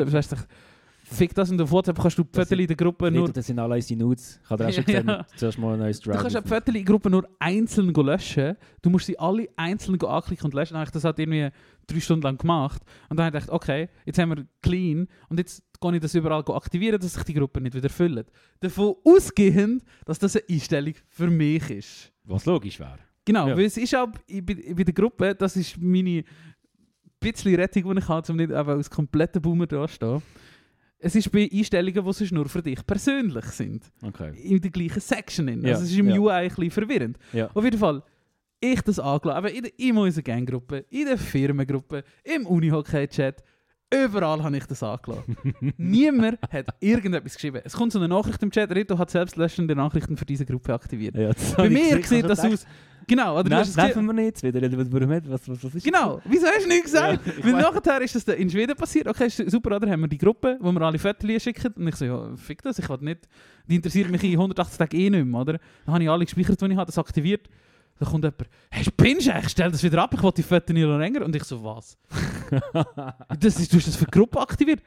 du, 1.13 1.17
Fick 1.17 1.33
das 1.33 1.49
und 1.51 1.61
auf 1.61 1.71
WhatsApp 1.71 1.99
kannst 1.99 2.17
du 2.17 2.23
in 2.23 2.67
der 2.67 2.75
Gruppe 2.75 3.09
Nur, 3.11 3.31
das 3.31 3.45
sind 3.47 3.59
alle 3.59 3.75
unsere 3.75 3.99
Nudes. 3.99 4.39
Ich 4.43 4.49
habe 4.49 4.63
dir 4.63 4.69
auch 4.69 4.73
schon 4.73 4.85
gesehen, 4.85 5.23
zuerst 5.35 5.57
mal 5.59 5.73
ein 5.73 5.79
neues 5.79 5.99
Du 5.99 6.09
Drive. 6.11 6.21
kannst 6.21 6.35
ja 6.35 6.41
die 6.41 6.47
Fotos 6.49 6.67
in 6.67 6.73
der 6.73 6.83
Gruppe 6.83 7.09
nur 7.09 7.27
einzeln 7.39 7.93
löschen. 7.93 8.55
Du 8.81 8.89
musst 8.89 9.05
sie 9.05 9.17
alle 9.17 9.47
einzeln 9.55 9.99
anklicken 10.01 10.45
und 10.45 10.53
löschen. 10.53 10.73
Dann 10.73 10.81
habe 10.81 10.89
ich 10.89 10.93
das 10.93 11.03
halt 11.03 11.19
irgendwie 11.19 11.49
drei 11.87 11.99
Stunden 11.99 12.23
lang 12.23 12.37
gemacht. 12.37 12.81
Und 13.09 13.17
dann 13.17 13.25
habe 13.27 13.37
ich 13.37 13.43
gedacht, 13.43 13.55
okay, 13.61 13.89
jetzt 14.05 14.17
haben 14.19 14.29
wir 14.35 14.45
clean 14.61 15.07
und 15.29 15.37
jetzt 15.39 15.63
kann 15.81 15.93
ich 15.93 16.01
das 16.01 16.15
überall 16.15 16.43
aktivieren, 16.47 16.99
dass 16.99 17.13
sich 17.13 17.23
die 17.23 17.33
Gruppe 17.33 17.59
nicht 17.61 17.75
wieder 17.75 17.89
füllt. 17.89 18.31
Davon 18.59 18.95
ausgehend, 19.03 19.83
dass 20.05 20.19
das 20.19 20.35
eine 20.35 20.45
Einstellung 20.49 20.93
für 21.09 21.29
mich 21.29 21.69
ist. 21.69 22.11
Was 22.23 22.45
logisch 22.45 22.79
wäre. 22.79 22.99
Genau, 23.25 23.47
Ja. 23.47 23.57
weil 23.57 23.65
es 23.65 23.77
ist 23.77 23.95
auch 23.95 24.07
bei, 24.27 24.83
der 24.83 24.93
Gruppe, 24.93 25.35
das 25.35 25.55
ist 25.55 25.77
meine 25.79 26.23
bisschen 27.19 27.55
Rettung, 27.55 27.93
die 27.95 27.99
ich 28.01 28.07
habe, 28.07 28.31
um 28.31 28.37
nicht 28.37 28.49
eben 28.51 28.69
als 28.69 28.89
kompletter 28.89 29.39
Boomer 29.39 29.65
da 29.67 29.87
zu 29.87 29.93
stehen. 29.93 30.21
Es 31.03 31.15
ist 31.15 31.31
bei 31.31 31.49
Einstellungen, 31.51 32.05
die 32.05 32.13
sonst 32.13 32.31
nur 32.31 32.47
für 32.47 32.61
dich 32.61 32.85
persönlich 32.85 33.45
sind. 33.45 33.91
Okay. 34.01 34.33
In 34.41 34.61
der 34.61 34.71
gleichen 34.71 35.01
Section. 35.01 35.47
In. 35.49 35.61
Ja, 35.63 35.73
Also 35.73 35.83
es 35.83 35.91
ist 35.91 35.97
im 35.97 36.09
ja. 36.09 36.17
UI 36.17 36.31
ein 36.31 36.47
bisschen 36.47 36.71
verwirrend. 36.71 37.17
Ja. 37.33 37.49
Auf 37.53 37.63
jeden 37.63 37.77
Fall, 37.77 38.01
ich 38.61 38.81
das 38.81 38.99
angelassen, 38.99 39.49
in 39.49 39.63
der 39.63 39.71
in 39.77 39.97
unserer 39.97 40.23
Ganggruppe, 40.23 40.85
in 40.89 41.05
der 41.05 41.17
Firmengruppe, 41.17 42.05
im 42.23 42.45
Unihockey-Chat, 42.45 43.43
überall 43.93 44.41
habe 44.41 44.55
ich 44.55 44.65
das 44.65 44.81
angelassen. 44.81 45.35
Niemand 45.77 46.39
hat 46.49 46.67
irgendetwas 46.79 47.35
geschrieben. 47.35 47.61
Es 47.65 47.73
kommt 47.73 47.91
so 47.91 47.99
eine 47.99 48.07
Nachricht 48.07 48.41
im 48.41 48.49
Chat, 48.49 48.73
Rito 48.73 48.97
hat 48.97 49.09
selbstlöschende 49.09 49.75
Nachrichten 49.75 50.15
für 50.15 50.25
diese 50.25 50.45
Gruppe 50.45 50.73
aktiviert. 50.73 51.15
Ja, 51.15 51.33
das 51.33 51.53
Bei 51.55 51.69
mir 51.69 51.99
gesehen, 51.99 52.21
sieht 52.21 52.29
das 52.29 52.39
ich 52.39 52.45
habe 52.45 52.53
aus... 52.53 52.65
Genau, 53.07 53.39
oder 53.39 53.49
Nein, 53.49 53.67
nerven 53.75 54.05
wir 54.05 54.13
nicht. 54.13 54.43
Wieder, 54.43 54.61
warum 54.91 55.09
nicht? 55.09 55.29
Was, 55.29 55.47
was, 55.47 55.63
was 55.63 55.75
ist 55.75 55.83
Genau, 55.83 56.21
wieso 56.25 56.47
hast 56.47 56.63
du 56.63 56.67
nichts 56.67 56.91
gesagt? 56.91 57.25
Ja, 57.25 57.43
Weil 57.43 57.53
nachher 57.53 58.01
ist 58.01 58.15
das 58.15 58.23
in 58.35 58.49
Schweden 58.49 58.75
passiert. 58.75 59.07
Okay, 59.07 59.29
super, 59.29 59.75
oder? 59.75 59.89
Haben 59.89 60.01
wir 60.01 60.07
die 60.07 60.17
Gruppe, 60.17 60.57
wo 60.59 60.71
wir 60.71 60.81
alle 60.81 60.99
Fotos 60.99 61.41
schicken. 61.41 61.73
Und 61.75 61.87
ich 61.87 61.95
so, 61.95 62.05
ja, 62.05 62.35
fick 62.35 62.61
das, 62.61 62.79
ich 62.79 62.89
will 62.89 62.97
nicht. 63.01 63.27
Die 63.67 63.75
interessiert 63.75 64.09
mich 64.09 64.23
in 64.23 64.31
180 64.31 64.77
Tagen 64.77 64.95
eh 64.97 65.09
nicht 65.09 65.25
mehr, 65.25 65.41
oder? 65.41 65.59
Dann 65.85 65.93
habe 65.93 66.03
ich 66.03 66.09
alle 66.09 66.25
gespeichert, 66.25 66.61
die 66.61 66.65
ich 66.65 66.75
habe, 66.77 66.85
das 66.85 66.97
aktiviert. 66.97 67.47
Dann 67.99 68.09
kommt 68.09 68.23
jemand, 68.23 68.49
hey, 68.71 68.83
spinnst 68.83 69.27
du 69.27 69.33
eigentlich? 69.33 69.51
Stell 69.51 69.71
das 69.71 69.83
wieder 69.83 70.01
ab, 70.01 70.13
ich 70.13 70.23
will 70.23 70.31
die 70.35 70.43
Fotos 70.43 70.73
nicht 70.73 70.85
noch 70.85 70.97
länger. 70.97 71.23
Und 71.23 71.35
ich 71.35 71.43
so, 71.43 71.63
was? 71.63 71.97
das 73.39 73.59
ist, 73.59 73.71
du 73.71 73.77
hast 73.77 73.87
das 73.87 73.95
für 73.95 74.05
die 74.05 74.11
Gruppe 74.11 74.39
aktiviert? 74.39 74.81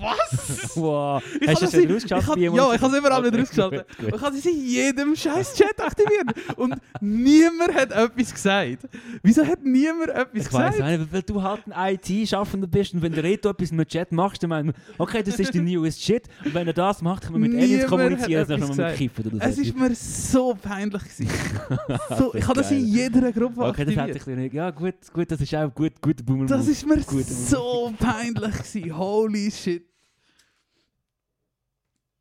Was? 0.00 0.76
Wow. 0.76 1.22
Ich 1.40 1.48
Hast 1.48 1.62
du 1.62 1.64
das 1.64 1.70
das 1.72 1.80
wieder 1.80 1.90
in- 1.90 1.96
ausgeschaltet? 1.96 2.24
ich 2.24 2.28
hab- 2.28 2.34
bei 2.36 2.42
ja, 2.58 2.74
ich 2.74 2.80
habe 2.82 2.92
es 2.92 2.98
überall 2.98 3.20
Okay, 3.20 3.32
wieder 3.32 3.42
ausgeschaltet. 3.42 3.86
gut, 3.88 3.98
gut. 4.10 4.14
Ich 4.16 4.20
habe 4.22 4.36
sie 4.36 4.50
in 4.50 4.66
jedem 4.66 5.16
scheiß 5.16 5.54
Chat 5.54 5.80
aktiviert. 5.80 6.56
Und 6.58 6.74
niemand 7.00 7.74
hat 7.74 7.92
etwas 7.92 8.32
gesagt. 8.34 8.78
Wieso 9.22 9.46
hat 9.46 9.64
niemand 9.64 10.10
etwas 10.10 10.26
Ich 10.34 10.44
gesagt? 10.46 10.78
weiß 10.78 10.98
nicht, 10.98 11.12
weil 11.12 11.22
du 11.22 11.42
halt 11.42 11.62
ein 11.70 11.94
IT-Schaffender 11.94 12.66
bist 12.66 12.92
und 12.94 13.00
wenn 13.02 13.12
du 13.12 13.22
Reto 13.22 13.48
etwas 13.48 13.72
mit 13.72 13.88
Chat 13.88 14.12
machst, 14.12 14.42
dann 14.42 14.50
meinen 14.50 14.66
wir, 14.68 14.74
okay, 14.98 15.22
das 15.22 15.38
ist 15.38 15.54
die 15.54 15.60
newest 15.76 16.02
Shit. 16.02 16.24
Und 16.44 16.52
wenn 16.54 16.66
er 16.66 16.72
das 16.74 17.00
macht, 17.00 17.22
können 17.22 17.42
wir 17.42 17.48
mit 17.48 17.52
Aliens 17.56 17.70
Niemand 17.72 17.88
kommunizieren, 17.90 18.40
hat 18.42 18.50
dann 18.50 18.60
können 18.60 18.76
wir 18.78 18.86
mit. 18.88 18.96
Kiffen 18.96 19.26
oder 19.32 19.46
Es 19.46 19.56
so. 19.56 19.62
ist 19.62 19.76
mir 19.78 19.94
so 19.94 20.54
peinlich 20.60 21.02
gewesen. 21.02 21.28
so, 22.18 22.34
ich 22.34 22.44
habe 22.46 22.54
das 22.60 22.70
in 22.70 22.86
jeder 22.86 23.32
Gruppe 23.32 23.62
Okay, 23.62 23.84
das 23.84 23.94
hätte 23.94 24.02
aktiviert. 24.02 24.28
ich 24.28 24.36
nicht. 24.36 24.54
Ja, 24.54 24.70
gut, 24.70 24.94
gut, 25.12 25.30
das 25.30 25.40
ist 25.40 25.54
auch 25.54 25.72
gut, 25.74 25.92
guter 26.02 26.22
Boomer. 26.22 26.44
Das 26.46 26.68
ist 26.68 26.86
mir 26.86 26.98
Gut. 26.98 27.24
so 27.26 27.92
peinlich 27.98 28.52
gewesen. 28.58 28.96
Holy 28.96 29.50
shit. 29.50 29.85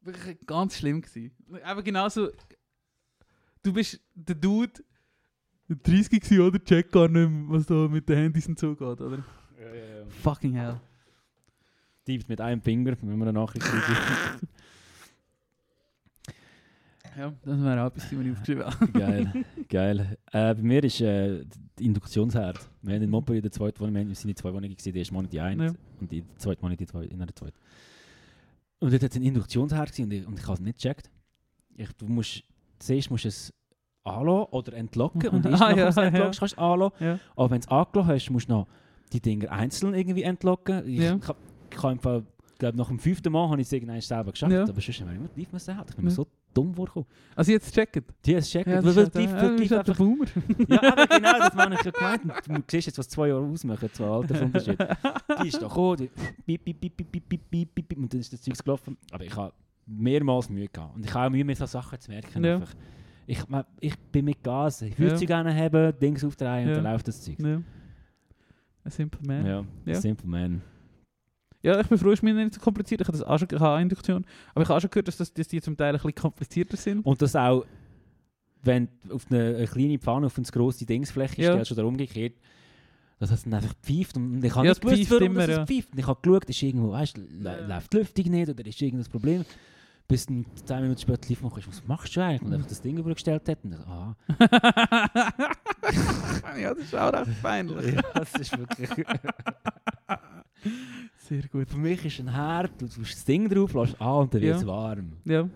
Wirklich 0.05 0.37
ganz 0.45 0.77
schlimm 0.77 1.01
gewesen. 1.01 1.31
Aber 1.63 1.81
genauso, 1.83 2.29
du 3.63 3.73
bist 3.73 3.99
der 4.13 4.35
Dude, 4.35 4.71
der 5.67 5.75
30 5.77 6.21
gewesen, 6.21 6.41
oder? 6.41 6.63
Check 6.63 6.91
gar 6.91 7.07
nicht 7.07 7.29
mehr, 7.29 7.43
was 7.49 7.65
da 7.65 7.87
mit 7.87 8.07
den 8.07 8.17
Handys 8.17 8.47
und 8.47 8.59
so 8.59 8.75
geht, 8.75 9.01
oder? 9.01 9.23
Ja, 9.59 9.73
ja, 9.73 9.99
ja. 9.99 10.05
Fucking 10.21 10.53
hell. 10.53 10.79
Tippt 12.05 12.29
mit 12.29 12.39
einem 12.39 12.61
Finger, 12.61 12.95
wenn 13.01 13.17
wir 13.17 13.23
eine 13.27 13.33
Nachricht 13.33 13.65
kriegen. 13.65 14.47
Ja, 17.17 17.33
das 17.45 17.63
wäre 17.63 17.81
auch 17.81 17.87
etwas, 17.87 18.11
was 18.11 18.11
ich 18.11 18.31
aufgeschrieben 18.31 18.65
habe. 18.65 18.87
geil, 18.91 19.45
geil. 19.69 20.17
Äh, 20.33 20.53
bei 20.55 20.61
mir 20.61 20.83
ist 20.83 20.99
äh, 20.99 21.45
die 21.79 21.85
Induktionsherd. 21.85 22.59
Wir 22.81 22.95
haben 22.95 23.03
in 23.03 23.09
Montpellier 23.09 23.37
in 23.37 23.43
der 23.43 23.53
zweiten 23.53 23.79
Wohnung, 23.79 24.07
wir 24.09 24.15
sind 24.15 24.31
in 24.31 24.35
zwei 24.35 24.49
Wohnungen 24.49 24.71
gewesen, 24.71 24.91
die 24.91 24.99
erste 24.99 25.13
Monat 25.13 25.31
die 25.31 25.39
eine 25.39 25.65
Ja. 25.67 25.73
und 26.01 26.11
die 26.11 26.25
zweite 26.37 26.61
Monat 26.61 26.77
die 26.77 26.85
zwei, 26.85 27.05
in 27.05 27.21
einer 27.21 27.33
zweiten. 27.33 27.55
Und 28.79 28.91
dort 28.91 29.03
hat 29.03 29.11
es 29.11 29.15
einen 29.15 29.25
Induktionsherd 29.25 29.97
und 29.99 30.11
ich, 30.13 30.27
und 30.27 30.37
ich 30.39 30.43
habe 30.45 30.53
es 30.53 30.59
nicht 30.59 30.77
gecheckt. 30.77 31.09
Ich, 31.75 31.91
du 31.93 32.05
musst, 32.07 32.43
zuerst 32.79 33.09
musst 33.09 33.23
du 33.25 33.29
es 33.29 33.53
anlassen 34.03 34.47
oder 34.51 34.73
entlocken 34.73 35.29
und 35.29 35.45
erst 35.45 35.61
Ah, 35.61 35.69
nachher, 35.69 35.77
ja, 35.77 35.83
du 35.85 35.89
es 35.89 35.97
entlockst, 35.97 36.13
ja. 36.15 36.39
kannst 36.39 36.41
du 36.41 36.45
es 36.45 36.57
anlassen. 36.57 36.95
Ja. 36.99 37.19
Aber 37.35 37.49
wenn 37.51 37.61
du 37.61 37.65
es 37.65 37.71
angelassen 37.71 38.07
hast, 38.13 38.29
musst 38.31 38.49
du 38.49 38.53
noch 38.53 38.67
die 39.13 39.21
Dinger 39.21 39.51
einzeln 39.51 39.93
irgendwie 39.93 40.23
entlocken. 40.23 40.87
Ich, 40.87 40.99
Ja. 40.99 41.17
hab- 41.27 41.37
ich 41.71 41.77
habe 41.77 41.89
einfach, 41.89 42.21
glaube, 42.59 42.77
nach 42.77 42.87
dem 42.87 42.99
fünften 42.99 43.31
Mal 43.31 43.49
habe 43.49 43.61
ich 43.61 43.67
es 43.67 43.73
irgendwann 43.73 44.01
selber 44.01 44.31
geschafft. 44.31 44.51
Ja. 44.51 44.63
Aber 44.63 44.73
sonst 44.73 45.01
haben 45.01 45.09
wir 45.09 45.15
immer 45.15 45.33
tief 45.33 45.51
müssen 45.51 45.75
halten. 45.75 45.89
Ich 45.89 45.95
bin 45.95 46.05
ja. 46.05 46.11
so 46.11 46.27
dumm 46.53 46.73
vorgekommen. 46.73 47.07
Also 47.35 47.51
jetzt 47.51 47.73
checken. 47.73 48.03
Die 48.25 48.33
ist 48.33 48.49
checkt. 48.49 48.67
Ja, 48.67 48.81
das 48.81 48.95
ist 48.95 49.13
tief, 49.13 49.31
ja, 49.31 49.55
tief, 49.55 49.69
der 49.69 49.93
Boomer. 49.93 50.25
ja, 50.67 51.05
genau, 51.05 51.39
das 51.39 51.53
meine 51.53 51.75
ich 51.75 51.83
ja 51.83 51.91
gemeint. 51.91 52.23
Du 52.47 52.63
siehst 52.67 52.87
jetzt, 52.87 52.97
was 52.97 53.09
zwei 53.09 53.27
Jahre 53.27 53.45
ausmachen, 53.45 53.89
zwei 53.91 54.05
Altersunterschiede. 54.05 54.97
die 55.43 55.47
ist 55.47 55.61
da 55.61 55.67
gekommen, 55.67 55.97
die 55.97 56.57
piep, 56.57 56.65
piep, 56.65 56.79
piep, 56.79 57.11
piep, 57.11 57.29
piep, 57.29 57.51
piep, 57.51 57.75
piep, 57.75 57.97
und 57.97 58.13
dann 58.13 58.19
ist 58.19 58.31
das 58.31 58.41
Zeug 58.41 58.57
gelaufen. 58.57 58.97
Aber 59.11 59.23
ich 59.23 59.35
habe 59.35 59.53
mehrmals 59.85 60.49
Mühe 60.49 60.67
gehabt. 60.67 60.95
Und 60.95 61.05
ich 61.05 61.13
habe 61.13 61.27
auch 61.27 61.31
Mühe, 61.31 61.43
mir 61.43 61.55
so 61.55 61.65
Sachen 61.65 61.99
zu 61.99 62.09
merken. 62.09 62.43
Ja. 62.43 62.55
Einfach. 62.55 62.73
Ich, 63.27 63.39
ich 63.79 63.97
bin 64.11 64.25
mit 64.25 64.43
Gas. 64.43 64.81
Ich 64.81 64.97
würde 64.99 65.13
ja. 65.13 65.17
sie 65.17 65.25
gerne 65.25 65.53
haben, 65.53 65.93
Dings 65.99 66.23
aufdrehen 66.23 66.69
und 66.69 66.75
dann 66.75 66.83
läuft 66.83 67.07
das 67.07 67.21
Zeug. 67.21 67.39
Ja. 67.39 67.61
A 68.83 68.89
simple 68.89 69.19
man. 69.25 69.45
Ja, 69.45 69.65
ja. 69.85 69.95
simple 69.95 70.27
man 70.27 70.61
ich 71.65 71.87
bin 71.87 71.97
froh, 71.97 72.09
es 72.09 72.19
ist 72.19 72.23
mir 72.23 72.33
nicht 72.33 72.53
so 72.53 72.61
kompliziert. 72.61 73.01
Ich 73.01 73.07
habe 73.07 73.17
das 73.17 73.27
auch 73.27 73.37
schon 73.39 73.47
ich 73.51 73.59
habe 73.59 73.77
auch 73.77 73.79
Induktion. 73.79 74.25
Aber 74.53 74.63
ich 74.63 74.69
habe 74.69 74.77
auch 74.77 74.81
schon 74.81 74.89
gehört, 74.89 75.07
dass, 75.07 75.17
das, 75.17 75.33
dass 75.33 75.47
die 75.47 75.61
zum 75.61 75.75
Teil 75.75 75.89
ein 75.89 75.93
bisschen 75.95 76.15
komplizierter 76.15 76.77
sind. 76.77 77.05
Und 77.05 77.21
das 77.21 77.35
auch, 77.35 77.65
wenn 78.63 78.87
du 79.03 79.15
auf 79.15 79.25
eine, 79.29 79.55
eine 79.55 79.67
kleine 79.67 79.99
Pfanne 79.99 80.27
auf 80.27 80.37
eine 80.37 80.45
grosse 80.45 80.85
Dingsfläche 80.85 81.41
Ja. 81.41 81.51
stellst 81.53 81.71
oder 81.71 81.85
umgekehrt, 81.85 82.33
dass 83.19 83.31
es 83.31 83.43
dann 83.43 83.53
einfach 83.53 83.73
pfeift 83.81 84.17
und 84.17 84.43
ich 84.43 84.53
habe 84.55 84.65
Ja, 84.67 84.71
nicht 84.73 84.81
gewusst, 84.81 85.11
warum 85.11 85.25
immer, 85.27 85.47
das 85.47 85.57
ja. 85.57 85.65
pfeift. 85.65 85.91
Und 85.93 85.99
ich 85.99 86.07
habe 86.07 86.19
geschaut, 86.21 86.45
ist 86.45 86.61
irgendwo, 86.63 86.91
weißt, 86.91 87.17
Ja. 87.41 87.65
läuft 87.67 87.93
die 87.93 87.97
Lüftung 87.97 88.31
nicht 88.31 88.49
oder 88.49 88.65
ist 88.65 88.81
irgendein 88.81 89.09
Problem. 89.09 89.45
Bis 90.07 90.27
dann 90.27 90.45
10 90.65 90.81
Minuten 90.81 91.01
später 91.01 91.27
lief 91.29 91.41
und 91.43 91.67
was 91.67 91.87
machst 91.87 92.15
du 92.15 92.21
eigentlich? 92.21 92.41
Und 92.43 92.53
einfach 92.53 92.67
das 92.67 92.81
Ding 92.81 92.95
übergestellt 92.97 93.47
hat 93.49 93.57
und 93.63 93.73
ich, 93.73 93.79
aha. 93.79 94.15
ja, 96.59 96.73
das 96.75 96.83
ist 96.83 96.95
auch 96.95 97.11
recht 97.11 97.41
peinlich. 97.41 97.95
ja, 97.95 98.01
das 98.13 98.33
ist 98.33 98.55
wirklich... 98.57 98.89
Sehr 101.27 101.43
gut. 101.51 101.69
Für 101.69 101.77
mich 101.77 102.05
ist 102.05 102.19
ein 102.19 102.31
Herd, 102.31 102.71
du 102.79 102.85
tust 102.87 103.13
das 103.13 103.25
Ding 103.25 103.49
drauf, 103.49 103.73
lässt 103.73 103.99
an 103.99 104.21
und 104.23 104.33
dann 104.33 104.41
wird 104.41 104.55
es 104.57 104.61
Ja. 104.61 104.67
warm. 104.67 105.13
Ja, 105.25 105.49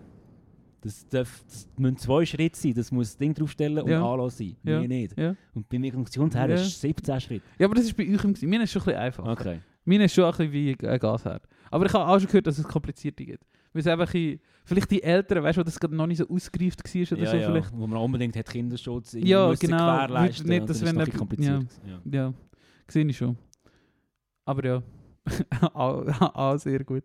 Das, 0.82 1.06
darf, 1.08 1.44
das 1.46 1.68
müssen 1.76 1.98
zwei 1.98 2.24
Schritte 2.24 2.58
sein, 2.58 2.72
das 2.72 2.90
muss 2.90 3.08
das 3.08 3.18
Ding 3.18 3.34
draufstellen 3.34 3.84
und 3.84 3.90
Ja. 3.90 4.02
anlassen 4.02 4.56
sein. 4.64 4.72
Ja. 4.72 4.80
Nicht. 4.80 5.16
ja. 5.18 5.36
Und 5.54 5.68
bei 5.68 5.78
mir 5.78 5.92
Funktionsherd 5.92 6.48
Ja. 6.48 6.54
ist 6.56 6.62
es 6.68 6.80
17 6.80 7.20
Schritte. 7.20 7.44
ja, 7.58 7.66
aber 7.66 7.74
das 7.74 7.84
ist 7.84 7.94
bei 7.96 8.04
euch 8.04 8.24
im 8.24 8.50
Meine 8.50 8.64
ist 8.64 8.72
schon 8.72 8.80
ein 8.82 8.86
bisschen 8.86 9.00
einfach. 9.00 9.26
Okay. 9.26 9.60
Meine 9.84 10.04
ist 10.04 10.14
schon 10.14 10.24
ein 10.24 10.30
bisschen 10.30 10.52
wie 10.52 10.76
ein 10.86 10.98
Gasherd. 10.98 11.42
Aber 11.70 11.84
ich 11.86 11.92
habe 11.92 12.06
auch 12.06 12.18
schon 12.18 12.26
gehört, 12.28 12.46
dass 12.46 12.58
es 12.58 12.64
komplizierter 12.66 13.24
gibt. 13.24 13.44
Weil 13.72 13.80
es 13.80 13.86
einfach 13.86 14.12
in, 14.14 14.40
vielleicht 14.64 14.90
die 14.90 15.02
Älteren, 15.02 15.42
weißt 15.44 15.58
du, 15.58 15.60
wo 15.60 15.64
das 15.64 15.78
gerade 15.78 15.94
noch 15.94 16.06
nicht 16.06 16.18
so 16.18 16.28
ausgereift 16.28 16.82
war 16.82 17.12
oder 17.12 17.22
Ja, 17.24 17.30
so 17.30 17.36
ja, 17.36 17.50
vielleicht. 17.50 17.72
wo 17.76 17.86
man 17.86 17.98
unbedingt 17.98 18.34
hat 18.36 18.48
Kinderschutz 18.48 19.12
Ja, 19.12 19.52
genau. 19.54 19.76
gewährleisten 19.76 20.48
Nicht, 20.48 20.60
und 20.62 20.70
dass 20.70 20.78
dann 20.80 20.88
ist 20.88 20.94
wenn 20.94 20.98
ein 21.00 21.04
bisschen 21.04 21.18
kompliziert. 21.18 21.66
Ja. 21.86 22.00
Ja, 22.10 22.34
sehe 22.88 23.04
ich 23.06 23.16
schon. 23.16 23.36
Aber 24.46 24.64
ja, 24.64 24.82
auch, 25.74 26.06
auch 26.34 26.58
sehr 26.58 26.84
gut. 26.84 27.04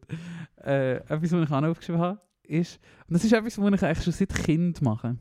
Äh, 0.63 0.95
etwas, 0.97 1.31
was 1.31 1.43
ich 1.43 1.51
auch 1.51 1.63
aufgeschrieben 1.63 2.01
habe, 2.01 2.19
ist, 2.43 2.79
und 3.07 3.13
das 3.13 3.23
ist 3.23 3.33
etwas, 3.33 3.57
was 3.57 3.73
ich 3.73 3.83
eigentlich 3.83 4.03
schon 4.03 4.13
seit 4.13 4.33
Kind 4.35 4.81
mache. 4.81 5.17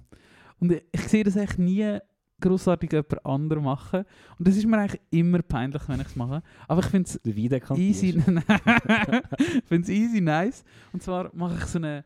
Und 0.59 0.72
ich, 0.72 0.84
ich 0.92 1.02
sehe 1.09 1.24
das 1.24 1.36
eigentlich 1.36 1.59
nie 1.59 1.98
grossartig 2.40 2.92
jemand 2.92 3.24
anderem 3.24 3.64
machen. 3.64 4.05
Und 4.38 4.46
das 4.48 4.57
ist 4.57 4.66
mir 4.66 4.78
eigentlich 4.78 5.00
immer 5.11 5.40
peinlich, 5.42 5.82
wenn 5.88 6.00
ich 6.00 6.09
es 6.09 6.16
mache. 6.16 6.42
Aber 6.68 6.80
ich 6.80 6.86
finde 6.88 7.09
es 7.09 7.20
Der 7.22 7.70
easy, 7.78 8.09
ich 8.09 9.64
finde 9.64 9.82
es 9.82 9.88
easy 9.88 10.20
nice. 10.20 10.64
Und 10.92 11.02
zwar 11.02 11.30
mache 11.34 11.57
ich 11.57 11.64
so 11.66 11.78
eine, 11.78 12.05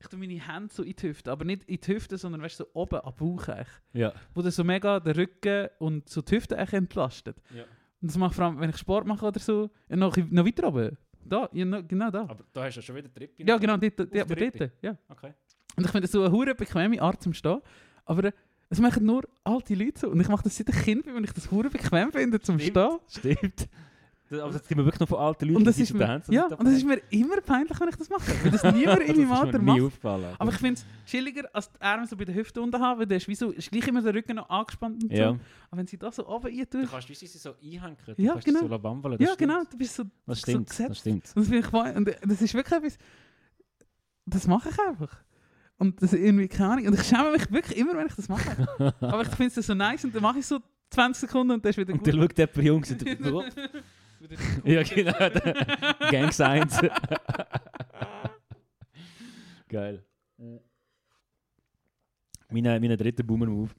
ich 0.00 0.06
tue 0.08 0.18
meine 0.18 0.34
Hände 0.40 0.72
so 0.72 0.82
in 0.82 0.94
die 0.96 1.08
Hüfte, 1.08 1.30
aber 1.32 1.44
nicht 1.44 1.64
in 1.64 1.80
die 1.80 1.92
Hüfte, 1.94 2.16
sondern 2.18 2.42
weißt, 2.42 2.58
so 2.58 2.66
oben 2.72 3.00
am 3.00 3.14
Bauch 3.14 3.48
eigentlich 3.48 3.68
Ja. 3.92 4.12
wo 4.34 4.42
das 4.42 4.56
so 4.56 4.64
mega 4.64 5.00
den 5.00 5.14
Rücken 5.14 5.68
und 5.78 6.08
so 6.08 6.22
die 6.22 6.36
Hüfte 6.36 6.56
entlastet. 6.56 7.36
Ja. 7.54 7.64
Und 8.04 8.08
das 8.10 8.18
mache 8.18 8.32
ich 8.32 8.36
vor 8.36 8.44
allem, 8.44 8.60
wenn 8.60 8.68
ich 8.68 8.76
Sport 8.76 9.06
mache 9.06 9.24
oder 9.24 9.40
so, 9.40 9.70
noch, 9.88 10.14
noch 10.14 10.44
weiter 10.44 10.68
oben. 10.68 10.94
Da, 11.24 11.48
ja, 11.54 11.80
genau 11.80 12.10
da. 12.10 12.20
Aber 12.28 12.44
da 12.52 12.64
hast 12.64 12.76
du 12.76 12.82
schon 12.82 12.96
wieder 12.96 13.10
Trippe. 13.10 13.42
Ja, 13.42 13.56
genau, 13.56 13.78
dort, 13.78 13.98
dort, 13.98 14.14
aber 14.14 14.36
dort, 14.36 14.72
ja. 14.82 14.94
Okay. 15.08 15.32
Und 15.74 15.86
ich 15.86 15.90
finde 15.90 16.02
das 16.02 16.12
so 16.12 16.22
eine 16.22 16.30
hure 16.30 16.54
bequeme 16.54 17.00
Art 17.00 17.22
zum 17.22 17.32
Stehen. 17.32 17.62
Aber 18.04 18.24
äh, 18.24 18.32
es 18.68 18.78
machen 18.78 19.06
nur 19.06 19.22
alte 19.42 19.74
Leute 19.74 20.00
so. 20.00 20.10
Und 20.10 20.20
ich 20.20 20.28
mache 20.28 20.42
das 20.44 20.54
seit 20.54 20.68
ich 20.68 20.82
Kind 20.82 21.06
wenn 21.06 21.24
ich 21.24 21.32
das 21.32 21.50
hure 21.50 21.70
bequem 21.70 22.12
finde 22.12 22.38
zum 22.40 22.58
Stimmt. 22.58 23.00
Stehen. 23.08 23.36
Stimmt. 23.38 23.68
Das, 24.34 24.42
aber 24.44 24.52
das 24.52 24.66
sind 24.66 24.76
wir 24.78 24.84
wirklich 24.84 25.00
noch 25.00 25.08
von 25.08 25.18
alten 25.18 25.44
Leuten. 25.46 25.56
Und 25.58 25.64
das 25.64 25.76
die 25.76 25.82
ist 25.82 25.88
so 25.88 25.94
mir, 25.94 26.00
da 26.00 26.08
haben, 26.08 26.22
so 26.24 26.32
ja, 26.32 26.46
und 26.46 26.64
das 26.64 26.74
ist 26.74 26.84
mir 26.86 27.00
immer 27.10 27.40
peinlich, 27.40 27.80
wenn 27.80 27.88
ich 27.88 27.96
das 27.96 28.08
mache. 28.10 28.32
Weil 28.42 28.50
das 28.50 28.62
niemand 28.74 29.00
in 29.00 29.06
Das 29.08 29.16
meinem 29.16 29.24
ist 29.32 29.40
Alter 29.40 29.58
macht. 29.60 29.80
aufgefallen. 29.80 30.34
Aber 30.38 30.50
ich 30.52 30.58
finde 30.58 30.74
es 30.80 31.10
chilliger, 31.10 31.48
als 31.52 31.72
die 31.72 31.80
Arme 31.80 32.06
so 32.06 32.16
bei 32.16 32.24
der 32.24 32.34
Hüfte 32.34 32.60
unten 32.60 32.80
haben, 32.80 33.00
weil 33.00 33.06
der 33.06 33.16
ist, 33.16 33.28
wie 33.28 33.34
so, 33.34 33.50
ist 33.50 33.70
gleich 33.70 33.86
immer 33.88 34.02
der 34.02 34.14
Rücken 34.14 34.36
noch 34.36 34.48
angespannt 34.50 35.02
und 35.02 35.12
ja. 35.12 35.30
so. 35.30 35.38
Aber 35.70 35.78
wenn 35.78 35.86
sie 35.86 35.98
da 35.98 36.10
so 36.12 36.26
oben 36.28 36.46
rein 36.46 36.56
Du 36.70 36.78
tun, 36.80 36.88
kannst 36.90 37.08
wie 37.08 37.14
sie 37.14 37.26
so 37.26 37.50
einhängen. 37.62 37.96
Du 38.06 38.14
Ja, 38.22 38.32
kannst 38.32 38.46
genau. 38.46 38.60
So 38.60 38.68
das 38.68 39.20
ja 39.20 39.26
stimmt. 39.26 39.38
genau, 39.38 39.62
du 39.70 39.76
bist 39.78 39.94
so 39.94 40.04
Das 40.26 40.40
so 40.40 40.50
stimmt. 40.50 40.68
gesetzt. 40.70 40.90
das 40.90 40.98
stimmt. 40.98 41.24
Und 41.34 41.36
das, 41.36 41.44
finde 41.48 41.58
ich, 41.58 41.66
fein. 41.66 41.96
und 41.96 42.08
das 42.30 42.42
ist 42.42 42.54
wirklich 42.54 42.76
etwas, 42.78 42.98
das 44.26 44.46
mache 44.46 44.68
ich 44.70 44.78
einfach. 44.88 45.16
Und 45.76 46.00
das 46.02 46.12
ist 46.12 46.20
irgendwie 46.20 46.48
keine 46.48 46.72
Ahnung. 46.74 46.86
Und 46.86 46.94
ich 46.94 47.02
schäme 47.02 47.32
mich 47.32 47.50
wirklich 47.50 47.76
immer, 47.78 47.96
wenn 47.96 48.06
ich 48.06 48.14
das 48.14 48.28
mache. 48.28 48.68
Aber 49.00 49.22
ich 49.22 49.28
finde 49.28 49.58
es 49.60 49.66
so 49.66 49.74
nice 49.74 50.04
und 50.04 50.14
dann 50.14 50.22
mache 50.22 50.38
ich 50.38 50.46
so 50.46 50.60
20 50.90 51.22
Sekunden 51.22 51.52
und 51.54 51.64
dann 51.64 51.70
ist 51.70 51.76
wieder 51.76 51.92
Und 51.92 51.98
gut. 51.98 52.06
dann 52.08 52.20
schaut 52.20 52.38
jemand 52.38 52.56
Jungs 52.56 52.90
und 52.92 53.00
der- 53.04 53.16
Wieder- 54.28 54.38
Ja, 54.64 54.82
genau. 54.82 56.10
Gang 56.10 56.32
Science. 56.32 56.80
Geil. 59.68 60.04
Meine, 62.50 62.78
meine 62.80 62.96
dritte 62.96 63.24
Boomer-Move. 63.24 63.70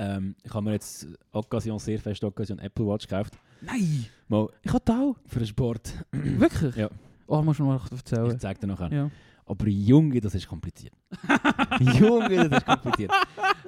Ähm, 0.00 0.36
ich 0.44 0.54
habe 0.54 0.64
mir 0.64 0.72
jetzt 0.72 1.06
Occasion, 1.32 1.78
sehr 1.80 1.98
fest 1.98 2.22
Occasion 2.22 2.58
Apple 2.60 2.86
Watch 2.86 3.08
gekauft. 3.08 3.34
Nein! 3.60 4.06
Mal 4.28 4.48
Ich 4.62 4.72
habe 4.72 4.92
auch. 4.92 5.16
für 5.26 5.40
den 5.40 5.48
Sport. 5.48 5.92
Wirklich? 6.12 6.76
Ja. 6.76 6.88
Oh, 7.26 7.42
musst 7.42 7.58
du 7.58 7.64
mir 7.64 7.76
Ich 7.84 7.90
erzählen. 7.92 8.38
zeige 8.38 8.60
dir 8.60 8.66
nachher. 8.68 8.92
Ja. 8.92 9.10
Aber 9.44 9.66
Junge, 9.66 10.20
das 10.20 10.34
ist 10.34 10.46
kompliziert. 10.46 10.92
Junge, 11.80 12.48
das 12.48 12.58
ist 12.60 12.66
kompliziert. 12.66 13.10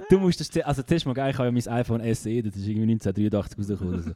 Du 0.09 0.19
musst 0.19 0.39
das, 0.39 0.63
also 0.63 0.83
zuerst 0.83 1.05
mal, 1.07 1.13
gell, 1.13 1.31
ich 1.31 1.37
habe 1.37 1.47
ja 1.47 1.51
mein 1.51 1.67
iPhone 1.79 2.01
SE, 2.15 2.41
das 2.43 2.55
ist 2.55 2.67
irgendwie 2.67 2.91
1983 2.93 3.59
rausgekommen. 3.59 4.13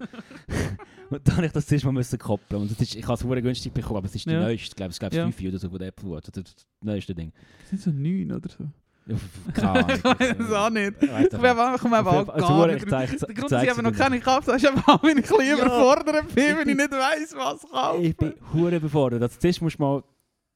Und 1.09 1.27
dann 1.27 1.37
habe 1.37 1.45
ich 1.47 1.51
das 1.51 1.65
zuerst 1.65 1.85
mal 1.85 1.91
müssen 1.91 2.17
koppeln. 2.19 2.61
Und 2.61 2.71
ist, 2.81 2.95
ich 2.95 3.03
habe 3.03 3.13
es 3.13 3.19
sehr 3.19 3.41
günstig 3.41 3.73
bekommen, 3.73 3.97
aber 3.97 4.07
es 4.07 4.15
ist 4.15 4.25
die 4.25 4.31
Ja. 4.31 4.41
neueste, 4.41 4.67
ich 4.69 4.75
glaube, 4.75 4.89
es 4.91 4.95
ist 4.97 5.13
Ja. 5.13 5.23
5 5.23 5.39
oder 5.41 5.59
so 5.59 5.69
von 5.69 5.79
der 5.79 5.87
Apple 5.89 6.09
Watch. 6.11 6.27
Das 6.31 6.43
ist 6.43 6.55
das 6.57 6.65
neueste 6.81 7.15
Ding. 7.15 7.31
Das 7.61 7.69
sind 7.69 7.81
so 7.81 7.91
neun 7.91 8.31
oder 8.31 8.49
so. 8.49 8.65
Ja, 9.07 9.15
Keine 9.53 9.69
Ahnung. 9.69 9.89
ich 9.95 10.03
weiß 10.03 10.35
es 10.39 10.51
auch 10.51 10.69
nicht. 10.71 10.93
Ich 10.99 11.09
Ich 11.09 11.29
ich 11.75 11.81
komme 11.81 11.97
jeden 11.97 12.09
auch 12.09 12.37
gar 12.37 12.67
nicht 12.67 12.83
ich 13.13 13.19
Der 13.19 13.35
Grund, 13.35 13.51
dass 13.51 13.63
ich 13.63 13.69
eben 13.69 13.81
noch 13.83 13.93
keine 13.93 14.17
gekauft 14.19 14.47
habe, 14.47 14.57
ist 14.57 14.65
einfach 14.65 15.03
wenn 15.03 15.17
ich 15.19 15.31
ein 15.31 15.37
bisschen 15.37 15.57
überfordert 15.59 16.27
bin, 16.33 16.43
wenn 16.57 16.69
ich 16.69 16.71
Ich 16.71 16.75
nicht 16.75 16.91
weiss, 16.91 17.35
was 17.35 17.61
kaufen. 17.69 18.03
Ich 18.03 18.17
bin 18.17 18.33
hure 18.53 18.79
befordert. 18.79 19.21
Also, 19.21 19.37
zuerst 19.39 19.61
musst 19.61 19.77
du 19.77 19.83
mal 19.83 20.03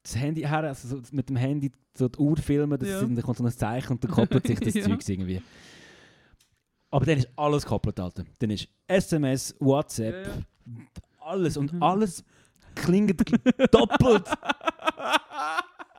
das 0.02 0.16
Handy 0.16 0.40
her, 0.40 0.64
also 0.64 0.88
so 0.88 1.00
mit 1.12 1.28
dem 1.28 1.36
Handy 1.36 1.70
so 1.96 2.08
die 2.08 2.18
Uhr 2.18 2.36
filmen, 2.38 2.76
das 2.78 2.88
Ja. 2.88 3.00
dann 3.02 3.22
kommt 3.22 3.36
so 3.36 3.44
ein 3.44 3.50
Zeichen 3.52 3.92
und 3.92 4.02
dann 4.02 4.10
koppelt 4.10 4.46
sich 4.46 4.58
das 4.58 4.74
Ja. 4.74 4.82
Zeug 4.84 5.08
irgendwie. 5.08 5.42
Aber 6.90 7.04
dann 7.06 7.18
ist 7.18 7.28
alles 7.36 7.62
gekoppelt, 7.64 7.98
Alter. 8.00 8.24
Dann 8.38 8.50
ist 8.50 8.68
SMS, 8.88 9.54
WhatsApp, 9.60 10.26
Ja, 10.26 10.72
alles 11.20 11.56
und 11.56 11.72
Mhm. 11.72 11.82
alles 11.82 12.24
klingt 12.74 13.20
doppelt. 13.72 14.24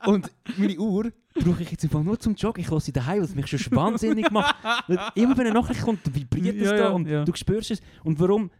Und 0.04 0.30
meine 0.56 0.76
Uhr 0.78 1.12
brauche 1.34 1.62
ich 1.62 1.70
jetzt 1.70 1.84
einfach 1.84 2.02
nur 2.02 2.18
zum 2.18 2.34
Joggen. 2.34 2.60
Ich 2.60 2.68
lasse 2.68 2.86
sie 2.86 2.92
daheim, 2.92 3.22
was 3.22 3.34
mich 3.36 3.46
schon 3.46 3.76
wahnsinnig 3.76 4.30
macht. 4.32 4.56
Weil 4.88 4.98
immer 5.14 5.36
wenn 5.38 5.46
eine 5.46 5.54
Nachricht 5.60 5.80
kommt, 5.82 6.00
vibriert 6.12 6.56
es 6.56 6.70
Ja, 6.70 6.76
da 6.76 6.82
ja, 6.84 6.88
und 6.90 7.06
ja. 7.06 7.24
du 7.24 7.32
spürst 7.36 7.70
es. 7.70 7.80
Und 8.02 8.18
warum? 8.18 8.50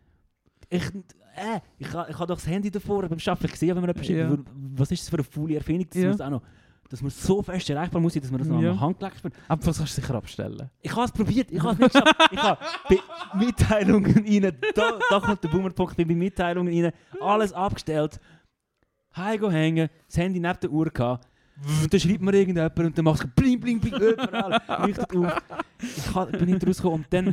Ich, 0.71 0.85
äh, 0.85 1.59
ich, 1.79 1.89
ich 1.89 1.93
habe 1.95 2.09
doch 2.09 2.37
das 2.37 2.47
Handy 2.47 2.71
davor 2.71 3.03
beim 3.09 3.19
Arbeiten. 3.27 3.47
Ich 3.47 3.57
sehe, 3.57 3.75
wenn 3.75 3.81
man 3.81 3.91
etwas 3.91 4.07
Ja. 4.07 4.39
Was 4.77 4.93
ist 4.93 5.03
das 5.03 5.09
für 5.11 5.17
eine 5.17 5.25
faule 5.25 5.57
Erfindung? 5.57 5.89
Das 5.91 6.05
muss 6.05 6.21
auch 6.21 6.31
noch, 6.31 6.43
dass 6.89 7.01
man 7.01 7.11
so 7.11 7.43
fest 7.43 7.71
erreichbar 7.71 8.01
muss, 8.01 8.13
sein, 8.13 8.23
dass 8.23 8.31
man 8.31 8.39
das 8.41 8.49
noch 8.49 8.61
Ja. 8.61 8.73
am 8.73 8.81
Handgelenk 8.81 9.17
spürt. 9.17 9.35
Aber 9.49 9.65
das 9.65 9.79
kannst 9.79 9.97
du 9.97 10.01
sicher 10.03 10.15
abstellen. 10.15 10.71
Ich 10.83 10.93
habe 10.95 11.05
es 11.05 11.13
probiert, 11.13 11.51
ich 11.51 11.63
habe 11.63 11.73
es 11.73 11.79
nicht 11.79 11.93
geschafft. 11.93 12.15
Ich 12.33 12.39
habe 12.43 12.59
bei 12.89 12.99
Mitteilungen 13.39 14.15
rein, 14.27 14.57
da, 14.75 14.99
da 15.09 15.21
kommt 15.21 15.43
der 15.43 15.49
Boomerpunkt, 15.49 15.97
bin 15.97 16.09
bei 16.09 16.15
Mitteilungen 16.15 16.85
rein, 16.85 16.93
alles 17.21 17.53
abgestellt, 17.53 18.21
heim 19.17 19.51
hängen, 19.51 19.89
das 20.07 20.17
Handy 20.19 20.39
neben 20.41 20.61
der 20.61 20.71
Uhr 20.71 20.91
gehabt, 20.91 21.27
und 21.83 21.93
dann 21.93 22.01
schreibt 22.01 22.23
mir 22.23 22.35
irgendjemand 22.35 22.79
und 22.79 22.99
dann 22.99 23.05
macht 23.05 23.25
es 23.25 23.31
bling 23.37 23.61
bling 23.61 23.79
bling, 23.79 23.95
überall, 23.95 24.61
leuchtet 24.81 25.15
auf. 25.17 25.43
Ich 25.81 26.13
kann, 26.13 26.33
bin 26.33 26.47
nicht 26.47 26.67
rausgekommen 26.67 27.05
und 27.05 27.07
dann, 27.13 27.27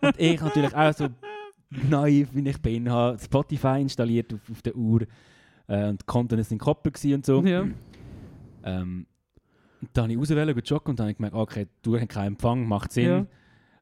und 0.00 0.18
ich 0.18 0.40
natürlich 0.40 0.74
auch 0.74 0.92
so 0.94 1.08
naiv, 1.70 2.28
wie 2.32 2.48
ich 2.48 2.60
bin, 2.62 2.88
habe 2.90 3.18
Spotify 3.18 3.80
installiert 3.80 4.32
auf, 4.32 4.40
auf 4.50 4.62
der 4.62 4.74
Uhr 4.76 5.02
äh, 5.66 5.88
und 5.88 6.00
die 6.00 6.06
Konten 6.06 6.42
sind 6.42 6.58
gekoppelt 6.58 6.94
gewesen 6.94 7.14
und 7.16 7.26
so. 7.26 7.42
Ja. 7.44 7.64
Ähm, 8.64 9.06
dann 9.92 10.04
habe 10.04 10.12
ich 10.12 10.18
auswählen, 10.18 10.54
gejoggt 10.54 10.88
und 10.88 10.98
dann 10.98 11.04
habe 11.04 11.10
ich 11.12 11.16
gemerkt, 11.16 11.36
okay, 11.36 11.66
du 11.82 11.96
hast 11.96 12.08
keinen 12.08 12.28
Empfang, 12.28 12.66
macht 12.66 12.92
Sinn. 12.92 13.08
Ja. 13.08 13.26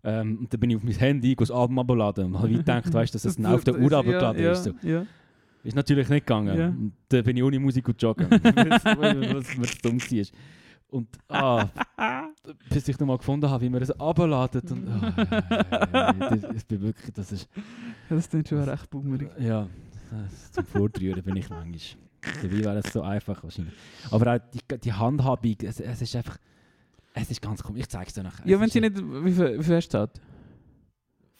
Ähm, 0.03 0.39
und 0.41 0.53
dann 0.53 0.61
bin 0.61 0.71
ich 0.71 0.77
auf 0.77 0.83
mein 0.83 0.95
Handy, 0.95 1.29
gehe 1.29 1.37
das 1.37 1.51
Album 1.51 1.79
abladen 1.79 2.27
und 2.27 2.39
habe 2.39 2.51
gedacht, 2.51 2.93
weißt, 2.93 3.15
dass 3.15 3.25
es 3.25 3.37
dann 3.37 3.47
auf 3.47 3.65
der 3.65 3.79
Uhr 3.79 3.93
abgeladen 3.93 4.43
ja, 4.43 4.53
ist. 4.53 4.65
So. 4.65 4.73
Ja. 4.83 5.05
Ist 5.63 5.77
natürlich 5.77 6.09
nicht 6.09 6.27
gegangen. 6.27 6.59
Ja. 6.59 6.69
Und 6.69 6.93
dann 7.09 7.23
bin 7.23 7.37
ich 7.37 7.43
ohne 7.43 7.59
Musik 7.59 7.85
gut 7.85 8.01
joggen, 8.01 8.31
weil 8.31 9.37
es 9.37 9.79
dumm 9.79 10.01
war. 10.01 10.27
Und 10.89 11.09
ah, 11.29 11.69
bis 12.69 12.89
ich 12.89 12.99
nochmal 12.99 13.19
gefunden 13.19 13.49
habe, 13.49 13.63
wie 13.65 13.69
man 13.69 13.81
es 13.81 13.93
abladet. 13.93 14.73
Und, 14.73 14.89
ah, 14.89 16.13
das, 16.13 16.41
das, 16.41 16.65
bin 16.65 16.81
wirklich, 16.81 17.13
das 17.13 17.31
ist, 17.31 17.49
Das 18.09 18.29
klingt 18.29 18.49
schon 18.49 18.59
recht 18.59 18.91
boomerig. 18.91 19.31
ja, 19.39 19.69
das, 20.11 20.51
zum 20.51 20.65
Vordrühren 20.65 21.23
bin 21.23 21.37
ich 21.37 21.49
manchmal. 21.49 22.10
Dabei 22.43 22.59
wäre 22.65 22.79
es 22.79 22.93
so 22.93 23.03
einfach 23.03 23.43
wahrscheinlich. 23.43 23.75
Aber 24.11 24.35
auch 24.35 24.39
die, 24.53 24.79
die 24.79 24.93
Handhabung, 24.93 25.57
es, 25.63 25.81
es 25.81 26.03
ist 26.03 26.17
einfach... 26.17 26.37
Es 27.13 27.31
ist 27.31 27.43
ganz 27.43 27.63
komisch. 27.63 27.81
Ich 27.81 27.89
zeige 27.89 28.07
es 28.07 28.15
dir 28.15 28.23
nachher. 28.23 28.47
Ja, 28.47 28.61
wenn 28.61 28.71
sie 28.71 28.81
nicht. 28.81 28.97
Wie 28.97 29.33
viel, 29.33 29.59
wie 29.59 29.65
viel 29.65 29.77
hast 29.77 29.89
du? 29.93 30.09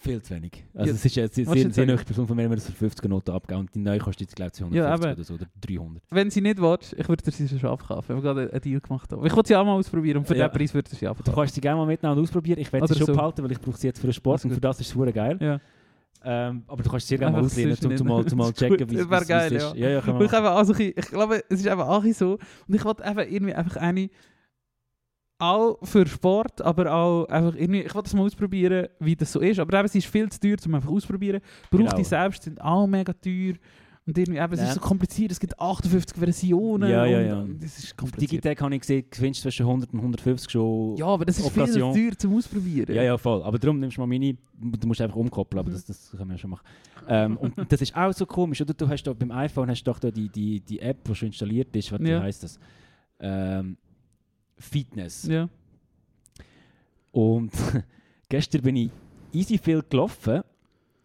Viel 0.03 0.23
zu 0.23 0.35
wenig. 0.35 0.65
Also 0.75 0.89
Ja, 0.89 0.95
es 0.97 1.05
ist 1.05 1.15
jetzt 1.15 1.37
du 1.37 1.45
sehr 1.45 1.71
sagen? 1.71 1.89
nahe 1.89 1.97
Person 1.99 2.27
von 2.27 2.35
mir, 2.35 2.45
wenn 2.45 2.57
das 2.57 2.65
für 2.65 2.73
50 2.73 3.07
Noten 3.09 3.31
abgeben 3.33 3.61
und 3.61 3.75
die 3.75 3.81
neue 3.81 3.99
kostet 3.99 4.23
jetzt 4.23 4.35
glaube 4.37 4.49
ich 4.49 4.55
250 4.55 4.77
Ja, 4.79 5.13
oder 5.13 5.23
so, 5.25 5.35
oder 5.35 5.47
300. 5.61 6.03
Wenn 6.11 6.31
sie 6.31 6.41
nicht 6.41 6.59
willst, 6.59 6.95
ich 6.95 7.07
würde 7.07 7.23
dir 7.23 7.31
sie 7.31 7.59
schon 7.59 7.69
abkaufen. 7.69 8.09
Wir 8.09 8.17
haben 8.17 8.23
gerade 8.23 8.51
einen 8.51 8.61
Deal 8.63 8.81
gemacht. 8.81 9.13
Ich 9.13 9.19
wollte 9.37 9.49
sie 9.49 9.57
auch 9.57 9.65
mal 9.65 9.75
ausprobieren 9.75 10.17
und 10.19 10.25
für 10.27 10.35
Ja. 10.37 10.49
den 10.49 10.57
Preis 10.57 10.73
würde 10.73 10.89
ich 10.91 10.99
sie 10.99 11.05
Du 11.05 11.11
abkaufen. 11.11 11.35
kannst 11.35 11.55
sie 11.55 11.61
gerne 11.61 11.77
mal 11.79 11.87
mitnehmen 11.87 12.17
und 12.17 12.23
ausprobieren. 12.23 12.59
Ich 12.59 12.73
werde 12.73 12.89
sie 12.89 12.95
schon 12.97 13.07
so. 13.09 13.13
behalten, 13.13 13.43
weil 13.45 13.53
ich 13.53 13.61
brauche 13.61 13.77
sie 13.77 13.89
jetzt 13.89 14.01
für 14.01 14.07
den 14.07 14.15
Sport 14.15 14.43
und 14.47 14.53
für 14.53 14.61
das 14.61 14.81
ist 14.81 14.97
es 14.97 15.15
geil. 15.15 15.37
Ja. 15.39 15.61
Ähm, 16.23 16.65
aber 16.67 16.83
du 16.83 16.91
kannst 16.91 17.07
sie 17.07 17.13
sehr 17.13 17.19
gerne 17.19 17.33
mal 17.33 17.39
Einfach 17.39 17.51
auslehnen, 17.53 17.71
um 17.73 17.97
zu 17.97 18.37
mal, 18.37 18.53
checken, 18.53 18.91
wie 18.91 18.95
ist 18.97 19.01
es 19.01 19.11
es 19.23 19.29
geil, 19.29 19.53
ist. 19.53 19.75
Ja, 19.75 19.89
ja, 19.89 19.99
Und 20.01 20.21
ich, 20.23 20.31
man 20.33 20.45
habe 20.45 20.51
auch 20.53 20.65
so 20.65 20.73
ein 20.73 20.77
bisschen- 20.79 20.95
ich 20.97 21.07
glaube, 21.07 21.43
es 21.49 21.61
ist 21.61 21.67
eben 21.67 21.81
auch 21.81 22.05
so. 22.13 22.33
Und 22.69 22.75
ich 22.75 22.85
wollte 22.85 23.05
einfach 23.05 23.25
irgendwie 23.27 23.55
einfach 23.55 23.77
eine. 23.77 24.11
Auch 25.43 25.79
für 25.85 26.07
Sport, 26.07 26.61
aber 26.61 26.93
auch 26.93 27.25
einfach 27.29 27.55
irgendwie. 27.59 27.81
Ich 27.81 27.95
wollte 27.95 28.09
das 28.11 28.15
mal 28.15 28.25
ausprobieren, 28.25 28.89
wie 28.99 29.17
das 29.17 29.33
so 29.33 29.41
ist. 29.41 29.59
Aber 29.59 29.79
eben, 29.79 29.87
es 29.87 29.95
ist 29.95 30.07
viel 30.07 30.29
zu 30.29 30.39
teuer, 30.39 30.57
um 30.67 30.75
einfach 30.75 30.91
auszuprobieren. 30.91 31.41
Braucht 31.71 31.85
Genau. 31.85 31.97
die 31.97 32.05
selbst 32.05 32.43
sind 32.43 32.61
auch 32.61 32.87
mega 32.87 33.15
teuer. 33.15 33.55
Und 34.07 34.17
irgendwie, 34.19 34.41
eben, 34.41 34.53
es 34.55 34.61
Ja. 34.61 34.67
ist 34.69 34.75
so 34.75 34.81
kompliziert. 34.81 35.31
Es 35.31 35.39
gibt 35.39 35.61
58 35.61 36.17
Versionen. 36.17 36.91
Ja, 36.91 37.05
ja, 37.05 37.21
ja. 37.21 37.39
und 37.41 37.63
Das 37.63 37.79
ist 37.79 37.97
kompliziert. 37.97 38.33
Digitec 38.33 38.61
habe 38.61 38.75
ich 38.75 38.81
gesehen, 38.81 39.05
gewinnst 39.11 39.43
zwischen 39.43 39.67
100 39.67 39.93
und 39.93 40.01
150 40.01 40.51
schon. 40.51 40.97
Ja, 40.97 41.07
aber 41.07 41.25
das 41.27 41.39
ist 41.39 41.45
Operation. 41.47 41.93
viel 41.95 42.11
zu 42.17 42.17
teuer 42.17 42.19
zum 42.31 42.37
Ausprobieren. 42.39 42.95
Ja, 42.95 43.03
ja, 43.03 43.19
voll. 43.19 43.43
Aber 43.43 43.59
darum 43.59 43.79
nimmst 43.79 43.99
du 43.99 44.01
mal 44.01 44.07
meine, 44.07 44.37
du 44.59 44.89
musst 44.89 45.01
einfach 45.01 45.17
umkoppeln, 45.17 45.61
aber 45.61 45.71
das, 45.71 45.85
das 45.85 46.11
können 46.11 46.29
wir 46.31 46.35
ja 46.35 46.39
schon 46.39 46.51
machen. 46.51 46.65
Ähm, 47.09 47.37
und 47.37 47.55
das 47.73 47.83
ist 47.83 47.95
auch 47.95 48.13
so 48.13 48.27
komisch, 48.27 48.61
oder? 48.63 48.75
Du 48.75 48.89
hast 48.89 49.03
da 49.05 49.13
beim 49.13 49.31
iPhone 49.31 49.69
hast 49.71 49.83
du 49.85 49.91
doch 49.93 49.99
da 49.99 50.11
die, 50.11 50.29
die, 50.29 50.61
die 50.61 50.81
App, 50.81 51.05
die 51.05 51.15
schon 51.15 51.27
installiert 51.29 51.77
ist, 51.77 51.93
was 51.93 52.01
Ja. 52.01 52.21
heißt 52.23 52.43
das? 52.43 52.59
Ähm, 53.21 53.77
Fitness. 54.59 55.27
Ja. 55.27 55.49
Und 57.13 57.53
gestern 58.29 58.63
bin 58.63 58.77
ich 58.77 58.91
easy 59.33 59.59
viel 59.59 59.83
gelaufen 59.89 60.43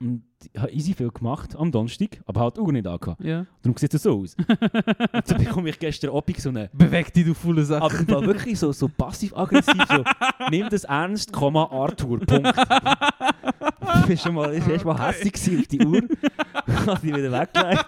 und 0.06 0.24
habe 0.58 0.72
easy 0.72 0.93
viel 0.93 1.10
gemacht 1.10 1.56
am 1.56 1.72
Donnerstag, 1.72 2.22
aber 2.26 2.41
halt 2.41 2.60
auch 2.60 2.72
nicht 2.72 2.86
angehabt. 2.86 3.24
ja. 3.24 3.45
Darum 3.64 3.78
sieht 3.78 3.93
es 3.93 4.03
so 4.03 4.22
aus. 4.22 4.36
und 5.14 5.28
so 5.28 5.36
bekomme 5.36 5.70
ich 5.70 5.80
gestern 5.80 6.12
Abend 6.12 6.39
so 6.39 6.49
eine 6.49 6.70
Beweg 6.74 7.12
dich, 7.14 7.26
du 7.26 7.34
faule 7.34 7.66
Sache. 7.66 7.84
aber 7.84 7.99
im 7.99 8.08
Fall 8.08 8.28
wirklich 8.28 8.60
so, 8.60 8.72
so 8.72 8.88
passiv-aggressiv, 8.88 9.84
so, 9.89 10.03
nimm 10.51 10.70
das 10.70 10.84
ernst, 10.84 11.32
Komma, 11.32 11.68
Arthur, 11.72 12.20
Punkt. 12.20 12.47
Ich 12.47 14.10
war 14.10 14.18
schon 14.18 14.36
mal, 14.36 14.53
ich 14.53 14.86
war 14.86 14.97
mal 14.97 15.08
hässlich 15.08 15.34
gewesen 15.34 15.60
auf 15.60 15.68
die 15.68 15.86
Uhr, 15.86 16.01
habe 16.86 16.99
sie 17.01 17.08
wieder 17.08 17.32
weggelegt. 17.32 17.86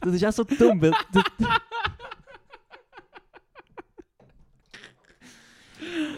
Das 0.00 0.14
ist 0.14 0.24
auch 0.24 0.32
so 0.32 0.44
dumm, 0.44 0.80
weil... 0.82 0.92
Das, 1.12 1.24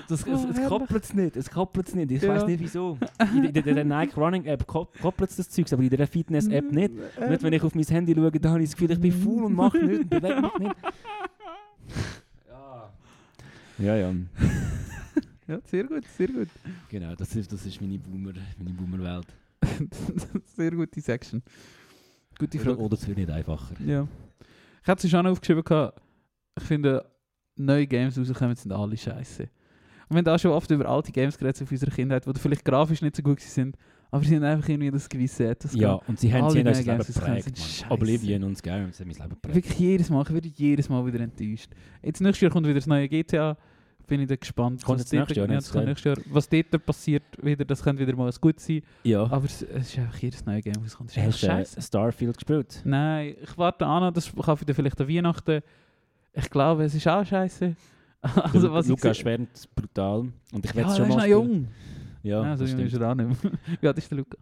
das, 0.08 0.26
Oh, 0.26 0.32
es, 0.32 0.58
es 0.58 0.68
koppelt 0.68 1.04
es 1.04 1.14
nicht, 1.14 1.36
es 1.36 1.50
koppelt 1.50 1.88
es 1.88 1.94
nicht, 1.94 2.10
ich 2.10 2.22
Ja. 2.22 2.28
weiß 2.34 2.46
nicht 2.46 2.60
wieso. 2.60 2.98
In, 3.34 3.52
der- 3.52 3.66
in 3.66 3.74
der 3.76 3.84
Nike 3.84 4.16
Running 4.16 4.44
App 4.46 4.66
ko- 4.66 4.88
koppelt 5.00 5.30
es 5.30 5.36
das 5.36 5.50
Zeugs, 5.50 5.72
aber 5.72 5.82
in 5.82 5.90
der 5.90 6.06
Fitness 6.06 6.46
App 6.48 6.70
nicht. 6.72 6.92
Nicht, 6.94 7.42
wenn 7.42 7.52
ich 7.52 7.62
auf 7.62 7.74
mein 7.74 7.84
Handy 7.84 8.14
schaue, 8.14 8.30
dann 8.32 8.52
habe 8.52 8.62
ich 8.62 8.70
das 8.70 8.76
Gefühl, 8.76 8.90
ich 8.92 9.00
bin 9.00 9.12
faul 9.12 9.44
und 9.44 9.54
mache 9.54 9.78
nichts 9.78 10.00
und 10.02 10.10
bewege 10.10 10.40
mich 10.42 10.58
nicht. 10.58 10.76
Ja. 12.48 12.90
Ja, 13.78 13.96
ja. 13.96 14.12
Ja, 15.46 15.58
sehr 15.64 15.84
gut, 15.84 16.04
sehr 16.16 16.28
gut. 16.28 16.48
Genau, 16.90 17.14
das 17.14 17.34
ist, 17.34 17.50
das 17.52 17.64
ist 17.64 17.80
meine 17.80 17.98
Boomer, 17.98 18.32
meine 18.58 18.70
Boomer-Welt. 18.70 19.26
sehr 20.56 20.70
gute 20.72 21.00
Section. 21.00 21.42
Gute 22.38 22.58
Oder, 22.58 22.64
Frage. 22.66 22.82
oder 22.82 22.94
es 22.94 23.06
wird 23.08 23.18
nicht 23.18 23.30
einfacher. 23.30 23.74
Ja. 23.84 24.06
Ich 24.82 24.88
hatte 24.88 25.06
es 25.06 25.10
schon 25.10 25.26
aufgeschrieben, 25.26 25.90
ich 26.58 26.64
finde, 26.64 27.04
neue 27.56 27.86
Games 27.86 28.18
rauskommen, 28.18 28.56
sind 28.56 28.72
alle 28.72 28.96
scheiße. 28.96 29.48
Und 30.08 30.16
wir 30.16 30.18
haben 30.18 30.28
auch 30.28 30.38
schon 30.38 30.52
oft 30.52 30.70
über 30.70 30.88
alte 30.88 31.12
Games 31.12 31.36
geredet 31.36 31.60
auf 31.62 31.70
unserer 31.70 31.90
Kindheit, 31.90 32.24
die 32.26 32.38
vielleicht 32.38 32.64
grafisch 32.64 33.02
nicht 33.02 33.16
so 33.16 33.22
gut 33.22 33.40
sind, 33.40 33.76
aber 34.10 34.24
sie 34.24 34.36
haben 34.36 34.44
einfach 34.44 34.68
irgendwie 34.68 34.90
das 34.90 35.08
gewisse 35.08 35.48
Etwas 35.48 35.74
Ja, 35.74 35.94
und 36.06 36.18
sie 36.18 36.32
haben, 36.32 36.48
sie 36.50 36.60
haben 36.60 36.66
uns 36.68 36.86
neuen 36.86 36.98
das 36.98 37.18
Leben 37.18 37.44
geprägt. 37.44 37.86
Oblivion 37.90 38.44
und 38.44 38.56
Skyrim, 38.56 38.90
sie 38.92 39.02
haben 39.02 39.08
mein 39.08 39.16
Leben 39.18 39.28
geprägt. 39.30 39.54
Wirklich 39.54 39.78
jedes 39.78 40.08
Mal, 40.10 40.22
ich 40.22 40.32
werde 40.32 40.48
jedes 40.48 40.88
Mal 40.88 41.04
wieder 41.06 41.20
enttäuscht. 41.20 41.70
Jetzt 42.02 42.20
nächstes 42.22 42.40
Jahr 42.40 42.50
kommt 42.50 42.66
wieder 42.66 42.76
das 42.76 42.86
neue 42.86 43.06
GTA, 43.06 43.56
bin 44.06 44.22
ich 44.22 44.28
dann 44.28 44.40
gespannt. 44.40 44.82
Kommt 44.82 45.00
was 45.00 45.10
dort- 45.10 45.36
Jahr, 45.36 45.46
ja, 45.50 45.54
das 45.56 45.74
nächstes 45.74 46.04
Jahr. 46.04 46.16
Was 46.30 46.48
dort 46.48 46.86
passiert 46.86 47.24
wieder, 47.42 47.66
das 47.66 47.82
könnte 47.82 48.06
wieder 48.06 48.16
mal 48.16 48.32
gut 48.40 48.58
sein. 48.58 48.80
Ja. 49.02 49.24
Aber 49.24 49.44
es, 49.44 49.60
es 49.60 49.90
ist 49.90 49.98
einfach 49.98 50.18
jedes 50.18 50.46
neue 50.46 50.62
Game, 50.62 50.72
das 50.82 50.96
kommt. 50.96 51.14
Das 51.14 51.22
Hast 51.22 51.42
du 51.42 51.46
äh, 51.46 51.50
scheiße. 51.50 51.82
Starfield 51.82 52.38
gespielt? 52.38 52.80
Nein, 52.84 53.34
ich 53.42 53.58
warte 53.58 53.84
an, 53.84 54.14
das 54.14 54.34
kaufe 54.34 54.62
ich 54.62 54.66
dann 54.66 54.74
vielleicht 54.74 54.98
an 54.98 55.08
Weihnachten. 55.08 55.60
Ich 56.32 56.48
glaube, 56.48 56.84
es 56.84 56.94
ist 56.94 57.06
auch 57.06 57.26
scheiße. 57.26 57.76
also, 58.52 58.72
was 58.72 58.86
Luca 58.88 59.10
ich 59.12 59.18
schwärmt 59.18 59.68
brutal. 59.74 60.32
Und 60.52 60.64
ich 60.64 60.70
ja, 60.72 60.76
werde 60.76 60.90
schon 60.96 61.02
ist 61.04 61.08
mal 61.08 61.16
noch 61.16 61.22
spielen. 61.22 61.30
jung. 61.30 61.68
Ja, 62.22 62.42
Ja, 62.44 62.56
so 62.56 62.64
das 62.64 62.72
jung 62.72 62.80
ist 62.80 62.88
stimmt. 62.90 63.02
er 63.02 63.10
auch 63.10 63.14
nicht 63.14 63.42
mehr. 63.44 63.52
Wie 63.80 63.86
alt 63.88 63.98
ist 63.98 64.10
der 64.10 64.18
Luca? 64.18 64.36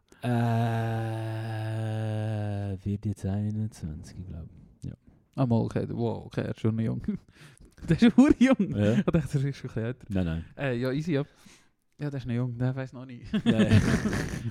Äh, 1.06 2.76
wird 2.84 3.06
jetzt 3.06 3.24
21, 3.26 4.26
glaube 4.26 4.48
Ah, 5.38 5.44
mal, 5.44 5.56
okay. 5.60 5.86
Wow, 5.90 6.24
okay, 6.26 6.40
er 6.40 6.50
ist 6.52 6.60
schon 6.60 6.74
noch 6.76 6.82
jung. 6.82 7.02
der 7.88 8.00
ist 8.00 8.16
ur 8.16 8.30
jung. 8.38 8.56
ich. 8.58 8.74
Ja. 8.74 8.92
Ich 8.94 9.04
dachte, 9.04 9.38
er 9.38 9.44
ist 9.44 9.56
schon 9.58 9.70
älter. 9.76 10.06
Nein, 10.08 10.24
nein. 10.24 10.44
Äh, 10.56 10.76
ja, 10.78 10.90
easy, 10.92 11.12
ja. 11.12 11.24
Ja, 11.98 12.08
der 12.08 12.18
ist 12.18 12.26
noch 12.26 12.32
jung, 12.34 12.56
der 12.56 12.74
weiß 12.74 12.94
noch 12.94 13.04
nicht. 13.04 13.30
Ja, 13.44 13.62
ja. 13.62 13.80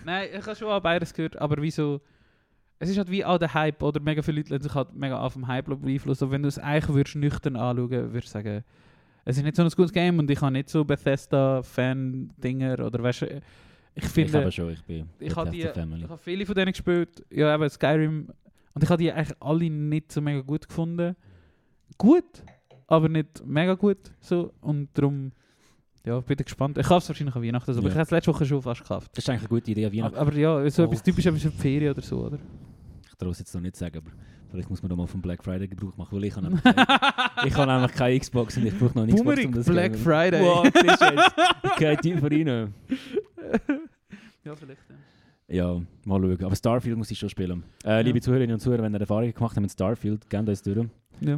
Nein, 0.05 0.28
ich 0.38 0.45
habe 0.45 0.55
schon 0.55 0.69
an 0.69 0.84
beides 0.84 1.11
gehört, 1.13 1.38
aber 1.41 1.59
wieso... 1.59 2.01
Es 2.78 2.88
ist 2.89 2.97
halt 2.99 3.09
wie 3.09 3.26
auch 3.26 3.39
der 3.39 3.53
Hype, 3.55 3.82
oder 3.82 3.99
mega 3.99 4.21
viele 4.21 4.38
Leute 4.41 4.53
lassen 4.53 4.63
sich 4.63 4.76
halt 4.76 4.93
mega 4.93 5.17
auf 5.19 5.34
dem 5.34 5.47
Hype 5.47 5.65
beeinflussen. 5.65 6.26
Aber 6.26 6.34
wenn 6.34 6.43
du 6.43 6.49
es 6.49 6.59
eigentlich 6.59 6.93
würdest 6.93 7.15
nüchtern 7.15 7.55
anschauen 7.55 7.89
würdest 8.13 8.28
du 8.28 8.32
sagen, 8.34 8.63
es 9.26 9.38
ist 9.38 9.43
nicht 9.43 9.55
so 9.55 9.63
ein 9.63 9.69
gutes 9.69 9.91
Game 9.91 10.19
und 10.19 10.30
ich 10.30 10.39
habe 10.41 10.51
nicht 10.53 10.69
so 10.69 10.86
Bethesda-Fan-Dinger 10.86 12.80
oder 12.86 13.01
weißt 13.03 13.21
du, 13.23 13.26
ich 13.28 13.41
Ich 13.95 14.05
finde... 14.05 14.39
aber 14.39 14.51
schon, 14.51 14.71
ich 14.71 14.84
bin 14.84 15.09
Ich 15.19 15.36
habe 15.36 15.49
die- 15.49 15.61
Family. 15.63 16.03
Ich 16.03 16.09
habe 16.09 16.17
viele 16.21 16.45
von 16.45 16.55
denen 16.55 16.71
gespielt. 16.71 17.26
Ja, 17.32 17.53
eben 17.55 17.69
Skyrim. 17.69 18.28
Und 18.73 18.84
ich 18.84 18.89
habe 18.89 19.01
die 19.01 19.11
eigentlich 19.11 19.38
alle 19.41 19.69
nicht 19.69 20.11
so 20.11 20.21
mega 20.21 20.41
gut 20.41 20.67
gefunden. 20.67 21.15
Gut, 21.97 22.43
aber 22.88 23.07
nicht 23.09 23.45
mega 23.45 23.73
gut. 23.76 23.97
So. 24.19 24.51
Und 24.61 24.89
darum, 24.93 25.32
ja, 26.05 26.19
bin 26.19 26.36
ich 26.39 26.45
gespannt. 26.45 26.78
Ich 26.78 26.86
kaufe 26.88 27.03
es 27.03 27.09
wahrscheinlich 27.09 27.36
an 27.36 27.41
Weihnachten. 27.43 27.71
Aber 27.71 27.82
Ja. 27.84 27.88
ich 27.88 27.93
habe 27.93 28.03
es 28.03 28.11
letzte 28.11 28.34
Woche 28.34 28.45
schon 28.45 28.61
fast 28.61 28.82
gekauft. 28.82 29.11
Das 29.15 29.23
ist 29.23 29.30
eigentlich 29.30 29.41
eine 29.43 29.49
gute 29.49 29.71
Idee, 29.71 29.89
wie 29.91 30.01
Aber, 30.03 30.17
aber 30.17 30.34
ja, 30.34 30.69
so 30.69 30.84
Oh. 30.84 30.86
etwas 30.88 31.01
typisch 31.01 31.26
etwas 31.26 31.41
für 31.43 31.51
Ferien 31.51 31.91
oder 31.93 32.01
so, 32.01 32.26
oder? 32.26 32.38
Ich 33.16 33.20
traue 33.20 33.32
es 33.32 33.39
jetzt 33.39 33.53
noch 33.55 33.61
nicht 33.61 33.78
sagen, 33.78 33.97
aber 33.97 34.11
vielleicht 34.51 34.70
muss 34.70 34.82
man 34.84 34.89
da 34.89 34.95
mal 34.97 35.07
vom 35.07 35.22
Black 35.22 35.41
Friday 35.41 35.70
Gebrauch 35.70 35.95
machen, 35.95 36.18
weil 36.18 36.26
ich 36.26 36.36
habe 36.36 36.47
nämlich 36.47 36.61
keine, 36.63 36.76
ich 37.45 37.55
habe 37.55 37.72
nämlich 37.72 37.91
keine 37.93 38.20
Xbox 38.20 38.57
und 38.57 38.66
ich 38.66 38.78
brauche 38.78 38.93
noch 38.93 39.03
eine 39.03 39.13
Xbox, 39.13 39.45
um 39.45 39.53
das 39.53 39.66
Black 39.68 39.93
Game- 39.93 40.01
Friday. 40.01 40.41
Wow, 40.41 40.66
jetzt? 40.66 41.03
Ich 41.63 41.76
gehe 41.78 41.97
tiefer 41.97 42.30
rein. 42.30 42.74
ja, 44.43 44.55
vielleicht. 44.55 44.82
Ja. 44.89 44.95
Ja, 45.47 45.82
mal 46.05 46.20
schauen. 46.20 46.43
Aber 46.43 46.55
Starfield 46.55 46.97
muss 46.97 47.09
ich 47.11 47.20
schon 47.20 47.30
spielen. 47.30 47.63
Äh, 47.86 48.01
Liebe 48.01 48.20
Zuhörerinnen 48.20 48.55
und 48.55 48.59
Zuhörer, 48.59 48.84
wenn 48.84 48.93
ihr 48.95 48.99
Erfahrungen 48.99 49.34
gemacht 49.34 49.55
habt 49.55 49.61
mit 49.61 49.72
Starfield, 49.72 50.30
gebt 50.30 50.49
uns 50.49 50.61
durch. 50.61 50.88
Ja, 51.22 51.36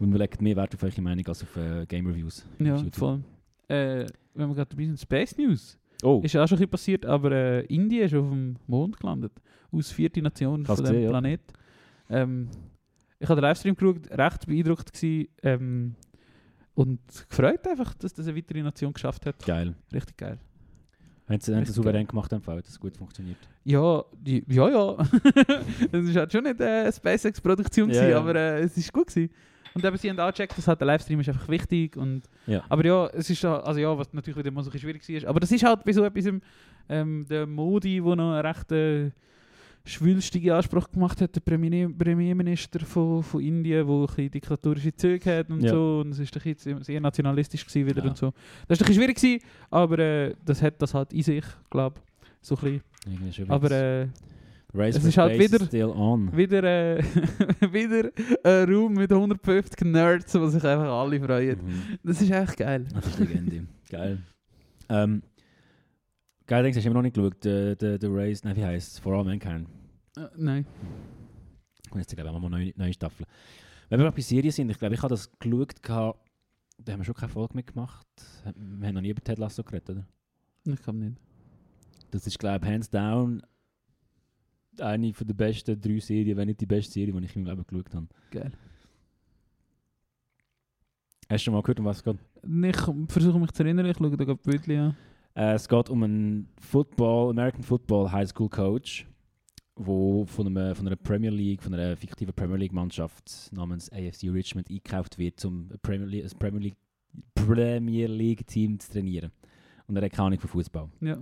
Und 0.00 0.12
wir 0.12 0.18
legen 0.18 0.42
mehr 0.44 0.56
Wert 0.56 0.74
auf 0.74 0.82
eure 0.82 1.00
Meinung 1.00 1.26
als 1.26 1.42
auf 1.42 1.56
äh, 1.56 1.86
Game 1.86 2.06
Reviews. 2.06 2.44
ja 2.58 2.76
voll. 2.92 3.20
Äh, 3.68 4.06
wenn 4.34 4.48
wir 4.48 4.54
gerade 4.56 4.68
dabei 4.70 4.84
sind, 4.86 5.00
Space 5.00 5.38
News. 5.38 5.78
Oh, 6.02 6.20
Ist 6.22 6.34
ja 6.34 6.44
auch 6.44 6.48
schon 6.48 6.58
ein 6.58 6.68
passiert, 6.68 7.06
aber 7.06 7.32
äh, 7.32 7.60
Indien 7.66 8.04
ist 8.04 8.14
auf 8.14 8.28
dem 8.28 8.56
Mond 8.66 8.98
gelandet. 8.98 9.32
Aus 9.70 9.90
vierte 9.90 10.20
Nation 10.20 10.64
Kannst 10.64 10.82
von 10.84 10.92
dem 10.92 11.02
ja. 11.02 11.08
Planet. 11.08 11.40
Ähm, 12.10 12.48
ich 13.18 13.28
habe 13.28 13.40
den 13.40 13.48
Livestream 13.48 13.74
geschaut, 13.74 14.10
recht 14.10 14.46
beeindruckt 14.46 14.92
gewesen, 14.92 15.28
ähm, 15.42 15.94
und 16.74 17.00
gefreut 17.28 17.66
einfach, 17.68 17.94
dass 17.94 18.12
das 18.12 18.26
eine 18.26 18.36
weitere 18.36 18.62
Nation 18.62 18.92
geschafft 18.92 19.26
hat. 19.26 19.44
geil. 19.46 19.74
Richtig 19.92 20.16
geil. 20.16 20.38
Haben 21.28 21.40
sie, 21.40 21.52
Richtig 21.54 21.74
souverän 21.74 22.06
gemacht, 22.06 22.30
haben 22.32 22.44
hat 22.46 22.66
es 22.66 22.78
gut 22.78 22.96
funktioniert. 22.96 23.38
Ja, 23.64 24.04
ja, 24.26 24.68
ja. 24.68 24.96
Es 25.92 26.04
ist 26.08 26.16
halt 26.16 26.32
schon 26.32 26.44
nicht 26.44 26.60
eine 26.60 26.92
SpaceX-Produktion, 26.92 27.88
Ja, 27.90 28.08
ja. 28.08 28.18
aber 28.18 28.34
äh, 28.34 28.60
es 28.60 28.76
ist 28.76 28.92
gut 28.92 29.06
gewesen. 29.06 29.32
Und 29.74 29.84
eben, 29.84 29.96
sie 29.96 30.08
haben 30.08 30.20
auch 30.20 30.30
gecheckt, 30.30 30.56
dass 30.56 30.68
halt 30.68 30.80
der 30.80 30.86
Livestream 30.86 31.20
ist 31.20 31.28
einfach 31.28 31.48
wichtig 31.48 31.96
und 31.96 32.22
Ja. 32.46 32.62
Aber 32.68 32.84
ja, 32.84 33.06
es 33.08 33.28
ist 33.30 33.44
also 33.44 33.80
ja, 33.80 33.96
was 33.98 34.12
natürlich 34.12 34.38
wieder 34.38 34.50
mal 34.52 34.62
so 34.62 34.70
schwierig 34.70 35.06
war. 35.08 35.28
Aber 35.30 35.40
das 35.40 35.50
ist 35.50 35.64
halt 35.64 35.84
bei 35.84 35.92
so 35.92 36.04
etwas, 36.04 36.26
im, 36.26 36.40
ähm, 36.88 37.26
der 37.28 37.46
Modi, 37.46 38.00
der 38.00 38.16
noch 38.16 38.32
einen 38.34 38.46
recht 38.46 38.70
äh, 38.72 39.10
schwülstigen 39.86 40.52
Anspruch 40.52 40.90
gemacht 40.90 41.20
hat, 41.20 41.34
der 41.34 41.40
Premier, 41.40 41.88
Premierminister 41.90 42.80
von, 42.80 43.22
von 43.22 43.40
Indien, 43.42 43.86
der 43.86 43.94
ein 43.94 44.06
bisschen 44.06 44.30
diktatorische 44.30 44.94
Züge 44.94 45.38
hat 45.38 45.50
und 45.50 45.62
Ja. 45.62 45.70
so. 45.70 46.00
Und 46.04 46.12
es 46.12 46.18
ist 46.20 46.34
ein 46.36 46.54
bisschen 46.54 46.82
sehr 46.82 47.00
nationalistisch 47.00 47.66
gewesen 47.66 47.86
wieder 47.88 48.02
Ja. 48.02 48.08
und 48.10 48.16
so. 48.16 48.32
Das 48.66 48.80
ist 48.80 48.86
ein 48.86 48.94
schwierig 48.94 49.16
gewesen, 49.16 49.40
aber 49.70 49.98
äh, 49.98 50.34
das 50.44 50.62
hat 50.62 50.80
das 50.80 50.94
halt 50.94 51.12
in 51.12 51.22
sich, 51.22 51.44
glaube 51.70 52.00
so 52.40 52.56
ein 52.62 52.80
bisschen. 53.06 53.50
Aber 53.50 53.70
äh, 53.70 54.08
Race 54.74 54.96
es 54.96 55.04
ist 55.04 55.16
halt 55.18 55.38
wieder- 55.38 55.64
still 55.64 55.84
on. 55.90 56.36
wieder, 56.36 56.62
äh, 56.64 57.02
wieder 57.72 58.10
ein 58.42 58.72
Raum 58.74 58.94
mit 58.94 59.12
150 59.12 59.80
Nerds, 59.86 60.32
die 60.32 60.48
sich 60.50 60.64
einfach 60.64 60.90
alle 60.92 61.20
freuen. 61.20 61.58
Mhm. 61.64 61.98
Das 62.02 62.20
ist 62.20 62.30
echt 62.30 62.56
geil. 62.56 62.84
Das 62.92 63.06
ist 63.06 63.18
Legende. 63.20 63.66
Geil. 63.88 64.18
Ähm, 64.88 65.22
geil, 66.46 66.62
denkst 66.64 66.74
du, 66.76 66.80
hast 66.80 66.86
immer 66.86 66.94
noch 66.96 67.02
nicht 67.02 67.14
geschaut? 67.14 67.44
Der, 67.44 67.76
der, 67.76 67.98
der 67.98 68.10
Race, 68.12 68.42
nein, 68.42 68.56
wie 68.56 68.64
heißt 68.64 68.92
es? 68.94 68.98
For 68.98 69.14
All 69.14 69.24
Mankind. 69.24 69.68
Äh, 70.16 70.26
nein. 70.36 70.66
Und 71.90 72.00
jetzt 72.00 72.14
glaube 72.14 72.28
ich 72.30 72.34
auch 72.36 72.40
mal 72.40 72.48
neue, 72.50 72.72
neue 72.76 72.92
Staffeln. 72.92 73.26
Wenn 73.88 74.00
wir 74.00 74.06
noch 74.06 74.14
bei 74.14 74.22
Serien 74.22 74.50
sind, 74.50 74.70
ich 74.70 74.78
glaube, 74.78 74.94
ich 74.94 75.02
habe 75.02 75.14
das 75.14 75.30
geschaut, 75.38 75.80
gehabt, 75.82 76.18
da 76.78 76.92
haben 76.92 77.00
wir 77.00 77.04
schon 77.04 77.14
keine 77.14 77.30
Folge 77.30 77.54
mitgemacht. 77.54 78.06
Wir 78.56 78.88
haben 78.88 78.94
noch 78.94 79.00
nie 79.02 79.10
über 79.10 79.22
Ted 79.22 79.38
Lasso 79.38 79.62
geredet, 79.62 79.90
oder? 79.90 80.06
Ich 80.64 80.82
glaube 80.82 80.98
nicht. 80.98 81.16
Das 82.10 82.26
ist, 82.26 82.38
glaube 82.38 82.66
ich, 82.66 82.72
hands 82.72 82.90
down 82.90 83.40
eine 84.80 85.12
von 85.12 85.26
der 85.26 85.34
besten 85.34 85.80
drei 85.80 85.98
Serien, 85.98 86.36
wenn 86.36 86.48
nicht 86.48 86.60
die 86.60 86.66
beste 86.66 86.92
Serie, 86.92 87.12
die 87.12 87.24
ich 87.24 87.36
in 87.36 87.44
meinem 87.44 87.56
Leben 87.58 87.66
geschaut 87.66 87.94
habe. 87.94 88.06
Geil. 88.30 88.52
Hast 91.28 91.40
du 91.40 91.44
schon 91.44 91.54
mal 91.54 91.62
gehört, 91.62 91.80
um 91.80 91.86
was 91.86 91.98
es 91.98 92.04
geht? 92.04 92.18
Ich 92.42 93.12
versuche 93.12 93.38
mich 93.38 93.52
zu 93.52 93.62
erinnern, 93.62 93.86
ich 93.86 93.96
schaue 93.96 94.16
da 94.16 94.24
gerade 94.24 94.40
Bildchen 94.42 94.78
an. 94.78 94.96
Äh, 95.34 95.54
es 95.54 95.68
geht 95.68 95.88
um 95.90 96.02
einen 96.02 96.48
Football, 96.60 97.30
American 97.30 97.62
Football 97.62 98.12
High 98.12 98.28
School 98.28 98.48
Coach, 98.48 99.06
wo 99.76 100.24
von, 100.26 100.46
einem, 100.46 100.74
von 100.74 100.86
einer 100.86 100.96
Premier 100.96 101.30
League, 101.30 101.62
von 101.62 101.74
einer 101.74 101.96
fiktiven 101.96 102.34
Premier 102.34 102.56
League 102.56 102.72
Mannschaft 102.72 103.50
namens 103.52 103.90
AFC 103.90 104.24
Richmond 104.24 104.70
eingekauft 104.70 105.18
wird, 105.18 105.44
um 105.44 105.70
ein 105.72 105.78
Premier 105.82 106.06
League, 106.06 106.24
ein 106.24 106.38
Premier 106.38 106.60
League, 106.60 106.76
Premier 107.34 108.06
League 108.06 108.46
Team 108.46 108.78
zu 108.78 108.92
trainieren. 108.92 109.32
Und 109.86 109.96
er 109.96 110.04
hat 110.04 110.12
keine 110.12 110.26
Ahnung 110.28 110.40
von 110.40 110.50
Fußball. 110.50 110.88
Ja. 111.00 111.18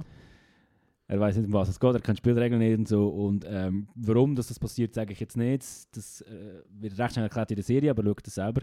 Er 1.09 1.20
weiß 1.20 1.36
nicht, 1.36 1.46
um 1.46 1.53
was 1.53 1.68
es 1.68 1.78
geht, 1.78 1.94
er 1.94 2.00
kennt 2.00 2.18
Spielregeln 2.18 2.59
nicht 2.61 2.78
und 2.78 2.88
so. 2.88 3.09
Und 3.09 3.44
ähm, 3.48 3.88
warum 3.94 4.34
dass 4.34 4.48
das 4.48 4.59
passiert, 4.59 4.94
sage 4.94 5.12
ich 5.12 5.20
jetzt 5.20 5.36
nicht. 5.36 5.62
Das 5.96 6.22
äh, 6.22 6.62
wird 6.70 6.98
recht 6.98 7.12
schnell 7.14 7.24
erklärt 7.26 7.50
in 7.50 7.57
der 7.57 7.64
Serie, 7.64 7.90
aber 7.90 8.03
schaut 8.05 8.26
das 8.26 8.34
selber. 8.36 8.62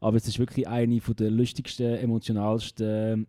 Aber 0.00 0.16
es 0.16 0.26
ist 0.28 0.38
wirklich 0.38 0.66
eine 0.68 1.00
von 1.00 1.14
der 1.16 1.30
lustigsten, 1.30 1.94
emotionalsten 1.96 3.26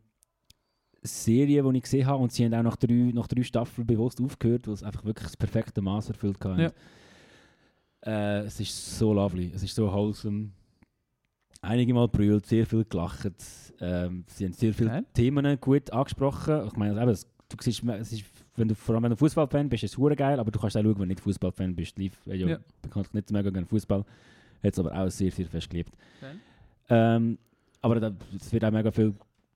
Serien, 1.04 1.70
die 1.72 1.78
ich 1.78 1.84
gesehen 1.84 2.06
habe. 2.06 2.22
Und 2.24 2.32
sie 2.32 2.46
haben 2.46 2.54
auch 2.54 2.64
nach 2.64 2.76
drei, 2.78 3.12
nach 3.14 3.28
drei 3.28 3.44
Staffeln 3.44 3.86
bewusst 3.86 4.22
aufgehört, 4.22 4.68
weil 4.68 4.74
es 4.74 4.84
einfach 4.84 5.04
wirklich 5.06 5.28
das 5.28 5.38
perfekte 5.38 5.82
Maß 5.82 6.10
erfüllt 6.10 6.44
hat. 6.46 6.58
Ja. 6.60 6.72
Äh, 8.06 8.46
es 8.46 8.60
ist 8.60 8.98
so 9.00 9.14
lovely, 9.14 9.52
es 9.54 9.64
ist 9.64 9.76
so 9.76 9.92
wholesome. 9.92 10.50
Einige 11.62 11.94
Mal 11.94 12.08
brüllt, 12.08 12.46
sehr 12.46 12.66
viel 12.66 12.86
gelacht. 12.86 13.32
Ähm, 13.82 14.24
sie 14.28 14.46
haben 14.46 14.54
sehr 14.54 14.74
viele 14.74 14.90
Geil. 14.90 15.06
Themen 15.14 15.60
gut 15.60 15.92
angesprochen. 15.92 16.68
Ich 16.68 16.74
meine, 16.76 17.02
eben, 17.02 17.10
es- 17.10 17.28
du 17.50 17.58
siehst, 17.60 17.84
es 17.84 18.12
ist, 18.14 18.24
wenn 18.58 18.68
du, 18.68 18.76
vor 18.76 18.96
allem 18.96 19.04
wenn 19.04 19.12
du 19.12 19.18
Fußballfan 19.18 19.70
bist, 19.70 19.84
ist 19.84 19.92
es 19.94 19.98
hure 19.98 20.16
geil, 20.16 20.40
aber 20.40 20.52
du 20.52 20.60
kannst 20.60 20.78
auch 20.78 20.82
schauen, 20.82 20.94
wenn 20.96 21.02
du 21.04 21.06
nicht 21.08 21.20
Fußballfan 21.22 21.76
bist. 21.76 21.98
Live, 22.00 22.26
äh, 22.28 22.36
ja, 22.36 22.48
Ja. 22.48 22.58
bekanntlich 22.82 23.14
nicht 23.14 23.32
mega 23.32 23.50
gerne 23.50 23.66
Fußball, 23.68 24.00
hat 24.00 24.74
es 24.74 24.80
aber 24.80 24.94
auch 24.98 25.10
sehr, 25.10 25.32
sehr 25.32 25.48
fest 25.48 25.70
geliebt. 25.70 25.94
Ähm, 26.90 27.38
aber 27.82 28.02
es 28.38 28.52
wird 28.54 28.64
auch 28.66 28.72
mega 28.72 28.92
viel 28.92 29.14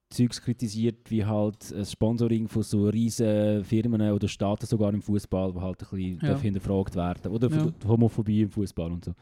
Zeugs 0.09 0.41
kritisiert, 0.41 1.09
wie 1.11 1.23
halt 1.23 1.71
das 1.71 1.91
Sponsoring 1.91 2.47
von 2.47 2.63
so 2.63 2.89
riesen 2.89 3.63
Firmen 3.63 4.01
oder 4.11 4.27
Staaten 4.27 4.65
sogar 4.65 4.91
im 4.93 5.01
Fußball, 5.03 5.53
wo 5.53 5.61
halt 5.61 5.81
ein 5.83 5.89
bisschen 5.89 6.19
Ja. 6.27 6.37
hinterfragt 6.39 6.95
werden. 6.95 7.31
Oder 7.31 7.49
Ja. 7.49 7.65
die 7.71 7.87
Homophobie 7.87 8.41
im 8.41 8.49
Fußball 8.49 8.91
und 8.91 9.05
so. 9.05 9.13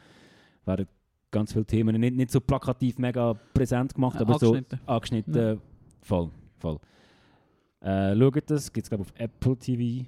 Werden 0.66 0.88
ganz 1.30 1.52
viele 1.52 1.66
Themen 1.66 2.00
nicht, 2.00 2.16
nicht 2.16 2.32
so 2.32 2.40
plakativ 2.40 2.98
mega 3.00 3.34
präsent 3.54 3.94
gemacht, 3.96 4.16
Äh, 4.18 4.22
aber 4.22 4.40
so 4.40 4.48
angeschnitten. 4.48 4.80
angeschnitten. 4.86 5.36
Ja. 5.36 5.58
Voll, 6.02 6.30
voll. 6.58 6.80
Äh, 7.82 8.18
schaut 8.18 8.50
das, 8.50 8.74
gibt 8.74 8.86
es 8.86 8.90
glaube 8.90 9.04
ich 9.04 9.10
auf 9.10 9.20
Apple 9.20 9.58
TV. 9.58 10.06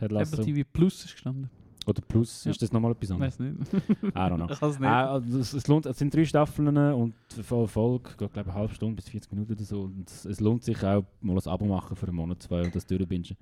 Apple 0.00 0.44
TV 0.44 0.68
Plus 0.72 1.04
ist 1.04 1.12
gestanden. 1.12 1.50
Oder 1.86 2.02
Plus, 2.02 2.44
Ja. 2.44 2.50
ist 2.50 2.60
das 2.62 2.72
nochmal 2.72 2.92
etwas 2.92 3.10
anderes? 3.10 3.38
Weiß 3.38 3.40
nicht. 3.40 3.72
I 3.72 4.06
don't 4.06 4.36
know. 4.36 4.46
Ich 4.52 4.60
kann 4.60 4.70
es 4.70 4.78
nicht. 4.78 4.88
Ah, 4.88 5.12
also 5.12 5.38
es, 5.38 5.52
es, 5.54 5.66
lohnt, 5.66 5.86
es 5.86 5.98
sind 5.98 6.14
drei 6.14 6.24
Staffeln 6.24 6.76
und 6.76 7.14
voll 7.42 7.66
Folge, 7.66 8.10
geht 8.10 8.32
glaube 8.32 8.40
ich 8.40 8.46
eine 8.46 8.54
halbe 8.54 8.74
Stunde 8.74 8.96
bis 8.96 9.08
40 9.08 9.32
Minuten 9.32 9.52
oder 9.54 9.64
so. 9.64 9.82
Und 9.82 10.08
es, 10.08 10.24
es 10.24 10.40
lohnt 10.40 10.62
sich 10.62 10.82
auch 10.84 11.04
mal 11.20 11.36
ein 11.36 11.48
Abo 11.48 11.64
machen 11.66 11.96
für 11.96 12.06
einen 12.06 12.16
Monat, 12.16 12.42
zwei 12.42 12.62
und 12.62 12.74
das 12.74 12.86
durchbingen. 12.86 13.36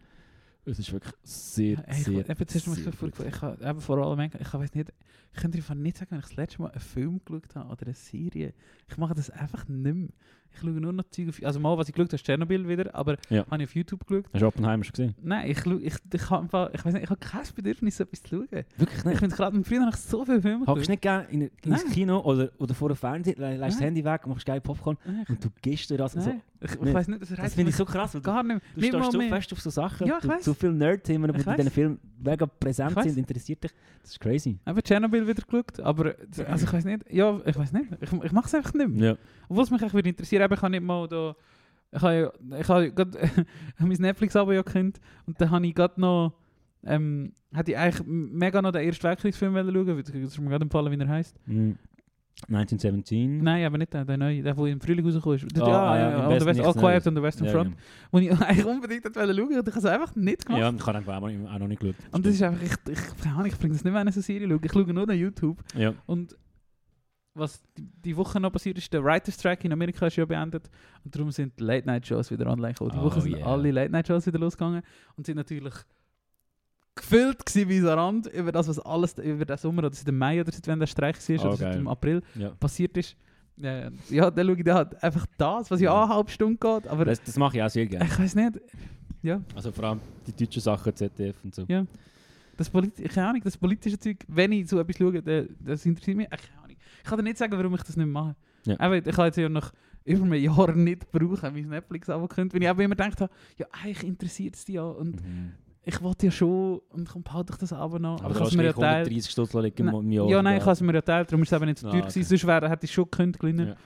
Es 0.64 0.78
ist 0.78 0.92
wirklich 0.92 1.14
sehr, 1.22 1.78
ey, 1.88 1.96
ich, 1.98 2.04
sehr, 2.04 2.28
eben, 2.28 2.46
zuerst 2.46 2.66
mal 2.68 2.76
sehr 2.76 2.92
vor, 2.92 3.08
ich 3.08 3.42
habe 3.42 3.64
eben 3.64 3.80
vor 3.80 3.98
allem, 3.98 4.30
ich 4.38 4.54
weiß 4.54 4.74
nicht, 4.74 4.92
ich 5.32 5.40
könnte 5.40 5.58
einfach 5.58 5.74
nicht 5.74 5.96
sagen, 5.96 6.10
wenn 6.10 6.18
ich 6.18 6.26
das 6.26 6.36
letzte 6.36 6.62
Mal 6.62 6.70
einen 6.70 6.80
Film 6.80 7.20
geschaut 7.24 7.54
habe 7.56 7.72
oder 7.72 7.86
eine 7.86 7.94
Serie. 7.94 8.52
Ich 8.88 8.96
mache 8.98 9.14
das 9.14 9.30
einfach 9.30 9.66
nicht 9.66 9.94
mehr. 9.94 10.08
Ich 10.54 10.60
schaue 10.60 10.70
nur 10.70 10.92
noch 10.92 11.04
Zeug 11.10 11.28
auf, 11.28 11.40
also 11.44 11.60
mal, 11.60 11.78
was 11.78 11.88
ich 11.88 11.94
geschaut 11.94 12.08
habe, 12.08 12.16
ist 12.16 12.24
Tschernobyl 12.26 12.68
wieder, 12.68 12.94
aber 12.94 13.16
Ja. 13.30 13.46
habe 13.50 13.62
ich 13.62 13.68
auf 13.68 13.74
YouTube 13.76 14.06
geschaut. 14.06 14.24
Hast 14.32 14.40
du 14.42 14.46
Oppenheimer 14.46 14.82
schon 14.84 14.92
gesehen? 14.92 15.14
Nein, 15.22 15.50
ich, 15.50 15.64
ich, 15.66 15.94
ich, 16.12 16.30
habe 16.30 16.42
einfach, 16.42 16.70
ich 16.74 16.84
weiß 16.84 16.94
nicht, 16.94 17.04
ich 17.04 17.10
habe 17.10 17.20
kein 17.20 17.42
Bedürfnis, 17.54 17.96
so 17.96 18.04
etwas 18.04 18.22
zu 18.22 18.28
schauen. 18.28 18.48
Wirklich 18.76 18.98
Ich 18.98 19.04
nicht? 19.04 19.18
finde 19.18 19.36
gerade, 19.36 19.64
früher 19.64 19.80
habe 19.82 19.90
ich 19.90 19.96
so 19.96 20.24
viele 20.24 20.42
Filme 20.42 20.66
Hockst 20.66 20.86
du 20.86 20.90
nicht 20.90 21.02
gerne 21.02 21.26
in, 21.30 21.50
ins. 21.64 21.84
Kino 21.92 22.20
oder, 22.20 22.50
oder 22.58 22.74
vor 22.74 22.88
dem 22.88 22.96
Fernseher, 22.96 23.36
lässt 23.36 23.76
das. 23.76 23.80
Handy 23.80 24.04
weg, 24.04 24.26
machst 24.26 24.46
geil 24.46 24.60
Popcorn 24.60 24.96
Nein, 25.04 25.20
ich, 25.22 25.28
und 25.30 25.44
du 25.44 25.48
gehst 25.62 25.88
dir 25.90 25.96
das 25.96 26.12
so. 26.14 26.20
ich, 26.60 26.72
ich 26.72 26.80
nicht. 26.80 26.94
weiß 26.94 27.08
nicht, 27.08 27.22
das 27.22 27.28
Das 27.28 27.54
finde 27.54 27.70
ich 27.70 27.76
so 27.76 27.84
krass, 27.84 28.14
weil 28.14 28.20
du, 28.20 28.26
gar 28.26 28.42
nicht 28.42 28.60
du 28.74 28.80
Nicht 28.80 28.88
stehst 28.94 29.12
so 29.12 29.18
mehr. 29.18 29.28
fest 29.28 29.52
auf 29.52 29.60
so 29.60 29.70
Sachen, 29.70 30.06
Ja, 30.08 30.16
ich 30.16 30.22
du, 30.22 30.28
weiss. 30.28 30.44
so 30.44 30.54
viele 30.54 30.72
Nerd-Themen, 30.72 31.32
die 31.32 31.40
Ich 31.40 31.46
in 31.46 31.56
diesen. 31.56 31.70
Filmen 31.70 31.98
mega 32.20 32.46
präsent 32.46 32.96
Ich 32.96 33.02
sind, 33.04 33.18
interessiert 33.18 33.62
dich. 33.62 33.70
Das 34.02 34.10
ist 34.12 34.20
crazy. 34.20 34.58
Eben 34.66 34.82
Tschernobyl 34.82 35.26
wieder 35.26 35.42
geschaut, 35.42 35.78
aber 35.80 36.14
also 36.48 36.66
ich 36.66 36.72
weiß 36.72 36.84
nicht, 36.84 37.04
ja, 37.12 37.40
ich 37.46 37.56
weiß 37.56 37.72
nicht, 37.72 37.86
ich, 38.00 38.12
ich 38.12 38.32
mache 38.32 38.46
es 38.46 38.54
einfach 38.54 38.74
nicht 38.74 38.88
mehr. 38.88 39.10
Ja. 39.12 39.16
Obwohl 39.48 39.64
es 39.64 39.70
mich 39.70 39.80
echt 39.82 39.94
würde 39.94 40.08
interessieren, 40.38 40.44
eben, 40.44 40.54
ich 40.54 40.62
habe 40.62 40.70
nicht 40.70 40.82
mal 40.84 41.08
da, 41.08 41.34
ich 41.90 42.02
habe 42.02 42.32
ja, 42.50 42.58
ich 42.60 42.68
habe 42.68 42.86
ja 42.86 43.04
mein 43.86 43.96
Netflix-Abo 43.98 44.52
ja 44.52 44.62
gekündigt 44.62 45.00
und 45.26 45.40
dann 45.40 45.50
habe 45.50 45.66
ich 45.66 45.74
gerade 45.74 46.00
noch, 46.00 46.32
ähm, 46.84 47.32
hätte 47.52 47.72
ich 47.72 47.78
eigentlich 47.78 48.06
mega 48.06 48.60
noch 48.62 48.72
den 48.72 48.82
Ersten 48.86 49.04
Weltkriegsfilm 49.04 49.54
wollen 49.54 49.72
schauen, 49.72 49.86
weil 49.88 50.02
das 50.02 50.14
ist 50.14 50.38
mir 50.40 50.50
gerade 50.50 50.62
empfallen, 50.64 50.92
wie 50.92 51.02
er 51.02 51.08
heisst. 51.08 51.36
Mm. 51.46 51.72
1917. 52.46 53.42
Nein, 53.42 53.64
aber 53.66 53.78
nicht 53.78 53.92
der, 53.92 54.04
der 54.04 54.16
neue, 54.16 54.42
der, 54.42 54.54
der 54.54 54.66
im 54.66 54.80
Frühling 54.80 55.04
rausgekommen 55.04 55.38
ist. 55.38 55.56
Der- 55.56 55.64
Ah, 55.64 55.96
ja, 55.98 56.10
ja, 56.10 56.18
ja, 56.20 56.30
Westen 56.30 56.46
West, 56.46 56.60
All 56.60 56.74
Quiet 56.74 57.06
on 57.08 57.16
the 57.16 57.22
Western 57.22 57.46
Ja, 57.46 57.52
Front, 57.52 57.76
wo 58.12 58.18
ich 58.18 58.30
eigentlich 58.42 58.64
unbedingt 58.64 59.04
wollen 59.16 59.36
schauen 59.36 59.58
und 59.58 59.68
ich 59.68 59.74
habe 59.74 59.78
es 59.78 59.84
einfach 59.84 60.14
nicht 60.14 60.46
gemacht. 60.46 60.60
Ja, 60.60 60.70
ich 60.70 60.86
habe 60.86 60.98
einfach 60.98 61.16
auch, 61.16 61.58
noch 61.58 61.66
nicht 61.68 61.80
geschaut. 61.80 61.96
Und 62.12 62.24
das 62.24 62.34
ist 62.34 62.42
einfach, 62.42 62.62
ich, 62.62 62.72
ich, 62.92 62.98
ich 63.46 63.58
bringe 63.58 63.74
das 63.74 63.82
nicht 63.84 63.92
mehr 63.92 64.02
in 64.02 64.08
eine 64.08 64.12
Serie 64.12 64.48
schauen, 64.48 64.60
ich 64.62 64.72
schaue 64.72 64.94
nur 64.94 65.06
noch 65.06 65.14
YouTube. 65.14 65.58
ja. 65.74 65.94
Und 66.06 66.36
was 67.38 67.62
die, 68.04 68.16
Woche 68.16 68.40
noch 68.40 68.50
passiert 68.50 68.76
ist, 68.78 68.92
der 68.92 69.02
Writer's 69.04 69.34
Strike 69.36 69.64
in 69.64 69.72
Amerika 69.72 70.06
ist 70.06 70.16
ja 70.16 70.24
beendet 70.24 70.68
und 71.04 71.14
darum 71.14 71.30
sind 71.30 71.58
Late-Night-Shows 71.60 72.30
wieder 72.30 72.46
online 72.48 72.72
gekommen. 72.74 72.90
Die 72.92 72.98
Oh, 72.98 73.02
Woche 73.04 73.20
sind 73.20 73.36
yeah. 73.36 73.46
alle 73.46 73.70
Late-Night-Shows 73.70 74.26
wieder 74.26 74.38
losgegangen 74.38 74.82
und 75.16 75.26
sind 75.26 75.36
natürlich 75.36 75.74
gefüllt 76.94 77.46
gewesen 77.46 77.68
wie 77.68 77.78
Rand 77.80 78.26
über 78.26 78.50
das, 78.52 78.66
was 78.68 78.78
alles 78.80 79.16
über 79.18 79.44
den 79.44 79.56
Sommer 79.56 79.84
oder 79.84 79.92
seit 79.94 80.06
dem 80.08 80.18
Mai 80.18 80.40
oder 80.40 80.50
seit 80.52 80.66
wann 80.66 80.80
der 80.80 80.86
Streik 80.88 81.16
war 81.16 81.36
Oh, 81.44 81.48
oder 81.48 81.56
seit 81.56 81.74
dem 81.76 81.88
April 81.88 82.22
ja. 82.34 82.50
passiert 82.50 82.96
ist. 82.96 83.16
Äh, 83.60 83.90
ja, 84.10 84.30
dann 84.30 84.46
schaue 84.46 84.56
ich 84.56 84.64
da 84.64 84.74
halt 84.74 85.02
einfach 85.02 85.26
das, 85.36 85.70
was 85.70 85.80
ja 85.80 85.92
Ja. 85.92 86.04
eine 86.04 86.14
halbe 86.14 86.30
Stunde 86.30 86.58
geht, 86.58 86.86
aber 86.88 87.04
Das, 87.04 87.22
das 87.22 87.36
mache 87.36 87.56
ich 87.56 87.62
auch 87.62 87.68
sehr 87.70 87.86
gerne. 87.86 88.04
ich 88.04 88.18
weiß 88.18 88.34
nicht, 88.34 88.60
ja, 89.22 89.40
Also 89.54 89.72
vor 89.72 89.84
allem 89.84 90.00
die 90.26 90.32
deutschen 90.44 90.62
Sachen, 90.62 90.94
ZDF 90.94 91.36
und 91.44 91.54
so. 91.54 91.64
Ja. 91.68 91.84
das, 92.56 92.70
Polit 92.70 92.94
keine 93.12 93.28
Ahnung, 93.28 93.42
das 93.42 93.56
politische 93.56 93.98
Zeug, 93.98 94.18
wenn 94.28 94.52
ich 94.52 94.68
so 94.68 94.78
etwas 94.78 94.96
schaue, 94.96 95.22
das 95.60 95.84
interessiert 95.86 96.16
mich. 96.16 96.26
Äh, 96.26 96.36
keine 96.36 96.62
Ahnung. 96.62 96.67
Ich 97.02 97.08
kann 97.08 97.18
dir 97.18 97.22
nicht 97.24 97.38
sagen, 97.38 97.52
warum 97.56 97.74
ich 97.74 97.82
das 97.82 97.96
nicht 97.96 98.06
mache. 98.06 98.36
Ja. 98.66 98.74
Eben, 98.74 99.08
ich 99.08 99.16
habe 99.16 99.26
jetzt 99.26 99.36
ja 99.36 99.48
noch 99.48 99.72
über 100.04 100.24
ein 100.24 100.32
Jahr 100.42 100.74
nicht 100.74 101.10
brauchen, 101.10 101.52
mein 101.52 101.68
Netflix-Abo 101.68 102.28
gekündigt, 102.28 102.54
weil 102.54 102.62
ich 102.62 102.68
eben 102.68 102.80
immer 102.80 102.96
gedacht 102.96 103.20
habe, 103.20 103.32
ja, 103.56 103.66
eigentlich 103.72 104.04
interessiert 104.04 104.54
es 104.56 104.64
dich 104.64 104.76
ja 104.76 104.82
und 104.84 105.22
Mhm. 105.22 105.52
ich 105.84 106.00
wollte 106.02 106.26
ja 106.26 106.32
schon 106.32 106.80
und 106.90 107.08
komm, 107.08 107.22
behalte 107.22 107.52
ich 107.52 107.58
das 107.58 107.72
Abo 107.72 107.98
noch. 107.98 108.22
Aber 108.22 108.34
ich 108.34 108.40
hast 108.40 108.48
es 108.48 108.56
mir 108.56 108.64
ja 108.64 108.72
teilt. 108.72 109.06
130 109.08 109.30
Stutz 109.30 109.52
liegen 109.54 109.88
im 109.88 110.10
Jahr. 110.12 110.28
Ja, 110.28 110.42
nein, 110.42 110.56
ich 110.58 110.62
habe 110.62 110.72
es 110.72 110.80
mir 110.80 110.94
ja 110.94 111.02
teilt, 111.02 111.30
darum 111.30 111.42
ist 111.42 111.52
es 111.52 111.56
eben 111.56 111.66
nicht 111.66 111.78
so 111.78 111.88
Ah, 111.88 111.90
teuer 111.90 112.00
okay. 112.00 112.08
gewesen. 112.10 112.28
Sonst 112.28 112.46
wäre, 112.46 112.68
hätte 112.70 112.84
ich 112.86 112.92
schon 112.92 113.04
gekündigt. 113.10 113.44
Ja. 113.44 113.76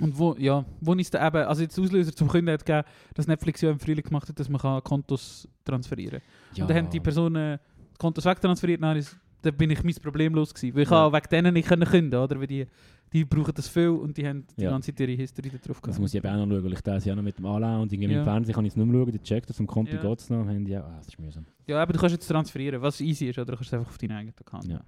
Und 0.00 0.18
wo, 0.18 0.34
ja, 0.38 0.64
wo 0.80 0.92
ich 0.94 1.02
es 1.02 1.10
dann 1.10 1.26
eben, 1.26 1.44
also 1.46 1.62
jetzt 1.62 1.78
Auslöser 1.78 2.12
zum 2.14 2.26
Kunden 2.26 2.50
hat 2.50 2.64
gegeben, 2.66 2.86
dass 3.14 3.26
Netflix 3.28 3.60
ja 3.60 3.70
im 3.70 3.78
Frühling 3.78 4.02
gemacht 4.04 4.28
hat, 4.28 4.38
dass 4.40 4.48
man 4.48 4.60
kann 4.60 4.82
Kontos 4.82 5.48
transferieren 5.64 6.20
kann. 6.20 6.56
Ja. 6.56 6.64
Und 6.64 6.70
dann 6.70 6.76
haben 6.78 6.90
die 6.90 6.98
Personen 7.00 7.58
Kontos 7.98 8.24
wegtransferiert, 8.24 8.82
dann, 8.82 8.96
ist, 8.96 9.16
dann 9.44 9.56
bin 9.56 9.70
ich 9.70 9.82
mein 9.84 9.94
Problem 9.94 10.34
los 10.34 10.52
gewesen. 10.54 10.74
Weil 10.74 10.82
ich 10.82 10.90
Ja. 10.90 11.12
wegen 11.12 11.28
denen 11.30 11.54
nicht 11.54 11.68
können 11.68 11.88
künden, 11.88 12.18
oder? 12.18 12.38
Weil 12.40 12.46
die, 12.46 12.66
die 13.12 13.24
brauchen 13.24 13.52
das 13.54 13.68
viel 13.68 13.88
und 13.90 14.16
die 14.16 14.26
haben 14.26 14.44
die 14.58 14.62
Ja. 14.62 14.70
ganze 14.70 14.92
Zeit 14.92 15.00
ihre 15.08 15.12
History 15.12 15.50
da 15.50 15.58
drauf 15.58 15.76
Das 15.76 15.82
gehabt. 15.82 16.00
muss 16.00 16.14
ich 16.14 16.18
eben 16.18 16.26
auch 16.28 16.46
noch 16.46 16.54
schauen, 16.54 16.64
weil 16.64 16.72
ich 16.72 16.80
das 16.80 17.04
ja 17.04 17.14
noch 17.14 17.22
mit 17.22 17.38
dem 17.38 17.46
Anlauen 17.46 17.82
und 17.82 17.92
irgendwie 17.92 18.12
Ja. 18.12 18.18
im 18.20 18.24
Fernsehen 18.24 18.54
kann 18.54 18.64
ich 18.64 18.72
es 18.72 18.76
nicht 18.76 18.86
mehr 18.86 19.00
schauen, 19.00 19.12
der 19.12 19.22
checkt 19.22 19.48
das, 19.50 19.60
am 19.60 19.66
Konto 19.66 19.94
Ja. 19.94 20.02
geht 20.02 20.18
es 20.18 20.30
noch, 20.30 20.38
am 20.40 20.48
Handy 20.48 20.76
auch. 20.76 20.84
Ah, 20.84 20.94
das 20.98 21.08
ist 21.08 21.18
mühsam. 21.18 21.44
Ja, 21.66 21.80
aber 21.82 21.92
du 21.92 21.98
kannst 21.98 22.14
jetzt 22.14 22.26
transferieren, 22.26 22.80
was 22.82 23.00
easy 23.00 23.26
ist, 23.28 23.38
oder 23.38 23.52
du 23.52 23.56
kannst 23.56 23.68
es 23.72 23.74
einfach 23.78 23.90
auf 23.90 23.98
deinen 23.98 24.12
eigenen 24.12 24.34
Account. 24.38 24.66
Ja. 24.66 24.80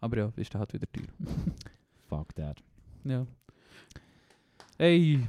Aber 0.00 0.16
ja, 0.18 0.32
ist 0.36 0.52
dann 0.54 0.60
halt 0.60 0.72
wieder 0.74 0.86
teuer. 0.92 1.06
Fuck 2.08 2.34
that. 2.34 2.62
ja. 3.04 3.26
Hey, 4.78 5.20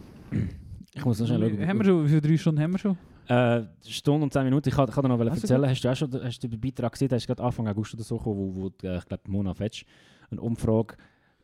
Ich 0.93 1.05
muss 1.05 1.19
noch 1.19 1.27
schnell 1.27 1.39
schauen. 1.49 1.67
haben 1.67 1.77
wir 1.79 1.85
schon, 1.85 2.05
wie 2.05 2.09
viele 2.09 2.21
drei 2.21 2.37
Stunden 2.37 2.61
haben 2.61 2.71
wir 2.71 2.77
schon? 2.79 2.97
Äh, 3.27 3.64
Stunde 3.88 4.23
und 4.23 4.34
10 4.34 4.43
Minuten. 4.43 4.69
Ich 4.69 4.76
kann, 4.76 4.88
ich 4.89 4.95
kann 4.95 5.03
dir 5.03 5.10
noch 5.10 5.19
Also 5.19 5.31
erzählen, 5.41 5.69
hast 5.69 5.81
du 5.81 5.89
auch 5.91 5.95
schon 5.95 6.23
hast 6.23 6.43
du 6.43 6.48
den 6.48 6.60
Beitrag 6.60 6.91
gesehen, 6.93 7.10
der 7.10 7.18
ist 7.18 7.27
gerade 7.27 7.43
Anfang 7.43 7.68
August 7.68 7.93
oder 7.93 8.03
so 8.03 8.18
gekommen, 8.18 8.56
wo, 8.56 8.61
wo 8.61 8.88
äh, 8.88 8.98
ich 8.98 9.06
glaube 9.06 9.23
Mona 9.27 9.53
Fetsch 9.53 9.85
eine 10.30 10.41
Umfrage 10.41 10.95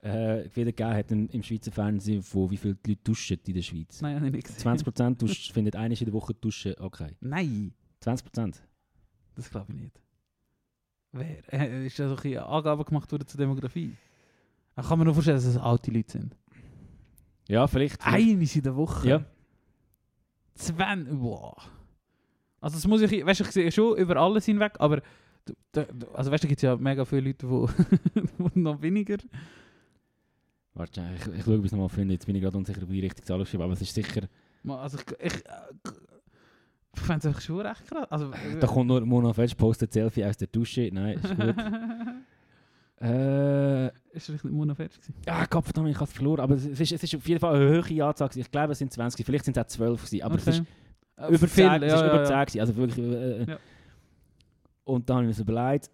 äh, 0.01 0.45
wieder 0.53 0.71
gegeben 0.71 0.93
hat 0.93 1.11
im, 1.11 1.29
im 1.29 1.43
Schweizer 1.43 1.71
Fernsehen, 1.71 2.23
von 2.23 2.49
wie 2.49 2.57
viele 2.57 2.77
Leute 2.85 3.01
duschen 3.03 3.39
in 3.45 3.53
der 3.53 3.61
Schweiz. 3.61 4.01
Nein, 4.01 4.15
habe 4.15 4.27
ich 4.27 4.33
nicht 4.33 4.47
gesehen. 4.47 4.77
20% 4.77 5.17
duschen, 5.17 5.53
findet 5.53 5.75
eine 5.75 5.93
in 5.93 6.05
der 6.05 6.13
Woche 6.13 6.33
duschen 6.33 6.75
okay. 6.79 7.15
Nein, 7.21 7.73
20%? 8.03 8.55
das 9.35 9.49
glaube 9.49 9.73
ich 9.73 9.79
nicht. 9.79 10.01
Wer? 11.11 11.53
Äh, 11.53 11.85
Ist 11.87 11.99
da 11.99 12.07
so 12.07 12.15
ein 12.15 12.21
bisschen 12.21 12.39
Angaben 12.43 12.83
gemacht 12.83 13.11
worden 13.11 13.27
zur 13.27 13.37
Demografie? 13.37 13.95
Da 14.75 14.81
kann 14.83 14.99
man 14.99 15.05
nur 15.05 15.13
vorstellen, 15.13 15.37
dass 15.37 15.45
es 15.45 15.57
alte 15.57 15.91
Leute 15.91 16.11
sind. 16.11 16.35
Ja, 17.47 17.65
vielleicht. 17.67 18.03
vielleicht. 18.03 18.29
Eines 18.29 18.55
in 18.55 18.61
der 18.61 18.75
Woche? 18.75 19.07
Ja. 19.07 19.25
20. 20.57 21.13
Wow. 21.19 21.55
Also 22.59 22.75
das 22.77 22.87
muss 22.87 23.01
ich, 23.01 23.25
weißt 23.25 23.39
du, 23.39 23.43
ich 23.45 23.51
sehe 23.51 23.71
schon 23.71 23.97
über 23.97 24.17
alles 24.17 24.45
hinweg, 24.45 24.73
aber 24.79 25.01
da- 25.71 25.85
Also 26.13 26.31
weißt 26.31 26.43
du, 26.43 26.47
da 26.47 26.49
gibt 26.49 26.57
es 26.59 26.63
ja 26.63 26.75
mega 26.75 27.05
viele 27.05 27.21
Leute, 27.21 27.45
die 27.45 28.59
noch 28.59 28.81
weniger. 28.81 29.17
Warte, 30.73 31.03
ich, 31.15 31.33
ich 31.39 31.43
schaue, 31.43 31.55
ob 31.55 31.61
ich 31.61 31.65
es 31.67 31.71
nochmal 31.71 31.89
finde. 31.89 32.13
Jetzt 32.13 32.25
bin 32.25 32.35
ich 32.35 32.41
gerade 32.41 32.57
unsicher, 32.57 32.81
ob 32.83 32.89
ich 32.89 32.95
die 32.95 33.05
richtige 33.05 33.25
Zahl 33.25 33.41
aufschreibe, 33.41 33.63
aber 33.63 33.73
es 33.73 33.81
ist 33.81 33.93
sicher... 33.95 34.27
Also 34.67 34.97
ich, 34.97 35.25
ich, 35.33 35.43
ich 36.95 37.01
fände 37.01 37.29
es 37.29 37.43
schon 37.43 37.61
recht 37.61 37.85
krass. 37.87 38.07
Also, 38.11 38.31
Da 38.59 38.67
kommt 38.67 38.87
nur 38.87 39.01
Mona 39.05 39.33
Fetsch, 39.33 39.55
postet 39.55 39.93
Selfie 39.93 40.25
aus 40.25 40.37
der 40.37 40.47
Dusche. 40.47 40.89
Nein, 40.91 41.17
ist 41.19 41.35
gut. 41.35 41.55
äh... 43.01 43.87
ist 44.11 44.25
vielleicht 44.25 44.43
nicht 44.43 44.53
Mona 44.53 44.73
fertig 44.75 44.99
gewesen. 44.99 45.15
Ja, 45.25 45.45
Gott 45.45 45.65
verdammt, 45.65 45.89
ich 45.89 45.95
habe 45.95 46.05
es 46.05 46.13
verloren. 46.13 46.39
Aber 46.41 46.55
es 46.55 46.65
ist, 46.65 46.91
es 46.91 47.03
ist 47.03 47.15
auf 47.15 47.27
jeden 47.27 47.39
Fall 47.39 47.55
eine 47.55 47.83
hohe 47.83 48.05
Anzahl. 48.05 48.27
gewesen. 48.27 48.41
Ich 48.41 48.51
glaube, 48.51 48.73
es 48.73 48.79
sind 48.79 48.91
20, 48.91 49.25
vielleicht 49.25 49.45
sind 49.45 49.57
es 49.57 49.63
auch 49.63 49.67
12 49.67 50.05
gewesen. 50.05 50.23
Aber 50.23 50.35
es 50.35 50.47
ist 50.47 50.63
Äh, 51.17 51.27
über 51.33 51.47
10, 51.47 51.49
viel, 51.49 51.83
es 51.83 51.93
ist 51.93 51.99
ja, 51.99 52.07
über 52.07 52.15
ja, 52.17 52.25
10 52.25 52.33
ja. 52.33 52.45
gewesen. 52.45 52.59
Also 52.59 52.75
wirklich... 52.75 52.97
Äh, 52.97 53.41
äh. 53.41 53.49
Ja. 53.49 53.59
Und 54.83 55.09
dann 55.09 55.17
habe 55.17 55.25
ich 55.25 55.29
mir 55.29 55.33
so 55.33 55.41
überlegt... 55.43 55.89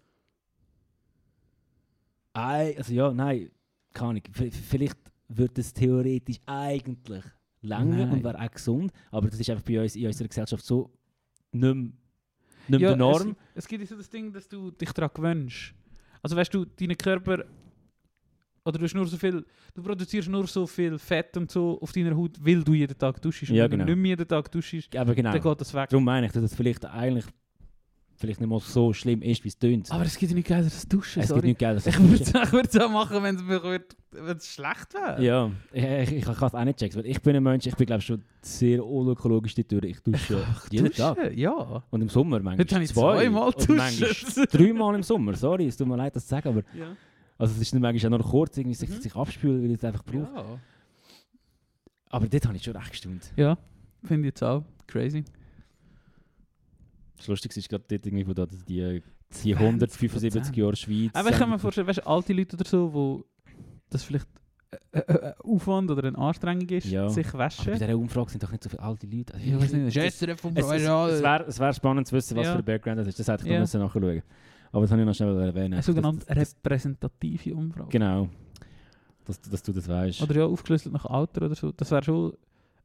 Also 2.32 2.92
ja, 2.92 3.12
nein, 3.12 3.50
keine 3.92 4.10
Ahnung. 4.10 4.22
Vielleicht 4.32 4.98
wird 5.28 5.58
es 5.58 5.72
theoretisch 5.72 6.40
eigentlich 6.46 7.24
länger 7.62 8.06
Nein. 8.06 8.12
und 8.12 8.24
wäre 8.24 8.40
auch 8.40 8.50
gesund. 8.50 8.92
Aber 9.10 9.28
das 9.28 9.38
ist 9.38 9.48
einfach 9.50 9.64
bei 9.64 9.80
uns 9.80 9.96
in 9.96 10.06
unserer 10.06 10.28
Gesellschaft 10.28 10.64
so 10.64 10.90
nicht 11.52 11.62
mehr, 11.62 11.74
nicht 11.74 11.92
mehr 12.68 12.80
Ja, 12.80 12.88
der 12.88 12.96
Norm. 12.96 13.36
Es, 13.54 13.64
es 13.64 13.68
gibt 13.68 13.82
ja 13.82 13.86
so 13.86 13.96
das 13.96 14.10
Ding, 14.10 14.32
dass 14.32 14.48
du 14.48 14.72
dich 14.72 14.92
daran 14.92 15.10
gewöhnst. 15.14 15.74
Also 16.24 16.36
weißt 16.36 16.54
du, 16.54 16.64
deinen 16.64 16.96
Körper. 16.96 17.44
Oder 18.64 18.78
du, 18.78 18.96
nur 18.96 19.06
so 19.06 19.18
viel, 19.18 19.44
du 19.74 19.82
produzierst 19.82 20.26
nur 20.26 20.46
so 20.46 20.66
viel 20.66 20.98
Fett 20.98 21.36
und 21.36 21.50
so 21.50 21.78
auf 21.82 21.92
deiner 21.92 22.16
Haut, 22.16 22.38
weil 22.40 22.64
du 22.64 22.72
jeden 22.72 22.96
Tag 22.96 23.20
duschst. 23.20 23.50
Ja, 23.50 23.64
wenn 23.64 23.72
genau. 23.72 23.84
du 23.84 23.90
nicht 23.90 24.00
mehr 24.00 24.10
jeden 24.12 24.26
Tag 24.26 24.50
duschst, 24.50 24.96
Aber 24.96 25.14
genau. 25.14 25.32
dann 25.32 25.42
geht 25.42 25.60
das 25.60 25.74
weg. 25.74 25.90
Darum 25.90 26.04
meine 26.04 26.26
ich, 26.26 26.32
dass 26.32 26.42
es 26.42 26.54
vielleicht 26.54 26.86
eigentlich 26.86 27.26
vielleicht 28.16 28.40
nicht 28.40 28.48
mal 28.48 28.60
so 28.60 28.92
schlimm 28.92 29.22
ist, 29.22 29.42
wie 29.44 29.48
es 29.48 29.58
tönt. 29.58 29.90
Aber 29.90 30.04
es 30.04 30.16
gibt 30.16 30.30
ja 30.30 30.36
nicht 30.36 30.48
geiler 30.48 30.64
als 30.64 30.86
Duschen, 30.88 31.20
es 31.22 31.28
gibt 31.28 31.36
sorry. 31.36 31.48
nicht 31.48 31.58
geil, 31.58 31.74
dass 31.74 31.86
Ich 31.86 31.98
würde 32.00 32.68
es 32.68 32.76
auch 32.80 32.90
machen, 32.90 33.22
wenn 33.22 34.36
es 34.36 34.46
schlecht 34.46 34.94
wäre. 34.94 35.22
Ja, 35.22 35.50
ich, 35.72 35.84
ich, 35.84 36.12
ich 36.18 36.24
kann 36.24 36.46
es 36.48 36.54
auch 36.54 36.64
nicht 36.64 36.78
checken, 36.78 36.96
weil 36.98 37.06
ich 37.06 37.20
bin 37.20 37.36
ein 37.36 37.42
Mensch, 37.42 37.66
ich 37.66 37.74
bin 37.76 37.86
glaube 37.86 38.02
schon 38.02 38.22
sehr 38.42 38.84
unökologisch 38.84 39.54
die 39.54 39.64
Tür. 39.64 39.82
Ich 39.84 40.00
dusche 40.00 40.44
jeden 40.70 40.86
Duschen? 40.86 40.96
Tag. 41.16 41.36
Ja. 41.36 41.82
Und 41.90 42.00
im 42.02 42.08
Sommer 42.08 42.40
manchmal 42.40 42.58
Heute 42.58 42.74
habe 42.76 42.84
ich 42.84 42.90
zwei. 42.92 43.16
zweimal 43.24 43.52
duschen. 43.52 44.46
dreimal 44.50 44.94
im 44.94 45.02
Sommer. 45.02 45.34
Sorry, 45.34 45.66
es 45.66 45.76
tut 45.76 45.88
mir 45.88 45.96
leid, 45.96 46.14
das 46.14 46.24
zu 46.24 46.30
sagen, 46.30 46.48
aber 46.48 46.62
Ja. 46.78 46.96
also 47.38 47.54
es 47.54 47.60
ist 47.60 47.74
dann 47.74 47.80
manchmal 47.82 48.14
auch 48.14 48.18
noch 48.18 48.30
kurz, 48.30 48.56
irgendwie 48.56 48.74
sich, 48.76 48.88
Mhm. 48.90 49.00
sich 49.00 49.14
abspülen, 49.16 49.62
weil 49.62 49.70
ich 49.70 49.78
es 49.78 49.84
einfach 49.84 50.04
brauche. 50.04 50.28
Ja. 50.34 50.58
Aber 52.10 52.28
dort 52.28 52.46
habe 52.46 52.56
ich 52.56 52.62
schon 52.62 52.76
recht 52.76 52.90
gestaunt. 52.92 53.32
Ja, 53.36 53.58
finde 54.04 54.20
ich 54.20 54.26
jetzt 54.34 54.42
auch 54.44 54.62
crazy. 54.86 55.24
Das 57.24 57.28
Lustigste 57.30 57.58
ist 57.60 57.70
gerade 57.70 57.84
dort 57.88 58.04
irgendwie, 58.04 58.26
wo 58.28 58.34
da 58.34 58.44
die, 58.46 59.02
die 59.42 59.56
175 59.56 60.54
Jahre 60.54 60.76
Schweiz... 60.76 61.10
Aber 61.14 61.30
ich 61.30 61.38
kann 61.38 61.48
mir 61.48 61.58
vorstellen, 61.58 61.86
weißt 61.86 62.00
du, 62.00 62.06
alte 62.06 62.34
Leute 62.34 62.54
oder 62.56 62.66
so, 62.68 62.92
wo 62.92 63.24
das 63.88 64.02
vielleicht 64.04 64.26
äh, 64.92 64.98
äh, 64.98 65.12
äh, 65.30 65.32
Aufwand 65.42 65.90
oder 65.90 66.06
eine 66.06 66.18
Anstrengung 66.18 66.68
ist, 66.68 66.86
Ja. 66.86 67.08
sich 67.08 67.26
Aber 67.28 67.38
bei 67.38 67.44
waschen. 67.46 67.72
dieser 67.72 67.96
Umfrage 67.96 68.30
sind 68.30 68.42
doch 68.42 68.50
nicht 68.52 68.62
so 68.62 68.68
viele 68.68 68.82
alte 68.82 69.06
Leute. 69.06 69.32
Also, 69.32 69.46
Ich 69.46 69.54
weiß 69.54 69.72
nicht, 69.72 69.96
es- 69.96 70.04
Es, 70.04 70.22
es, 70.22 70.28
es 70.28 71.22
wäre 71.22 71.58
wär 71.58 71.72
spannend 71.72 72.06
zu 72.08 72.14
wissen, 72.14 72.36
was 72.36 72.44
Ja. 72.46 72.52
für 72.52 72.58
ein 72.58 72.64
Background 72.66 72.98
das 72.98 73.08
ist. 73.08 73.18
Das 73.20 73.28
hätte 73.28 73.46
ich 73.46 73.52
Ja. 73.52 73.60
müssen 73.60 73.80
nachschauen 73.80 74.22
Aber 74.72 74.82
das 74.82 74.90
habe 74.90 75.00
ich 75.00 75.06
noch 75.06 75.14
schnell 75.14 75.40
erwähnen. 75.40 75.72
eine 75.74 75.82
sogenannte 75.82 76.26
repräsentative 76.36 77.54
Umfrage. 77.54 77.88
Genau. 77.88 78.28
Dass, 79.24 79.40
dass 79.40 79.62
du 79.62 79.72
das 79.72 79.88
weißt. 79.88 80.20
Oder 80.22 80.34
ja, 80.34 80.44
aufgeschlüsselt 80.44 80.92
nach 80.92 81.06
Alter 81.06 81.46
oder 81.46 81.54
so. 81.54 81.72
Das 81.72 81.90
wäre 81.90 82.02
schon... 82.04 82.34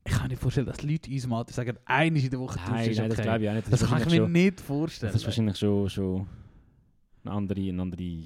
Ich 0.09 0.15
kann 0.15 0.23
mir 0.23 0.29
nicht 0.29 0.41
vorstellen, 0.41 0.65
dass 0.67 0.81
Leute 0.81 1.11
unserem 1.11 1.33
Alter 1.33 1.53
sagen, 1.53 1.77
einmal 1.85 2.23
in 2.23 2.29
der 2.29 2.39
Woche 2.39 2.59
nein, 2.67 2.89
ist 2.89 2.97
nein, 2.97 3.09
das 3.09 3.19
okay. 3.19 3.27
glaube 3.27 3.43
ich 3.43 3.49
auch 3.49 3.53
nicht. 3.53 3.71
Das 3.73 3.81
ist 3.81 3.89
kann 3.89 3.99
ich 4.01 4.05
mir 4.09 4.15
schon, 4.17 4.31
nicht 4.31 4.61
vorstellen. 4.61 5.11
Das 5.11 5.21
ist 5.21 5.25
wahrscheinlich 5.27 5.57
schon, 5.57 5.89
schon 5.89 6.27
eine 7.23 7.33
andere, 7.33 7.61
eine 7.61 7.81
andere, 7.81 8.23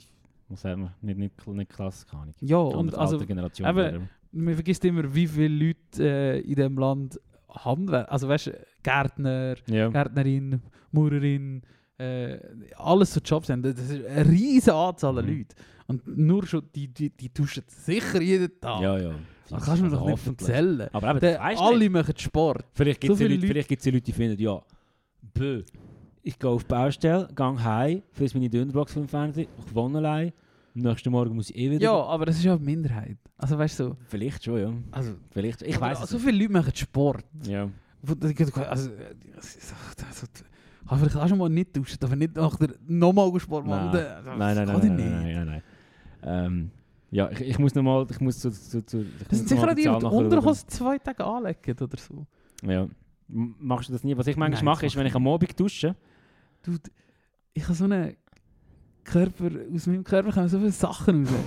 was 0.50 0.62
sagen 0.62 0.82
wir, 0.84 0.94
nicht, 1.02 1.18
nicht, 1.18 1.48
nicht 1.48 1.70
Klasse, 1.72 2.06
keine 2.06 2.22
Ahnung. 2.24 2.36
ja, 2.40 2.58
Eine 2.58 2.68
und 2.68 2.78
andere 2.80 3.02
also, 3.02 3.16
Altergeneration. 3.16 3.68
eben, 3.70 4.10
man 4.32 4.54
vergisst 4.54 4.86
immer, 4.86 5.14
wie 5.14 5.28
viele 5.28 5.68
Leute 5.68 6.04
äh, 6.04 6.40
in 6.40 6.56
diesem 6.56 6.78
Land 6.78 7.20
Handwerk, 7.50 8.12
also 8.12 8.28
weißt 8.28 8.48
du, 8.48 8.52
Gärtner, 8.82 9.56
ja. 9.68 9.90
Gärtnerin, 9.90 10.62
Maurerin, 10.92 11.62
äh, 11.98 12.38
alles 12.78 13.14
so 13.14 13.20
Jobs 13.20 13.50
haben. 13.50 13.62
Das 13.62 13.78
ist 13.80 14.06
eine 14.06 14.30
riesige 14.30 14.74
Anzahl 14.74 15.18
an 15.20 15.26
Mhm. 15.26 15.32
Leuten. 15.38 15.56
Und 15.86 16.18
nur 16.18 16.46
schon, 16.48 16.64
die, 16.74 16.88
die, 16.88 17.10
die 17.12 17.32
duschen 17.34 17.64
sicher 17.68 18.22
jeden 18.22 18.60
Tag. 18.60 18.82
ja, 18.82 18.98
ja. 18.98 19.12
Das 19.50 19.66
kannst 19.66 19.82
du 19.82 19.86
mir 19.86 19.92
doch 19.92 20.06
nicht 20.08 20.26
erzählen. 20.28 20.90
Aber 20.94 21.10
eben, 21.12 21.20
du 21.20 21.40
alle 21.42 21.80
nicht. 21.80 21.92
machen 21.92 22.14
Sport. 22.18 22.66
Vielleicht 22.74 23.02
gibt 23.02 23.14
es 23.14 23.20
so 23.20 23.26
ja 23.26 23.30
Leute, 23.30 23.48
Leute- 23.48 23.58
Leute, 23.92 24.02
die 24.02 24.12
finden, 24.12 24.42
ja, 24.42 24.62
bö, 25.34 25.64
ich 26.22 26.40
gehe 26.40 26.50
auf 26.50 26.64
die 26.64 26.68
Baustelle, 26.70 27.28
gehe 27.36 27.64
heim, 27.64 28.02
friss 28.14 28.34
meine 28.34 28.50
Dönerbox 28.50 28.94
vom 28.94 29.08
Fernsehen, 29.08 29.48
ich 29.68 29.76
wohne 29.76 29.98
allein, 29.98 30.32
am 30.76 30.82
nächsten 30.82 31.12
Morgen 31.12 31.36
muss 31.36 31.50
ich 31.50 31.58
eh 31.58 31.70
wieder... 31.72 31.84
Ja, 31.84 31.92
aber 31.94 32.26
das 32.26 32.38
ist 32.38 32.44
ja 32.46 32.54
eine 32.54 32.64
Minderheit. 32.64 33.18
Also 33.38 33.58
weißt 33.58 33.80
du, 33.80 33.84
so, 33.90 33.98
Vielleicht 34.08 34.44
schon, 34.44 34.60
ja. 34.60 34.74
also, 34.92 35.14
Vielleicht, 35.32 35.62
ich 35.62 35.80
weiß 35.80 36.00
so 36.10 36.18
viele 36.18 36.38
Leute 36.38 36.54
machen 36.54 36.76
Sport. 36.76 37.26
Ja. 37.46 37.70
Also, 38.06 38.90
also, 40.86 40.98
vielleicht 40.98 41.16
auch 41.16 41.28
schon 41.28 41.38
mal 41.38 41.50
nicht 41.50 41.76
duschen, 41.76 41.98
aber 42.02 42.16
nicht 42.16 42.36
nachher 42.36 42.70
nochmal 42.88 43.40
Sport 43.40 43.66
machen. 43.66 43.92
Nein. 43.92 44.38
Nein, 44.38 44.56
nein, 44.56 44.68
nein, 44.68 44.68
nein, 44.68 44.96
nein, 44.96 45.34
nein, 45.36 45.46
nein. 45.46 45.62
Ähm, 46.26 46.72
ja, 47.14 47.32
ich, 47.32 47.42
ich 47.42 47.60
muss 47.60 47.76
nochmal, 47.76 48.06
ich 48.10 48.20
muss 48.20 48.40
zu, 48.40 48.52
zu, 48.52 48.86
zu 48.86 49.02
ich 49.02 49.28
Das 49.30 49.38
sind 49.40 49.50
sicher 49.50 49.74
die, 49.76 49.84
die. 49.84 49.88
Unterhose 49.90 50.66
zwei 50.68 50.98
Tage 50.98 51.24
anlegen 51.24 51.76
oder 51.80 51.98
so. 51.98 52.26
Ja. 52.66 52.88
Machst 53.28 53.90
du 53.90 53.94
das 53.94 54.04
nie? 54.04 54.18
Was 54.18 54.28
ich 54.28 54.36
manchmal 54.36 54.60
Nein, 54.60 54.66
mache, 54.66 54.86
ist, 54.86 54.96
wenn 54.96 55.06
ich 55.06 55.16
am 55.16 55.28
Abend 55.28 55.60
dusche, 55.60 55.96
Du, 56.64 56.78
ich 57.54 57.64
habe 57.64 57.74
so 57.74 57.84
einen 57.84 58.16
Körper, 59.04 59.52
aus 59.76 59.86
meinem 59.86 60.04
Körper 60.04 60.32
kommen 60.32 60.48
so 60.48 60.58
viele 60.58 60.72
Sachen 60.72 61.26
raus. 61.28 61.36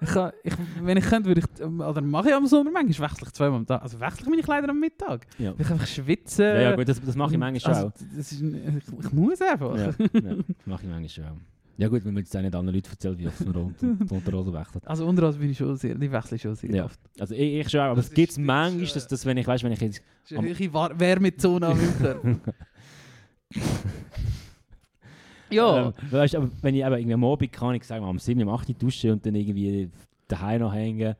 Ich 0.00 0.10
kann, 0.10 0.30
ich, 0.44 0.54
wenn 0.80 0.96
ich 0.96 1.04
könnte, 1.04 1.28
würde 1.28 1.40
ich, 1.40 1.64
oder 1.64 2.00
mache 2.00 2.28
ich 2.28 2.34
am 2.36 2.46
Sommer 2.46 2.70
manchmal, 2.70 3.10
wechsle 3.10 3.26
ich 3.26 3.32
zweimal 3.32 3.58
am 3.58 3.66
Tag, 3.66 3.82
also 3.82 3.98
wechsle 3.98 4.22
ich 4.22 4.28
meine 4.28 4.42
Kleider 4.42 4.68
am 4.68 4.78
Mittag. 4.78 5.26
ja. 5.40 5.52
Ich 5.58 5.68
einfach 5.68 5.88
schwitzen. 5.88 6.44
ja, 6.44 6.60
ja, 6.60 6.76
gut, 6.76 6.88
das, 6.88 7.00
das 7.00 7.16
mache 7.16 7.32
ich 7.32 7.38
manchmal 7.38 7.74
also, 7.74 7.88
auch. 7.88 8.16
ist, 8.16 8.30
ich, 8.30 8.40
ich 8.40 9.12
muss 9.12 9.42
einfach. 9.42 9.76
Ja, 9.76 9.86
ja, 9.86 9.92
das 9.96 10.44
mache 10.66 10.84
ich 10.84 10.88
manchmal 10.88 11.30
auch. 11.30 11.57
Ja 11.80 11.86
gut, 11.88 12.04
wenn 12.04 12.12
man 12.12 12.24
jetzt 12.24 12.36
auch 12.36 12.40
nicht 12.42 12.54
anderen 12.54 12.74
Leuten 12.74 12.90
erzählt, 12.90 13.18
wie 13.18 13.28
oft 13.28 13.40
man 13.46 13.54
unter, 13.56 13.86
die 13.86 14.12
Unterhose 14.14 14.52
wechselt. 14.52 14.86
Also 14.86 15.06
unterhand 15.06 15.38
bin 15.38 15.50
ich 15.50 15.56
schon 15.58 15.76
sehr, 15.76 15.94
die 15.94 16.10
wechsle 16.10 16.34
ich 16.36 16.42
schon 16.42 16.54
sehr 16.56 16.70
Ja. 16.74 16.84
oft. 16.86 16.98
Also 17.20 17.34
ich, 17.34 17.40
ich 17.60 17.68
schon 17.70 17.80
auch, 17.80 17.84
aber 17.84 17.96
Das 17.96 18.08
es 18.08 18.14
gibt 18.14 18.30
ist- 18.30 18.38
manchmal, 18.38 18.80
das 18.80 18.88
ist, 18.88 18.96
dass, 18.96 19.06
dass 19.06 19.24
wenn 19.26 19.36
ich, 19.36 19.46
weißt, 19.46 19.62
wenn 19.62 19.70
ich 19.72 19.80
jetzt... 19.80 20.02
Das 20.24 20.32
ist 20.32 20.38
eine 20.38 20.48
höhere 20.48 20.72
War- 20.74 20.98
Wärmezone 20.98 21.66
am 21.68 21.80
Winter. 21.80 22.20
ja. 25.50 25.86
Ähm, 25.86 25.92
weißt, 26.10 26.34
aber 26.34 26.50
wenn 26.62 26.74
ich 26.74 26.82
eben 26.82 26.92
irgendwie 26.94 27.14
am 27.14 27.24
Abend 27.24 27.52
kann, 27.52 27.74
ich 27.74 27.84
sagen, 27.84 28.04
am 28.04 28.18
7, 28.18 28.42
am 28.42 28.48
8 28.48 28.68
Uhr 28.70 28.74
dusche 28.74 29.12
und 29.12 29.24
dann 29.24 29.34
irgendwie 29.34 29.90
daheim 30.26 30.60
noch 30.60 30.74
hängen, 30.74 31.14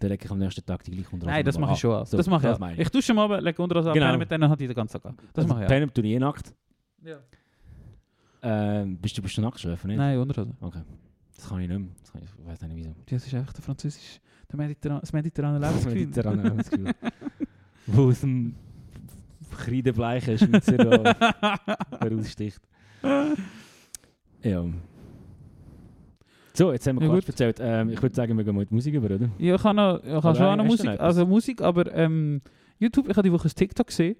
dann 0.00 0.10
lege 0.10 0.24
ich 0.24 0.30
am 0.30 0.38
nächsten 0.38 0.64
Tag 0.64 0.82
die 0.84 0.90
gleiche 0.90 1.10
Unterhose 1.10 1.30
Nein, 1.34 1.44
das 1.44 1.58
mache 1.58 1.74
ich 1.74 1.78
schon. 1.78 2.04
So, 2.06 2.16
das 2.16 2.26
mache 2.26 2.50
ich 2.50 2.56
das 2.58 2.78
Ich 2.78 2.88
dusche 2.90 3.14
mal, 3.14 3.42
lege 3.42 3.62
unter 3.62 3.76
das 3.76 3.92
Genau. 3.92 4.06
ab, 4.06 4.18
mit 4.18 4.30
denen 4.30 4.48
hat 4.48 4.58
die 4.60 4.66
den 4.66 4.74
ganzen 4.76 5.00
Tag. 5.00 5.14
Das 5.34 5.44
Also 5.44 5.48
mache 5.48 5.60
ich 5.60 5.64
auch. 5.66 5.68
Pennen 5.68 5.92
tue 5.94 6.04
ich 6.04 6.10
eh 6.12 6.18
nackt. 6.18 6.54
Ja. 7.04 7.18
Ähm, 8.42 8.96
bist, 8.98 9.16
du, 9.18 9.22
bist 9.22 9.36
du 9.36 9.40
nackt 9.42 9.60
schlafen, 9.60 9.88
nicht? 9.88 9.96
Nein, 9.98 10.18
Unterhose. 10.18 10.54
Okay. 10.60 10.80
Das 11.36 11.48
kann 11.48 11.60
ich 11.60 11.68
nicht 11.68 11.78
mehr. 11.78 11.88
Das 12.00 12.12
kann 12.12 12.22
ich, 12.22 12.28
ich 12.38 12.46
weiß 12.46 12.60
nicht 12.62 12.76
wieso. 12.76 12.94
Das 13.06 13.26
ist 13.26 13.34
einfach 13.34 13.52
der 13.52 13.62
französische, 13.62 14.20
der 14.50 14.56
Mediterran 14.58 15.00
das 15.00 15.12
mediterrane 15.12 15.60
Das 15.60 15.70
Lebensgefühl. 15.84 16.00
mediterrane 16.06 16.42
Lebensgefühl. 16.42 16.94
Wo 17.86 18.08
aus 18.08 18.20
dem 18.20 18.54
kreidebleichen 19.56 20.38
Schweizer 20.38 21.14
heraussticht. 22.00 22.60
Ja. 24.42 24.64
So, 26.52 26.72
jetzt 26.72 26.86
haben 26.86 27.00
wir 27.00 27.06
Ja, 27.08 27.14
gut. 27.14 27.28
erzählt. 27.28 27.58
Ähm, 27.60 27.90
ich 27.90 28.02
würde 28.02 28.14
sagen, 28.14 28.36
wir 28.36 28.44
gehen 28.44 28.54
mal 28.54 28.66
die 28.66 28.74
Musik 28.74 28.94
über, 28.94 29.06
oder? 29.14 29.28
Ja, 29.38 29.54
ich 29.54 29.64
habe 29.64 29.76
noch, 29.76 30.02
ich 30.02 30.10
habe 30.10 30.18
Oder 30.28 30.34
schon 30.34 30.56
noch 30.58 30.64
du 30.64 30.70
Musik, 30.70 31.00
also 31.00 31.26
Musik, 31.26 31.62
aber 31.62 31.94
ähm, 31.94 32.40
YouTube, 32.78 33.08
ich 33.08 33.16
habe 33.16 33.22
die 33.28 33.32
Woche 33.32 33.48
ein 33.48 33.54
TikTok 33.54 33.86
gesehen, 33.86 34.16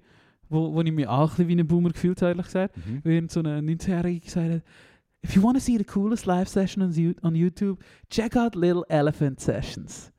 wo, 0.51 0.73
wo 0.73 0.81
ich 0.81 0.91
mich 0.91 1.07
auch 1.07 1.31
ein 1.31 1.35
bisschen 1.37 1.47
wie 1.47 1.55
ein 1.59 1.67
Boomer 1.67 1.89
gefühlt 1.89 2.21
habe, 2.21 2.31
ehrlich 2.31 2.45
gesagt. 2.45 2.75
Mhm. 2.77 3.01
Wie 3.03 3.25
so 3.29 3.39
eine 3.39 3.59
19-Jährige 3.61 4.19
gesagt 4.19 4.51
hat, 4.51 4.61
If 5.23 5.35
you 5.35 5.43
want 5.43 5.55
to 5.55 5.61
see 5.61 5.77
the 5.77 5.83
coolest 5.83 6.25
live 6.25 6.47
session 6.49 6.81
on, 6.83 6.91
You- 6.93 7.13
on 7.21 7.35
YouTube, 7.35 7.79
check 8.09 8.35
out 8.35 8.55
Little 8.55 8.83
Elephant 8.89 9.39
Sessions. 9.39 10.11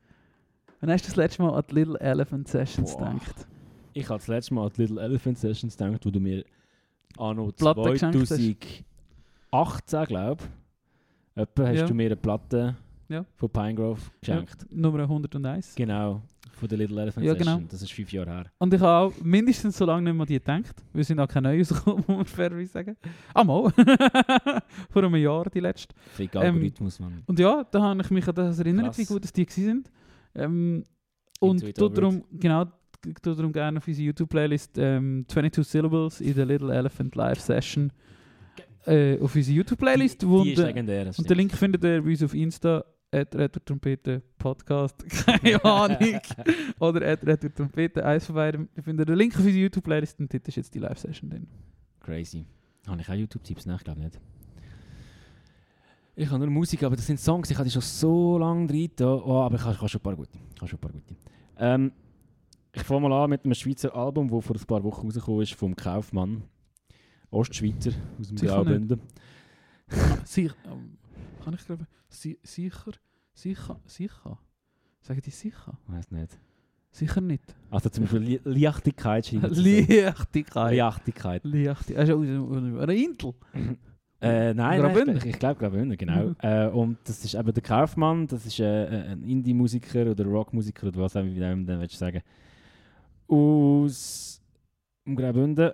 Wann 0.79 0.89
hast 0.91 1.03
du 1.03 1.07
das 1.09 1.17
letzte 1.17 1.41
Mal 1.41 1.53
an 1.53 1.63
die 1.69 1.75
Little 1.75 1.99
Elephant 1.99 2.47
Sessions 2.47 2.95
Boah. 2.95 3.09
gedacht? 3.11 3.47
Ich 3.93 4.07
habe 4.09 4.19
das 4.19 4.27
letzte 4.27 4.53
Mal 4.53 4.65
an 4.67 4.71
die 4.75 4.81
Little 4.81 5.01
Elephant 5.01 5.37
Sessions 5.37 5.75
gedacht, 5.77 6.05
wo 6.05 6.09
du 6.09 6.19
mir 6.21 6.45
anno 7.17 7.51
Platte 7.51 7.81
geschenkt 7.91 8.15
hast. 8.17 8.27
2018, 9.51 10.05
glaube 10.07 10.43
ich, 11.35 11.41
etwa 11.41 11.67
hast 11.67 11.79
Ja. 11.79 11.85
du 11.85 11.93
mir 11.93 12.05
eine 12.05 12.15
Platte 12.15 12.75
Ja. 13.09 13.25
von 13.35 13.49
Pinegrove 13.49 13.99
geschenkt. 14.21 14.65
Ja, 14.69 14.77
Nummer 14.77 15.07
101. 15.07 15.75
Genau, 15.75 16.21
von 16.55 16.67
der 16.69 16.77
Little 16.77 17.01
Elephant 17.01 17.25
Ja, 17.25 17.33
Session. 17.35 17.55
genau. 17.57 17.67
Das 17.69 17.81
ist 17.81 17.91
fünf 17.91 18.11
Jahre 18.13 18.29
her. 18.31 18.45
Und 18.59 18.73
ich 18.73 18.79
habe 18.81 19.07
auch 19.13 19.23
mindestens 19.23 19.77
so 19.77 19.85
lange 19.85 20.03
nicht 20.09 20.15
mehr 20.17 20.25
die 20.25 20.33
gedacht. 20.35 20.75
Wir 20.93 21.03
sind 21.03 21.19
auch 21.19 21.27
keine 21.27 21.49
neue 21.49 21.59
rausgekommen, 21.59 22.03
muss 22.07 22.17
man 22.17 22.25
fairerweise 22.25 22.71
sagen. 22.71 22.95
Ah, 23.33 23.43
mal. 23.43 23.71
Vor 24.89 25.03
einem 25.03 25.15
Jahr, 25.15 25.49
die 25.49 25.59
letzte. 25.59 25.93
Fake 26.13 26.35
Ähm, 26.35 26.41
Algorithmus, 26.41 26.99
man. 26.99 27.23
Und 27.25 27.39
ja, 27.39 27.63
da 27.69 27.81
habe 27.81 28.01
ich 28.01 28.09
mich 28.11 28.27
an 28.27 28.35
das 28.35 28.59
erinnert, 28.59 28.85
Krass. 28.87 28.97
wie 28.97 29.05
gut 29.05 29.23
dass 29.23 29.33
die 29.33 29.45
sind. 29.49 29.89
Ähm, 30.35 30.83
und 31.39 31.77
darum, 31.77 32.23
genau, 32.31 32.65
darum 33.21 33.51
gerne 33.51 33.77
auf 33.79 33.87
unsere 33.87 34.05
YouTube-Playlist 34.07 34.77
ähm, 34.77 35.25
22 35.27 35.67
Syllables 35.67 36.21
in 36.21 36.33
der 36.35 36.45
Little 36.45 36.73
Elephant 36.73 37.15
Live 37.15 37.39
Session. 37.41 37.91
äh, 38.85 39.19
auf 39.19 39.35
unsere 39.35 39.57
YouTube-Playlist. 39.57 40.21
Die, 40.21 40.25
die 40.43 40.49
ist 40.51 40.57
der- 40.59 40.67
legendär. 40.67 41.11
Und 41.17 41.29
den. 41.29 41.37
Link 41.37 41.51
findet 41.53 41.83
ihr 41.83 42.01
bei 42.01 42.09
uns 42.09 42.23
auf 42.23 42.33
Insta, 42.33 42.83
at 43.13 43.65
Trompete 43.65 44.21
Podcast, 44.37 45.05
keine 45.25 45.63
Ahnung. 45.63 46.19
Oder 46.79 47.11
at 47.11 47.55
Trompete, 47.55 48.05
eins 48.05 48.25
von 48.25 48.35
beiden. 48.35 48.69
Ihr 48.75 48.83
findet 48.83 49.09
den 49.09 49.15
Link 49.15 49.33
auf 49.33 49.39
unsere 49.39 49.57
YouTube-Playlist 49.57 50.19
und 50.19 50.33
dort 50.33 50.47
ist 50.47 50.55
jetzt 50.55 50.73
die 50.73 50.79
Live-Session 50.79 51.29
drin. 51.29 51.47
Crazy. 51.99 52.45
Habe 52.87 53.01
ich 53.01 53.09
auch 53.09 53.13
YouTube-Tipps? 53.13 53.65
Nein, 53.65 53.77
ich 53.77 53.83
glaube 53.83 54.01
nicht. 54.01 54.19
Ich 56.15 56.29
habe 56.29 56.39
nur 56.39 56.49
Musik, 56.49 56.83
aber 56.83 56.95
das 56.95 57.07
sind 57.07 57.19
Songs, 57.19 57.49
ich 57.49 57.57
habe 57.57 57.65
die 57.65 57.71
schon 57.71 57.81
so 57.81 58.37
lange 58.37 58.67
drin. 58.67 58.91
Oh, 59.01 59.41
aber 59.41 59.55
ich 59.55 59.63
habe, 59.63 59.89
schon 59.89 59.99
ein 59.99 60.03
paar 60.03 60.15
gute. 60.15 60.37
Ich 60.55 60.61
habe 60.61 60.69
schon 60.69 60.77
ein 60.77 60.81
paar 60.81 60.91
gute. 60.91 61.15
Ähm, 61.57 61.91
ich 62.71 62.83
fange 62.83 63.07
mal 63.07 63.23
an 63.23 63.29
mit 63.29 63.45
einem 63.45 63.53
Schweizer 63.53 63.95
Album, 63.95 64.29
das 64.29 64.45
vor 64.45 64.55
ein 64.55 64.65
paar 64.65 64.83
Wochen 64.83 65.05
rausgekommen 65.05 65.41
ist, 65.41 65.53
vom 65.53 65.75
Kaufmann. 65.75 66.43
Ostschweizer 67.31 67.91
aus 68.19 68.27
dem 68.27 68.37
Graubünden. 68.37 69.01
Sicher, 70.25 70.55
ähm, 70.65 70.97
kann 71.43 71.53
ich 71.53 71.65
glaube, 71.65 71.87
si 72.09 72.39
sicher, 72.43 72.91
sicher, 73.33 73.79
sicher. 73.85 74.39
Sagen 75.01 75.21
die 75.23 75.31
sicher? 75.31 75.77
Weiß 75.87 76.11
nicht. 76.11 76.39
Sicher 76.91 77.21
nicht. 77.21 77.55
Also 77.71 77.89
zum 77.89 78.05
Beispiel 78.05 78.39
Leichtigkeit 78.43 79.25
schreiben 79.25 79.53
Leichtigkeit. 79.53 80.75
Leichtigkeit. 80.75 81.43
Leichtigkeit. 81.43 81.97
Also, 81.97 82.21
eine 82.21 82.95
Intel. 82.95 83.33
Äh, 84.23 84.53
nein, 84.53 84.81
nein, 84.81 85.17
ich, 85.17 85.25
ich 85.25 85.39
glaube 85.39 85.59
Graubünden, 85.59 85.97
genau. 85.97 86.27
Mhm. 86.27 86.35
Äh, 86.39 86.67
und 86.67 86.97
das 87.03 87.25
ist 87.25 87.33
eben 87.33 87.53
der 87.53 87.61
Kaufmann, 87.61 88.25
das 88.25 88.45
ist 88.45 88.57
äh, 88.57 89.11
ein 89.11 89.21
Indie-Musiker 89.21 90.09
oder 90.09 90.23
Rockmusiker 90.23 90.87
oder 90.87 91.01
was 91.01 91.17
auch 91.17 91.21
immer 91.23 91.33
du 91.33 91.65
dann 91.65 91.79
willst 91.81 91.97
sagen. 91.97 92.21
Aus 93.27 94.41
dem 95.05 95.17
Graubünden. 95.17 95.71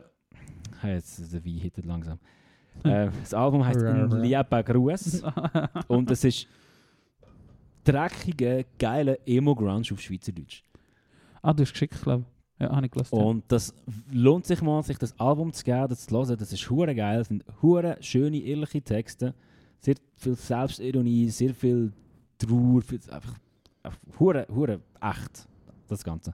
Hey, 0.81 0.95
jetzt 0.95 1.31
der 1.31 1.45
Wein 1.45 1.57
hittet 1.57 1.85
langsam. 1.85 2.17
Äh, 2.83 3.09
das 3.21 3.33
Album 3.33 3.65
heißt 3.65 3.83
«Ein 3.83 4.09
lieber 4.21 4.63
Gruß» 4.63 5.23
und 5.87 6.09
es 6.11 6.23
ist 6.23 6.47
dreckiger, 7.83 8.63
geiler 8.77 9.17
Emo-Grunge 9.25 9.83
auf 9.91 10.01
Schweizerdeutsch. 10.01 10.63
ah, 11.41 11.53
du 11.53 11.63
hast 11.63 11.71
geschickt, 11.71 12.01
glaube 12.01 12.23
ich. 12.23 12.39
Ja, 12.61 12.75
habe 12.75 12.85
ich 12.85 12.91
gelassen. 12.91 13.15
Und 13.15 13.43
das 13.47 13.73
lohnt 14.11 14.45
sich 14.45 14.61
mal, 14.61 14.83
sich 14.83 14.97
das 14.97 15.17
Album 15.17 15.53
zu 15.53 15.63
geben, 15.63 15.87
das 15.87 16.07
zu 16.07 16.17
hören. 16.17 16.37
Das 16.37 16.51
ist 16.51 16.69
hure 16.69 16.93
geil. 16.93 17.21
Es 17.21 17.29
sind 17.29 17.45
hure 17.61 17.97
schöne, 18.01 18.37
ehrliche 18.37 18.81
Texte. 18.81 19.33
Sehr 19.79 19.95
viel 20.17 20.35
Selbstironie, 20.35 21.29
sehr 21.29 21.53
viel 21.53 21.93
Trauer. 22.37 22.81
Viel, 22.81 22.99
einfach, 23.09 23.33
hure, 24.19 24.45
hure 24.53 24.81
echt, 24.99 25.47
das 25.87 26.03
Ganze. 26.03 26.33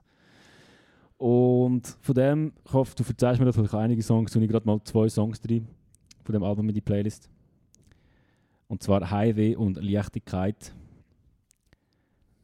Und 1.16 1.86
von 2.00 2.14
dem, 2.14 2.52
ich 2.64 2.72
hoffe, 2.72 2.94
du 2.96 3.04
verzeihst 3.04 3.38
mir 3.38 3.46
das, 3.46 3.56
weil 3.56 3.64
ich 3.64 3.72
habe 3.72 3.84
einige 3.84 4.02
Songs, 4.02 4.34
und 4.34 4.42
ich 4.42 4.50
gerade 4.50 4.66
mal 4.66 4.80
zwei 4.82 5.08
Songs 5.08 5.40
drin 5.40 5.68
von 6.26 6.32
dem 6.32 6.42
Album 6.42 6.68
in 6.68 6.74
die 6.74 6.80
Playlist. 6.80 7.30
Und 8.68 8.82
zwar 8.82 9.10
Highway 9.10 9.54
und 9.54 9.82
Leichtigkeit 9.82 10.74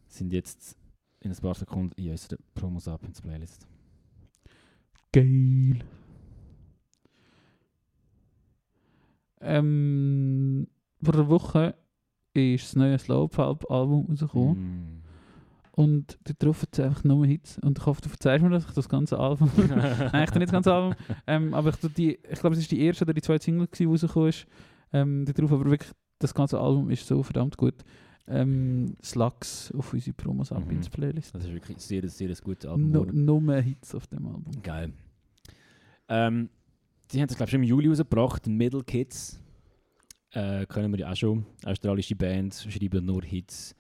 sind 0.07 0.33
jetzt 0.33 0.77
in 1.21 1.33
ein 1.33 1.37
paar 1.37 1.55
Sekunden 1.55 2.01
in 2.01 2.11
unserer 2.13 2.39
Promos 2.55 2.87
ab 2.89 3.03
ins 3.05 3.21
Playlist. 3.21 3.67
Geil. 5.13 5.85
Ähm, 9.41 10.69
vor 11.03 11.15
einer 11.15 11.29
Woche 11.29 11.75
ist 12.35 12.65
das 12.65 12.77
neue 12.77 12.99
Slope-Album 12.99 14.07
rausgekommen. 14.09 15.01
Mm. 15.01 15.02
Und 15.75 16.19
dort 16.25 16.43
drauf 16.43 16.63
hat 16.63 16.69
es 16.73 16.81
einfach 16.81 17.03
nur 17.05 17.25
Hits. 17.27 17.59
Und 17.61 17.79
ich 17.79 17.87
hoffe, 17.87 18.03
du 18.03 18.09
verzeihst 18.11 18.45
mir, 18.45 18.51
dass 18.51 18.67
ich 18.67 18.73
das 18.73 18.89
ganze 18.89 19.19
Album. 19.19 19.51
Nein, 19.57 20.25
ich 20.25 20.35
nicht 20.35 20.43
das 20.43 20.53
ganze 20.53 20.73
Album. 20.75 20.95
Ähm, 21.27 21.55
aber 21.55 21.71
ich, 21.71 21.77
die, 21.95 22.19
ich 22.31 22.41
glaube, 22.41 22.55
es 22.55 22.61
ist 22.61 22.71
die 22.71 22.81
erste 22.83 23.05
oder 23.05 23.15
die 23.15 23.23
zweite 23.23 23.43
Single, 23.45 23.67
die 23.79 23.85
rausgekommen 23.87 24.29
ist. 24.29 24.47
Ähm, 24.93 25.25
dort 25.25 25.39
drauf, 25.41 25.53
aber 25.53 25.71
wirklich, 25.71 25.91
das 26.19 26.35
ganze 26.35 26.61
Album 26.61 26.91
ist 26.91 27.07
so 27.07 27.23
verdammt 27.23 27.57
gut. 27.57 27.75
Ähm, 28.29 28.95
Slugs 29.03 29.73
auf 29.77 29.93
unsere 29.95 30.15
Promos 30.15 30.53
ab 30.53 30.65
Mhm. 30.67 30.73
ins 30.77 30.91
Playlist. 30.91 31.35
Das 31.35 31.45
ist 31.45 31.53
wirklich 31.53 31.79
sehr, 31.79 32.07
sehr 32.09 32.29
ein 32.29 32.37
gutes 32.45 32.67
Album. 32.71 32.91
No, 32.91 33.05
noch 33.11 33.41
mehr 33.41 33.63
Hits 33.63 33.95
auf 33.95 34.07
dem 34.07 34.27
Album. 34.27 34.45
Geil. 34.63 34.93
Ähm, 36.09 36.51
die 37.11 37.21
haben 37.21 37.29
das, 37.29 37.37
glaube 37.37 37.49
ich, 37.49 37.53
schon 37.53 37.63
im 37.63 37.69
Juli 37.69 37.89
rausgebracht. 37.89 38.47
Middle 38.47 38.85
Kids. 38.85 39.41
Äh, 40.33 40.67
können 40.67 40.93
wir 40.93 41.01
ja 41.01 41.11
auch 41.13 41.17
schon. 41.17 41.45
Australische 41.65 42.15
Band, 42.17 42.55
schreiben 42.55 43.05
nur 43.05 43.23
Hits. 43.23 43.75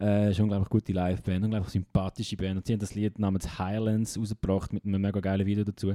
Äh, 0.00 0.30
ist 0.30 0.40
unglaublich 0.40 0.70
gute 0.70 0.92
Liveband, 0.92 1.44
unglaublich 1.44 1.72
sympathische 1.72 2.36
Band. 2.36 2.56
Und 2.56 2.66
sie 2.66 2.72
haben 2.72 2.80
das 2.80 2.94
Lied 2.94 3.18
namens 3.18 3.58
Highlands 3.58 4.18
rausgebracht 4.18 4.72
mit 4.72 4.84
einem 4.84 5.02
mega 5.02 5.20
geilen 5.20 5.46
Video 5.46 5.62
dazu. 5.62 5.94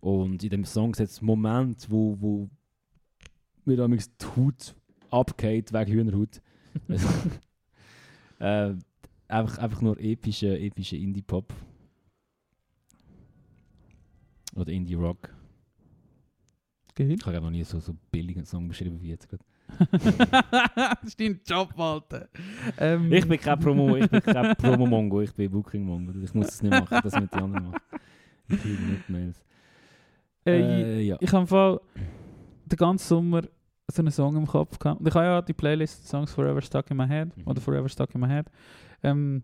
Und 0.00 0.42
in 0.44 0.50
dem 0.50 0.64
Song 0.64 0.94
setzt 0.94 1.14
es 1.14 1.22
Moment, 1.22 1.90
wo, 1.90 2.20
wo 2.20 2.50
mir 3.64 3.76
damals 3.76 4.14
die 4.16 4.26
Haut 4.36 4.74
abgeht 5.10 5.72
wegen 5.72 5.92
Hühnerhaut. 5.92 6.42
Also, 6.88 7.08
äh, 8.40 8.74
einfach, 9.28 9.58
einfach 9.58 9.80
nur 9.80 9.98
epische, 9.98 10.58
epische 10.58 10.96
Indie-Pop. 10.96 11.54
Oder 14.56 14.72
Indie-Rock. 14.72 15.34
Geil. 16.94 17.12
Ich 17.12 17.24
habe 17.24 17.40
noch 17.40 17.50
nie 17.50 17.64
so, 17.64 17.80
so 17.80 17.96
billigen 18.10 18.44
Song 18.44 18.68
beschrieben 18.68 19.00
wie 19.00 19.08
jetzt 19.08 19.28
gerade. 19.28 19.42
das 20.74 20.96
ist 21.04 21.20
dein 21.20 21.40
Job, 21.46 21.78
Alter. 21.78 22.28
Ähm, 22.78 23.12
Ich 23.12 23.26
bin 23.26 23.38
kein 23.40 23.58
Promo, 23.58 23.96
ich 23.96 24.08
bin 24.08 24.20
kein 24.22 24.54
Promo-Mongo, 24.56 25.20
ich 25.22 25.34
bin 25.34 25.50
Booking-Mongo. 25.50 26.12
Ich 26.22 26.34
muss 26.34 26.48
es 26.48 26.62
nicht 26.62 26.70
machen, 26.72 26.98
das 27.02 27.18
mit 27.20 27.32
den 27.32 27.40
anderen 27.40 27.64
machen. 27.66 27.80
Ich 28.48 28.60
kriege 28.60 28.82
nicht 28.82 29.08
Mails. 29.08 29.44
äh, 30.46 30.60
Äh, 30.60 31.00
ja. 31.02 31.16
Ich 31.20 31.32
habe 31.32 31.46
Fall 31.46 31.80
den 32.66 32.76
ganzen 32.76 33.06
Sommer 33.08 33.42
so 33.90 34.02
einen 34.02 34.10
Song 34.10 34.36
im 34.36 34.46
Kopf 34.46 34.78
gehabt. 34.78 35.00
Und 35.00 35.06
ich 35.08 35.14
habe 35.14 35.26
ja 35.26 35.42
die 35.42 35.52
Playlist 35.52 36.06
Songs 36.08 36.32
Forever 36.32 36.60
Stuck 36.62 36.90
in 36.90 36.96
My 36.96 37.06
Head 37.06 37.36
Mhm. 37.36 37.42
oder 37.46 37.60
Forever 37.60 37.88
Stuck 37.88 38.14
in 38.14 38.20
My 38.20 38.28
Head. 38.28 38.46
Ähm, 39.02 39.42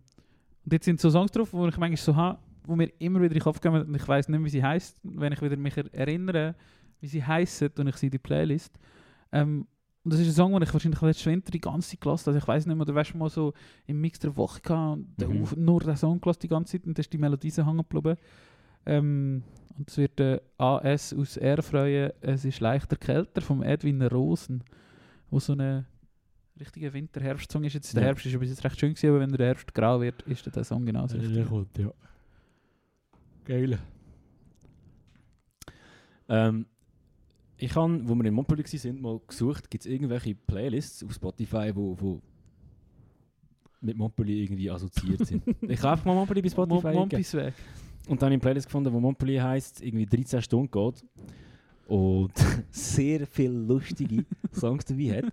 und 0.64 0.72
jetzt 0.72 0.84
sind 0.84 1.00
so 1.00 1.10
Songs 1.10 1.30
drauf, 1.32 1.52
wo 1.52 1.66
ich 1.66 1.76
manchmal 1.76 1.96
so 1.96 2.14
habe, 2.16 2.38
wo 2.64 2.76
mir 2.76 2.90
immer 2.98 3.18
wieder 3.20 3.28
in 3.32 3.38
den 3.38 3.42
Kopf 3.42 3.60
kommen 3.60 3.82
und 3.86 3.94
ich 3.94 4.06
weiß 4.06 4.28
nicht, 4.28 4.44
wie 4.44 4.48
sie 4.50 4.62
heißt. 4.62 5.00
Wenn 5.02 5.32
ich 5.32 5.40
wieder 5.42 5.56
mich 5.56 5.76
er- 5.76 5.92
erinnere, 5.94 6.54
wie 7.00 7.06
sie 7.06 7.24
heißen 7.24 7.70
und 7.78 7.86
ich 7.88 7.96
sehe 7.96 8.10
die 8.10 8.18
Playlist. 8.18 8.78
Ähm, 9.32 9.66
und 10.08 10.12
das 10.14 10.20
ist 10.20 10.28
ein 10.28 10.32
Song, 10.32 10.52
den 10.54 10.62
ich 10.62 10.72
wahrscheinlich 10.72 11.02
letzten 11.02 11.30
Winter 11.30 11.50
die 11.50 11.60
ganze 11.60 11.90
Zeit 11.90 12.00
gelassen 12.00 12.22
habe. 12.22 12.30
Also 12.36 12.38
ich 12.44 12.48
weiß 12.48 12.64
nicht 12.66 12.76
mehr, 12.76 12.94
weißt 12.94 13.12
du 13.12 13.18
mal 13.18 13.28
so 13.28 13.52
im 13.86 14.00
Mix 14.00 14.18
der 14.18 14.34
Woche 14.38 14.62
gehabt 14.62 14.98
und 15.22 15.28
Mhm. 15.58 15.64
nur 15.64 15.80
den 15.80 15.96
Song 15.96 16.18
gelassen 16.18 16.40
die 16.44 16.48
ganze 16.48 16.72
Zeit 16.72 16.86
und 16.86 16.96
dann 16.96 17.02
ist 17.02 17.12
die 17.12 17.18
Melodie 17.18 17.50
so 17.50 17.66
hängen 17.66 17.76
geblieben. 17.86 18.16
Ähm, 18.86 19.42
und 19.76 19.90
es 19.90 19.98
wird 19.98 20.18
äh, 20.18 20.40
AS 20.56 21.12
aus 21.12 21.36
Erfreuen, 21.36 22.12
es 22.22 22.46
ist 22.46 22.60
leichter 22.60 22.96
kälter 22.96 23.42
vom 23.42 23.62
Edwin 23.62 24.00
Rosen, 24.00 24.64
wo 25.30 25.38
so 25.40 25.52
eine 25.52 25.84
richtige 26.58 26.90
Winter-Herbst-Song 26.94 27.64
ist. 27.64 27.74
Jetzt 27.74 27.94
der 27.94 28.02
Ja. 28.02 28.06
Herbst 28.08 28.24
ist 28.24 28.40
bis 28.40 28.48
jetzt 28.48 28.64
recht 28.64 28.80
schön 28.80 28.94
gewesen, 28.94 29.10
aber 29.10 29.20
wenn 29.20 29.30
der 29.32 29.46
Herbst 29.48 29.74
grau 29.74 30.00
wird, 30.00 30.22
ist 30.22 30.46
der 30.56 30.64
Song 30.64 30.86
genauso 30.86 31.18
richtig. 31.18 31.46
kommt, 31.46 31.76
ja. 31.76 31.92
Geil. 33.44 33.78
Ähm, 36.30 36.66
ich 37.58 37.74
habe, 37.74 38.00
wo 38.08 38.14
wir 38.14 38.24
in 38.24 38.34
Montpellier 38.34 38.64
waren, 38.64 39.00
mal 39.00 39.20
gesucht, 39.26 39.70
gibt 39.70 39.84
es 39.84 39.90
irgendwelche 39.90 40.34
Playlists 40.34 41.02
auf 41.04 41.12
Spotify, 41.12 41.72
wo, 41.74 41.96
wo 41.98 42.20
mit 43.80 43.96
Montpellier 43.96 44.44
irgendwie 44.44 44.70
assoziiert 44.70 45.26
sind. 45.26 45.42
ich 45.62 45.78
habe 45.80 45.92
einfach 45.92 46.04
mal 46.04 46.14
Montpellier 46.14 46.42
bei 46.42 46.48
Spotify. 46.48 46.94
Mompis 46.94 47.34
weg. 47.34 47.54
Und 48.08 48.22
dann 48.22 48.26
habe 48.26 48.34
ich 48.34 48.36
eine 48.36 48.38
Playlist 48.40 48.66
gefunden, 48.66 48.92
wo 48.92 49.00
Montpellier 49.00 49.44
heisst, 49.44 49.82
irgendwie 49.82 50.06
13 50.06 50.40
Stunden 50.40 50.70
geht. 50.70 51.04
Und 51.86 52.32
sehr 52.70 53.26
viele 53.26 53.54
lustige 53.54 54.24
Songs 54.52 54.84
dabei 54.84 55.18
hat. 55.18 55.32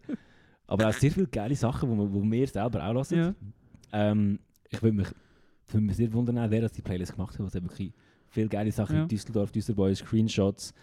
Aber 0.68 0.90
auch 0.90 0.94
sehr 0.94 1.12
viele 1.12 1.28
geile 1.28 1.56
Sachen, 1.56 1.90
die 1.92 2.14
wo 2.14 2.24
wir 2.24 2.48
selber 2.48 2.84
auch 2.86 2.94
hören. 2.94 3.36
Ja. 3.92 4.12
Ähm, 4.12 4.40
ich 4.70 4.82
würde 4.82 4.98
mich, 4.98 5.08
würde 5.68 5.86
mich 5.86 5.96
sehr 5.96 6.12
wundern, 6.12 6.50
wer 6.50 6.62
das 6.62 6.72
die 6.72 6.82
Playlist 6.82 7.14
gemacht 7.14 7.38
hat. 7.38 7.48
Es 7.48 7.56
hat 7.56 7.64
wirklich 7.64 7.94
viele 8.30 8.50
geile 8.50 8.72
Sachen 8.72 8.96
Ja. 8.96 9.02
in 9.04 9.08
Düsseldorf, 9.08 9.52
Düsseldorf, 9.52 9.96
Screenshots. 9.98 10.74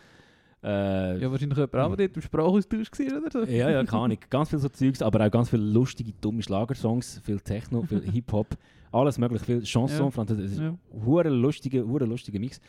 Äh, 0.62 1.18
Ja, 1.20 1.30
wahrscheinlich 1.30 1.56
jemand 1.58 1.74
auch, 1.76 1.96
der 1.96 2.08
dort 2.08 2.16
im 2.16 2.22
Sprachaustausch 2.22 2.90
war 2.92 3.18
oder 3.18 3.30
so. 3.46 3.52
ja, 3.52 3.70
ja, 3.70 3.84
keine 3.84 4.02
Ahnung. 4.02 4.18
Ganz 4.30 4.50
viel 4.50 4.58
so 4.58 4.68
Zeugs, 4.68 5.02
aber 5.02 5.26
auch 5.26 5.30
ganz 5.30 5.50
viele 5.50 5.62
lustige, 5.64 6.12
dumme 6.20 6.42
Schlagersongs, 6.42 7.20
viel 7.24 7.40
Techno, 7.40 7.82
viel 7.82 8.00
Hip-Hop, 8.12 8.56
alles 8.92 9.18
mögliche, 9.18 9.44
viel 9.44 9.62
Chanson, 9.62 10.06
Ja. 10.06 10.10
Französisch. 10.10 10.58
Ja. 10.58 10.68
ein 10.68 10.78
hure 11.04 11.28
lustiger 11.28 12.38
Mix. 12.38 12.60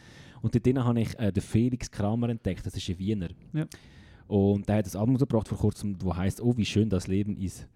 Und 0.41 0.53
dort 0.55 0.77
habe 0.85 1.01
ich 1.01 1.19
äh, 1.19 1.31
den 1.31 1.41
Felix 1.43 1.89
Kramer 1.89 2.29
entdeckt, 2.29 2.65
das 2.65 2.75
ist 2.75 2.89
ein 2.89 2.97
Wiener. 2.99 3.29
Ja. 3.53 3.65
Und 4.27 4.67
der 4.67 4.77
hat 4.77 4.85
das 4.85 4.95
Album 4.95 5.17
gebracht 5.17 5.47
vor 5.47 5.57
kurzem, 5.57 5.97
das 5.97 6.17
heißt 6.17 6.41
«Oh, 6.41 6.55
wie 6.57 6.65
schön 6.65 6.89
das 6.89 7.07
Leben 7.07 7.37
ist». 7.37 7.67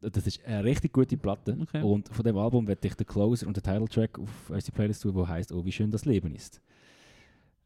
Das 0.00 0.26
ist 0.26 0.42
eine 0.46 0.64
richtig 0.64 0.94
gute 0.94 1.16
Platte. 1.18 1.58
Okay. 1.60 1.82
Und 1.82 2.08
von 2.08 2.24
dem 2.24 2.38
Album 2.38 2.66
werde 2.66 2.88
ich 2.88 2.94
den 2.94 3.06
Closer 3.06 3.46
und 3.46 3.54
den 3.56 3.62
Titeltrack 3.62 4.18
auf 4.18 4.48
unsere 4.48 4.72
Playlist 4.72 5.02
tun, 5.02 5.14
der 5.14 5.28
heißt 5.28 5.52
«Oh, 5.52 5.62
wie 5.64 5.72
schön 5.72 5.90
das 5.90 6.06
Leben 6.06 6.34
ist». 6.34 6.60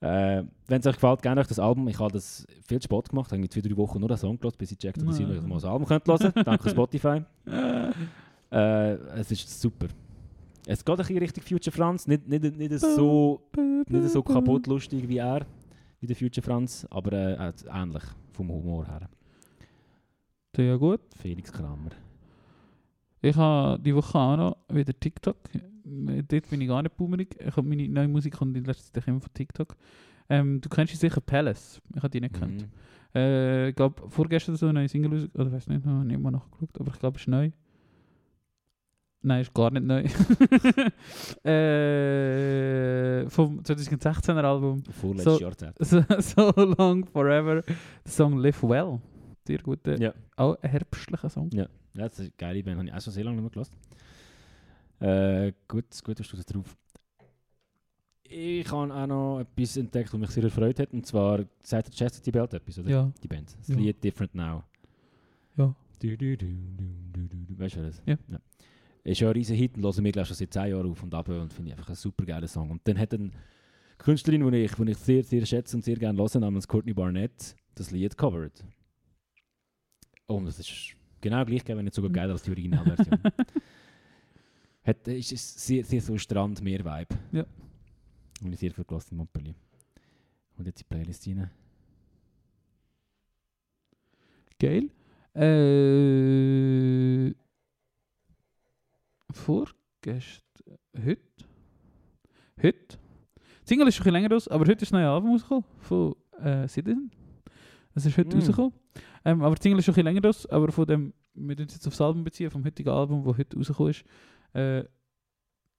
Äh, 0.04 0.44
Wenn 0.66 0.80
es 0.80 0.86
euch 0.86 0.96
gefällt, 0.96 1.22
gerne 1.22 1.40
euch 1.40 1.46
das 1.46 1.58
Album. 1.58 1.88
Ich 1.88 1.98
habe 1.98 2.12
das 2.12 2.46
viel 2.66 2.82
Sport 2.82 3.08
gemacht, 3.08 3.26
habe 3.30 3.36
irgendwie 3.36 3.48
zwei, 3.62 3.66
drei 3.66 3.76
Wochen 3.78 4.00
nur 4.00 4.10
einen 4.10 4.18
Song 4.18 4.38
gehört, 4.38 4.58
bis 4.58 4.70
ich 4.72 4.78
checkt, 4.78 5.00
dass 5.00 5.18
ihr 5.18 5.26
Ja. 5.28 5.34
noch 5.34 5.46
mal 5.46 5.54
das 5.54 5.64
Album 5.64 5.86
könnt 5.86 6.06
hören 6.06 6.32
könnt. 6.32 6.46
Danke 6.46 6.68
Spotify. 6.70 7.22
Äh, 8.50 8.92
es 9.18 9.30
ist 9.30 9.60
super. 9.60 9.86
Es 10.66 10.84
geht 10.84 10.92
ein 10.94 10.98
bisschen 10.98 11.18
Richtung 11.18 11.42
Future 11.44 11.74
Franz, 11.74 12.06
nicht, 12.06 12.28
nicht, 12.28 12.56
nicht, 12.56 12.80
so, 12.80 13.40
nicht 13.88 14.10
so 14.10 14.22
kaputt 14.22 14.66
lustig 14.66 15.08
wie 15.08 15.18
er, 15.18 15.46
wie 16.00 16.06
der 16.06 16.16
Future 16.16 16.44
Franz, 16.44 16.86
aber 16.90 17.12
äh, 17.12 17.48
äh, 17.48 17.52
ähnlich 17.72 18.02
vom 18.32 18.48
Humor 18.50 18.86
her. 18.86 19.08
Ja 20.56 20.76
gut. 20.76 21.00
Felix 21.16 21.50
Kramer. 21.52 21.90
Ich 23.22 23.36
habe 23.36 23.80
die 23.82 23.94
Woche 23.94 24.18
auch 24.18 24.36
noch 24.36 24.56
wieder 24.68 24.92
TikTok. 24.98 25.36
Dort 25.84 26.48
bin 26.50 26.60
ich 26.62 26.68
gar 26.68 26.82
nicht 26.82 26.96
boomerig. 26.96 27.36
Ich 27.38 27.56
habe 27.56 27.68
meine 27.68 27.86
neue 27.88 28.08
Musik 28.08 28.40
und 28.40 28.56
in 28.56 28.64
letzter 28.64 28.92
Zeit 28.94 29.06
immer 29.08 29.20
von 29.20 29.32
TikTok. 29.34 29.76
Ähm, 30.30 30.60
du 30.60 30.68
kennst 30.70 30.96
sicher 30.98 31.20
Palace. 31.20 31.80
Ich 31.94 31.98
habe 32.02 32.08
die 32.10 32.20
nicht 32.20 32.32
gekannt. 32.34 32.62
Mhm. 32.62 33.18
Äh, 33.20 33.68
ich 33.68 33.76
glaube, 33.76 34.08
vorgestern 34.08 34.56
so 34.56 34.66
eine 34.66 34.80
neue 34.80 34.88
Single 34.88 35.28
oder 35.34 35.52
weiß 35.52 35.68
nicht, 35.68 35.84
habe 35.84 36.04
nicht 36.06 36.18
mal 36.20 36.30
nachgeschaut, 36.30 36.70
aber 36.80 36.92
ich 36.92 36.98
glaube, 36.98 37.16
es 37.16 37.22
ist 37.24 37.28
neu. 37.28 37.50
Nein, 39.26 39.40
ist 39.42 39.54
gar 39.54 39.70
nicht 39.70 39.84
neu. 39.84 40.04
äh, 41.50 43.28
vom 43.30 43.60
2016er 43.60 44.42
Album 44.44 44.82
Vorletztes 44.90 45.34
So- 45.34 45.40
Jahrzehnt. 45.40 45.76
so, 45.80 46.02
so 46.18 46.52
Long 46.78 47.04
Forever, 47.06 47.62
der 47.62 47.74
Song 48.06 48.38
Live 48.38 48.62
Well. 48.62 49.00
Sehr 49.46 49.58
guter, 49.58 49.98
Ja. 50.00 50.12
auch 50.36 50.56
ein 50.62 50.70
herbstlicher 50.70 51.28
Song. 51.28 51.50
Ja, 51.52 51.66
das 51.94 52.14
ist 52.14 52.20
eine 52.20 52.30
geile 52.38 52.62
Band. 52.62 52.78
Habe 52.78 52.88
ich 52.88 52.94
auch 52.94 53.00
schon 53.00 53.12
sehr 53.12 53.24
lange 53.24 53.36
nicht 53.40 53.42
mehr 53.44 53.50
gehört. 53.64 53.70
Äh, 55.04 55.52
gut, 55.68 55.84
gut 56.02 56.18
hast 56.18 56.32
du 56.32 56.36
das 56.36 56.46
drauf. 56.46 56.76
Ich 58.22 58.70
habe 58.70 58.92
auch 58.92 59.06
noch 59.06 59.40
etwas 59.40 59.76
entdeckt, 59.76 60.12
was 60.12 60.18
mich 60.18 60.30
sehr 60.30 60.44
erfreut 60.44 60.80
hat. 60.80 60.92
Und 60.92 61.04
zwar 61.04 61.44
sagt 61.62 61.88
der 61.88 61.94
Chastity 61.94 62.30
Belt 62.30 62.54
etwas, 62.54 62.78
oder? 62.78 62.90
Ja. 62.90 63.12
Die 63.22 63.28
Band. 63.28 63.54
Das 63.58 63.68
Ja. 63.68 63.76
Lied 63.76 64.02
Different 64.02 64.34
Now. 64.34 64.64
Ja. 65.56 65.74
Du, 66.00 66.16
du, 66.16 66.16
du, 66.16 66.36
du, 66.36 66.46
du, 67.12 67.28
du, 67.28 67.36
du. 67.54 67.58
Weißt 67.58 67.76
du 67.76 67.82
das? 67.82 68.02
Ja. 68.06 68.16
Ist 69.04 69.20
ja 69.20 69.28
ein 69.28 69.34
riesen 69.34 69.56
Hit 69.56 69.76
und 69.76 69.84
hören 69.84 70.02
wir 70.02 70.12
glaube 70.12 70.26
schon 70.26 70.36
seit 70.36 70.52
10 70.54 70.68
Jahren 70.68 70.90
auf 70.90 71.02
und 71.02 71.14
ab 71.14 71.28
und 71.28 71.52
finde 71.52 71.70
ich 71.70 71.76
einfach 71.76 71.88
einen 71.88 71.96
super 71.96 72.24
geilen 72.24 72.48
Song. 72.48 72.70
Und 72.70 72.80
dann 72.84 72.98
hat 72.98 73.12
eine 73.12 73.30
Künstlerin, 73.98 74.50
die 74.50 74.58
ich, 74.64 74.74
die 74.74 74.90
ich 74.90 74.96
sehr, 74.96 75.22
sehr 75.22 75.44
schätze 75.44 75.76
und 75.76 75.84
sehr 75.84 75.96
gerne 75.96 76.18
höre, 76.18 76.40
namens 76.40 76.66
Courtney 76.66 76.94
Barnett, 76.94 77.54
das 77.74 77.90
Lied 77.90 78.16
covered. 78.16 78.64
Und 80.26 80.46
es 80.46 80.58
ist 80.58 80.96
genau 81.20 81.44
gleich, 81.44 81.62
wenn 81.66 81.84
nicht 81.84 81.94
sogar 81.94 82.10
geiler 82.10 82.32
als 82.32 82.42
die 82.42 82.50
Originalversion. 82.50 83.18
hat, 84.84 85.08
ist, 85.08 85.32
ist 85.32 85.58
sehr, 85.60 85.84
sehr 85.84 86.00
so 86.00 86.16
Strand-Meer-Vibe. 86.16 87.16
Ja. 87.32 87.44
Und 88.42 88.52
ich 88.52 88.60
sehr 88.60 88.72
viel 88.72 88.84
gelassen 88.84 89.12
in 89.12 89.16
Montpellier. 89.18 89.54
Und 90.56 90.66
jetzt 90.66 90.80
die 90.80 90.84
Playlist 90.84 91.26
rein. 91.26 91.50
Geil. 94.58 94.90
Äh, 95.36 97.34
vorgestern, 99.32 100.78
heute, 101.04 101.20
heute, 102.62 102.98
die 103.62 103.68
Single 103.68 103.88
ist 103.88 103.96
schon 103.96 104.06
ein 104.06 104.12
länger 104.12 104.36
aus, 104.36 104.46
aber 104.46 104.64
heute 104.66 104.82
ist 104.84 104.92
ein 104.94 105.00
neues 105.00 105.08
Album 105.12 105.32
rausgekommen 105.32 105.64
von 105.78 106.14
äh, 106.40 106.68
Citizen. 106.68 107.10
Das 107.94 108.06
ist 108.06 108.16
heute 108.16 108.36
Mm. 108.36 108.38
rausgekommen. 108.38 108.72
Ähm, 109.24 109.42
aber 109.42 109.56
die 109.56 109.62
Single 109.62 109.80
ist 109.80 109.86
schon 109.86 109.96
ein 109.96 110.04
länger 110.04 110.28
aus, 110.28 110.46
aber 110.46 110.70
von 110.70 110.86
dem, 110.86 111.12
wir 111.34 111.56
tun 111.56 111.66
es 111.66 111.74
jetzt 111.74 111.86
aufs 111.88 112.00
Album 112.00 112.22
beziehen, 112.22 112.50
vom 112.50 112.64
heutigen 112.64 112.90
Album, 112.90 113.24
das 113.24 113.38
heute 113.38 113.56
rausgekommen 113.56 113.90
ist, 113.90 114.04
äh, 114.54 114.84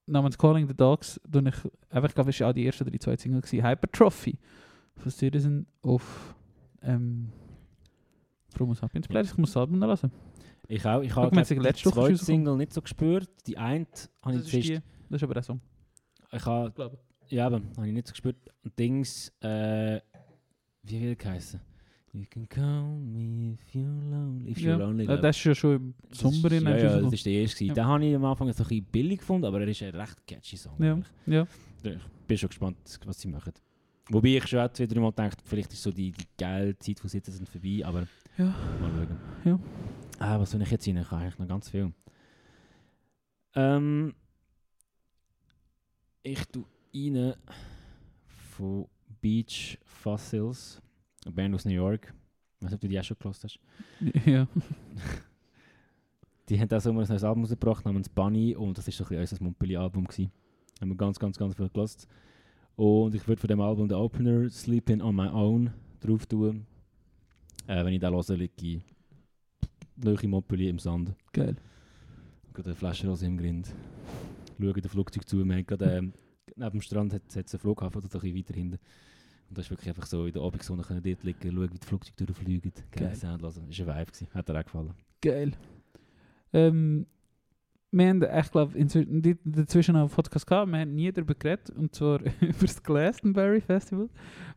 namens 0.06 0.38
Calling 0.38 0.68
the 0.68 0.76
Dogs, 0.76 1.20
tue 1.32 1.42
ich, 1.48 1.56
einfach, 1.90 2.10
ich 2.10 2.16
glaube, 2.16 2.40
war 2.40 2.50
auch 2.50 2.54
die 2.54 2.66
erste 2.66 2.84
oder 2.84 2.92
die 2.92 3.00
zweite 3.00 3.22
Single, 3.22 3.42
gewesen, 3.42 3.64
Hypertrophy 3.64 4.38
von 4.98 5.12
Citizen 5.12 5.68
auf 5.82 6.36
ähm, 6.82 7.32
Promo 8.54 8.74
Sapiens 8.74 9.08
Playlist. 9.08 9.34
Ich 9.34 9.38
muss 9.38 9.52
das 9.52 9.62
Album 9.62 9.80
noch 9.80 9.88
hören. 9.88 10.12
Ich 10.68 10.86
auch. 10.86 11.02
Ich 11.02 11.16
habe 11.16 11.36
die 11.36 11.44
zweite. 11.44 12.18
Single 12.18 12.58
nicht 12.58 12.74
so 12.74 12.82
gespürt. 12.82 13.30
Die 13.46 13.58
eine 13.58 13.86
habe 14.24 14.38
ich 14.38 14.44
zuerst... 14.44 14.84
das 15.10 15.18
ist 15.18 15.24
aber 15.24 15.34
der 15.34 15.44
Song. 15.44 15.62
Ich 16.32 16.46
habe... 16.46 16.98
Ja, 17.28 17.48
aber 17.48 17.62
habe 17.78 17.88
ich 17.88 17.94
nicht 17.94 18.08
so 18.08 18.12
gespürt. 18.12 18.38
Und 18.64 18.78
Dings... 18.78 19.30
Äh, 19.42 20.02
wie 20.84 21.02
will 21.02 21.18
er 21.20 21.32
heißen? 21.32 21.60
You 22.16 22.26
can 22.30 22.48
call 22.48 22.98
me 22.98 23.56
if 23.56 23.74
you're 23.76 23.84
lonely. 24.10 24.52
If 24.52 24.60
Ja, 24.62 24.76
you're 24.78 24.80
lonely. 24.86 25.04
äh, 25.04 25.08
glaub 25.08 25.22
das 25.22 25.36
ist 25.38 25.44
ja 25.44 25.54
schon 25.56 25.76
im 25.76 25.94
Sommer 26.12 26.52
in 26.54 26.64
ja, 26.64 26.78
ja, 26.78 27.00
das 27.02 27.12
ist 27.14 27.26
der 27.26 27.34
erste. 27.34 27.66
Ja. 27.66 27.74
Den 27.74 27.86
habe 27.86 28.06
ich 28.06 28.16
am 28.16 28.24
Anfang 28.24 28.48
so 28.54 28.64
ein 28.64 28.68
bisschen 28.70 28.86
billig 28.86 29.20
gefunden, 29.20 29.46
aber 29.46 29.60
er 29.62 29.68
ist 29.68 29.84
ein 29.84 29.94
recht 29.94 30.26
catchy 30.26 30.56
Song. 30.56 30.76
Ja, 30.82 30.98
ja. 31.26 31.46
Ich 31.84 32.00
bin 32.28 32.38
schon 32.38 32.50
gespannt, 32.50 32.78
was 33.06 33.20
sie 33.20 33.28
machen. 33.28 33.52
Wobei 34.10 34.30
ich 34.38 34.48
schon 34.48 34.60
auch 34.60 34.70
drei 34.72 34.86
Mal 35.00 35.10
gedacht, 35.10 35.42
vielleicht 35.44 35.74
ist 35.74 35.84
so 35.84 35.92
die, 35.92 36.12
die 36.12 36.26
geile 36.38 36.78
Zeit 36.80 37.00
von 37.02 37.10
Citizen 37.10 37.46
vorbei, 37.46 37.82
aber 37.84 38.08
Ja. 38.38 38.46
mal 38.80 38.92
schauen. 38.92 39.18
Ja. 39.44 39.60
Ah, 40.20 40.40
was 40.40 40.52
soll 40.52 40.62
ich 40.62 40.72
jetzt 40.72 40.88
rein? 40.88 40.98
Ich 40.98 41.12
habe 41.12 41.22
eigentlich 41.22 41.38
noch 41.40 41.48
ganz 41.48 41.70
viel. 41.70 41.92
Ähm, 43.56 44.14
ich 46.24 46.44
tue 46.46 46.64
rein 46.94 47.34
von 48.58 48.88
Beach 49.22 49.78
Fossils, 49.84 50.82
eine 51.26 51.34
Band 51.34 51.56
aus 51.56 51.66
New 51.66 51.74
York. 51.74 52.14
Ich 52.58 52.66
weiß 52.66 52.72
nicht, 52.72 52.76
ob 52.76 52.82
du 52.82 52.88
die 52.88 53.00
auch 53.00 53.04
schon 53.04 53.18
gehört 53.20 53.44
hast. 53.44 53.60
ja. 54.26 54.48
Die 56.48 56.60
haben 56.60 56.72
auch 56.72 56.80
so 56.80 56.90
ein 56.90 56.96
neues 56.96 57.24
Album 57.24 57.44
rausgebracht 57.44 57.86
namens 57.86 58.08
Bunny 58.08 58.56
und 58.56 58.78
das 58.78 58.88
ist 58.88 58.98
so 58.98 59.04
ein 59.04 59.10
bisschen 59.10 59.22
unser 59.22 59.44
Montpellier-Album 59.44 60.06
gewesen. 60.06 60.32
Haben 60.80 60.90
wir 60.90 60.96
ganz, 60.96 61.18
ganz, 61.18 61.38
ganz 61.38 61.56
viel 61.56 61.70
gelassen. 61.70 62.08
Und 62.76 63.16
ich 63.16 63.28
würde 63.28 63.40
von 63.40 63.48
dem 63.48 63.62
Album 63.62 63.88
den 63.88 63.98
Opener 63.98 64.50
Sleeping 64.50 65.02
on 65.02 65.16
My 65.16 65.28
Own 65.30 65.72
drauf 66.02 66.26
tun. 66.26 66.66
Äh, 67.68 67.84
wenn 67.84 67.94
ich 67.94 68.00
den 68.00 68.14
höre, 68.14 68.38
liege 68.38 68.54
ich 68.58 70.24
in 70.24 70.30
Montpellier 70.30 70.70
im 70.70 70.80
Sand. 70.80 71.16
Geil. 71.32 71.56
Gerade 72.54 72.70
eine 72.70 72.76
Flasche 72.76 73.08
Rose 73.08 73.26
im 73.26 73.38
Grind. 73.38 73.74
Schaue 74.60 74.74
den 74.74 74.90
Flugzeug 74.90 75.28
zu. 75.28 75.44
Wir 75.44 75.56
haben 75.56 75.66
gerade, 75.66 75.98
ähm, 75.98 76.14
neben 76.56 76.72
dem 76.72 76.82
Strand 76.82 77.14
hat 77.14 77.24
es 77.28 77.38
einen 77.38 77.60
Flughafen, 77.60 77.98
oder 77.98 78.08
ein 78.08 78.12
bisschen 78.12 78.38
weiter 78.38 78.54
hinten. 78.54 78.80
Und 79.50 79.58
da 79.58 79.62
ist 79.62 79.70
wirklich 79.70 79.90
einfach 79.90 80.06
so 80.06 80.26
in 80.26 80.34
der 80.34 80.42
Abendsonne 80.42 80.84
können 80.84 81.04
dort 81.04 81.24
liegen, 81.24 81.52
schauen, 81.52 81.74
wie 81.74 81.78
die 81.78 81.86
Flugzeuge 81.86 82.26
durchfliegen. 82.26 82.72
Geil 82.92 83.08
Geil. 83.08 83.16
Sound 83.16 83.42
hören. 83.42 83.64
Das 83.68 83.80
war 83.80 83.96
ein 83.96 84.00
Vibe. 84.00 84.12
Gewesen. 84.12 84.28
Hat 84.34 84.50
dir 84.50 84.60
auch 84.60 84.64
gefallen. 84.64 84.94
Geil. 85.22 85.52
Ähm, 86.54 87.06
wir 87.92 88.10
haben, 88.10 88.24
ich 88.24 88.52
glaube, 88.52 89.38
dazwischen 89.46 89.96
auch 89.96 90.02
einen 90.02 90.10
Podcast 90.10 90.48
gehabt. 90.48 90.72
Wir 90.72 90.80
haben 90.80 90.96
nie 90.96 91.12
darüber 91.12 91.36
geredet. 91.36 91.70
Und 91.70 91.94
zwar 91.94 92.20
über 92.42 92.60
das 92.62 92.82
Glastonbury 92.82 93.62
Festival. 93.62 94.10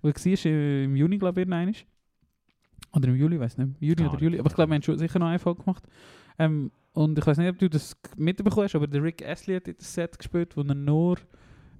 Wo 0.03 0.09
ich 0.09 0.17
war 0.17 0.53
im 0.53 0.97
Juni, 0.97 1.19
glaube 1.19 1.41
ich, 1.41 1.49
irgendwann. 1.49 1.75
Oder 2.95 3.09
im 3.09 3.17
Juli, 3.17 3.39
weiß 3.39 3.59
nicht. 3.59 3.77
Juni 3.81 3.95
Keine 3.97 4.11
oder 4.11 4.23
Juli. 4.23 4.39
Aber 4.39 4.49
ich 4.49 4.55
glaube, 4.55 4.71
wir 4.71 4.75
haben 4.77 4.83
schon 4.83 4.99
sicher 4.99 5.19
noch 5.19 5.27
eine 5.27 5.39
Folge 5.39 5.63
gemacht. 5.63 5.85
Ähm, 6.39 6.71
und 6.93 7.19
ich 7.19 7.27
weiß 7.27 7.39
nicht, 7.39 7.49
ob 7.49 7.59
du 7.59 7.69
das 7.69 7.97
mitbekommen 8.17 8.65
hast, 8.65 8.75
aber 8.75 8.87
der 8.87 9.03
Rick 9.03 9.25
Astley 9.25 9.57
hat 9.57 9.69
das 9.69 9.95
Set 9.95 10.19
gespielt, 10.19 10.57
wo 10.57 10.63
er 10.63 10.75
nur 10.75 11.19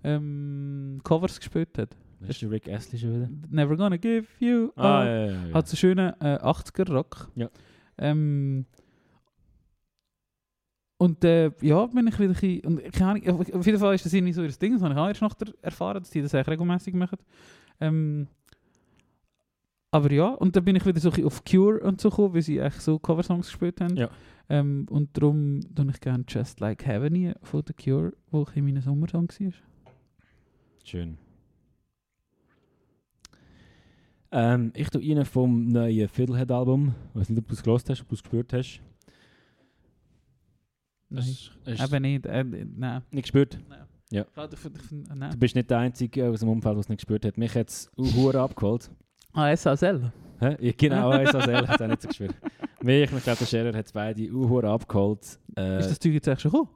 ähm, 0.05 1.01
Covers 1.03 1.39
gespielt 1.39 1.77
hat. 1.79 1.97
Das 2.21 2.31
ist 2.31 2.43
der 2.43 2.51
Rick 2.51 2.69
Astley 2.69 2.99
schon 2.99 3.15
wieder. 3.15 3.31
Never 3.51 3.77
gonna 3.77 3.97
give 3.97 4.27
you 4.39 4.71
Ah, 4.77 5.05
ja, 5.05 5.27
ja, 5.27 5.47
ja. 5.47 5.55
Hat 5.55 5.69
so 5.69 5.77
schönen 5.77 6.13
äh, 6.21 6.39
80er-Rock. 6.43 7.31
Ja. 7.37 7.49
Ähm, 7.99 8.67
und 10.99 11.23
äh, 11.25 11.53
ja, 11.61 11.87
bin 11.87 12.09
ich 12.09 12.19
wieder 12.19 12.31
ein 12.31 12.33
bisschen, 12.33 12.61
und 12.65 12.93
keine 12.93 13.23
Ahnung, 13.23 13.41
auf, 13.55 13.67
jeden 13.67 13.79
Fall 13.79 13.95
ist 13.95 14.05
das 14.05 14.13
irgendwie 14.13 14.33
so 14.33 14.43
ihr 14.43 14.49
Ding, 14.49 14.73
das 14.73 14.83
habe 14.83 14.95
ich 14.95 14.99
auch 14.99 15.09
erst 15.09 15.23
noch 15.23 15.35
erfahren, 15.63 16.01
dass 16.01 16.11
die 16.11 16.21
das 16.21 16.35
eigentlich 16.35 16.49
regelmäßig 16.49 16.95
machen. 16.95 17.19
Ähm, 17.81 18.27
aber 19.93 20.11
ja, 20.13 20.29
und 20.31 20.57
dann 20.57 20.65
bin 20.65 20.75
ich 20.75 20.85
wieder 20.85 20.99
so 20.99 21.09
ein 21.09 21.13
bisschen 21.13 21.27
auf 21.27 21.45
Cure 21.45 21.81
und 21.81 22.01
so 22.01 22.11
gekommen, 22.11 22.35
weil 22.35 22.43
sie 22.43 22.61
eigentlich 22.61 22.83
so 22.83 22.99
Coversongs 22.99 23.47
gespielt 23.47 23.81
haben. 23.81 23.97
Ja. 23.97 24.11
Ähm, 24.49 24.87
und 24.91 25.17
darum 25.17 25.61
tue 25.75 25.91
ich 25.91 26.01
gerne 26.01 26.25
Just 26.29 26.59
Like 26.59 26.85
Heaven 26.85 27.35
von 27.43 27.63
The 27.67 27.73
Cure, 27.73 28.13
wo 28.31 28.43
ich 28.43 28.57
in 28.57 28.65
meinem 28.65 28.83
Sommersong 28.83 29.29
war. 29.29 29.53
Schön. 30.85 31.17
Ähm, 34.31 34.73
ich 34.75 34.91
tue 34.91 35.01
rein 35.01 35.25
vom 35.25 35.69
neuen 35.69 36.09
Fiddlehead-Album. 36.09 36.95
Ich 37.15 37.21
weiß 37.21 37.29
nicht, 37.31 37.39
ob 37.39 37.49
du 37.49 37.55
es 37.55 37.63
gehört 37.63 37.89
hast, 37.89 38.03
ob 38.03 38.09
du 38.09 38.15
es 38.15 38.23
gespürt 38.23 38.53
hast. 38.53 38.81
Nein, 41.09 41.25
es 41.25 41.51
ist 41.65 41.93
eben 41.93 42.03
nicht. 42.03 42.27
Äh, 42.27 42.45
nein. 42.45 43.03
nicht 43.11 43.23
gespürt. 43.23 43.59
nein. 43.69 43.85
Ja. 44.11 44.25
Du 44.35 45.37
bist 45.37 45.55
nicht 45.55 45.69
der 45.71 45.79
Einzige 45.79 46.29
aus 46.29 46.41
dem 46.41 46.49
Umfeld, 46.49 46.75
der 46.75 46.81
es 46.81 46.89
nicht 46.89 46.99
gespürt 46.99 47.25
hat. 47.27 47.37
Mich 47.37 47.55
hat 47.55 47.69
es 47.69 47.91
Hure 47.97 48.41
abgeholt. 48.41 48.91
Ah, 49.33 49.55
SASL. 49.55 50.13
Hä? 50.41 50.57
Ja, 50.61 50.73
genau, 50.77 51.13
ich 51.21 51.29
habe 51.33 51.53
es 51.53 51.81
auch 51.81 51.87
nicht 51.87 52.03
so 52.03 52.09
gespürt. 52.09 52.35
Mich, 52.83 53.13
ich 53.13 53.23
glaube, 53.23 53.39
der 53.39 53.47
Scherer 53.47 53.77
hat 53.77 53.87
es 53.87 53.93
beide 53.93 54.31
Hure 54.31 54.69
abgeholt. 54.69 55.39
Äh, 55.57 55.81
Ist 55.81 55.91
das 55.91 55.99
Zeug 55.99 56.13
jetzt 56.15 56.29
eigentlich 56.29 56.41
schon 56.41 56.53
gekommen? 56.53 56.71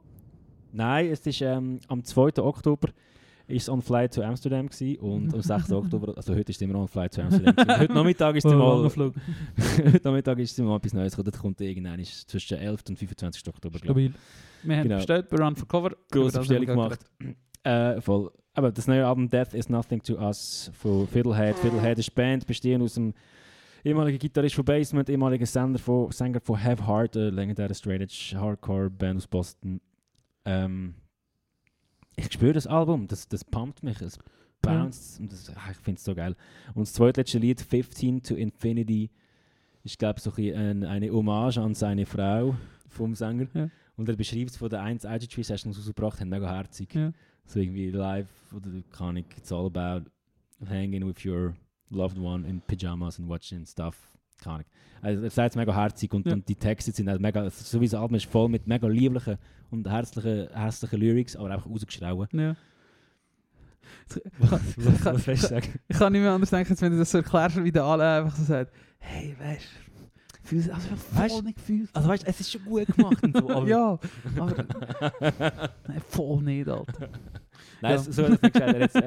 Nein, 0.72 1.06
es 1.06 1.26
ist 1.26 1.40
ähm, 1.40 1.80
am 1.88 2.02
2. 2.04 2.42
Oktober 2.42 2.88
ist 3.46 3.68
on 3.68 3.82
Flight 3.82 4.12
zu 4.12 4.22
Amsterdam 4.22 4.68
gewesen 4.68 4.98
und 5.00 5.34
am 5.34 5.42
6. 5.42 5.72
Oktober, 5.72 6.16
also 6.16 6.34
heute 6.34 6.50
ist 6.50 6.60
immer 6.62 6.78
on 6.78 6.88
Flight 6.88 7.12
zu 7.14 7.22
Amsterdam. 7.22 7.54
heute 7.78 7.92
Nachmittag 7.92 8.36
ist 8.36 8.44
es 8.44 8.52
mal, 8.52 8.88
Flug. 8.90 9.14
heute 9.78 10.00
Nachmittag 10.04 10.38
ist 10.38 10.52
es 10.58 10.64
mal 10.64 10.76
etwas 10.76 10.92
Neues 10.92 11.12
gekommen. 11.16 11.30
Das 11.30 11.40
kommt 11.40 11.60
irgendwann 11.60 12.00
ist 12.00 12.30
zwischen 12.30 12.58
11. 12.58 12.82
und 12.88 12.98
25. 12.98 13.48
Oktober. 13.48 13.78
Stabil. 13.78 14.12
Wir 14.62 14.76
haben 14.76 14.82
Genau. 14.84 14.96
bestellt 14.96 15.28
bei 15.28 15.36
Run 15.36 15.56
for 15.56 15.68
Cover. 15.68 15.90
Wir 16.10 16.30
Bestellung 16.30 16.66
gemacht. 16.66 17.00
Äh, 17.64 18.00
voll. 18.00 18.30
Aber 18.54 18.70
das 18.70 18.86
neue 18.86 19.06
Album 19.06 19.28
Death 19.28 19.54
is 19.54 19.68
Nothing 19.68 20.02
to 20.02 20.14
Us 20.14 20.70
von 20.74 21.06
Fiddlehead. 21.08 21.56
Fiddlehead 21.56 21.98
ist 21.98 22.14
Band, 22.14 22.46
bestehend 22.46 22.82
aus 22.84 22.94
dem 22.94 23.14
ehemaligen 23.84 24.18
Gitarrist 24.18 24.54
von 24.54 24.64
Basement, 24.64 25.08
ehemaligen 25.08 25.46
Sänger 25.46 25.78
von, 25.78 26.10
Sänger 26.12 26.40
von 26.40 26.62
Have 26.62 26.86
Heart, 26.86 27.16
eine 27.16 27.30
legendäre 27.30 27.74
Straight 27.74 28.02
Edge 28.02 28.36
Hardcore 28.38 28.90
Band 28.90 29.16
aus 29.16 29.26
Boston. 29.26 29.80
Ähm, 30.44 30.94
ich 32.16 32.32
spüre 32.32 32.52
das 32.52 32.66
Album, 32.66 33.06
das, 33.06 33.28
das 33.28 33.44
pumpt 33.44 33.82
mich, 33.82 34.00
es 34.00 34.18
bounce 34.60 35.18
und 35.20 35.32
das, 35.32 35.50
ah, 35.50 35.70
ich 35.70 35.76
finde 35.76 35.98
es 35.98 36.04
so 36.04 36.14
geil. 36.14 36.36
Und 36.74 36.82
das 36.82 36.92
zweitletzte 36.92 37.38
Lied, 37.38 37.60
15 37.60 38.22
to 38.22 38.34
Infinity, 38.34 39.10
ist 39.84 39.98
glaube 39.98 40.18
ich 40.18 40.22
so 40.22 40.32
ein 40.36 40.84
eine 40.84 41.10
Hommage 41.10 41.58
an 41.58 41.74
seine 41.74 42.06
Frau 42.06 42.54
vom 42.88 43.14
Sänger. 43.14 43.48
Ja. 43.54 43.68
Und 43.96 44.08
er 44.08 44.16
beschreibt 44.16 44.50
es 44.50 44.56
von 44.56 44.70
der 44.70 44.82
1 44.82 45.04
IG3 45.04 45.44
Sessions, 45.44 45.78
rausgebracht 45.78 46.20
haben, 46.20 46.28
mega 46.28 46.48
herzig. 46.48 46.94
Ja. 46.94 47.12
So 47.44 47.58
irgendwie 47.58 47.90
live 47.90 48.28
oder 48.54 48.70
keine 48.92 49.08
Ahnung, 49.08 49.24
it's 49.36 49.52
all 49.52 49.66
about 49.66 50.08
hanging 50.64 51.06
with 51.06 51.24
your 51.24 51.54
loved 51.90 52.18
one 52.18 52.46
in 52.48 52.60
pyjamas 52.60 53.18
and 53.18 53.28
watching 53.28 53.66
stuff. 53.66 54.11
Keine 54.42 54.54
Ahnung. 54.56 54.66
Also 55.02 55.40
er 55.40 55.46
es 55.46 55.56
mega 55.56 55.74
herzig 55.74 56.12
und, 56.14 56.26
Ja. 56.26 56.32
und 56.34 56.48
die 56.48 56.54
Texte 56.54 56.92
sind 56.92 57.08
halt 57.08 57.20
mega, 57.20 57.50
so 57.50 57.80
wie 57.80 57.86
das 57.86 57.94
Album 57.94 58.14
ist 58.16 58.26
voll 58.26 58.48
mit 58.48 58.66
mega 58.68 58.86
lieblichen 58.86 59.36
und 59.70 59.88
herzlichen, 59.88 60.48
herzlichen 60.52 61.00
Lyrics, 61.00 61.34
aber 61.36 61.50
einfach 61.50 61.68
rausgeschrauen. 61.68 62.28
Ja. 62.32 62.54
Was, 64.38 64.60
was, 64.76 65.04
was 65.04 65.26
willst 65.26 65.42
du 65.44 65.48
sagen? 65.48 65.68
Ich 65.88 65.98
kann 65.98 66.12
nicht 66.12 66.22
mehr 66.22 66.30
anders 66.30 66.50
denken, 66.50 66.72
als 66.72 66.80
wenn 66.82 66.92
du 66.92 66.98
das 66.98 67.10
so 67.10 67.18
erklärst, 67.18 67.62
wie 67.62 67.72
der 67.72 67.84
alle 67.84 68.18
einfach 68.22 68.36
so 68.36 68.44
sagt, 68.44 68.72
hey, 68.98 69.34
weißt 69.38 69.64
du, 69.64 70.48
fühlst 70.48 70.70
also 70.70 70.88
voll 70.96 71.24
Weißt- 71.24 71.42
nicht 71.44 71.56
gefühlt. 71.56 71.90
Also 71.92 72.08
weißt 72.08 72.24
es 72.26 72.40
ist 72.40 72.52
schon 72.52 72.64
gut 72.64 72.86
gemacht 72.86 73.16
so, 73.34 73.50
aber... 73.50 73.66
ja, 73.68 73.98
aber 74.38 74.64
nein, 75.88 76.02
voll 76.08 76.42
nicht, 76.42 76.68
Alter. 76.68 77.08
Nein, 77.80 77.92
Ja. 77.92 77.98
so 77.98 78.12
so 78.12 78.22
hat 78.28 78.30
er 78.42 78.48
nicht. 78.48 78.56
Er 78.60 78.66
hat 78.82 78.90
es- 78.90 78.94
äh, 78.94 79.00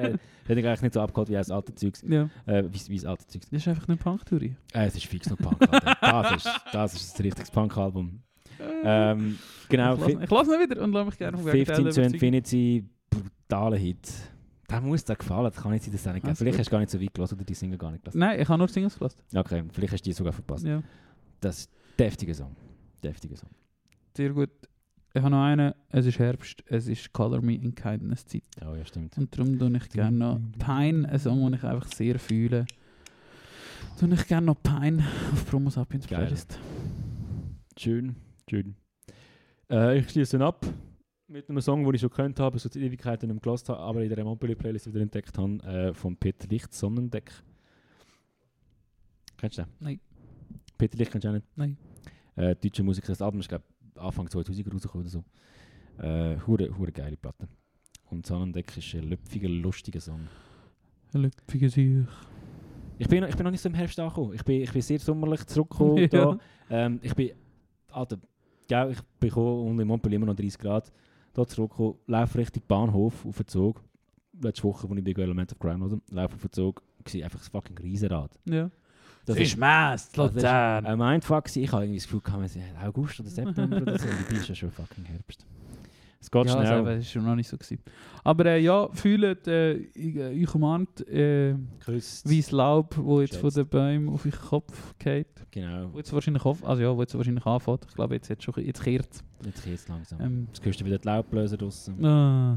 er 0.48 0.56
hat 0.56 0.64
eigentlich 0.64 0.82
nicht 0.82 0.94
so 0.94 1.00
abgeholt 1.00 1.28
wie 1.28 1.32
das 1.34 1.50
alte 1.50 1.74
Zeugs. 1.74 2.02
Ja, 2.06 2.28
Äh, 2.46 2.64
wie, 2.70 2.88
wie 2.88 2.96
das 2.96 3.04
alte 3.04 3.26
Zeugs. 3.26 3.48
das 3.50 3.60
ist 3.62 3.68
einfach 3.68 3.88
eine 3.88 3.96
Punk-Theorie. 3.96 4.56
Äh, 4.74 4.86
es 4.86 4.96
ist 4.96 5.06
fix 5.06 5.28
noch 5.30 5.38
Punk, 5.38 5.56
Alter. 5.60 5.96
das, 6.00 6.44
ist, 6.44 6.60
das 6.72 6.94
ist 6.94 7.18
ein 7.18 7.22
richtiges 7.22 7.50
Punk-Album. 7.50 8.20
Ähm, 8.84 9.38
genau, 9.68 9.94
ich 10.06 10.30
lasse 10.30 10.54
ihn 10.54 10.60
wieder 10.70 10.82
und 10.82 10.92
lasse 10.92 11.06
mich 11.06 11.18
gerne 11.18 11.36
vom 11.36 11.46
15 11.46 11.52
Gegenteil 11.52 11.76
to 11.76 11.82
überzeugen. 11.82 12.14
Infinity, 12.14 12.84
brutaler 13.10 13.76
Hit. 13.76 14.08
Der 14.70 14.80
muss 14.80 15.04
dir 15.04 15.14
gefallen, 15.14 15.44
das 15.44 15.56
kann 15.62 15.70
nicht 15.72 15.84
sein, 15.84 15.92
dass 15.92 16.06
er 16.06 16.12
nicht 16.14 16.22
Vielleicht 16.26 16.40
gut. 16.40 16.58
hast 16.58 16.66
du 16.66 16.70
gar 16.70 16.78
nicht 16.80 16.90
so 16.90 17.00
weit 17.00 17.14
gelassen 17.14 17.34
oder 17.36 17.44
die 17.44 17.54
Single 17.54 17.78
gar 17.78 17.90
nicht 17.92 18.02
gelassen. 18.02 18.18
Nein, 18.18 18.40
ich 18.40 18.48
habe 18.48 18.58
nur 18.58 18.68
Singles 18.68 18.98
gelassen. 18.98 19.18
Okay, 19.34 19.62
vielleicht 19.72 19.92
hast 19.92 20.00
du 20.04 20.10
die 20.10 20.12
sogar 20.14 20.32
verpasst. 20.32 20.64
Ja, 20.64 20.82
Das 21.40 21.58
ist 21.60 21.70
ein 21.70 21.96
deftiger 21.98 22.34
Song. 22.34 22.56
Deftiger 23.04 23.36
Song. 23.36 23.50
sehr 24.16 24.30
gut. 24.30 24.50
Ich 25.16 25.22
habe 25.22 25.30
noch 25.30 25.44
einen, 25.44 25.72
es 25.88 26.04
ist 26.04 26.18
Herbst, 26.18 26.62
es 26.66 26.88
ist 26.88 27.10
Color 27.10 27.40
Me 27.40 27.54
in 27.54 27.74
Kindness 27.74 28.26
Zeit. 28.26 28.42
Oh 28.60 28.74
ja, 28.74 28.84
stimmt. 28.84 29.16
Und 29.16 29.34
darum 29.34 29.58
tue 29.58 29.74
ich 29.74 29.88
gerne 29.88 30.14
noch 30.14 30.38
Pine, 30.58 31.08
ein 31.08 31.18
Song, 31.18 31.42
den 31.42 31.54
ich 31.54 31.64
einfach 31.64 31.90
sehr 31.90 32.18
fühle. 32.18 32.66
Tue 33.98 34.12
ich 34.12 34.26
gerne 34.26 34.48
noch 34.48 34.62
Pine 34.62 35.02
auf 35.32 35.46
Promo 35.48 35.70
Sapiens 35.70 36.06
Geil. 36.06 36.18
Playlist. 36.18 36.60
Schön, 37.78 38.14
schön. 38.50 38.76
Äh, 39.70 40.00
ich 40.00 40.10
schließe 40.10 40.38
ab 40.44 40.66
mit 41.28 41.48
einem 41.48 41.62
Song, 41.62 41.82
den 41.82 41.94
ich 41.94 42.02
schon 42.02 42.10
gehört 42.10 42.38
habe, 42.38 42.58
so 42.58 42.68
die 42.68 42.82
Ewigkeiten 42.82 43.30
nicht 43.30 43.42
gehört 43.42 43.66
habe, 43.70 43.80
aber 43.80 44.02
in 44.02 44.14
der 44.14 44.22
Montpellier-Playlist 44.22 44.88
wieder 44.88 45.00
entdeckt 45.00 45.38
habe, 45.38 45.62
äh, 45.62 45.94
von 45.94 46.14
Peter 46.18 46.46
Licht, 46.46 46.74
Sonnendeck. 46.74 47.32
Kennst 49.38 49.56
du 49.56 49.62
den? 49.62 49.72
Nein. 49.80 50.00
Peter 50.76 50.98
Licht 50.98 51.10
kennst 51.10 51.24
du 51.24 51.30
auch 51.30 51.32
nicht? 51.32 51.46
Nein. 51.56 51.78
Äh, 52.34 52.54
deutscher 52.54 52.82
Musiker, 52.82 53.08
das 53.08 53.22
Album 53.22 53.40
ist 53.40 53.48
glaube 53.48 53.64
Anfang 53.98 54.28
2000 54.28 54.72
rausgekommen 54.72 55.06
oder 55.06 55.10
so. 55.10 55.24
Äh, 56.02 56.36
hure, 56.46 56.76
hure 56.76 56.92
geile 56.92 57.16
Platte. 57.16 57.48
Und 58.10 58.26
Sonnendeck 58.26 58.76
ist 58.76 58.94
ein 58.94 59.04
lüpfiger, 59.04 59.48
lustiger 59.48 60.00
Song. 60.00 60.28
Lüpfige 61.12 61.68
Sicht. 61.70 62.08
Ich 62.98 63.08
bin, 63.08 63.24
ich 63.24 63.36
bin 63.36 63.44
noch 63.44 63.50
nicht 63.50 63.60
so 63.60 63.68
im 63.68 63.74
Herbst 63.74 63.98
angekommen. 63.98 64.34
Ich 64.34 64.44
bin, 64.44 64.62
ich 64.62 64.72
bin 64.72 64.82
sehr 64.82 64.98
sommerlich 64.98 65.44
zurückgekommen. 65.46 66.08
Ja. 66.12 66.38
Ähm, 66.68 66.98
ich 67.02 67.14
bin, 67.14 67.30
Alter, 67.92 68.18
gell, 68.68 68.90
ich 68.92 69.02
bin 69.20 69.28
gekommen 69.28 69.68
und 69.68 69.80
in 69.80 69.86
Montpellier 69.86 70.16
immer 70.16 70.26
noch 70.26 70.34
30 70.34 70.58
Grad. 70.58 70.92
Da 71.32 71.46
zurückgekommen, 71.46 71.96
laufe 72.06 72.38
Richtung 72.38 72.62
Bahnhof 72.66 73.24
auf 73.26 73.36
den 73.36 73.46
Zug. 73.46 73.82
Letzte 74.40 74.64
Woche, 74.64 74.88
als 74.88 74.98
ich 74.98 75.14
bei 75.14 75.22
Element 75.22 75.52
of 75.52 75.58
Crime 75.58 75.84
oder 75.84 75.98
laufe 76.10 76.34
auf 76.34 76.42
den 76.42 76.52
Zug, 76.52 76.82
war 77.04 77.24
einfach 77.24 77.40
ein 77.40 77.50
fucking 77.50 77.78
Riesenrad. 77.78 78.38
Ja. 78.48 78.70
Das 79.26 79.36
ist 79.36 79.56
Mess, 79.56 80.08
das 80.12 80.34
Luzern. 80.34 80.86
ein 80.86 80.98
Mindfuck. 80.98 81.54
Ich 81.56 81.72
habe 81.72 81.82
irgendwie 81.84 81.98
das 81.98 82.04
Gefühl, 82.06 82.20
gehabt, 82.20 82.42
wir 82.42 82.48
sind 82.48 82.62
August 82.82 83.20
oder 83.20 83.28
September 83.28 83.76
oder 83.82 83.98
so. 83.98 84.06
Dabei 84.06 84.36
ist 84.40 84.48
ja 84.48 84.54
schon 84.54 84.70
fucking 84.70 85.04
Herbst. 85.04 85.44
Es 86.18 86.30
geht 86.30 86.46
ja, 86.46 86.52
schnell. 86.52 86.66
also, 86.66 86.84
das 86.90 87.16
war 87.16 87.22
noch 87.22 87.34
nicht 87.36 87.48
so. 87.48 87.56
Gewesen. 87.56 87.78
Aber 88.24 88.46
äh, 88.46 88.58
ja, 88.60 88.88
fühlt 88.92 89.46
äh, 89.46 89.74
ich- 89.74 90.18
euch 90.18 90.54
umarmt 90.54 91.06
äh, 91.08 91.54
wie 92.24 92.40
das 92.40 92.50
Laub, 92.50 92.96
wo 92.98 93.20
jetzt 93.20 93.36
von 93.36 93.50
Schätzt. 93.50 93.56
den 93.58 93.68
Bäumen 93.68 94.08
auf 94.08 94.24
euren 94.26 94.40
Kopf 94.40 94.94
geht. 94.98 95.28
Genau. 95.52 95.92
Wo 95.92 95.98
jetzt 95.98 96.12
wahrscheinlich 96.12 96.44
also 96.44 96.82
ja, 96.82 96.96
wo 96.96 97.00
jetzt 97.00 97.14
wahrscheinlich 97.16 97.46
anfängt. 97.46 97.84
Ich 97.88 97.94
glaube, 97.94 98.14
jetzt, 98.14 98.28
jetzt, 98.28 98.42
schon, 98.42 98.54
jetzt 98.64 98.82
kehrt 98.82 99.08
es. 99.12 99.24
Jetzt 99.44 99.64
geht 99.64 99.74
es 99.74 99.88
langsam. 99.88 100.20
Ähm, 100.20 100.46
Jetzt 100.52 100.64
hörst 100.64 100.80
du 100.80 100.84
wieder 100.84 100.98
die 100.98 101.06
Laubbläser 101.06 101.56
draussen. 101.56 102.04
ah. 102.04 102.56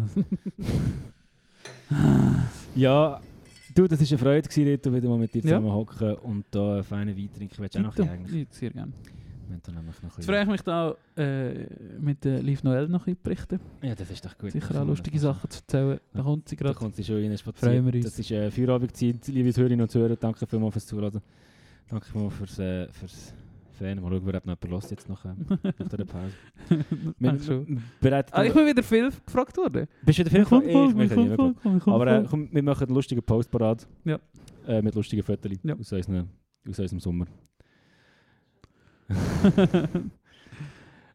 Ja, 2.76 3.20
du, 3.80 3.88
das 3.88 4.00
war 4.00 4.08
eine 4.10 4.18
Freude, 4.18 4.48
gewesen, 4.50 4.68
Rito, 4.68 4.94
wieder 4.94 5.10
mal 5.10 5.18
mit 5.18 5.34
dir 5.34 5.40
Ja. 5.40 5.44
zusammen 5.44 5.72
hocken 5.72 6.14
und 6.16 6.46
da 6.52 6.76
einen 6.76 6.84
feinen 6.84 7.18
Wein 7.18 7.30
trinken. 7.34 7.56
Willst 7.60 7.76
du 7.76 7.80
auch 7.80 7.84
noch 7.84 7.92
ein 7.92 7.96
bisschen 7.96 8.10
eigentlich? 8.14 8.42
Ja, 8.42 8.48
sehr 8.52 8.70
gerne. 8.72 8.92
Da 9.64 9.72
Jetzt 10.16 10.26
freue 10.28 10.44
ich 10.44 10.48
mich 10.48 10.62
da 10.62 10.96
äh, 11.18 11.66
mit 12.00 12.24
der 12.24 12.42
Liv 12.44 12.64
Noel 12.64 12.88
noch 12.88 13.08
ein 13.08 13.18
berichten. 13.22 13.60
Ja, 13.82 13.96
das 13.96 14.12
ist 14.12 14.24
doch 14.24 14.38
gut. 14.38 14.52
Sicher 14.52 14.74
Da 14.74 14.84
auch 14.84 14.86
lustige 14.88 15.18
Sachen 15.18 15.50
zu 15.50 15.60
erzählen. 15.62 16.00
Da 16.14 16.22
kommt 16.22 16.48
sie 16.48 16.56
Da 16.56 16.66
gerade. 16.66 16.76
kommt 16.78 16.96
sie 16.96 17.04
schon 17.04 17.16
rein, 17.16 17.36
spazieren. 17.36 17.74
Freuen 17.74 17.86
wir 17.88 17.94
uns. 17.96 18.06
Das 18.06 18.20
ist 18.20 18.30
äh, 18.30 18.52
Feierabendzeit, 18.52 19.28
liebe 19.28 19.50
Hörerinnen 19.50 19.82
und 19.82 19.94
Hörer. 19.96 20.16
Danke 20.16 20.46
vielmals 20.46 20.74
fürs 20.74 20.86
Zuhören. 20.86 21.20
Danke 21.90 22.06
vielmals 22.06 22.36
fürs, 22.36 22.60
äh, 22.60 22.88
fürs 22.92 23.34
Fan. 23.80 24.02
Mal 24.02 24.10
schauen, 24.12 24.22
wer 24.26 24.34
hat 24.34 24.46
noch 24.46 24.58
jemand 24.64 24.92
jetzt 24.92 25.10
nach, 25.10 25.24
nach 25.26 25.36
dieser 25.90 26.06
Pause. 26.06 26.34
Wir- 27.18 27.32
Ach 27.34 27.44
schon. 27.44 27.82
Ah, 28.32 28.44
ich 28.44 28.54
bin 28.54 28.68
wieder 28.68 28.84
viel 28.84 29.10
gefragt 29.26 29.58
worden. 29.58 29.88
Bist 30.06 30.20
du 30.20 30.26
wieder 30.26 30.32
viel 30.36 30.46
komm 30.46 30.62
Ich 30.64 30.76
ich 30.76 30.94
nicht 30.96 31.16
komm 31.36 31.56
ich 31.78 31.84
komm 31.84 31.94
Aber 31.94 32.08
äh, 32.08 32.26
komm, 32.30 32.50
wir 32.52 32.64
machen 32.64 32.86
einen 32.88 32.96
lustigen 32.96 33.24
Post 33.24 33.50
parat. 33.50 33.88
Ja. 34.06 34.20
Äh, 34.68 34.82
mit 34.82 34.94
lustigen 34.96 35.24
Fotos 35.24 35.52
Ja. 35.64 35.74
aus, 35.76 35.92
unseren, 35.92 36.30
aus 36.68 36.80
unserem 36.80 37.00
Sommer. 37.00 37.26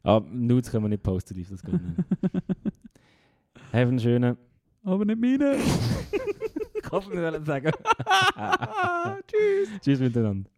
Aber 0.03 0.27
Nudes 0.33 0.71
können 0.71 0.85
wir 0.85 0.89
nicht 0.89 1.03
posten, 1.03 1.35
lief 1.35 1.49
das 1.51 1.63
geht 1.63 1.75
nicht. 1.75 1.99
Have 3.73 3.89
einen 3.89 3.99
schönen. 4.01 4.37
Aber 4.83 5.05
nicht 5.05 5.21
meine. 5.21 5.57
Ich 5.57 6.91
hoffe, 6.91 7.11
wir 7.13 7.23
wollen 7.23 7.45
sagen. 7.45 7.71
Tschüss. 9.27 9.69
Tschüss 9.81 10.01
miteinander. 10.01 10.51